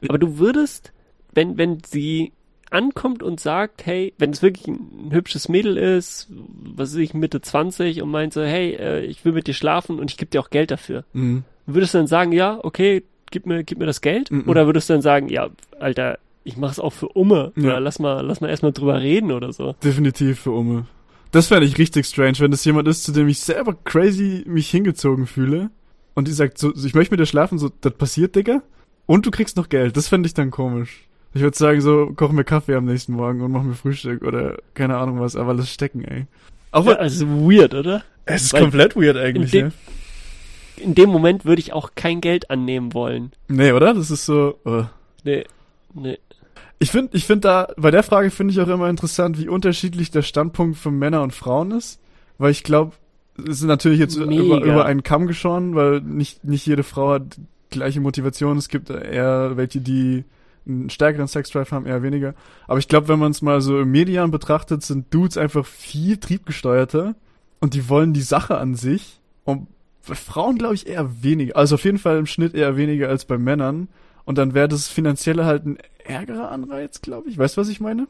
Aber 0.08 0.18
du 0.18 0.38
würdest, 0.38 0.92
wenn, 1.32 1.58
wenn 1.58 1.78
sie 1.86 2.32
ankommt 2.70 3.22
und 3.22 3.40
sagt, 3.40 3.84
hey, 3.86 4.14
wenn 4.18 4.30
es 4.30 4.42
wirklich 4.42 4.68
ein 4.68 5.10
hübsches 5.10 5.48
Mädel 5.48 5.76
ist, 5.76 6.28
was 6.30 6.92
weiß 6.92 6.96
ich, 6.96 7.14
Mitte 7.14 7.40
20 7.40 8.02
und 8.02 8.10
meint 8.10 8.32
so, 8.32 8.42
hey, 8.42 8.74
äh, 8.74 9.04
ich 9.04 9.24
will 9.24 9.32
mit 9.32 9.46
dir 9.46 9.54
schlafen 9.54 9.98
und 9.98 10.10
ich 10.10 10.16
gebe 10.16 10.30
dir 10.30 10.40
auch 10.40 10.50
Geld 10.50 10.70
dafür. 10.70 11.04
mh. 11.12 11.42
Würdest 11.66 11.94
du 11.94 11.98
dann 11.98 12.08
sagen, 12.08 12.32
ja, 12.32 12.58
okay, 12.62 13.04
gib 13.30 13.46
mir, 13.46 13.62
gib 13.62 13.78
mir 13.78 13.86
das 13.86 14.00
Geld? 14.00 14.30
Mhm. 14.30 14.48
Oder 14.48 14.66
würdest 14.66 14.88
du 14.88 14.94
dann 14.94 15.02
sagen, 15.02 15.28
ja, 15.28 15.50
Alter, 15.78 16.18
ich 16.42 16.56
mach's 16.56 16.80
auch 16.80 16.92
für 16.92 17.08
Umme. 17.08 17.52
Ja. 17.56 17.64
Oder 17.64 17.80
lass 17.80 17.98
mal, 17.98 18.26
lass 18.26 18.40
mal 18.40 18.48
erstmal 18.48 18.72
drüber 18.72 19.00
reden 19.00 19.30
oder 19.30 19.52
so. 19.52 19.74
Definitiv 19.84 20.40
für 20.40 20.50
Umme. 20.50 20.86
Das 21.30 21.46
fände 21.46 21.66
ich 21.66 21.78
richtig 21.78 22.06
strange, 22.06 22.38
wenn 22.40 22.50
das 22.50 22.64
jemand 22.64 22.88
ist, 22.88 23.04
zu 23.04 23.12
dem 23.12 23.28
ich 23.28 23.38
selber 23.38 23.76
crazy 23.84 24.42
mich 24.46 24.68
hingezogen 24.68 25.26
fühle. 25.26 25.70
Und 26.14 26.26
die 26.26 26.32
sagt, 26.32 26.58
so, 26.58 26.74
ich 26.74 26.94
möchte 26.94 27.12
mit 27.12 27.20
dir 27.20 27.26
schlafen, 27.26 27.58
so, 27.58 27.70
das 27.80 27.94
passiert, 27.94 28.34
Digga. 28.34 28.62
Und 29.06 29.26
du 29.26 29.30
kriegst 29.30 29.56
noch 29.56 29.68
Geld. 29.68 29.96
Das 29.96 30.08
fände 30.08 30.26
ich 30.26 30.34
dann 30.34 30.50
komisch. 30.50 31.08
Ich 31.32 31.42
würde 31.42 31.56
sagen, 31.56 31.80
so, 31.80 32.12
koch 32.16 32.32
mir 32.32 32.44
Kaffee 32.44 32.74
am 32.74 32.86
nächsten 32.86 33.12
Morgen 33.12 33.40
und 33.42 33.52
mach 33.52 33.62
mir 33.62 33.74
Frühstück 33.74 34.22
oder 34.22 34.58
keine 34.74 34.96
Ahnung 34.96 35.20
was, 35.20 35.36
aber 35.36 35.54
lass 35.54 35.70
stecken, 35.70 36.04
ey. 36.04 36.26
Auch 36.72 36.86
Ja, 36.86 36.94
also 36.94 37.26
weird, 37.28 37.74
oder? 37.74 38.02
es 38.24 38.44
ist 38.44 38.52
weil 38.52 38.62
komplett 38.62 38.96
weird 38.96 39.16
eigentlich, 39.16 39.54
in 39.54 39.60
dem- 39.60 39.66
ne? 39.68 39.72
In 40.84 40.94
dem 40.94 41.10
Moment 41.10 41.44
würde 41.44 41.60
ich 41.60 41.72
auch 41.74 41.90
kein 41.94 42.20
Geld 42.22 42.50
annehmen 42.50 42.94
wollen. 42.94 43.32
Nee, 43.48 43.72
oder? 43.72 43.92
Das 43.92 44.10
ist 44.10 44.24
so, 44.24 44.58
uh. 44.64 44.84
Nee, 45.24 45.44
nee. 45.92 46.18
Ich 46.78 46.90
finde, 46.90 47.14
ich 47.14 47.26
finde 47.26 47.40
da, 47.40 47.68
bei 47.76 47.90
der 47.90 48.02
Frage 48.02 48.30
finde 48.30 48.52
ich 48.54 48.60
auch 48.60 48.68
immer 48.68 48.88
interessant, 48.88 49.38
wie 49.38 49.48
unterschiedlich 49.48 50.10
der 50.10 50.22
Standpunkt 50.22 50.78
von 50.78 50.98
Männer 50.98 51.22
und 51.22 51.34
Frauen 51.34 51.72
ist. 51.72 52.00
Weil 52.38 52.52
ich 52.52 52.64
glaube, 52.64 52.92
es 53.36 53.58
ist 53.60 53.64
natürlich 53.64 53.98
jetzt 53.98 54.18
Mega. 54.18 54.40
über, 54.42 54.62
über 54.64 54.84
einen 54.86 55.02
Kamm 55.02 55.26
geschoren, 55.26 55.74
weil 55.74 56.00
nicht, 56.00 56.42
nicht 56.44 56.64
jede 56.64 56.82
Frau 56.82 57.10
hat 57.10 57.36
gleiche 57.68 58.00
Motivation. 58.00 58.56
Es 58.56 58.68
gibt 58.68 58.88
eher 58.88 59.58
welche, 59.58 59.82
die 59.82 60.24
einen 60.66 60.90
stärkeren 60.90 61.26
Sexdrive 61.28 61.70
haben, 61.72 61.86
eher 61.86 62.02
weniger. 62.02 62.34
Aber 62.66 62.78
ich 62.78 62.88
glaube, 62.88 63.08
wenn 63.08 63.18
man 63.18 63.30
es 63.32 63.42
mal 63.42 63.60
so 63.60 63.80
im 63.80 63.90
Median 63.90 64.30
betrachtet, 64.30 64.82
sind 64.82 65.12
Dudes 65.12 65.36
einfach 65.36 65.64
viel 65.66 66.16
triebgesteuerter 66.18 67.14
und 67.60 67.74
die 67.74 67.88
wollen 67.88 68.12
die 68.12 68.20
Sache 68.22 68.58
an 68.58 68.74
sich. 68.74 69.20
Und 69.44 69.68
bei 70.06 70.14
Frauen 70.14 70.58
glaube 70.58 70.74
ich 70.74 70.86
eher 70.86 71.22
weniger. 71.22 71.56
Also 71.56 71.74
auf 71.76 71.84
jeden 71.84 71.98
Fall 71.98 72.18
im 72.18 72.26
Schnitt 72.26 72.54
eher 72.54 72.76
weniger 72.76 73.08
als 73.08 73.24
bei 73.24 73.38
Männern. 73.38 73.88
Und 74.24 74.38
dann 74.38 74.54
wäre 74.54 74.68
das 74.68 74.88
finanzielle 74.88 75.44
halt 75.44 75.66
ein 75.66 75.78
ärgerer 76.04 76.50
Anreiz, 76.50 77.00
glaube 77.02 77.28
ich. 77.28 77.38
Weißt 77.38 77.56
du, 77.56 77.60
was 77.60 77.68
ich 77.68 77.80
meine? 77.80 78.06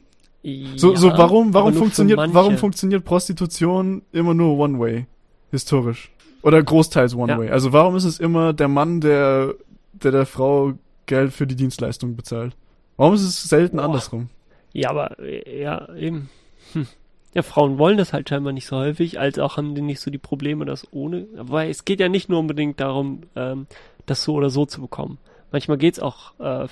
So, 0.77 0.93
Ja, 0.93 0.97
so 0.99 1.09
warum, 1.11 1.49
aber 1.49 1.55
warum 1.61 1.73
für 1.73 1.79
funktioniert, 1.81 2.19
warum 2.33 2.57
funktioniert 2.57 3.05
Prostitution 3.05 4.03
immer 4.13 4.35
nur 4.35 4.59
one 4.59 4.79
way? 4.79 5.07
Historisch. 5.51 6.11
Oder 6.43 6.63
großteils 6.63 7.15
one 7.15 7.33
Ja. 7.33 7.39
way. 7.39 7.51
Also 7.51 7.73
warum 7.73 7.97
ist 7.97 8.05
es 8.05 8.19
immer 8.19 8.53
der 8.53 8.69
Mann, 8.69 9.01
der, 9.01 9.55
der 9.93 10.13
der 10.13 10.27
Frau 10.27 10.73
Geld 11.11 11.33
für 11.33 11.47
die 11.47 11.57
Dienstleistung 11.57 12.17
bezahlt? 12.17 12.57
Warum 12.97 13.15
ist 13.15 13.23
es 13.23 13.43
selten 13.43 13.77
Boah. 13.77 13.85
andersrum? 13.85 14.31
Ja, 14.73 14.91
aber 14.91 15.17
ja, 15.23 15.93
eben. 15.95 16.31
Hm. 16.73 16.87
Ja, 17.35 17.43
Frauen 17.43 17.79
wollen 17.79 17.99
das 17.99 18.13
halt 18.13 18.29
scheinbar 18.29 18.53
nicht 18.53 18.67
so 18.67 18.77
häufig, 18.77 19.21
als 19.21 19.39
auch 19.39 19.57
haben 19.57 19.75
die 19.75 19.83
nicht 19.83 20.01
so 20.01 20.11
die 20.11 20.19
Probleme, 20.19 20.65
das 20.65 20.87
ohne. 20.93 21.27
Aber 21.37 21.67
es 21.67 21.85
geht 21.85 22.01
ja 22.01 22.09
nicht 22.09 22.29
nur 22.29 22.39
unbedingt 22.39 22.81
darum, 22.81 23.23
ähm, 23.37 23.67
das 24.07 24.25
so 24.25 24.35
oder 24.35 24.51
so 24.51 24.67
zu 24.67 24.81
bekommen. 24.81 25.19
Manchmal 25.53 25.79
geht's 25.79 26.01
auch 26.01 26.39
äh, 26.39 26.69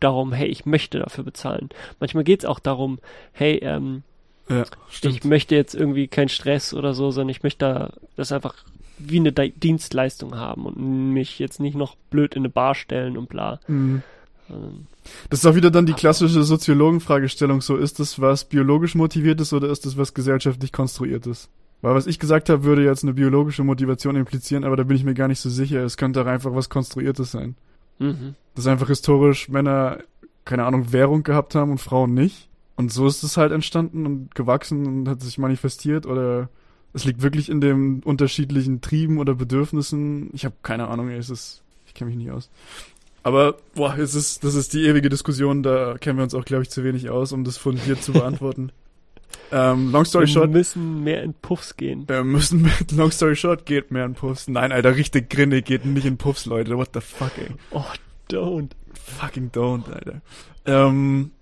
darum, 0.00 0.32
hey, 0.32 0.48
ich 0.48 0.66
möchte 0.66 0.98
dafür 0.98 1.24
bezahlen. 1.24 1.68
Manchmal 1.98 2.24
geht's 2.24 2.44
auch 2.44 2.58
darum, 2.60 2.98
hey, 3.32 3.58
ähm, 3.58 4.02
Ja, 4.48 4.64
ich 5.02 5.24
möchte 5.24 5.54
jetzt 5.54 5.74
irgendwie 5.74 6.08
keinen 6.08 6.28
Stress 6.28 6.74
oder 6.74 6.94
so, 6.94 7.10
sondern 7.10 7.30
ich 7.30 7.42
möchte 7.42 7.64
da 7.64 7.92
das 8.16 8.32
einfach 8.32 8.54
wie 9.08 9.18
eine 9.18 9.32
Di- 9.32 9.52
Dienstleistung 9.52 10.36
haben 10.36 10.66
und 10.66 11.12
mich 11.12 11.38
jetzt 11.38 11.60
nicht 11.60 11.76
noch 11.76 11.96
blöd 12.10 12.34
in 12.34 12.42
eine 12.42 12.48
Bar 12.50 12.74
stellen 12.74 13.16
und 13.16 13.28
bla. 13.28 13.60
Mhm. 13.68 14.02
Ähm, 14.50 14.86
Das 15.28 15.40
ist 15.40 15.46
auch 15.46 15.54
wieder 15.54 15.70
dann 15.70 15.86
die 15.86 15.92
klassische 15.92 16.42
Soziologenfragestellung. 16.42 17.60
So, 17.60 17.76
ist 17.76 18.00
das 18.00 18.20
was 18.20 18.44
biologisch 18.44 18.94
motiviert 18.94 19.40
ist 19.40 19.52
oder 19.52 19.68
ist 19.68 19.86
das 19.86 19.96
was 19.96 20.14
gesellschaftlich 20.14 20.72
konstruiert 20.72 21.26
ist? 21.26 21.48
Weil 21.82 21.94
was 21.94 22.06
ich 22.06 22.18
gesagt 22.18 22.50
habe, 22.50 22.64
würde 22.64 22.84
jetzt 22.84 23.04
eine 23.04 23.14
biologische 23.14 23.64
Motivation 23.64 24.16
implizieren, 24.16 24.64
aber 24.64 24.76
da 24.76 24.82
bin 24.82 24.96
ich 24.96 25.04
mir 25.04 25.14
gar 25.14 25.28
nicht 25.28 25.40
so 25.40 25.48
sicher. 25.48 25.82
Es 25.82 25.96
könnte 25.96 26.20
auch 26.22 26.26
einfach 26.26 26.54
was 26.54 26.68
Konstruiertes 26.68 27.30
sein. 27.30 27.56
Mhm. 27.98 28.34
dass 28.54 28.66
einfach 28.66 28.88
historisch 28.88 29.50
Männer, 29.50 29.98
keine 30.46 30.64
Ahnung, 30.64 30.90
Währung 30.90 31.22
gehabt 31.22 31.54
haben 31.54 31.70
und 31.70 31.78
Frauen 31.82 32.14
nicht. 32.14 32.48
Und 32.76 32.90
so 32.90 33.06
ist 33.06 33.22
es 33.22 33.36
halt 33.36 33.52
entstanden 33.52 34.06
und 34.06 34.34
gewachsen 34.34 34.86
und 34.86 35.08
hat 35.08 35.20
sich 35.20 35.36
manifestiert 35.36 36.06
oder 36.06 36.48
es 36.92 37.04
liegt 37.04 37.22
wirklich 37.22 37.48
in 37.48 37.60
den 37.60 38.02
unterschiedlichen 38.02 38.80
Trieben 38.80 39.18
oder 39.18 39.34
Bedürfnissen. 39.34 40.30
Ich 40.32 40.44
habe 40.44 40.54
keine 40.62 40.88
Ahnung, 40.88 41.10
es 41.10 41.30
ist, 41.30 41.62
ich 41.86 41.94
kenne 41.94 42.10
mich 42.10 42.18
nicht 42.18 42.30
aus. 42.30 42.50
Aber, 43.22 43.56
boah, 43.74 43.96
es 43.98 44.14
ist, 44.14 44.44
das 44.44 44.54
ist 44.54 44.72
die 44.72 44.86
ewige 44.86 45.08
Diskussion, 45.08 45.62
da 45.62 45.96
kennen 45.98 46.18
wir 46.18 46.22
uns 46.22 46.34
auch, 46.34 46.44
glaube 46.44 46.62
ich, 46.62 46.70
zu 46.70 46.84
wenig 46.84 47.10
aus, 47.10 47.32
um 47.32 47.44
das 47.44 47.58
fundiert 47.58 48.02
zu 48.02 48.12
beantworten. 48.12 48.72
ähm, 49.52 49.92
long 49.92 50.04
story 50.04 50.26
Wir 50.26 50.32
short, 50.32 50.50
müssen 50.50 51.04
mehr 51.04 51.22
in 51.22 51.34
Puffs 51.34 51.76
gehen. 51.76 52.08
wir 52.08 52.24
müssen 52.24 52.62
mit 52.62 52.92
Long 52.96 53.10
Story 53.10 53.36
Short 53.36 53.66
geht 53.66 53.90
mehr 53.90 54.06
in 54.06 54.14
Puffs. 54.14 54.48
Nein, 54.48 54.72
Alter, 54.72 54.96
richtig 54.96 55.28
Grinne 55.28 55.62
geht 55.62 55.84
nicht 55.84 56.06
in 56.06 56.16
Puffs, 56.16 56.46
Leute. 56.46 56.76
What 56.76 56.90
the 56.94 57.00
fuck, 57.00 57.32
ey. 57.36 57.48
Oh, 57.70 57.84
don't. 58.30 58.70
Fucking 58.94 59.50
don't, 59.50 59.92
Alter. 59.92 60.22
Ähm, 60.64 61.32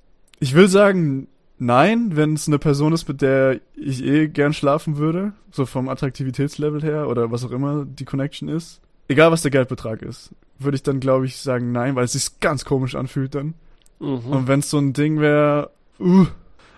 ich 0.40 0.54
will 0.54 0.68
sagen, 0.68 1.28
nein, 1.58 2.16
wenn 2.16 2.34
es 2.34 2.46
eine 2.48 2.58
Person 2.58 2.92
ist, 2.92 3.08
mit 3.08 3.20
der 3.22 3.60
ich 3.74 4.04
eh 4.04 4.28
gern 4.28 4.52
schlafen 4.52 4.96
würde, 4.96 5.32
so 5.50 5.66
vom 5.66 5.88
Attraktivitätslevel 5.88 6.82
her 6.82 7.08
oder 7.08 7.30
was 7.30 7.44
auch 7.44 7.50
immer 7.50 7.84
die 7.84 8.04
Connection 8.04 8.48
ist, 8.48 8.80
egal 9.08 9.30
was 9.30 9.42
der 9.42 9.50
Geldbetrag 9.50 10.02
ist, 10.02 10.30
würde 10.58 10.76
ich 10.76 10.82
dann, 10.82 11.00
glaube 11.00 11.26
ich, 11.26 11.36
sagen 11.36 11.72
nein, 11.72 11.94
weil 11.96 12.04
es 12.04 12.12
sich 12.12 12.40
ganz 12.40 12.64
komisch 12.64 12.94
anfühlt 12.94 13.34
dann. 13.34 13.54
Mhm. 14.00 14.18
Und 14.26 14.48
wenn 14.48 14.60
es 14.60 14.70
so 14.70 14.78
ein 14.78 14.92
Ding 14.92 15.20
wäre, 15.20 15.70
uh, 16.00 16.26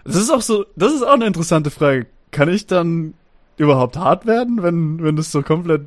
das 0.04 0.16
ist 0.16 0.30
auch 0.30 0.42
so, 0.42 0.64
das 0.76 0.92
ist 0.94 1.02
auch 1.02 1.14
eine 1.14 1.26
interessante 1.26 1.70
Frage. 1.70 2.06
Kann 2.30 2.48
ich 2.48 2.66
dann 2.66 3.14
überhaupt 3.56 3.96
hart 3.96 4.26
werden, 4.26 4.62
wenn, 4.62 5.02
wenn 5.02 5.16
das 5.16 5.32
so 5.32 5.42
komplett 5.42 5.82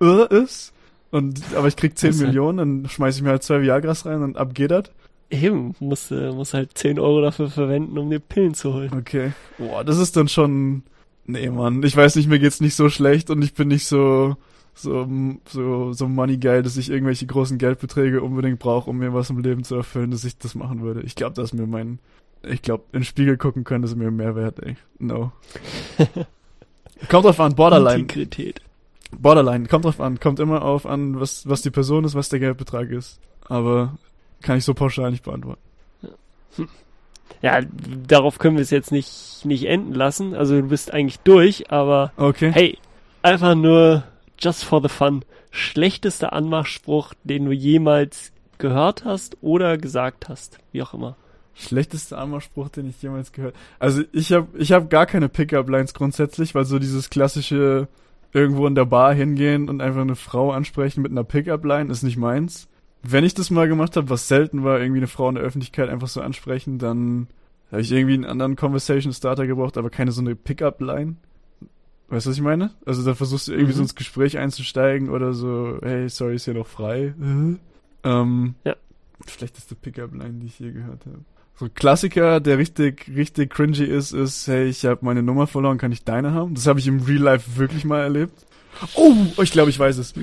uh, 0.00 0.24
ist? 0.24 0.72
Und, 1.10 1.40
aber 1.54 1.68
ich 1.68 1.76
krieg 1.76 1.98
10 1.98 2.08
Das 2.08 2.16
ist 2.16 2.22
halt- 2.22 2.28
Millionen, 2.28 2.58
dann 2.82 2.90
schmeiß 2.90 3.16
ich 3.16 3.22
mir 3.22 3.30
halt 3.30 3.42
zwei 3.42 3.62
Viagras 3.62 4.04
rein 4.06 4.22
und 4.22 4.36
ab 4.36 4.54
geht 4.54 4.70
das. 4.70 4.84
Eben, 5.30 5.74
muss, 5.78 6.10
äh, 6.10 6.32
muss 6.32 6.54
halt 6.54 6.76
10 6.76 6.98
Euro 6.98 7.20
dafür 7.20 7.50
verwenden, 7.50 7.98
um 7.98 8.08
dir 8.08 8.18
Pillen 8.18 8.54
zu 8.54 8.72
holen. 8.72 8.90
Okay. 8.94 9.32
Boah, 9.58 9.84
das 9.84 9.98
ist 9.98 10.16
dann 10.16 10.28
schon. 10.28 10.84
Nee, 11.26 11.50
Mann. 11.50 11.82
Ich 11.82 11.94
weiß 11.94 12.16
nicht, 12.16 12.28
mir 12.28 12.38
geht's 12.38 12.60
nicht 12.60 12.74
so 12.74 12.88
schlecht 12.88 13.28
und 13.28 13.42
ich 13.42 13.52
bin 13.52 13.68
nicht 13.68 13.86
so 13.86 14.36
so 14.74 15.06
so 15.46 15.92
so 15.92 16.08
money 16.08 16.38
geil, 16.38 16.62
dass 16.62 16.76
ich 16.76 16.88
irgendwelche 16.88 17.26
großen 17.26 17.58
Geldbeträge 17.58 18.22
unbedingt 18.22 18.58
brauche, 18.58 18.88
um 18.88 18.98
mir 18.98 19.12
was 19.12 19.28
im 19.28 19.40
Leben 19.40 19.64
zu 19.64 19.74
erfüllen, 19.74 20.10
dass 20.10 20.24
ich 20.24 20.38
das 20.38 20.54
machen 20.54 20.80
würde. 20.80 21.02
Ich 21.02 21.14
glaube, 21.14 21.34
dass 21.34 21.52
mir 21.52 21.66
mein 21.66 21.98
Ich 22.42 22.62
glaube, 22.62 22.84
in 22.92 23.00
den 23.00 23.04
Spiegel 23.04 23.36
gucken 23.36 23.64
können 23.64 23.84
ist 23.84 23.96
mir 23.96 24.10
mehr 24.10 24.34
wert, 24.34 24.60
ey. 24.62 24.76
No. 24.98 25.32
kommt 27.10 27.26
drauf 27.26 27.40
an, 27.40 27.54
Borderline. 27.54 28.00
Integrität. 28.00 28.62
Borderline, 29.10 29.66
kommt 29.66 29.84
drauf 29.84 30.00
an. 30.00 30.20
Kommt 30.20 30.40
immer 30.40 30.62
auf 30.62 30.86
an, 30.86 31.20
was, 31.20 31.46
was 31.48 31.60
die 31.62 31.70
Person 31.70 32.04
ist, 32.04 32.14
was 32.14 32.28
der 32.30 32.38
Geldbetrag 32.38 32.90
ist. 32.90 33.20
Aber 33.46 33.98
kann 34.42 34.58
ich 34.58 34.64
so 34.64 34.74
pauschal 34.74 35.10
nicht 35.10 35.24
beantworten. 35.24 35.60
Ja, 37.40 37.60
darauf 38.08 38.38
können 38.38 38.56
wir 38.56 38.62
es 38.62 38.70
jetzt 38.70 38.90
nicht, 38.90 39.44
nicht 39.44 39.64
enden 39.64 39.94
lassen. 39.94 40.34
Also 40.34 40.60
du 40.60 40.68
bist 40.68 40.92
eigentlich 40.92 41.20
durch, 41.20 41.70
aber 41.70 42.12
Okay. 42.16 42.50
hey, 42.52 42.78
einfach 43.22 43.54
nur 43.54 44.02
just 44.38 44.64
for 44.64 44.82
the 44.82 44.88
fun. 44.88 45.24
Schlechtester 45.50 46.32
Anmachspruch, 46.32 47.14
den 47.24 47.44
du 47.44 47.52
jemals 47.52 48.32
gehört 48.58 49.04
hast 49.04 49.36
oder 49.40 49.78
gesagt 49.78 50.28
hast. 50.28 50.58
Wie 50.72 50.82
auch 50.82 50.94
immer. 50.94 51.16
Schlechtester 51.54 52.18
Anmachspruch, 52.18 52.68
den 52.70 52.88
ich 52.88 53.00
jemals 53.02 53.32
gehört. 53.32 53.54
Also 53.78 54.02
ich 54.12 54.32
habe 54.32 54.48
ich 54.58 54.72
hab 54.72 54.90
gar 54.90 55.06
keine 55.06 55.28
Pickup-Lines 55.28 55.94
grundsätzlich, 55.94 56.54
weil 56.54 56.64
so 56.64 56.78
dieses 56.78 57.10
klassische 57.10 57.88
irgendwo 58.32 58.66
in 58.66 58.74
der 58.74 58.84
Bar 58.84 59.14
hingehen 59.14 59.68
und 59.68 59.80
einfach 59.80 60.02
eine 60.02 60.16
Frau 60.16 60.52
ansprechen 60.52 61.02
mit 61.02 61.12
einer 61.12 61.24
Pickup-Line 61.24 61.90
ist 61.90 62.02
nicht 62.02 62.16
meins. 62.16 62.68
Wenn 63.02 63.24
ich 63.24 63.34
das 63.34 63.50
mal 63.50 63.68
gemacht 63.68 63.96
habe, 63.96 64.10
was 64.10 64.28
selten 64.28 64.64
war, 64.64 64.80
irgendwie 64.80 64.98
eine 65.00 65.06
Frau 65.06 65.28
in 65.28 65.36
der 65.36 65.44
Öffentlichkeit 65.44 65.88
einfach 65.88 66.08
so 66.08 66.20
ansprechen, 66.20 66.78
dann 66.78 67.28
habe 67.70 67.80
ich 67.82 67.92
irgendwie 67.92 68.14
einen 68.14 68.24
anderen 68.24 68.56
Conversation 68.56 69.12
Starter 69.12 69.46
gebraucht, 69.46 69.76
aber 69.78 69.90
keine 69.90 70.10
so 70.12 70.20
eine 70.20 70.34
Pickup-Line. 70.34 71.16
Weißt 72.08 72.26
du, 72.26 72.30
was 72.30 72.36
ich 72.36 72.42
meine? 72.42 72.70
Also 72.86 73.04
da 73.04 73.14
versuchst 73.14 73.48
du 73.48 73.52
irgendwie 73.52 73.72
Mhm. 73.72 73.76
so 73.76 73.82
ins 73.82 73.94
Gespräch 73.94 74.38
einzusteigen 74.38 75.10
oder 75.10 75.32
so, 75.34 75.78
hey, 75.82 76.08
sorry, 76.08 76.36
ist 76.36 76.46
hier 76.46 76.54
noch 76.54 76.66
frei. 76.66 77.14
ähm, 78.04 78.54
Ja. 78.64 78.74
Schlechteste 79.28 79.74
Pickup-Line, 79.74 80.34
die 80.40 80.46
ich 80.46 80.58
je 80.58 80.72
gehört 80.72 81.04
habe. 81.06 81.18
So 81.56 81.64
ein 81.66 81.74
Klassiker, 81.74 82.38
der 82.40 82.56
richtig, 82.58 83.10
richtig 83.14 83.50
cringy 83.52 83.82
ist, 83.84 84.12
ist, 84.12 84.46
hey, 84.46 84.66
ich 84.68 84.84
habe 84.86 85.04
meine 85.04 85.22
Nummer 85.24 85.46
verloren, 85.48 85.76
kann 85.76 85.90
ich 85.92 86.04
deine 86.04 86.32
haben? 86.32 86.54
Das 86.54 86.66
habe 86.68 86.78
ich 86.78 86.86
im 86.86 87.00
Real 87.00 87.18
Life 87.22 87.56
wirklich 87.58 87.84
mal 87.84 88.00
erlebt. 88.00 88.46
Oh, 88.94 89.14
ich 89.42 89.52
glaube, 89.52 89.70
ich 89.70 89.78
weiß 89.78 89.98
es. 89.98 90.14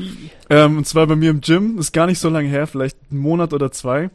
Ähm, 0.50 0.78
und 0.78 0.88
zwar 0.88 1.08
bei 1.08 1.16
mir 1.16 1.32
im 1.32 1.42
Gym, 1.42 1.78
ist 1.78 1.92
gar 1.92 2.08
nicht 2.08 2.20
so 2.20 2.30
lange 2.30 2.48
her, 2.48 2.68
vielleicht 2.68 2.98
einen 3.12 3.20
Monat 3.20 3.54
oder 3.54 3.72
zwei. 3.72 4.10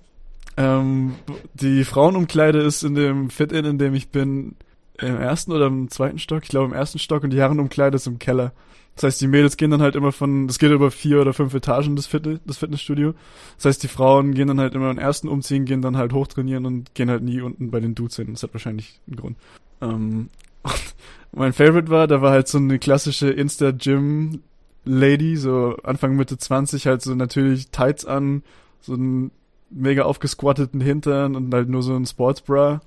Ähm, 0.56 1.14
die 1.54 1.84
Frauenumkleide 1.84 2.60
ist 2.60 2.82
in 2.82 2.94
dem 2.94 3.30
Fit-In, 3.30 3.64
in 3.64 3.78
dem 3.78 3.94
ich 3.94 4.08
bin, 4.08 4.56
im 4.98 5.16
ersten 5.16 5.52
oder 5.52 5.66
im 5.66 5.90
zweiten 5.90 6.18
Stock, 6.18 6.42
ich 6.42 6.48
glaube 6.48 6.66
im 6.66 6.72
ersten 6.72 6.98
Stock 6.98 7.22
und 7.22 7.30
die 7.30 7.38
Herrenumkleide 7.38 7.96
ist 7.96 8.06
im 8.06 8.18
Keller. 8.18 8.52
Das 8.96 9.04
heißt, 9.04 9.20
die 9.20 9.28
Mädels 9.28 9.56
gehen 9.56 9.70
dann 9.70 9.80
halt 9.80 9.96
immer 9.96 10.12
von, 10.12 10.46
das 10.46 10.58
geht 10.58 10.72
über 10.72 10.90
vier 10.90 11.20
oder 11.20 11.32
fünf 11.32 11.54
Etagen, 11.54 11.96
das, 11.96 12.06
Fit 12.06 12.40
das 12.44 12.58
Fitnessstudio. 12.58 13.14
Das 13.56 13.64
heißt, 13.64 13.82
die 13.82 13.88
Frauen 13.88 14.34
gehen 14.34 14.48
dann 14.48 14.60
halt 14.60 14.74
immer 14.74 14.90
im 14.90 14.98
ersten 14.98 15.28
umziehen, 15.28 15.64
gehen 15.64 15.80
dann 15.80 15.96
halt 15.96 16.12
hochtrainieren 16.12 16.66
und 16.66 16.94
gehen 16.94 17.08
halt 17.08 17.22
nie 17.22 17.40
unten 17.40 17.70
bei 17.70 17.80
den 17.80 17.94
Dudes 17.94 18.16
hin. 18.16 18.32
Das 18.32 18.42
hat 18.42 18.52
wahrscheinlich 18.52 19.00
einen 19.06 19.16
Grund. 19.16 19.38
Ähm, 19.80 20.28
mein 21.32 21.52
Favorite 21.52 21.90
war, 21.90 22.06
da 22.06 22.22
war 22.22 22.32
halt 22.32 22.48
so 22.48 22.58
eine 22.58 22.78
klassische 22.78 23.30
Insta-Gym-Lady, 23.30 25.36
so 25.36 25.76
Anfang 25.82 26.16
Mitte 26.16 26.38
20, 26.38 26.86
halt 26.86 27.02
so 27.02 27.14
natürlich 27.14 27.70
Tights 27.70 28.04
an, 28.04 28.42
so 28.80 28.94
einen 28.94 29.30
mega 29.70 30.02
aufgesquatteten 30.02 30.80
Hintern 30.80 31.36
und 31.36 31.52
halt 31.54 31.68
nur 31.68 31.82
so 31.82 31.94
ein 31.94 32.06
Sportsbra, 32.06 32.80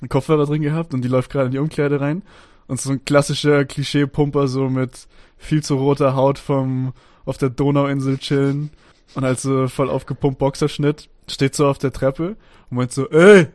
einen 0.00 0.08
Kopfhörer 0.08 0.46
drin 0.46 0.62
gehabt 0.62 0.94
und 0.94 1.02
die 1.02 1.08
läuft 1.08 1.30
gerade 1.30 1.46
in 1.46 1.52
die 1.52 1.58
Umkleide 1.58 2.00
rein. 2.00 2.22
Und 2.66 2.80
so 2.80 2.90
ein 2.90 3.04
klassischer 3.04 3.64
Klischee-Pumper 3.64 4.46
so 4.46 4.68
mit 4.68 5.08
viel 5.36 5.62
zu 5.62 5.76
roter 5.76 6.14
Haut 6.14 6.38
vom 6.38 6.92
auf 7.24 7.36
der 7.36 7.50
Donauinsel 7.50 8.18
chillen 8.18 8.70
und 9.14 9.24
halt 9.24 9.40
so 9.40 9.68
voll 9.68 9.90
aufgepumpt 9.90 10.38
Boxerschnitt, 10.38 11.08
steht 11.28 11.54
so 11.54 11.66
auf 11.66 11.78
der 11.78 11.92
Treppe 11.92 12.36
und 12.70 12.76
meint 12.76 12.92
so, 12.92 13.08
ey! 13.10 13.48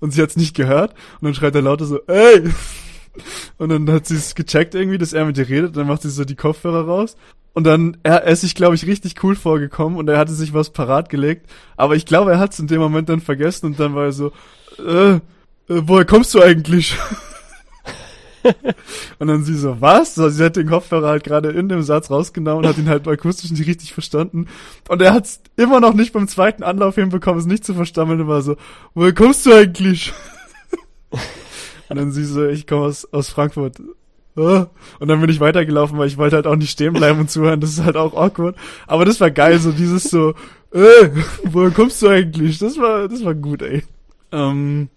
Und 0.00 0.12
sie 0.12 0.22
hat's 0.22 0.36
nicht 0.36 0.56
gehört 0.56 0.94
und 1.20 1.26
dann 1.26 1.34
schreit 1.34 1.54
er 1.54 1.62
lauter 1.62 1.84
so, 1.84 2.00
ey! 2.06 2.50
Und 3.58 3.68
dann 3.68 3.90
hat 3.90 4.06
sie 4.06 4.16
es 4.16 4.34
gecheckt 4.34 4.74
irgendwie, 4.74 4.98
dass 4.98 5.12
er 5.12 5.26
mit 5.26 5.36
ihr 5.36 5.48
redet, 5.48 5.76
dann 5.76 5.86
macht 5.86 6.02
sie 6.02 6.10
so 6.10 6.24
die 6.24 6.36
Kopfhörer 6.36 6.86
raus 6.86 7.16
und 7.52 7.64
dann, 7.64 7.96
er, 8.02 8.22
er 8.24 8.32
ist 8.32 8.42
sich, 8.42 8.54
glaube 8.54 8.74
ich, 8.74 8.86
richtig 8.86 9.22
cool 9.22 9.34
vorgekommen 9.34 9.98
und 9.98 10.08
er 10.08 10.18
hatte 10.18 10.32
sich 10.32 10.54
was 10.54 10.70
parat 10.70 11.08
gelegt, 11.08 11.50
aber 11.76 11.96
ich 11.96 12.06
glaube, 12.06 12.32
er 12.32 12.38
hat's 12.38 12.58
in 12.58 12.68
dem 12.68 12.80
Moment 12.80 13.08
dann 13.08 13.20
vergessen 13.20 13.66
und 13.66 13.80
dann 13.80 13.94
war 13.94 14.04
er 14.04 14.12
so, 14.12 14.32
äh, 14.78 15.14
äh 15.14 15.20
woher 15.66 16.04
kommst 16.04 16.34
du 16.34 16.40
eigentlich? 16.40 16.96
Und 19.18 19.28
dann 19.28 19.44
sie 19.44 19.54
so, 19.54 19.80
was? 19.80 20.14
So, 20.14 20.28
sie 20.28 20.44
hat 20.44 20.56
den 20.56 20.68
Kopfhörer 20.68 21.08
halt 21.08 21.24
gerade 21.24 21.50
in 21.50 21.68
dem 21.68 21.82
Satz 21.82 22.10
rausgenommen 22.10 22.64
und 22.64 22.68
hat 22.68 22.78
ihn 22.78 22.88
halt 22.88 23.06
akustisch 23.06 23.50
nicht 23.50 23.66
richtig 23.66 23.92
verstanden. 23.92 24.46
Und 24.88 25.02
er 25.02 25.12
hat 25.12 25.26
es 25.26 25.40
immer 25.56 25.80
noch 25.80 25.94
nicht 25.94 26.12
beim 26.12 26.28
zweiten 26.28 26.62
Anlauf 26.62 26.94
hinbekommen, 26.94 27.40
es 27.40 27.46
nicht 27.46 27.64
zu 27.64 27.74
verstammeln 27.74 28.20
und 28.20 28.28
war 28.28 28.42
so, 28.42 28.56
woher 28.94 29.14
kommst 29.14 29.46
du 29.46 29.52
eigentlich? 29.52 30.12
und 31.88 31.96
dann 31.96 32.12
sie 32.12 32.24
so, 32.24 32.46
ich 32.46 32.66
komme 32.66 32.82
aus, 32.82 33.06
aus 33.12 33.28
Frankfurt. 33.28 33.78
Und 34.36 35.08
dann 35.08 35.20
bin 35.20 35.28
ich 35.28 35.40
weitergelaufen, 35.40 35.98
weil 35.98 36.06
ich 36.06 36.16
wollte 36.16 36.36
halt 36.36 36.46
auch 36.46 36.56
nicht 36.56 36.70
stehen 36.70 36.94
bleiben 36.94 37.20
und 37.20 37.30
zuhören, 37.30 37.60
das 37.60 37.70
ist 37.70 37.84
halt 37.84 37.96
auch 37.96 38.14
awkward. 38.14 38.56
Aber 38.86 39.04
das 39.04 39.20
war 39.20 39.30
geil, 39.30 39.58
so 39.58 39.72
dieses 39.72 40.04
so, 40.04 40.34
äh, 40.72 41.10
woher 41.44 41.70
kommst 41.72 42.00
du 42.00 42.08
eigentlich? 42.08 42.58
Das 42.58 42.78
war, 42.78 43.08
das 43.08 43.24
war 43.24 43.34
gut, 43.34 43.60
ey. 43.60 43.82
Ähm, 44.32 44.88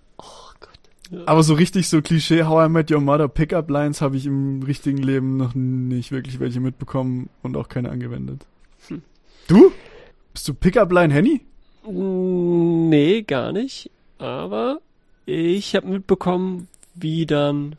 aber 1.25 1.43
so 1.43 1.53
richtig 1.53 1.87
so 1.89 2.01
Klischee 2.01 2.43
How 2.43 2.65
I 2.67 2.69
Met 2.69 2.91
Your 2.91 3.01
Mother 3.01 3.27
Pickup 3.27 3.69
Lines 3.69 4.01
habe 4.01 4.17
ich 4.17 4.25
im 4.25 4.63
richtigen 4.63 4.97
Leben 4.97 5.37
noch 5.37 5.53
nicht 5.55 6.11
wirklich 6.11 6.39
welche 6.39 6.59
mitbekommen 6.59 7.29
und 7.41 7.55
auch 7.57 7.69
keine 7.69 7.89
angewendet. 7.89 8.45
Hm. 8.87 9.01
Du? 9.47 9.71
Bist 10.33 10.47
du 10.47 10.53
Pickup 10.53 10.91
Line 10.91 11.13
Henny? 11.13 11.41
Nee, 11.87 13.21
gar 13.23 13.51
nicht. 13.51 13.89
Aber 14.17 14.79
ich 15.25 15.75
habe 15.75 15.87
mitbekommen, 15.87 16.67
wie 16.95 17.25
dann 17.25 17.75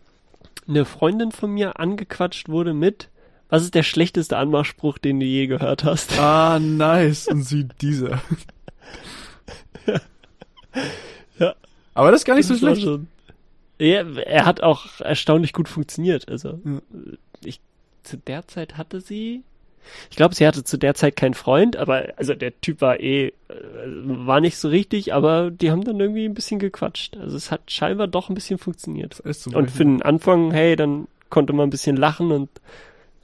eine 0.68 0.84
Freundin 0.84 1.32
von 1.32 1.50
mir 1.52 1.78
angequatscht 1.80 2.48
wurde 2.48 2.74
mit, 2.74 3.08
was 3.48 3.62
ist 3.62 3.74
der 3.74 3.82
schlechteste 3.82 4.36
Anmachspruch, 4.36 4.98
den 4.98 5.20
du 5.20 5.26
je 5.26 5.46
gehört 5.46 5.84
hast? 5.84 6.18
Ah, 6.18 6.58
nice. 6.58 7.28
Und 7.28 7.42
sie 7.42 7.64
dieser. 7.80 8.20
Ja. 11.38 11.54
Aber 11.94 12.10
das 12.10 12.20
ist 12.20 12.24
gar 12.24 12.34
nicht 12.34 12.46
so 12.46 12.54
Das 12.54 12.62
war 12.62 12.70
schlecht. 12.70 12.82
schon- 12.86 13.06
Er, 13.78 14.16
er 14.16 14.44
hat 14.46 14.62
auch 14.62 15.00
erstaunlich 15.00 15.52
gut 15.52 15.68
funktioniert. 15.68 16.28
Also 16.28 16.60
Ja. 16.64 16.80
ich 17.44 17.60
zu 18.02 18.16
der 18.18 18.46
Zeit 18.46 18.76
hatte 18.76 19.00
sie. 19.00 19.42
Ich 20.10 20.16
glaube, 20.16 20.34
sie 20.34 20.46
hatte 20.46 20.64
zu 20.64 20.78
der 20.78 20.94
Zeit 20.94 21.14
keinen 21.16 21.34
Freund, 21.34 21.76
aber 21.76 22.14
also 22.16 22.34
der 22.34 22.58
Typ 22.60 22.80
war 22.80 23.00
eh 23.00 23.26
äh, 23.26 23.32
war 23.48 24.40
nicht 24.40 24.56
so 24.56 24.68
richtig, 24.68 25.12
aber 25.12 25.50
die 25.50 25.70
haben 25.70 25.84
dann 25.84 26.00
irgendwie 26.00 26.24
ein 26.24 26.34
bisschen 26.34 26.58
gequatscht. 26.58 27.16
Also 27.18 27.36
es 27.36 27.50
hat 27.50 27.70
scheinbar 27.70 28.06
doch 28.06 28.28
ein 28.30 28.34
bisschen 28.34 28.58
funktioniert. 28.58 29.20
Und 29.20 29.70
für 29.70 29.84
den 29.84 30.00
Anfang, 30.02 30.52
hey, 30.52 30.76
dann 30.76 31.06
konnte 31.28 31.52
man 31.52 31.66
ein 31.66 31.70
bisschen 31.70 31.96
lachen 31.96 32.32
und 32.32 32.48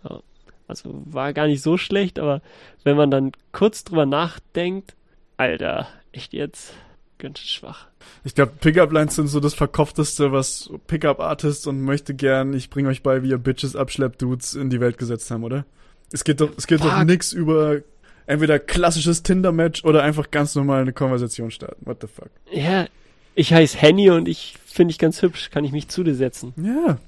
ja, 0.05 0.21
also 0.69 1.03
war 1.07 1.33
gar 1.33 1.47
nicht 1.47 1.63
so 1.63 1.77
schlecht, 1.79 2.19
aber 2.19 2.43
wenn 2.85 2.97
man 2.97 3.11
dann 3.11 3.33
kurz 3.53 3.85
drüber 3.85 4.05
nachdenkt, 4.05 4.95
Alter, 5.39 5.89
echt 6.13 6.35
jetzt 6.35 6.75
ganz 7.21 7.39
schwach. 7.39 7.87
Ich 8.25 8.35
glaube, 8.35 8.53
Pickup 8.61 8.93
Lines 8.93 9.15
sind 9.15 9.29
so 9.29 9.41
das 9.41 9.55
verkopfteste, 9.55 10.33
was 10.33 10.71
Pickup 10.87 11.21
Artists 11.21 11.67
und 11.67 11.81
möchte 11.81 12.15
gern, 12.15 12.53
ich 12.55 12.71
bring 12.71 12.87
euch 12.87 13.03
bei, 13.03 13.23
wie 13.23 13.31
ihr 13.31 13.39
Bitches 13.39 13.77
abschleppt 13.77 14.21
Dudes 14.21 14.55
in 14.55 14.71
die 14.71 14.81
Welt 14.81 14.99
gesetzt 14.99 15.31
haben, 15.31 15.45
oder? 15.45 15.65
Es 16.13 16.25
geht 16.25 16.41
doch, 16.41 16.51
es 16.57 16.67
geht 16.67 16.81
doch 16.81 16.97
Fuck. 16.97 17.07
nix 17.07 17.33
über 17.33 17.81
entweder 18.27 18.59
klassisches 18.59 19.23
Tinder-Match 19.23 19.85
oder 19.85 20.03
einfach 20.03 20.31
ganz 20.31 20.55
normal 20.55 20.83
eine 20.83 20.93
Konversation 20.93 21.51
starten. 21.51 21.87
What 21.87 21.99
the 22.01 22.09
fuck? 22.09 22.31
Ja, 22.51 22.87
ich 23.35 23.53
heiße 23.53 23.79
Henny 23.79 24.11
und 24.11 24.29
ich 24.29 24.57
finde 24.67 24.93
dich 24.93 24.99
ganz 24.99 25.23
hübsch. 25.23 25.51
Kann 25.51 25.65
ich 25.65 25.73
mich 25.73 25.89
zu 25.89 26.03
dir 26.03 26.15
setzen? 26.15 26.55
Ja, 26.57 26.99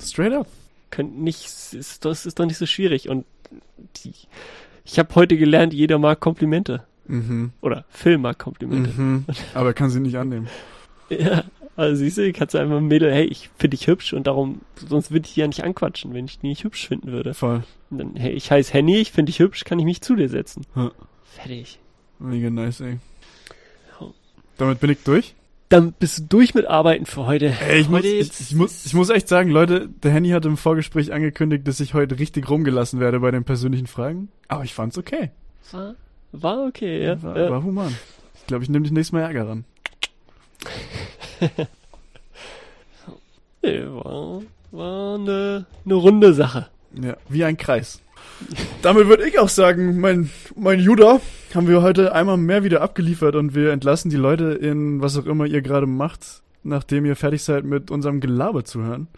straight 0.00 0.32
up. 0.32 0.46
Kann 0.90 1.22
nicht, 1.22 1.44
ist, 1.44 2.04
das 2.04 2.26
ist 2.26 2.38
doch 2.38 2.46
nicht 2.46 2.58
so 2.58 2.66
schwierig. 2.66 3.08
Und 3.08 3.24
die, 3.96 4.12
ich 4.84 4.98
habe 4.98 5.14
heute 5.14 5.36
gelernt, 5.36 5.72
jeder 5.72 5.98
mag 5.98 6.20
Komplimente. 6.20 6.84
Mhm. 7.10 7.52
Oder 7.60 7.84
Phil 7.90 8.18
mag 8.18 8.38
Komplimente. 8.38 8.90
Mhm. 8.90 9.24
Aber 9.54 9.68
er 9.68 9.74
kann 9.74 9.90
sie 9.90 10.00
nicht 10.00 10.16
annehmen. 10.16 10.48
Ja, 11.12 11.42
also 11.74 11.96
siehst 11.96 12.18
du, 12.18 12.32
kannst 12.32 12.54
du 12.54 12.58
einfach 12.58 12.76
ein 12.76 12.86
Mädel, 12.86 13.12
hey, 13.12 13.24
ich 13.24 13.50
finde 13.58 13.76
dich 13.76 13.88
hübsch 13.88 14.12
und 14.12 14.28
darum, 14.28 14.60
sonst 14.76 15.10
würde 15.10 15.26
ich 15.26 15.34
die 15.34 15.40
ja 15.40 15.48
nicht 15.48 15.64
anquatschen, 15.64 16.14
wenn 16.14 16.26
ich 16.26 16.38
die 16.38 16.46
nicht 16.46 16.62
hübsch 16.62 16.86
finden 16.86 17.10
würde. 17.10 17.34
Voll. 17.34 17.64
Und 17.90 17.98
dann, 17.98 18.14
hey, 18.14 18.30
ich 18.30 18.48
heiße 18.52 18.72
Henny, 18.72 18.98
ich 18.98 19.10
finde 19.10 19.32
dich 19.32 19.40
hübsch, 19.40 19.64
kann 19.64 19.80
ich 19.80 19.84
mich 19.84 20.02
zu 20.02 20.14
dir 20.14 20.28
setzen. 20.28 20.64
Ja. 20.76 20.92
Fertig. 21.24 21.80
Mega 22.20 22.48
nice, 22.48 22.80
ey. 22.82 22.98
Damit 24.56 24.78
bin 24.78 24.90
ich 24.90 25.02
durch. 25.02 25.34
Dann 25.68 25.92
bist 25.92 26.18
du 26.18 26.22
durch 26.28 26.54
mit 26.54 26.66
Arbeiten 26.66 27.06
für 27.06 27.26
heute. 27.26 27.54
Ey, 27.68 27.80
ich 27.80 27.88
muss, 27.88 27.98
heute 27.98 28.08
ich, 28.08 28.26
jetzt- 28.26 28.40
ich, 28.40 28.54
muss, 28.54 28.86
ich 28.86 28.94
muss 28.94 29.08
echt 29.10 29.26
sagen, 29.28 29.50
Leute, 29.50 29.88
der 29.88 30.12
Henny 30.12 30.30
hat 30.30 30.44
im 30.44 30.56
Vorgespräch 30.56 31.12
angekündigt, 31.12 31.66
dass 31.66 31.80
ich 31.80 31.94
heute 31.94 32.18
richtig 32.18 32.48
rumgelassen 32.50 33.00
werde 33.00 33.20
bei 33.20 33.30
den 33.30 33.44
persönlichen 33.44 33.86
Fragen. 33.86 34.28
Aber 34.48 34.64
ich 34.64 34.74
fand's 34.74 34.98
okay. 34.98 35.30
war, 35.72 35.94
war 36.32 36.66
okay, 36.66 37.04
ja. 37.04 37.22
War, 37.22 37.38
ja. 37.38 37.50
war 37.50 37.62
human. 37.62 37.94
Ich 38.34 38.46
glaube, 38.46 38.64
ich 38.64 38.70
nehme 38.70 38.84
dich 38.84 38.92
nächstes 38.92 39.12
Mal 39.12 39.22
Ärger 39.22 39.48
ran. 39.48 39.64
Nee, 43.62 43.82
war, 43.84 44.40
war 44.70 45.14
eine, 45.16 45.66
eine 45.84 45.94
runde 45.94 46.32
Sache. 46.32 46.68
Ja, 46.94 47.16
wie 47.28 47.44
ein 47.44 47.56
Kreis. 47.56 48.00
damit 48.82 49.06
würde 49.06 49.28
ich 49.28 49.38
auch 49.38 49.48
sagen, 49.48 50.00
mein, 50.00 50.30
mein 50.56 50.80
Judah 50.80 51.20
haben 51.54 51.68
wir 51.68 51.82
heute 51.82 52.14
einmal 52.14 52.38
mehr 52.38 52.64
wieder 52.64 52.80
abgeliefert 52.80 53.36
und 53.36 53.54
wir 53.54 53.72
entlassen 53.72 54.10
die 54.10 54.16
Leute 54.16 54.52
in 54.52 55.02
was 55.02 55.18
auch 55.18 55.26
immer 55.26 55.44
ihr 55.44 55.62
gerade 55.62 55.86
macht, 55.86 56.42
nachdem 56.62 57.04
ihr 57.04 57.16
fertig 57.16 57.42
seid 57.42 57.64
mit 57.64 57.90
unserem 57.90 58.20
Gelaber 58.20 58.64
zu 58.64 58.82
hören. 58.82 59.08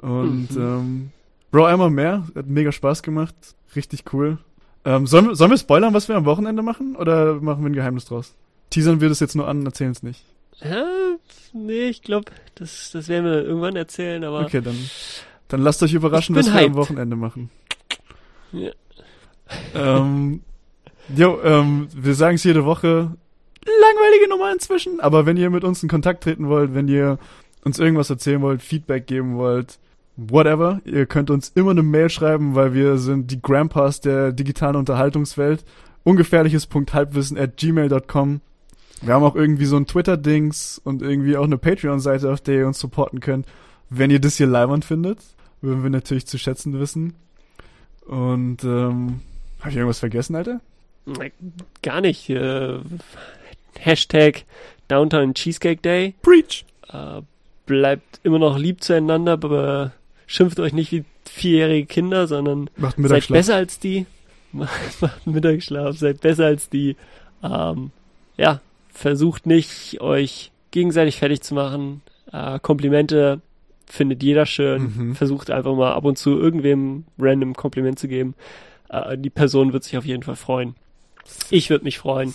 Und 0.00 0.56
mhm. 0.56 0.62
ähm, 0.62 1.10
Bro, 1.50 1.66
einmal 1.66 1.90
mehr, 1.90 2.26
hat 2.34 2.46
mega 2.46 2.72
Spaß 2.72 3.02
gemacht, 3.02 3.34
richtig 3.76 4.04
cool. 4.12 4.38
Ähm, 4.84 5.06
sollen, 5.06 5.28
wir, 5.28 5.34
sollen 5.36 5.50
wir 5.50 5.58
spoilern, 5.58 5.92
was 5.92 6.08
wir 6.08 6.16
am 6.16 6.24
Wochenende 6.24 6.62
machen 6.62 6.96
oder 6.96 7.34
machen 7.34 7.62
wir 7.62 7.70
ein 7.70 7.74
Geheimnis 7.74 8.06
draus? 8.06 8.34
Teasern 8.70 9.00
wir 9.00 9.08
das 9.08 9.20
jetzt 9.20 9.36
nur 9.36 9.48
an, 9.48 9.64
erzählen 9.66 9.90
es 9.90 10.02
nicht. 10.02 10.24
Ja, 10.62 10.86
nee, 11.52 11.88
ich 11.88 12.02
glaube, 12.02 12.30
das, 12.54 12.90
das 12.92 13.08
werden 13.08 13.24
wir 13.24 13.44
irgendwann 13.44 13.76
erzählen, 13.76 14.22
aber. 14.24 14.40
Okay, 14.40 14.60
dann, 14.60 14.76
dann 15.48 15.62
lasst 15.62 15.82
euch 15.82 15.94
überraschen, 15.94 16.36
was 16.36 16.46
hyped. 16.46 16.60
wir 16.60 16.66
am 16.66 16.74
Wochenende 16.74 17.16
machen. 17.16 17.50
Ja. 18.52 18.70
Ähm, 19.74 20.42
jo, 21.14 21.40
ähm, 21.42 21.88
wir 21.94 22.14
sagen 22.14 22.36
es 22.36 22.44
jede 22.44 22.64
Woche. 22.64 23.16
Langweilige 23.64 24.28
Nummer 24.28 24.52
inzwischen, 24.52 25.00
aber 25.00 25.26
wenn 25.26 25.36
ihr 25.36 25.50
mit 25.50 25.64
uns 25.64 25.82
in 25.82 25.88
Kontakt 25.88 26.24
treten 26.24 26.48
wollt, 26.48 26.74
wenn 26.74 26.88
ihr 26.88 27.18
uns 27.62 27.78
irgendwas 27.78 28.08
erzählen 28.08 28.40
wollt, 28.40 28.62
Feedback 28.62 29.06
geben 29.06 29.36
wollt, 29.36 29.78
whatever, 30.16 30.80
ihr 30.84 31.06
könnt 31.06 31.30
uns 31.30 31.50
immer 31.54 31.70
eine 31.70 31.82
Mail 31.82 32.10
schreiben, 32.10 32.54
weil 32.54 32.74
wir 32.74 32.98
sind 32.98 33.30
die 33.30 33.40
Grandpas 33.40 34.00
der 34.00 34.32
digitalen 34.32 34.76
Unterhaltungswelt. 34.76 35.64
Ungefährliches.halbwissen 36.04 37.38
at 37.38 37.56
gmail.com. 37.56 38.40
Wir 39.02 39.14
haben 39.14 39.24
auch 39.24 39.34
irgendwie 39.34 39.64
so 39.64 39.76
ein 39.76 39.86
Twitter-Dings 39.86 40.80
und 40.84 41.02
irgendwie 41.02 41.36
auch 41.36 41.44
eine 41.44 41.58
Patreon-Seite, 41.58 42.30
auf 42.30 42.40
der 42.40 42.58
ihr 42.58 42.66
uns 42.66 42.78
supporten 42.78 43.20
könnt. 43.20 43.46
Wenn 43.88 44.10
ihr 44.10 44.20
das 44.20 44.36
hier 44.36 44.46
live 44.46 44.84
findet, 44.84 45.18
würden 45.62 45.82
wir 45.82 45.90
natürlich 45.90 46.26
zu 46.26 46.38
schätzen 46.38 46.78
wissen. 46.78 47.14
Und 48.06 48.64
ähm, 48.64 49.20
habe 49.60 49.70
ich 49.70 49.76
irgendwas 49.76 50.00
vergessen, 50.00 50.36
Alter? 50.36 50.60
Gar 51.82 52.00
nicht. 52.02 52.28
Äh, 52.30 52.78
Hashtag 53.78 54.44
Downtown 54.88 55.34
Cheesecake 55.34 55.80
Day. 55.80 56.14
Preach. 56.22 56.64
Äh, 56.92 57.22
bleibt 57.66 58.20
immer 58.22 58.38
noch 58.38 58.58
lieb 58.58 58.82
zueinander, 58.82 59.32
aber 59.32 59.92
schimpft 60.30 60.60
euch 60.60 60.72
nicht 60.72 60.92
wie 60.92 61.04
vierjährige 61.28 61.86
Kinder, 61.86 62.28
sondern 62.28 62.70
seid 62.96 63.28
besser 63.28 63.56
als 63.56 63.80
die. 63.80 64.06
Macht 64.52 65.26
Mittagsschlaf, 65.26 65.96
seid 65.96 66.20
besser 66.20 66.46
als 66.46 66.68
die. 66.70 66.96
Ähm, 67.42 67.90
ja, 68.36 68.60
versucht 68.92 69.46
nicht, 69.46 70.00
euch 70.00 70.52
gegenseitig 70.70 71.16
fertig 71.16 71.42
zu 71.42 71.54
machen. 71.54 72.02
Äh, 72.32 72.60
Komplimente 72.60 73.40
findet 73.86 74.22
jeder 74.22 74.46
schön. 74.46 74.92
Mhm. 74.96 75.14
Versucht 75.16 75.50
einfach 75.50 75.74
mal 75.74 75.92
ab 75.92 76.04
und 76.04 76.16
zu 76.16 76.38
irgendwem 76.38 77.04
random 77.18 77.54
Kompliment 77.54 77.98
zu 77.98 78.06
geben. 78.06 78.34
Äh, 78.88 79.18
die 79.18 79.30
Person 79.30 79.72
wird 79.72 79.82
sich 79.82 79.98
auf 79.98 80.06
jeden 80.06 80.22
Fall 80.22 80.36
freuen. 80.36 80.76
Ich 81.50 81.70
würde 81.70 81.84
mich 81.84 81.98
freuen. 81.98 82.32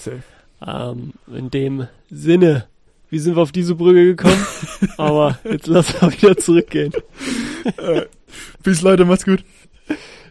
Ähm, 0.65 1.13
in 1.34 1.49
dem 1.49 1.88
Sinne, 2.09 2.65
wie 3.09 3.19
sind 3.19 3.35
wir 3.38 3.43
auf 3.43 3.53
diese 3.53 3.76
Brücke 3.76 4.15
gekommen? 4.15 4.45
Aber 4.97 5.39
jetzt 5.45 5.67
lass 5.67 6.01
mal 6.01 6.11
wieder 6.11 6.35
zurückgehen. 6.35 6.91
Bis 8.63 8.81
Leute, 8.81 9.05
macht's 9.05 9.25
gut. 9.25 9.43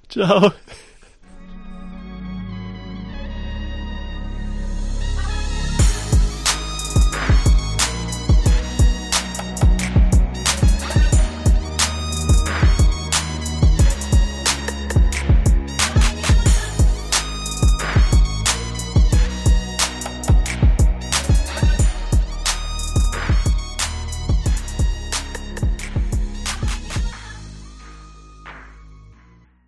Ciao. 0.09 0.53